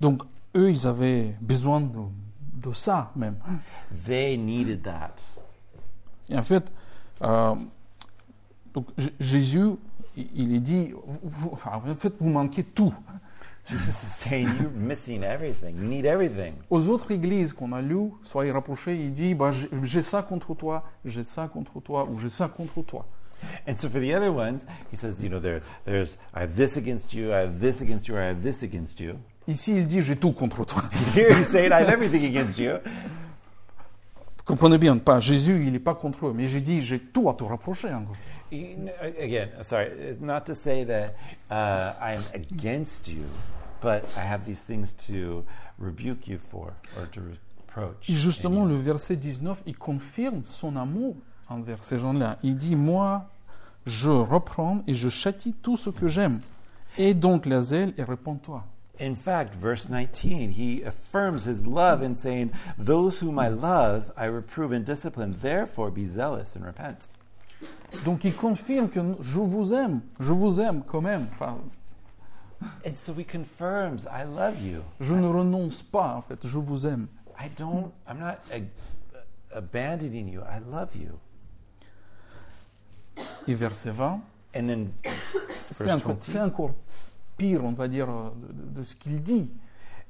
Donc, 0.00 0.22
eux, 0.56 0.70
ils 0.70 0.86
avaient 0.86 1.34
besoin 1.40 1.80
de, 1.80 2.00
de 2.54 2.72
ça 2.72 3.12
même. 3.16 3.36
They 4.06 4.36
needed 4.36 4.82
that. 4.84 5.22
Et 6.28 6.36
en 6.36 6.42
fait, 6.42 6.72
euh, 7.22 7.54
donc, 8.74 8.86
Jésus, 9.20 9.76
il 10.16 10.54
est 10.54 10.60
dit, 10.60 10.92
vous- 10.92 11.30
vous- 11.50 11.58
en 11.64 11.94
fait, 11.94 12.12
vous 12.20 12.30
manquez 12.30 12.64
tout. 12.64 12.94
Jesus 13.64 13.90
is 13.90 14.10
saying 14.28 14.48
you're 14.60 14.72
missing 14.74 15.22
everything. 15.22 15.76
You 15.76 15.84
need 15.86 16.04
everything. 16.04 16.54
Aux 16.68 16.88
autres 16.88 17.12
églises 17.12 17.52
qu'on 17.52 17.72
a 17.72 17.80
lues, 17.80 18.10
soyez 18.24 18.50
rapprochés, 18.50 18.96
il 18.96 19.12
dit, 19.12 19.34
bah, 19.34 19.52
j'ai 19.84 20.02
ça 20.02 20.22
contre 20.22 20.54
toi, 20.54 20.82
j'ai 21.04 21.22
ça 21.22 21.46
contre 21.48 21.80
toi, 21.80 22.08
ou 22.10 22.18
j'ai 22.18 22.28
ça 22.30 22.48
contre 22.48 22.82
toi. 22.82 23.06
And 23.68 23.76
so 23.76 23.88
for 23.88 24.00
the 24.00 24.12
other 24.14 24.30
ones, 24.32 24.66
he 24.92 24.96
says, 24.96 25.22
you 25.22 25.28
know, 25.28 25.38
there, 25.40 25.60
there's 25.84 26.16
I 26.34 26.40
have 26.42 26.54
this 26.56 26.76
against 26.76 27.12
you, 27.12 27.32
I 27.32 27.42
have 27.42 27.60
this 27.60 27.80
against 27.82 28.08
you, 28.08 28.14
or 28.16 28.20
I 28.20 28.28
have 28.28 28.42
this 28.42 28.62
against 28.64 28.98
you. 29.00 29.14
Ici, 29.48 29.76
il 29.76 29.86
dit, 29.86 30.00
j'ai 30.02 30.16
tout 30.16 30.32
contre 30.32 30.64
toi. 30.64 30.82
Here 31.14 31.28
he's 31.36 31.48
saying, 31.48 31.70
I 31.72 31.82
have 31.82 31.88
everything 31.90 32.24
against 32.24 32.58
you. 32.58 32.74
Comprenez 34.44 34.78
bien, 34.78 34.98
pas 34.98 35.20
Jésus, 35.20 35.64
il 35.64 35.72
n'est 35.72 35.78
pas 35.78 35.94
contre 35.94 36.26
eux, 36.26 36.32
mais 36.34 36.48
j'ai 36.48 36.60
dit, 36.60 36.80
j'ai 36.80 36.98
tout 36.98 37.28
à 37.28 37.34
te 37.34 37.44
rapprocher. 37.44 37.92
encore. 37.92 38.16
Again, 38.52 39.48
sorry, 39.62 39.86
it's 40.10 40.20
not 40.20 40.40
to 40.44 40.54
say 40.54 40.84
that 40.84 41.14
uh, 41.50 41.94
I'm 42.02 42.22
against 42.34 43.08
you, 43.08 43.24
but 43.80 44.02
I 44.16 44.20
have 44.20 44.44
these 44.44 44.62
things 44.62 44.94
to 45.06 45.42
rebuke 45.78 46.28
you 46.28 46.38
for 46.38 46.72
or 46.98 47.08
to 47.12 47.20
reproach. 47.20 48.10
Et 48.10 48.16
justement, 48.16 48.66
le 48.66 48.76
verset 48.76 49.16
19, 49.16 49.62
il 49.64 49.76
confirme 49.76 50.42
son 50.44 50.76
amour 50.76 51.16
envers 51.48 51.82
ces 51.82 51.98
gens-là. 51.98 52.38
Il 52.42 52.56
dit, 52.56 52.76
moi, 52.76 53.30
je 53.86 54.10
reprends 54.10 54.82
et 54.86 54.94
je 54.94 55.08
châtie 55.08 55.54
tout 55.54 55.78
ce 55.78 55.88
que 55.88 56.08
j'aime. 56.08 56.40
Et 56.98 57.14
donc 57.14 57.46
la 57.46 57.62
zèle 57.62 57.94
et 57.96 58.02
réponds-toi. 58.02 58.64
In 59.02 59.16
fact, 59.16 59.52
verse 59.56 59.88
19, 59.88 60.52
he 60.52 60.80
affirms 60.82 61.44
his 61.44 61.66
love 61.66 62.02
in 62.02 62.14
saying, 62.14 62.52
Those 62.78 63.18
whom 63.18 63.36
I 63.36 63.48
love, 63.48 64.12
I 64.16 64.26
reprove 64.26 64.70
and 64.70 64.84
discipline. 64.84 65.36
Therefore, 65.40 65.90
be 65.90 66.04
zealous 66.04 66.54
and 66.54 66.64
repent. 66.64 67.08
Donc 68.04 68.24
il 68.24 68.32
confirme 68.34 68.88
que 68.88 69.00
je 69.20 69.38
vous 69.40 69.72
aime, 69.72 70.02
je 70.20 70.32
vous 70.32 70.60
aime 70.60 70.82
quand 70.84 71.02
même. 71.02 71.26
Enfin, 71.32 71.58
And 72.86 72.96
so 72.96 73.12
he 73.12 73.24
confirms, 73.24 74.06
I 74.06 74.22
love 74.22 74.60
you. 74.62 74.82
je 75.00 75.14
ne 75.14 75.26
renonce 75.26 75.82
pas, 75.82 76.14
en 76.18 76.22
fait, 76.22 76.38
je 76.46 76.58
vous 76.58 76.86
aime. 76.86 77.08
I 77.40 77.48
don't, 77.56 77.90
I'm 78.08 78.20
not 78.20 78.38
ag- 78.52 78.68
abandoning 79.52 80.28
you. 80.28 80.42
I 80.42 80.60
love 80.60 80.94
you. 80.94 81.18
Et 83.48 83.54
verset 83.54 83.90
20, 83.90 84.20
And 84.54 84.66
then, 84.68 84.92
c'est 85.48 85.76
verse 85.86 86.02
encore, 86.02 86.14
20. 86.14 86.22
c'est 86.22 86.40
encore 86.40 86.70
pire, 87.42 87.64
on 87.64 87.72
va 87.72 87.88
dire, 87.88 88.06
de, 88.06 88.80
de- 88.80 88.84
ce 88.84 88.94
qu'il 88.94 89.20
dit. 89.22 89.50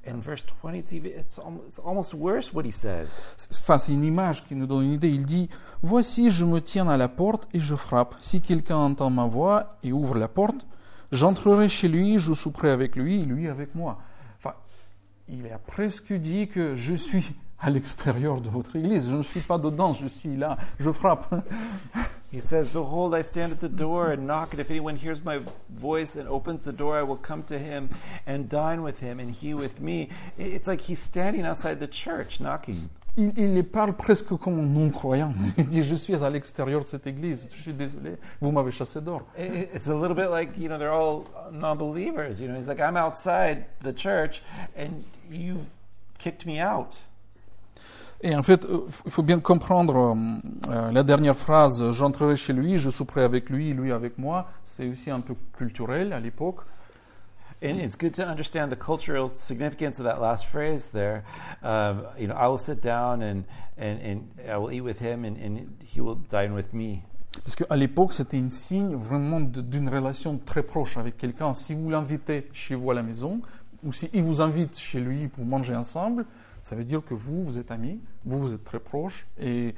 In 0.07 0.19
verse 0.19 0.45
20, 0.63 0.75
it's, 0.75 0.93
even, 0.93 1.13
it's, 1.19 1.39
almost, 1.39 1.69
it's 1.69 1.79
almost 1.79 2.13
worse 2.15 2.53
what 2.53 2.65
he 2.65 2.73
says. 2.73 3.35
Enfin, 3.61 3.79
c'est 3.79 3.93
une 3.93 4.03
image 4.05 4.45
qui 4.45 4.55
nous 4.57 4.67
donne 4.67 4.83
une 4.83 4.93
idée. 4.93 5.09
Il 5.09 5.25
dit 5.25 5.49
Voici, 5.81 6.29
je 6.29 6.45
me 6.45 6.61
tiens 6.61 6.89
à 6.89 6.97
la 6.97 7.09
porte 7.09 7.49
et 7.55 7.61
je 7.61 7.77
frappe. 7.77 8.17
Si 8.21 8.41
quelqu'un 8.41 8.77
entend 8.79 9.11
ma 9.11 9.27
voix 9.27 9.77
et 9.85 9.93
ouvre 9.93 10.19
la 10.19 10.27
porte, 10.29 10.67
j'entrerai 11.13 11.69
chez 11.69 11.87
lui, 11.89 12.19
je 12.19 12.33
souperai 12.35 12.71
avec 12.71 12.97
lui 12.97 13.23
et 13.23 13.25
lui 13.25 13.47
avec 13.49 13.75
moi. 13.77 13.99
Enfin, 14.39 14.57
il 15.29 15.47
a 15.53 15.59
presque 15.59 16.13
dit 16.13 16.49
que 16.49 16.75
je 16.75 16.95
suis 16.97 17.33
à 17.61 17.71
l'extérieur 17.71 18.41
de 18.41 18.51
votre 18.51 18.75
église. 18.75 19.09
Je 19.09 19.15
ne 19.15 19.23
suis 19.23 19.41
pas 19.41 19.57
dedans, 19.59 19.93
je 19.95 20.09
suis 20.09 20.37
là, 20.37 20.59
je 20.81 20.91
frappe. 20.91 21.33
He 22.33 22.41
says, 22.41 22.71
Behold, 22.73 23.15
I 23.15 23.21
stand 23.23 23.53
at 23.53 23.61
the 23.61 23.69
door 23.69 24.11
and 24.13 24.27
knock, 24.27 24.53
and 24.53 24.61
if 24.61 24.71
anyone 24.71 24.97
hears 24.97 25.23
my 25.23 25.39
voice 25.69 26.17
and 26.17 26.27
opens 26.29 26.63
the 26.65 26.73
door, 26.73 26.97
I 26.97 27.03
will 27.03 27.19
come 27.19 27.43
to 27.45 27.59
him 27.59 27.91
and 28.27 28.49
dine 28.49 28.83
with 28.83 29.01
him, 29.01 29.21
and 29.21 29.31
he 29.31 29.53
with 29.53 29.81
me. 29.83 30.09
It's 30.39 30.67
like 30.67 30.81
he's 30.81 30.99
standing 30.99 31.45
outside 31.45 31.79
the 31.79 31.87
church 31.89 32.41
knocking. 32.41 32.89
Il, 33.19 33.31
il 33.37 33.53
les 33.53 33.63
parle 33.63 33.93
presque 33.93 34.35
comme 34.39 34.59
un 34.61 34.63
non-croyant. 34.73 35.35
Il 35.59 35.67
dit 35.69 35.83
Je 35.83 35.95
suis 35.95 36.15
à 36.25 36.31
l'extérieur 36.31 36.83
de 36.83 36.89
cette 36.89 37.07
église, 37.07 37.45
je 37.55 37.61
suis 37.61 37.75
désolé, 37.75 38.17
vous 38.41 38.51
m'avez 38.51 38.73
chassé 38.73 39.01
i- 39.39 39.43
It's 39.75 39.89
a 39.89 39.95
little 39.95 40.15
bit 40.17 40.31
like, 40.31 40.57
you 40.57 40.69
know, 40.69 40.79
they're 40.79 40.91
all 40.95 41.27
non 41.53 41.77
believers. 41.77 42.41
You 42.41 42.49
know, 42.49 42.57
he's 42.57 42.69
like, 42.69 42.81
I'm 42.81 42.97
outside 42.97 43.67
the 43.83 43.93
church, 43.93 44.43
and 44.75 45.05
you've 45.31 45.67
kicked 46.19 46.47
me 46.47 46.59
out. 46.59 46.97
Et 48.23 48.37
en 48.37 48.43
fait, 48.43 48.65
euh, 48.65 48.87
il 49.05 49.11
faut 49.11 49.25
bien 49.25 49.41
comprendre 49.41 49.97
euh, 49.97 50.71
euh, 50.71 50.93
la 50.93 51.03
dernière 51.03 51.37
phrase 51.37 51.91
J'entrerai 51.91 52.37
chez 52.37 52.53
lui, 52.53 52.79
je 52.79 52.89
souperai 52.89 53.23
avec 53.23 53.51
lui, 53.51 53.73
lui 53.73 53.91
avec 53.91 54.17
moi. 54.17 54.49
C'est 54.65 54.89
aussi 54.89 55.11
un 55.11 55.21
peu 55.21 55.35
culturel 55.57 56.13
à 56.13 56.21
l'époque. 56.21 56.61
And 57.65 57.79
it's 57.79 57.97
good 57.97 58.13
to 58.15 58.23
understand 58.23 58.71
the 58.71 58.79
cultural 58.79 59.31
significance 59.35 60.01
of 60.01 60.07
that 60.07 60.21
last 60.21 60.47
phrase 60.47 60.91
there. 60.91 61.23
Um, 61.63 62.03
you 62.19 62.27
know, 62.27 62.35
I 62.35 62.49
will 62.49 62.59
sit 62.59 62.81
down 62.83 63.23
and, 63.23 63.45
and, 63.79 64.01
and 64.03 64.23
I 64.49 64.57
will 64.57 64.73
eat 64.73 64.83
with 64.83 65.01
him, 65.01 65.25
and, 65.25 65.37
and 65.37 65.69
he 65.81 66.01
will 66.01 66.17
dine 66.29 66.55
with 66.55 66.73
me. 66.73 67.03
Parce 67.45 67.55
qu'à 67.55 67.77
l'époque, 67.77 68.13
c'était 68.13 68.37
un 68.37 68.51
signe 68.51 68.95
vraiment 68.97 69.41
d'une 69.41 69.89
relation 69.89 70.39
très 70.45 70.63
proche 70.63 70.97
avec 70.97 71.17
quelqu'un. 71.17 71.55
Si 71.55 71.73
vous 71.75 71.89
l'invitez 71.89 72.49
chez 72.53 72.75
vous 72.75 72.91
à 72.91 72.95
la 72.95 73.03
maison, 73.03 73.41
ou 73.83 73.93
s'il 73.93 74.23
vous 74.23 74.41
invite 74.41 74.79
chez 74.79 75.01
lui 75.01 75.29
pour 75.29 75.45
manger 75.45 75.75
ensemble, 75.75 76.25
ça 76.63 76.77
veut 76.77 76.85
dire 76.85 77.03
que 77.05 77.15
vous, 77.15 77.45
vous 77.45 77.59
êtes 77.59 77.71
amis, 77.71 78.01
vous, 78.25 78.39
vous 78.41 78.55
êtes 78.55 78.65
très 78.65 78.79
proches. 78.79 79.27
Et 79.41 79.75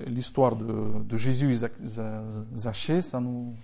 euh, 0.00 0.04
l'histoire 0.06 0.56
de, 0.56 1.16
Jésus 1.16 1.50
et 1.52 1.54
Zac- 1.56 1.84
Za- 1.84 2.22
Zachée, 2.54 3.00
ça 3.00 3.20
nous, 3.20 3.54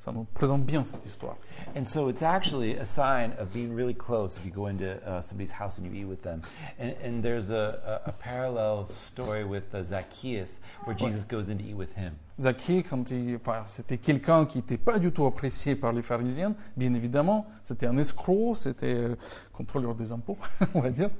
ça 0.00 0.12
nous 0.12 0.24
présente 0.32 0.64
bien 0.64 0.82
cette 0.82 1.04
histoire. 1.04 1.36
And 1.76 1.84
so 1.84 2.08
it's 2.08 2.22
actually 2.22 2.74
a 2.78 2.86
sign 2.86 3.32
of 3.38 3.52
being 3.52 3.74
really 3.74 3.92
close 3.92 4.34
if 4.34 4.46
you 4.46 4.50
go 4.50 4.66
into 4.68 4.96
uh, 5.06 5.20
somebody's 5.20 5.52
house 5.52 5.76
and 5.76 5.86
you 5.86 5.92
eat 5.92 6.06
with 6.06 6.22
them. 6.22 6.40
And, 6.78 6.94
and 7.04 7.22
there's 7.22 7.50
a, 7.50 8.00
a, 8.06 8.08
a 8.08 8.12
parallel 8.12 8.88
story 8.88 9.44
with 9.44 9.74
uh, 9.74 9.84
Zacchaeus 9.84 10.60
where 10.84 10.96
Jesus 10.96 11.24
goes 11.24 11.50
in 11.50 11.58
to 11.58 11.64
eat 11.64 11.76
with 11.76 11.94
him. 11.94 12.16
Zaché, 12.40 12.82
quand 12.82 13.10
il, 13.10 13.36
enfin, 13.36 13.64
c'était 13.66 13.98
quelqu'un 13.98 14.46
qui 14.46 14.58
n'était 14.58 14.78
pas 14.78 14.98
du 14.98 15.12
tout 15.12 15.26
apprécié 15.26 15.76
par 15.76 15.92
les 15.92 16.00
pharisiens, 16.00 16.54
bien 16.74 16.94
évidemment, 16.94 17.46
c'était 17.62 17.86
un 17.86 17.98
escroc, 17.98 18.54
c'était 18.54 18.94
euh, 18.94 19.16
contrôleur 19.52 19.94
des 19.94 20.10
impôts, 20.10 20.38
on 20.74 20.80
va 20.80 20.88
dire. 20.88 21.10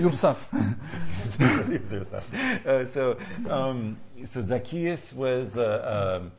Ursaf. 0.00 0.52
uh, 1.40 2.84
so, 2.84 3.16
um, 3.48 3.96
so 4.26 4.42
Zacchaeus 4.42 5.14
was 5.14 5.56
uh, 5.56 6.20
um, 6.20 6.30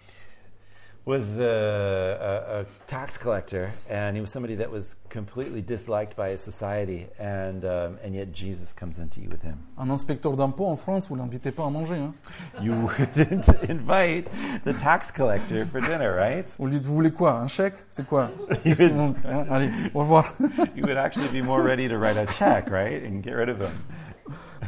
was 1.05 1.37
a, 1.39 1.43
a, 1.43 2.61
a 2.61 2.65
tax 2.87 3.17
collector, 3.17 3.71
and 3.89 4.15
he 4.15 4.21
was 4.21 4.31
somebody 4.31 4.55
that 4.55 4.71
was 4.71 4.95
completely 5.09 5.61
disliked 5.61 6.15
by 6.15 6.29
his 6.29 6.41
society, 6.41 7.07
and 7.19 7.63
um, 7.63 7.97
and 8.03 8.15
yet 8.15 8.31
Jesus 8.31 8.73
comes 8.73 8.97
in 8.97 9.07
to 9.09 9.21
eat 9.21 9.31
with 9.31 9.43
him. 9.43 9.57
Un 9.77 9.89
inspecteur 9.89 10.35
d'impôts 10.35 10.65
en 10.65 10.77
France, 10.77 11.07
vous 11.07 11.15
l'invitez 11.15 11.51
pas 11.51 11.65
à 11.65 11.69
manger. 11.69 11.95
Hein. 11.95 12.13
You 12.59 12.73
wouldn't 13.15 13.47
invite 13.69 14.27
the 14.63 14.73
tax 14.73 15.11
collector 15.11 15.65
for 15.65 15.79
dinner, 15.79 16.15
right? 16.15 16.49
Vous 16.57 16.65
lui 16.65 16.79
dites, 16.79 16.85
vous 16.85 16.95
voulez 16.95 17.11
quoi? 17.11 17.33
Un 17.33 17.47
chèque? 17.47 17.75
C'est 17.89 18.07
quoi? 18.07 18.31
Qu'est-ce 18.63 18.91
Hein, 18.95 19.45
Allez, 19.49 19.69
au 19.93 19.99
revoir. 19.99 20.33
You 20.75 20.83
would 20.83 20.97
actually 20.97 21.27
be 21.29 21.43
more 21.43 21.61
ready 21.61 21.87
to 21.87 21.97
write 21.97 22.17
a 22.17 22.25
check, 22.25 22.69
right, 22.69 23.03
and 23.03 23.21
get 23.23 23.33
rid 23.35 23.49
of 23.49 23.59
him. 23.59 23.71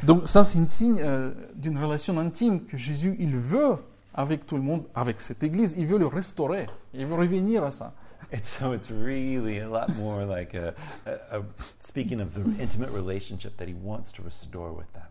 Donc 0.04 0.28
ça, 0.28 0.44
c'est 0.44 0.60
un 0.60 0.66
signe 0.66 1.00
euh, 1.02 1.32
d'une 1.56 1.78
relation 1.78 2.20
intime 2.20 2.66
que 2.66 2.78
Jésus, 2.78 3.16
il 3.20 3.36
veut 3.36 3.78
avec 4.18 4.48
tout 4.48 4.58
le 4.58 4.64
monde, 4.64 4.84
avec 4.96 5.22
cette 5.22 5.44
Église. 5.44 5.76
Il 5.78 5.86
veut 5.86 6.00
le 6.00 6.08
restaurer. 6.08 6.66
Il 6.94 7.06
veut 7.06 7.16
revenir 7.16 7.64
à 7.64 7.72
ça. 7.72 7.94
And 8.34 8.44
so 8.44 8.74
it's 8.74 8.90
really 8.90 9.60
a 9.60 9.70
lot 9.70 9.96
more 9.96 10.26
like 10.26 10.56
a, 10.56 10.74
a, 11.06 11.38
a 11.38 11.44
speaking 11.80 12.20
of 12.20 12.34
the 12.34 12.42
intimate 12.60 12.90
relationship 12.90 13.56
that 13.58 13.68
he 13.68 13.76
wants 13.76 14.12
to 14.14 14.24
restore 14.24 14.74
with 14.74 14.92
them. 14.94 15.08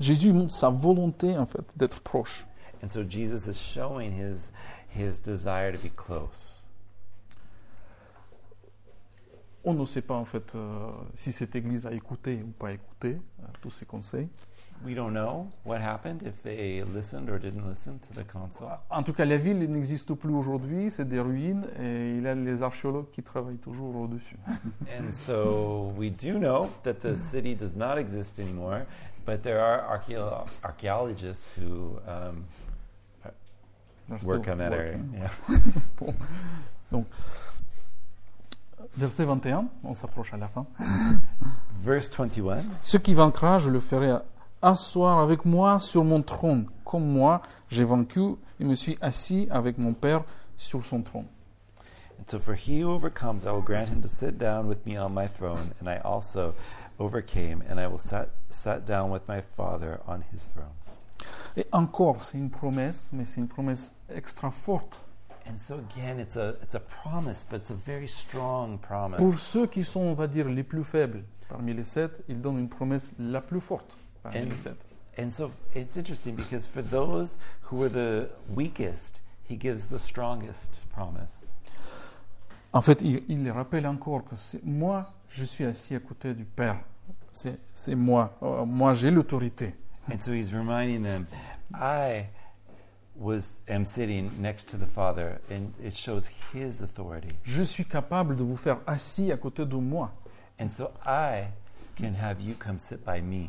Jésus 0.00 0.32
montre 0.32 0.54
sa 0.54 0.70
volonté, 0.70 1.36
en 1.36 1.46
fait, 1.46 1.64
d'être 1.76 2.00
proche. 2.00 2.46
And 2.82 2.88
so 2.88 3.02
Jesus 3.02 3.48
is 3.48 3.58
showing 3.58 4.12
his 4.12 4.52
his 4.88 5.20
desire 5.20 5.72
to 5.72 5.78
be 5.78 5.90
close. 5.90 6.62
On 9.64 9.74
ne 9.74 9.84
sait 9.84 10.02
pas, 10.02 10.14
en 10.14 10.26
fait, 10.26 10.54
euh, 10.54 10.90
si 11.14 11.32
cette 11.32 11.56
Église 11.56 11.86
a 11.86 11.92
écouté 11.92 12.42
ou 12.42 12.50
pas 12.50 12.72
écouté 12.72 13.16
euh, 13.16 13.46
tous 13.62 13.70
ces 13.70 13.86
conseils. 13.86 14.28
We 14.84 14.94
don't 14.94 15.14
know 15.14 15.48
what 15.64 15.80
happened 15.80 16.22
if 16.26 16.42
they 16.42 16.82
listened 16.82 17.30
or 17.30 17.38
didn't 17.38 17.66
listen 17.66 17.98
to 18.00 18.14
the 18.14 18.24
council. 18.24 18.68
En 18.90 19.02
tout 19.02 19.14
cas, 19.14 19.24
la 19.24 19.38
ville 19.38 19.58
n'existe 19.58 20.12
plus 20.12 20.34
aujourd'hui, 20.34 20.90
c'est 20.90 21.08
des 21.08 21.20
ruines, 21.20 21.66
et 21.80 22.16
il 22.16 22.22
y 22.22 22.28
a 22.28 22.34
les 22.34 22.62
archéologues 22.62 23.10
qui 23.10 23.22
travaillent 23.22 23.56
toujours 23.56 23.96
au-dessus. 23.96 24.36
And 24.98 25.12
so 25.12 25.92
we 25.96 26.10
do 26.10 26.38
know 26.38 26.68
that 26.82 27.00
the 27.00 27.16
city 27.16 27.54
does 27.54 27.74
not 27.74 27.96
exist 27.96 28.38
anymore, 28.38 28.84
but 29.24 29.42
there 29.42 29.60
are 29.60 29.82
archaeologists 30.62 31.54
who 31.56 31.98
um, 32.06 32.44
work 34.22 34.48
on 34.48 34.58
that 34.58 34.72
area. 34.72 34.98
working. 34.98 35.14
Yeah. 35.14 35.30
Bon. 36.00 36.14
Donc, 36.92 37.06
verset 38.96 39.24
21, 39.24 39.66
on 39.82 39.94
s'approche 39.94 40.34
à 40.34 40.36
la 40.36 40.48
fin. 40.48 40.66
Verse 41.82 42.10
21. 42.10 42.62
Ce 42.80 42.98
qui 42.98 43.14
vaincra, 43.14 43.58
je 43.58 43.70
le 43.70 43.80
ferai 43.80 44.12
asseoir 44.64 45.18
avec 45.18 45.44
moi 45.44 45.78
sur 45.78 46.04
mon 46.04 46.22
trône, 46.22 46.68
comme 46.84 47.06
moi 47.06 47.42
j'ai 47.68 47.84
vaincu 47.84 48.36
et 48.58 48.64
me 48.64 48.74
suis 48.74 48.96
assis 49.00 49.46
avec 49.50 49.78
mon 49.78 49.92
Père 49.92 50.24
sur 50.56 50.84
son 50.84 51.02
trône. 51.02 51.26
And 52.18 52.24
so 52.28 52.38
for 52.38 52.54
he 52.54 52.82
who 52.82 52.90
overcomes, 52.90 53.44
I 53.44 53.50
will 53.50 53.62
grant 53.62 53.88
him 53.88 54.00
to 54.00 54.08
sit 54.08 54.38
down 54.38 54.66
with 54.68 54.86
me 54.86 54.96
on 54.96 55.10
my 55.10 55.26
throne, 55.26 55.72
and 55.80 55.88
I 55.88 55.98
also 56.04 56.54
overcame, 56.98 57.62
and 57.68 57.78
I 57.78 57.86
will 57.86 57.98
sat, 57.98 58.30
sat 58.50 58.86
down 58.86 59.10
with 59.10 59.22
my 59.28 59.40
Father 59.40 60.00
on 60.06 60.22
his 60.32 60.48
throne. 60.48 60.72
Et 61.56 61.66
encore, 61.72 62.22
c'est 62.22 62.38
une 62.38 62.50
promesse, 62.50 63.10
mais 63.12 63.24
c'est 63.24 63.40
une 63.40 63.48
promesse 63.48 63.92
extra 64.08 64.50
forte. 64.50 64.98
And 65.46 65.58
so 65.58 65.74
again, 65.74 66.18
it's 66.18 66.36
a 66.36 66.54
it's 66.62 66.74
a 66.74 66.80
promise, 66.80 67.44
but 67.50 67.60
it's 67.60 67.70
a 67.70 67.74
very 67.74 68.08
strong 68.08 68.78
promise. 68.78 69.18
Pour 69.18 69.34
ceux 69.34 69.66
qui 69.66 69.84
sont, 69.84 70.00
on 70.00 70.14
va 70.14 70.26
dire, 70.26 70.48
les 70.48 70.62
plus 70.62 70.84
faibles 70.84 71.24
parmi 71.48 71.74
les 71.74 71.84
sept, 71.84 72.22
il 72.28 72.40
donne 72.40 72.58
une 72.58 72.68
promesse 72.68 73.12
la 73.18 73.40
plus 73.40 73.60
forte 73.60 73.98
And-. 74.24 74.52
And 75.16 75.30
so 75.32 75.52
it's 75.74 75.96
interesting 75.96 76.34
because 76.34 76.66
for 76.66 76.82
those 76.82 77.38
who 77.62 77.82
are 77.82 77.88
the 77.88 78.28
weakest, 78.52 79.20
he 79.44 79.56
gives 79.56 79.86
the 79.86 79.98
strongest 79.98 80.80
promise. 80.92 81.50
En 82.72 82.82
fait, 82.82 83.00
il, 83.02 83.22
il 83.28 83.44
les 83.44 83.52
rappelle 83.52 83.86
encore 83.86 84.24
que 84.24 84.34
c'est 84.36 84.64
moi, 84.64 85.12
je 85.28 85.44
suis 85.44 85.64
assis 85.64 85.94
à 85.94 86.00
côté 86.00 86.34
du 86.34 86.44
Père. 86.44 86.80
C'est 87.32 87.58
c'est 87.72 87.94
moi. 87.94 88.36
Euh, 88.42 88.64
moi, 88.64 88.94
j'ai 88.94 89.10
l'autorité. 89.10 89.74
And 90.12 90.20
so 90.20 90.32
he's 90.32 90.52
reminding 90.52 91.02
them, 91.02 91.26
I 91.72 92.26
was 93.16 93.60
am 93.68 93.84
sitting 93.84 94.28
next 94.40 94.68
to 94.70 94.76
the 94.76 94.86
Father, 94.86 95.40
and 95.50 95.72
it 95.82 95.94
shows 95.96 96.28
his 96.52 96.82
authority. 96.82 97.34
Je 97.44 97.62
suis 97.62 97.84
capable 97.84 98.34
de 98.34 98.42
vous 98.42 98.56
faire 98.56 98.78
assis 98.86 99.30
à 99.30 99.36
côté 99.36 99.64
de 99.64 99.76
moi. 99.76 100.12
And 100.60 100.68
so 100.70 100.90
I 101.06 101.46
can 101.96 102.14
have 102.20 102.40
you 102.40 102.54
come 102.54 102.78
sit 102.78 103.04
by 103.04 103.20
me. 103.22 103.48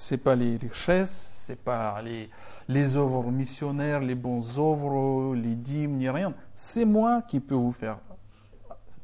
C'est 0.00 0.16
pas 0.16 0.36
les 0.36 0.56
richesses, 0.56 1.32
c'est 1.34 1.58
pas 1.58 2.00
les, 2.02 2.30
les 2.68 2.96
œuvres 2.96 3.32
missionnaires, 3.32 3.98
les 3.98 4.14
bonnes 4.14 4.44
œuvres, 4.56 5.34
les 5.34 5.56
dîmes, 5.56 5.96
ni 5.96 6.08
rien. 6.08 6.34
C'est 6.54 6.84
moi 6.84 7.22
qui 7.22 7.40
peux 7.40 7.56
vous 7.56 7.72
faire, 7.72 7.98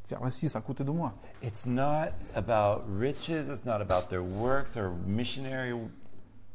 faire 0.06 0.20
à 0.22 0.60
côté 0.60 0.84
de 0.84 0.92
moi. 0.92 1.12
It's 1.42 1.66
not 1.66 2.12
about 2.36 2.84
riches, 2.86 3.48
it's 3.48 3.64
not 3.64 3.80
about 3.80 4.08
their 4.08 4.22
works 4.22 4.76
or 4.76 4.92
missionary 5.04 5.74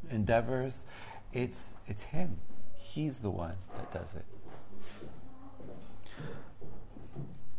endeavors. 0.09 0.85
It's 1.33 1.75
it's 1.89 2.05
him. 2.13 2.37
He's 2.77 3.19
the 3.19 3.25
one 3.25 3.57
that 3.75 3.99
does 3.99 4.13
it. 4.13 4.25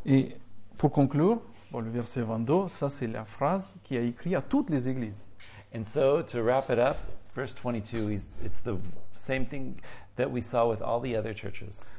Et 0.06 0.34
pour 0.78 0.90
conclure, 0.90 1.42
bon, 1.70 1.80
le 1.80 1.90
verset 1.90 2.22
22, 2.22 2.68
ça 2.68 2.88
c'est 2.88 3.06
la 3.06 3.26
phrase 3.26 3.74
qui 3.84 3.98
a 3.98 4.00
écrit 4.00 4.34
à 4.34 4.40
toutes 4.40 4.70
les 4.70 4.88
églises. 4.88 5.26
And 5.72 5.84
so 5.84 6.22
to 6.22 6.42
wrap 6.42 6.70
it 6.70 6.78
up, 6.78 6.98
verse 7.34 7.52
22, 7.54 8.08
he's, 8.08 8.26
it's 8.44 8.60
the 8.60 8.76
same 9.14 9.46
thing 9.46 9.80
that 10.16 10.30
we 10.30 10.40
saw 10.40 10.68
with 10.68 10.82
all 10.82 11.00
the 11.00 11.16
other 11.16 11.32
churches. 11.32 11.90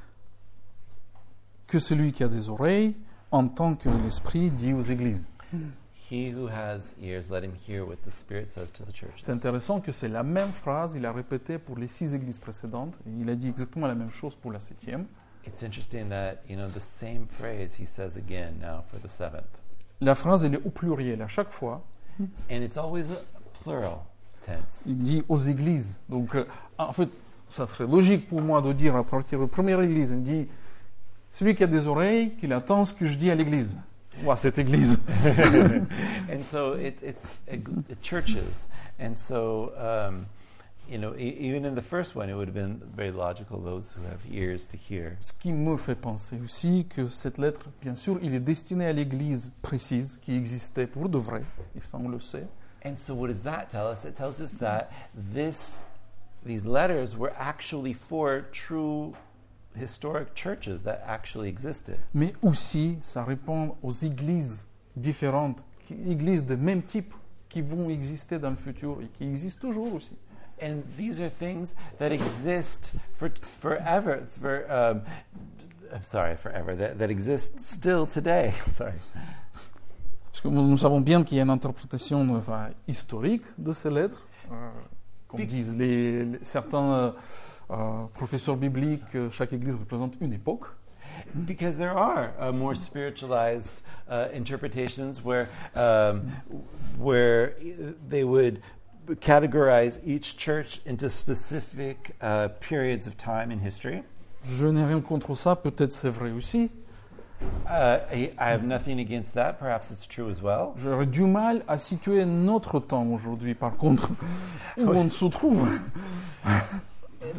Que 1.67 1.79
celui 1.79 2.11
qui 2.11 2.23
a 2.23 2.27
des 2.27 2.49
oreilles 2.49 2.95
entend 3.31 3.75
que 3.75 3.89
l'Esprit 3.89 4.49
dit 4.49 4.73
aux 4.73 4.81
églises. 4.81 5.31
He 6.09 6.29
who 6.29 6.47
has 6.47 6.93
ears, 7.01 7.31
let 7.31 7.41
him 7.41 7.53
hear 7.65 7.85
what 7.85 8.03
the 8.03 8.11
Spirit 8.11 8.49
says 8.49 8.69
to 8.71 8.83
the 8.83 8.91
churches. 8.91 9.21
C'est 9.23 9.31
intéressant 9.31 9.79
que 9.79 9.93
c'est 9.93 10.09
la 10.09 10.23
même 10.23 10.51
phrase, 10.51 10.93
il 10.93 11.05
a 11.05 11.13
répété 11.13 11.57
pour 11.57 11.77
les 11.77 11.87
six 11.87 12.13
églises 12.13 12.39
précédentes, 12.39 12.99
et 13.07 13.11
il 13.21 13.29
a 13.29 13.35
dit 13.35 13.47
exactement 13.47 13.87
la 13.87 13.95
même 13.95 14.11
chose 14.11 14.35
pour 14.35 14.51
la 14.51 14.59
septième. 14.59 15.05
It's 15.47 15.63
interesting 15.63 16.09
that, 16.09 16.43
you 16.49 16.57
know, 16.57 16.67
the 16.67 16.81
same 16.81 17.25
phrase 17.25 17.79
he 17.79 17.85
says 17.85 18.17
again 18.17 18.59
now 18.59 18.83
for 18.91 18.99
the 18.99 19.09
seventh. 19.09 19.47
La 20.01 20.15
phrase, 20.15 20.43
elle 20.43 20.55
est 20.55 20.65
au 20.65 20.69
pluriel 20.69 21.21
à 21.21 21.29
chaque 21.29 21.49
fois. 21.49 21.81
And 22.19 22.61
it's 22.61 22.77
always 22.77 23.09
a 23.09 23.40
plural 23.63 23.97
tense. 24.45 24.83
Il 24.85 24.97
dit 24.97 25.23
aux 25.29 25.37
églises. 25.37 25.99
Donc, 26.09 26.35
euh, 26.35 26.45
en 26.77 26.93
fait, 26.93 27.09
ça 27.49 27.67
serait 27.67 27.87
logique 27.87 28.27
pour 28.27 28.41
moi 28.41 28.61
de 28.61 28.73
dire 28.73 28.95
à 28.95 29.03
partir 29.03 29.39
de 29.39 29.43
la 29.43 29.49
première 29.49 29.81
église, 29.81 30.11
il 30.11 30.23
dit 30.23 30.47
celui 31.29 31.55
qui 31.55 31.63
a 31.63 31.67
des 31.67 31.87
oreilles, 31.87 32.35
qu'il 32.35 32.53
attend 32.53 32.85
ce 32.85 32.93
que 32.93 33.05
je 33.05 33.15
dis 33.15 33.29
à 33.31 33.35
l'église. 33.35 33.77
Ou 34.25 34.31
à 34.31 34.35
cette 34.35 34.59
église. 34.59 34.99
and 36.29 36.39
so 36.41 36.75
it, 36.75 37.01
it's 37.01 37.39
churches. 38.01 38.67
And 38.99 39.15
so, 39.15 39.71
um, 39.77 40.25
you 40.89 40.97
know, 40.97 41.13
e- 41.15 41.37
even 41.39 41.65
in 41.65 41.75
the 41.75 41.81
first 41.81 42.15
one, 42.15 42.29
it 42.29 42.35
would 42.35 42.49
have 42.49 42.53
been 42.53 42.81
very 42.93 43.11
logical 43.11 43.57
those 43.59 43.95
who 43.95 44.03
have 44.03 44.19
ears 44.29 44.67
to 44.67 44.77
hear. 44.77 45.15
Ce 45.21 45.31
qui 45.31 45.53
me 45.53 45.77
fait 45.77 45.95
penser 45.95 46.37
aussi 46.43 46.85
que 46.93 47.07
cette 47.07 47.37
lettre, 47.37 47.69
bien 47.81 47.95
sûr, 47.95 48.19
il 48.21 48.35
est 48.35 48.41
destiné 48.41 48.85
à 48.85 48.93
l'église 48.93 49.53
précise 49.61 50.19
qui 50.21 50.35
existait 50.35 50.87
pour 50.87 51.07
de 51.07 51.17
vrai, 51.17 51.43
et 51.77 51.81
ça 51.81 51.97
on 51.97 52.09
le 52.09 52.19
sait. 52.19 52.45
And 52.83 52.97
so, 52.99 53.13
what 53.13 53.27
does 53.27 53.43
that 53.43 53.69
tell 53.69 53.87
us? 53.87 54.05
It 54.05 54.15
tells 54.15 54.41
us 54.41 54.51
that 54.53 54.91
this, 55.13 55.83
these 56.43 56.65
letters 56.65 57.15
were 57.15 57.33
actually 57.37 57.93
for 57.93 58.41
true 58.51 59.13
historic 59.75 60.33
churches 60.33 60.81
that 60.83 61.03
actually 61.05 61.49
existed. 61.49 61.97
Mais 62.13 62.33
aussi, 62.41 62.97
ça 63.01 63.23
répond 63.23 63.75
aux 63.83 63.91
églises 63.91 64.65
différentes, 64.95 65.63
qui- 65.85 65.95
églises 66.09 66.45
de 66.45 66.55
même 66.55 66.81
type, 66.81 67.13
qui 67.49 67.61
vont 67.61 67.89
exister 67.89 68.39
dans 68.39 68.49
le 68.49 68.55
futur 68.55 68.97
et 69.01 69.07
qui 69.07 69.25
existent 69.25 69.61
toujours 69.61 69.93
aussi. 69.93 70.15
And 70.61 70.83
these 70.97 71.19
are 71.19 71.29
things 71.29 71.75
that 71.97 72.11
exist 72.11 72.93
for 73.13 73.29
forever. 73.41 74.27
For 74.39 74.65
um, 74.71 75.01
I'm 75.93 76.03
sorry, 76.03 76.35
forever. 76.35 76.75
That, 76.75 76.99
that 76.99 77.09
exist 77.09 77.59
still 77.59 78.05
today. 78.05 78.53
sorry. 78.67 78.93
Parce 80.31 80.41
que 80.41 80.47
nous 80.47 80.77
savons 80.77 81.01
bien 81.01 81.23
qu'il 81.23 81.37
y 81.37 81.39
a 81.39 81.43
une 81.43 81.49
interprétation 81.49 82.35
enfin, 82.35 82.69
historique 82.87 83.43
de 83.57 83.73
ces 83.73 83.89
lettres, 83.89 84.25
euh, 84.51 84.69
comme 85.27 85.45
disent 85.45 85.75
les, 85.77 86.23
les- 86.25 86.39
certains 86.41 86.91
euh, 86.93 87.11
euh, 87.71 87.75
professeurs 88.13 88.55
bibliques, 88.55 89.03
euh, 89.15 89.29
chaque 89.29 89.51
église 89.53 89.75
représente 89.75 90.13
une 90.21 90.33
époque. 90.33 90.65
Because 91.35 91.77
there 91.77 91.91
are 91.95 92.29
uh, 92.41 92.51
more 92.51 92.75
spiritualized 92.75 93.81
uh, 94.09 94.27
interpretations 94.33 95.21
where, 95.23 95.47
um, 95.75 96.21
where 96.99 97.53
they 98.09 98.23
would 98.23 98.59
categorize 99.19 99.99
each 100.05 100.37
church 100.37 100.79
into 100.85 101.09
specific 101.09 102.15
uh, 102.21 102.47
periods 102.61 103.05
of 103.07 103.15
time 103.17 103.51
in 103.51 103.59
history. 103.59 104.03
Je 104.43 104.65
n'ai 104.67 104.83
rien 104.85 105.01
contre 105.01 105.35
ça, 105.35 105.55
peut-être 105.55 105.91
c'est 105.91 106.09
vrai 106.09 106.31
aussi. 106.31 106.71
J'aurais 110.75 111.05
du 111.05 111.23
mal 111.23 111.63
à 111.67 111.77
situer 111.77 112.25
notre 112.25 112.79
temps 112.79 113.05
aujourd'hui, 113.07 113.55
par 113.55 113.77
contre, 113.77 114.09
où 114.77 114.89
on 114.89 115.09
se 115.09 115.25
trouve. 115.25 115.67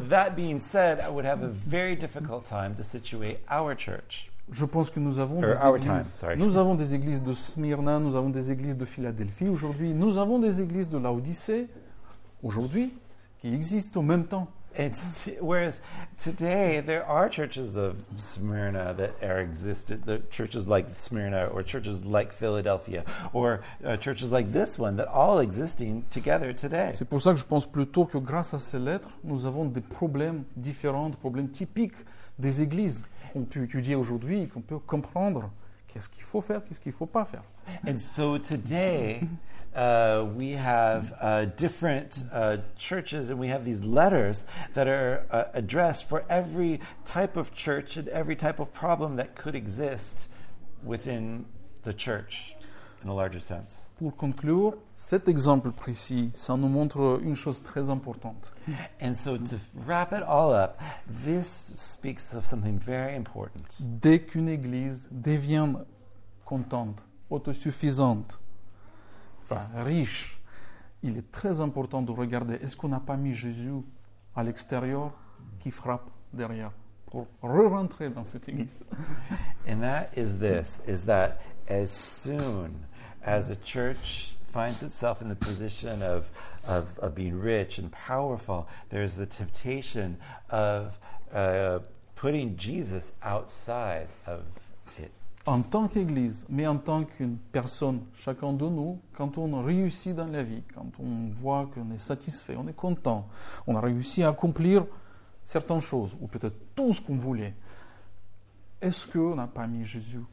That 0.09 0.31
being 0.31 0.59
said, 0.59 0.99
I 1.01 1.11
would 1.11 1.25
have 1.25 1.43
a 1.43 1.49
very 1.49 1.95
difficult 1.95 2.45
time 2.45 2.73
to 2.75 2.83
situate 2.83 3.39
our 3.51 3.75
church. 3.75 4.29
Je 4.51 4.65
pense 4.65 4.89
que 4.89 4.99
nous 4.99 5.19
avons, 5.19 5.39
des 5.39 5.55
our 5.63 5.77
églises, 5.77 5.87
time, 5.87 6.17
sorry. 6.17 6.37
nous 6.37 6.57
avons 6.57 6.75
des 6.75 6.95
églises 6.95 7.23
de 7.23 7.33
Smyrna, 7.33 7.99
nous 7.99 8.15
avons 8.15 8.29
des 8.29 8.51
églises 8.51 8.77
de 8.77 8.85
Philadelphie 8.85 9.47
aujourd'hui, 9.47 9.93
nous 9.93 10.17
avons 10.17 10.39
des 10.39 10.61
églises 10.61 10.89
de 10.89 10.97
Laodicée 10.97 11.67
aujourd'hui 12.41 12.93
qui 13.39 13.53
existent 13.53 14.01
en 14.01 14.03
même 14.03 14.25
temps. 14.25 14.47
It's 14.75 15.29
whereas 15.39 15.81
today 16.19 16.79
there 16.79 17.05
are 17.05 17.29
churches 17.29 17.75
of 17.75 18.03
Smyrna 18.17 18.95
that 18.97 19.11
are 19.21 19.39
existed, 19.39 20.03
the 20.05 20.23
churches 20.31 20.67
like 20.67 20.87
Smyrna 20.95 21.45
or 21.53 21.61
churches 21.61 22.03
like 22.05 22.33
Philadelphia 22.33 23.03
or 23.33 23.61
uh, 23.85 23.97
churches 23.97 24.31
like 24.31 24.51
this 24.51 24.79
one 24.79 24.95
that 24.97 25.07
all 25.09 25.39
existing 25.39 26.05
together 26.09 26.53
today. 26.53 26.91
C'est 26.93 27.07
pour 27.07 27.21
ça 27.21 27.33
que 27.33 27.39
je 27.39 27.45
pense 27.45 27.67
plutôt 27.67 28.05
que 28.05 28.17
grâce 28.17 28.55
à 28.55 28.59
ces 28.59 28.79
lettres, 28.79 29.09
nous 29.23 29.45
avons 29.45 29.65
des 29.65 29.81
problèmes 29.81 30.43
différents, 30.57 31.09
des 31.09 31.17
problèmes 31.17 31.49
typiques 31.49 31.97
des 32.39 32.63
églises 32.63 33.05
qu'on 33.31 33.43
peut 33.43 33.63
étudier 33.63 33.93
aujourd'hui 33.93 34.41
et 34.41 34.47
qu'on 34.47 34.61
peut 34.61 34.79
comprendre 34.79 35.51
qu'est-ce 35.87 36.09
qu'il 36.09 36.23
faut 36.23 36.41
faire, 36.41 36.63
qu'est-ce 36.65 36.79
qu'il 36.79 36.93
ne 36.93 36.97
faut 36.97 37.05
pas 37.05 37.25
faire. 37.25 37.43
And 37.87 37.99
so 37.99 38.39
today 38.39 39.21
uh, 39.75 40.27
we 40.35 40.51
have 40.51 41.13
uh, 41.19 41.45
different 41.45 42.23
uh, 42.31 42.57
churches 42.77 43.29
and 43.29 43.39
we 43.39 43.47
have 43.47 43.65
these 43.65 43.83
letters 43.83 44.45
that 44.73 44.87
are 44.87 45.25
uh, 45.31 45.45
addressed 45.53 46.07
for 46.07 46.23
every 46.29 46.79
type 47.05 47.37
of 47.37 47.53
church 47.53 47.97
and 47.97 48.07
every 48.09 48.35
type 48.35 48.59
of 48.59 48.71
problem 48.73 49.15
that 49.15 49.35
could 49.35 49.55
exist 49.55 50.27
within 50.83 51.45
the 51.83 51.93
church 51.93 52.55
in 53.03 53.09
a 53.09 53.13
larger 53.13 53.39
sense. 53.39 53.89
Pour 53.97 54.15
conclure, 54.15 54.77
cet 54.95 55.27
exemple 55.27 55.71
précis, 55.71 56.31
ça 56.33 56.57
nous 56.57 56.69
montre 56.69 57.19
une 57.21 57.35
chose 57.35 57.61
très 57.61 57.89
importante. 57.89 58.53
And 59.01 59.13
so 59.13 59.37
to 59.37 59.59
wrap 59.85 60.13
it 60.13 60.23
all 60.23 60.53
up, 60.53 60.79
this 61.07 61.73
speaks 61.75 62.33
of 62.33 62.45
something 62.45 62.79
very 62.79 63.15
important. 63.15 63.65
Dès 63.79 64.19
qu'une 64.19 64.47
église 64.47 65.09
devient 65.11 65.75
contente, 66.45 67.03
autosuffisante, 67.29 68.39
enfin 69.49 69.83
riche, 69.83 70.39
il 71.03 71.17
est 71.17 71.31
très 71.31 71.61
important 71.61 72.01
de 72.01 72.11
regarder 72.11 72.55
est-ce 72.55 72.75
qu'on 72.75 72.89
n'a 72.89 72.99
pas 72.99 73.17
mis 73.17 73.33
Jésus 73.33 73.73
à 74.35 74.43
l'extérieur 74.43 75.11
qui 75.59 75.71
frappe 75.71 76.09
derrière 76.31 76.71
pour 77.05 77.27
re-rentrer 77.41 78.09
dans 78.09 78.25
cette 78.25 78.47
église? 78.49 78.83
And 79.67 79.81
that 79.81 80.09
is 80.15 80.37
this 80.39 80.81
is 80.87 81.05
that 81.05 81.41
as 81.69 81.87
soon 81.87 82.85
as 83.25 83.51
a 83.51 83.55
church 83.55 84.35
finds 84.51 84.83
itself 84.83 85.21
in 85.21 85.29
the 85.29 85.35
position 85.35 86.01
of, 86.01 86.29
of, 86.67 86.97
of 86.99 87.15
being 87.15 87.39
rich 87.39 87.79
and 87.79 87.91
powerful, 87.91 88.67
there's 88.89 89.15
the 89.15 89.25
temptation 89.25 90.17
of 90.49 90.97
uh, 91.33 91.79
putting 92.15 92.55
Jesus 92.55 93.11
outside 93.23 94.07
of. 94.27 94.43
En 95.45 95.61
tant 95.61 95.87
qu'Église, 95.87 96.45
mais 96.49 96.65
en 96.67 96.77
tant 96.77 97.03
qu'une 97.03 97.37
personne, 97.37 98.01
chacun 98.13 98.53
de 98.53 98.65
nous, 98.65 98.99
quand 99.13 99.37
on 99.37 99.61
réussit 99.61 100.15
dans 100.15 100.27
la 100.27 100.41
vie, 100.43 100.63
quand 100.73 100.87
on 100.99 101.29
voit 101.35 101.69
qu'on 101.73 101.91
est 101.91 101.97
satisfait, 101.97 102.55
on 102.57 102.67
est 102.67 102.75
content, 102.75 103.27
on 103.67 103.75
a 103.75 103.81
réussi 103.81 104.23
à 104.23 104.29
accomplir 104.29 104.85
certaines 105.43 105.81
choses, 105.81 106.15
ou 106.21 106.27
peut-être 106.27 106.55
tout 106.75 106.93
ce 106.93 107.01
qu'on 107.01 107.17
voulait, 107.17 107.53
est-ce 108.81 109.05
qu'on 109.05 109.35
n'a 109.35 109.47
pas 109.47 109.67
mis 109.67 109.85
Jésus 109.85 110.23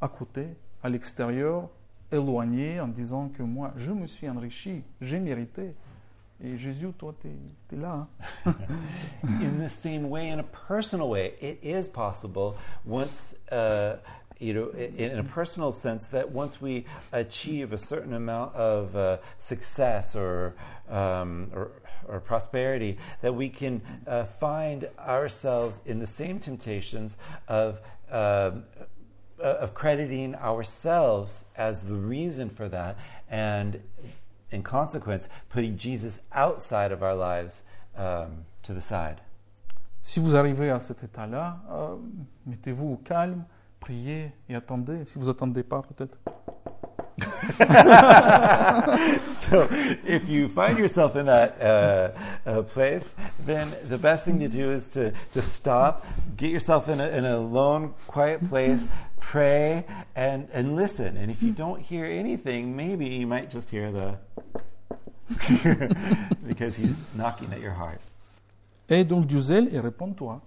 à 0.00 0.08
côté, 0.08 0.48
à 0.82 0.88
l'extérieur, 0.88 1.68
éloigné, 2.12 2.80
en 2.80 2.88
disant 2.88 3.28
que 3.28 3.42
moi, 3.42 3.72
je 3.76 3.92
me 3.92 4.06
suis 4.06 4.28
enrichi, 4.28 4.82
j'ai 5.00 5.20
mérité 5.20 5.74
et 6.42 6.56
Jésus, 6.56 6.90
toi, 6.96 7.14
tu 7.20 7.28
es, 7.28 7.76
là. 7.76 8.06
Hein? 8.46 8.54
in 9.22 9.62
the 9.62 9.68
same 9.68 10.06
way, 10.08 10.30
in 10.30 10.38
a 10.38 10.42
personal 10.42 11.10
way, 11.10 11.34
it 11.40 11.58
is 11.62 11.86
possible 11.86 12.54
once, 12.86 13.36
uh, 13.52 13.96
you 14.40 14.54
know, 14.54 14.68
in, 14.70 15.18
a 15.18 15.24
personal 15.24 15.70
sense, 15.70 16.08
that 16.08 16.30
once 16.30 16.60
we 16.60 16.86
achieve 17.12 17.72
a 17.72 17.78
certain 17.78 18.14
amount 18.14 18.54
of 18.54 18.96
uh, 18.96 19.18
success 19.38 20.16
or, 20.16 20.54
um, 20.88 21.50
or, 21.54 21.70
or, 22.08 22.20
prosperity, 22.20 22.96
that 23.20 23.34
we 23.34 23.48
can 23.48 23.82
uh, 24.06 24.24
find 24.24 24.88
ourselves 24.98 25.82
in 25.86 25.98
the 25.98 26.06
same 26.06 26.38
temptations 26.38 27.16
of. 27.48 27.80
Um, 28.10 28.64
of 29.38 29.72
crediting 29.72 30.34
ourselves 30.34 31.46
as 31.56 31.84
the 31.84 31.94
reason 31.94 32.50
for 32.50 32.68
that 32.68 32.98
and 33.30 33.80
in 34.50 34.62
consequence, 34.62 35.28
putting 35.48 35.76
Jesus 35.76 36.20
outside 36.32 36.92
of 36.92 37.02
our 37.02 37.14
lives 37.14 37.62
um, 37.96 38.44
to 38.62 38.74
the 38.74 38.80
side. 38.80 39.20
Si 40.02 40.18
vous 40.18 40.34
arrivez 40.34 40.70
à 40.70 40.80
cet 40.80 41.02
état-là, 41.02 41.60
euh, 41.70 41.96
mettez-vous 42.46 42.94
au 42.94 42.96
calme, 42.96 43.44
priez 43.80 44.32
et 44.48 44.54
attendez. 44.54 45.04
Si 45.06 45.18
vous 45.18 45.28
attendez 45.28 45.62
pas, 45.62 45.82
peut-être. 45.82 46.18
so, 49.32 49.68
if 50.06 50.28
you 50.28 50.48
find 50.48 50.78
yourself 50.78 51.16
in 51.16 51.26
that 51.26 51.60
uh, 51.60 52.12
uh, 52.46 52.62
place, 52.62 53.14
then 53.44 53.68
the 53.88 53.98
best 53.98 54.24
thing 54.24 54.38
to 54.38 54.48
do 54.48 54.70
is 54.70 54.88
to, 54.88 55.12
to 55.32 55.42
stop, 55.42 56.06
get 56.36 56.50
yourself 56.50 56.88
in 56.88 57.00
a, 57.00 57.08
in 57.08 57.24
a 57.24 57.38
lone, 57.38 57.94
quiet 58.06 58.48
place, 58.48 58.88
pray, 59.20 59.84
and, 60.14 60.48
and 60.52 60.76
listen. 60.76 61.16
And 61.16 61.30
if 61.30 61.42
you 61.42 61.52
don't 61.52 61.80
hear 61.80 62.06
anything, 62.06 62.76
maybe 62.76 63.08
you 63.08 63.26
might 63.26 63.50
just 63.50 63.70
hear 63.70 63.90
the. 63.92 64.18
because 66.46 66.76
he's 66.76 66.96
knocking 67.14 67.52
at 67.52 67.60
your 67.60 67.72
heart. 67.72 68.00
Et 68.88 69.04
donc 69.04 69.30
et 69.30 69.80
réponds-toi. 69.80 70.40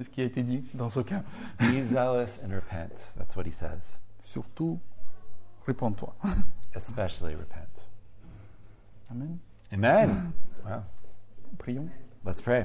C'est 0.00 0.04
ce 0.04 0.10
qui 0.10 0.22
a 0.22 0.24
été 0.24 0.42
dit 0.42 0.64
dans 0.72 0.88
ce 0.88 1.00
cas. 1.00 1.22
Be 1.58 1.82
zealous 1.82 2.40
and 2.42 2.54
repent. 2.54 3.12
That's 3.18 3.36
what 3.36 3.44
he 3.44 3.52
says. 3.52 3.98
Surtout 4.22 4.80
Réponds-toi. 5.66 6.14
Especially 6.74 7.34
repent. 7.34 7.82
Amen. 9.10 9.38
Amen. 9.70 10.32
Wow. 10.64 10.84
Prions. 11.58 11.90
Let's 12.24 12.40
pray. 12.40 12.64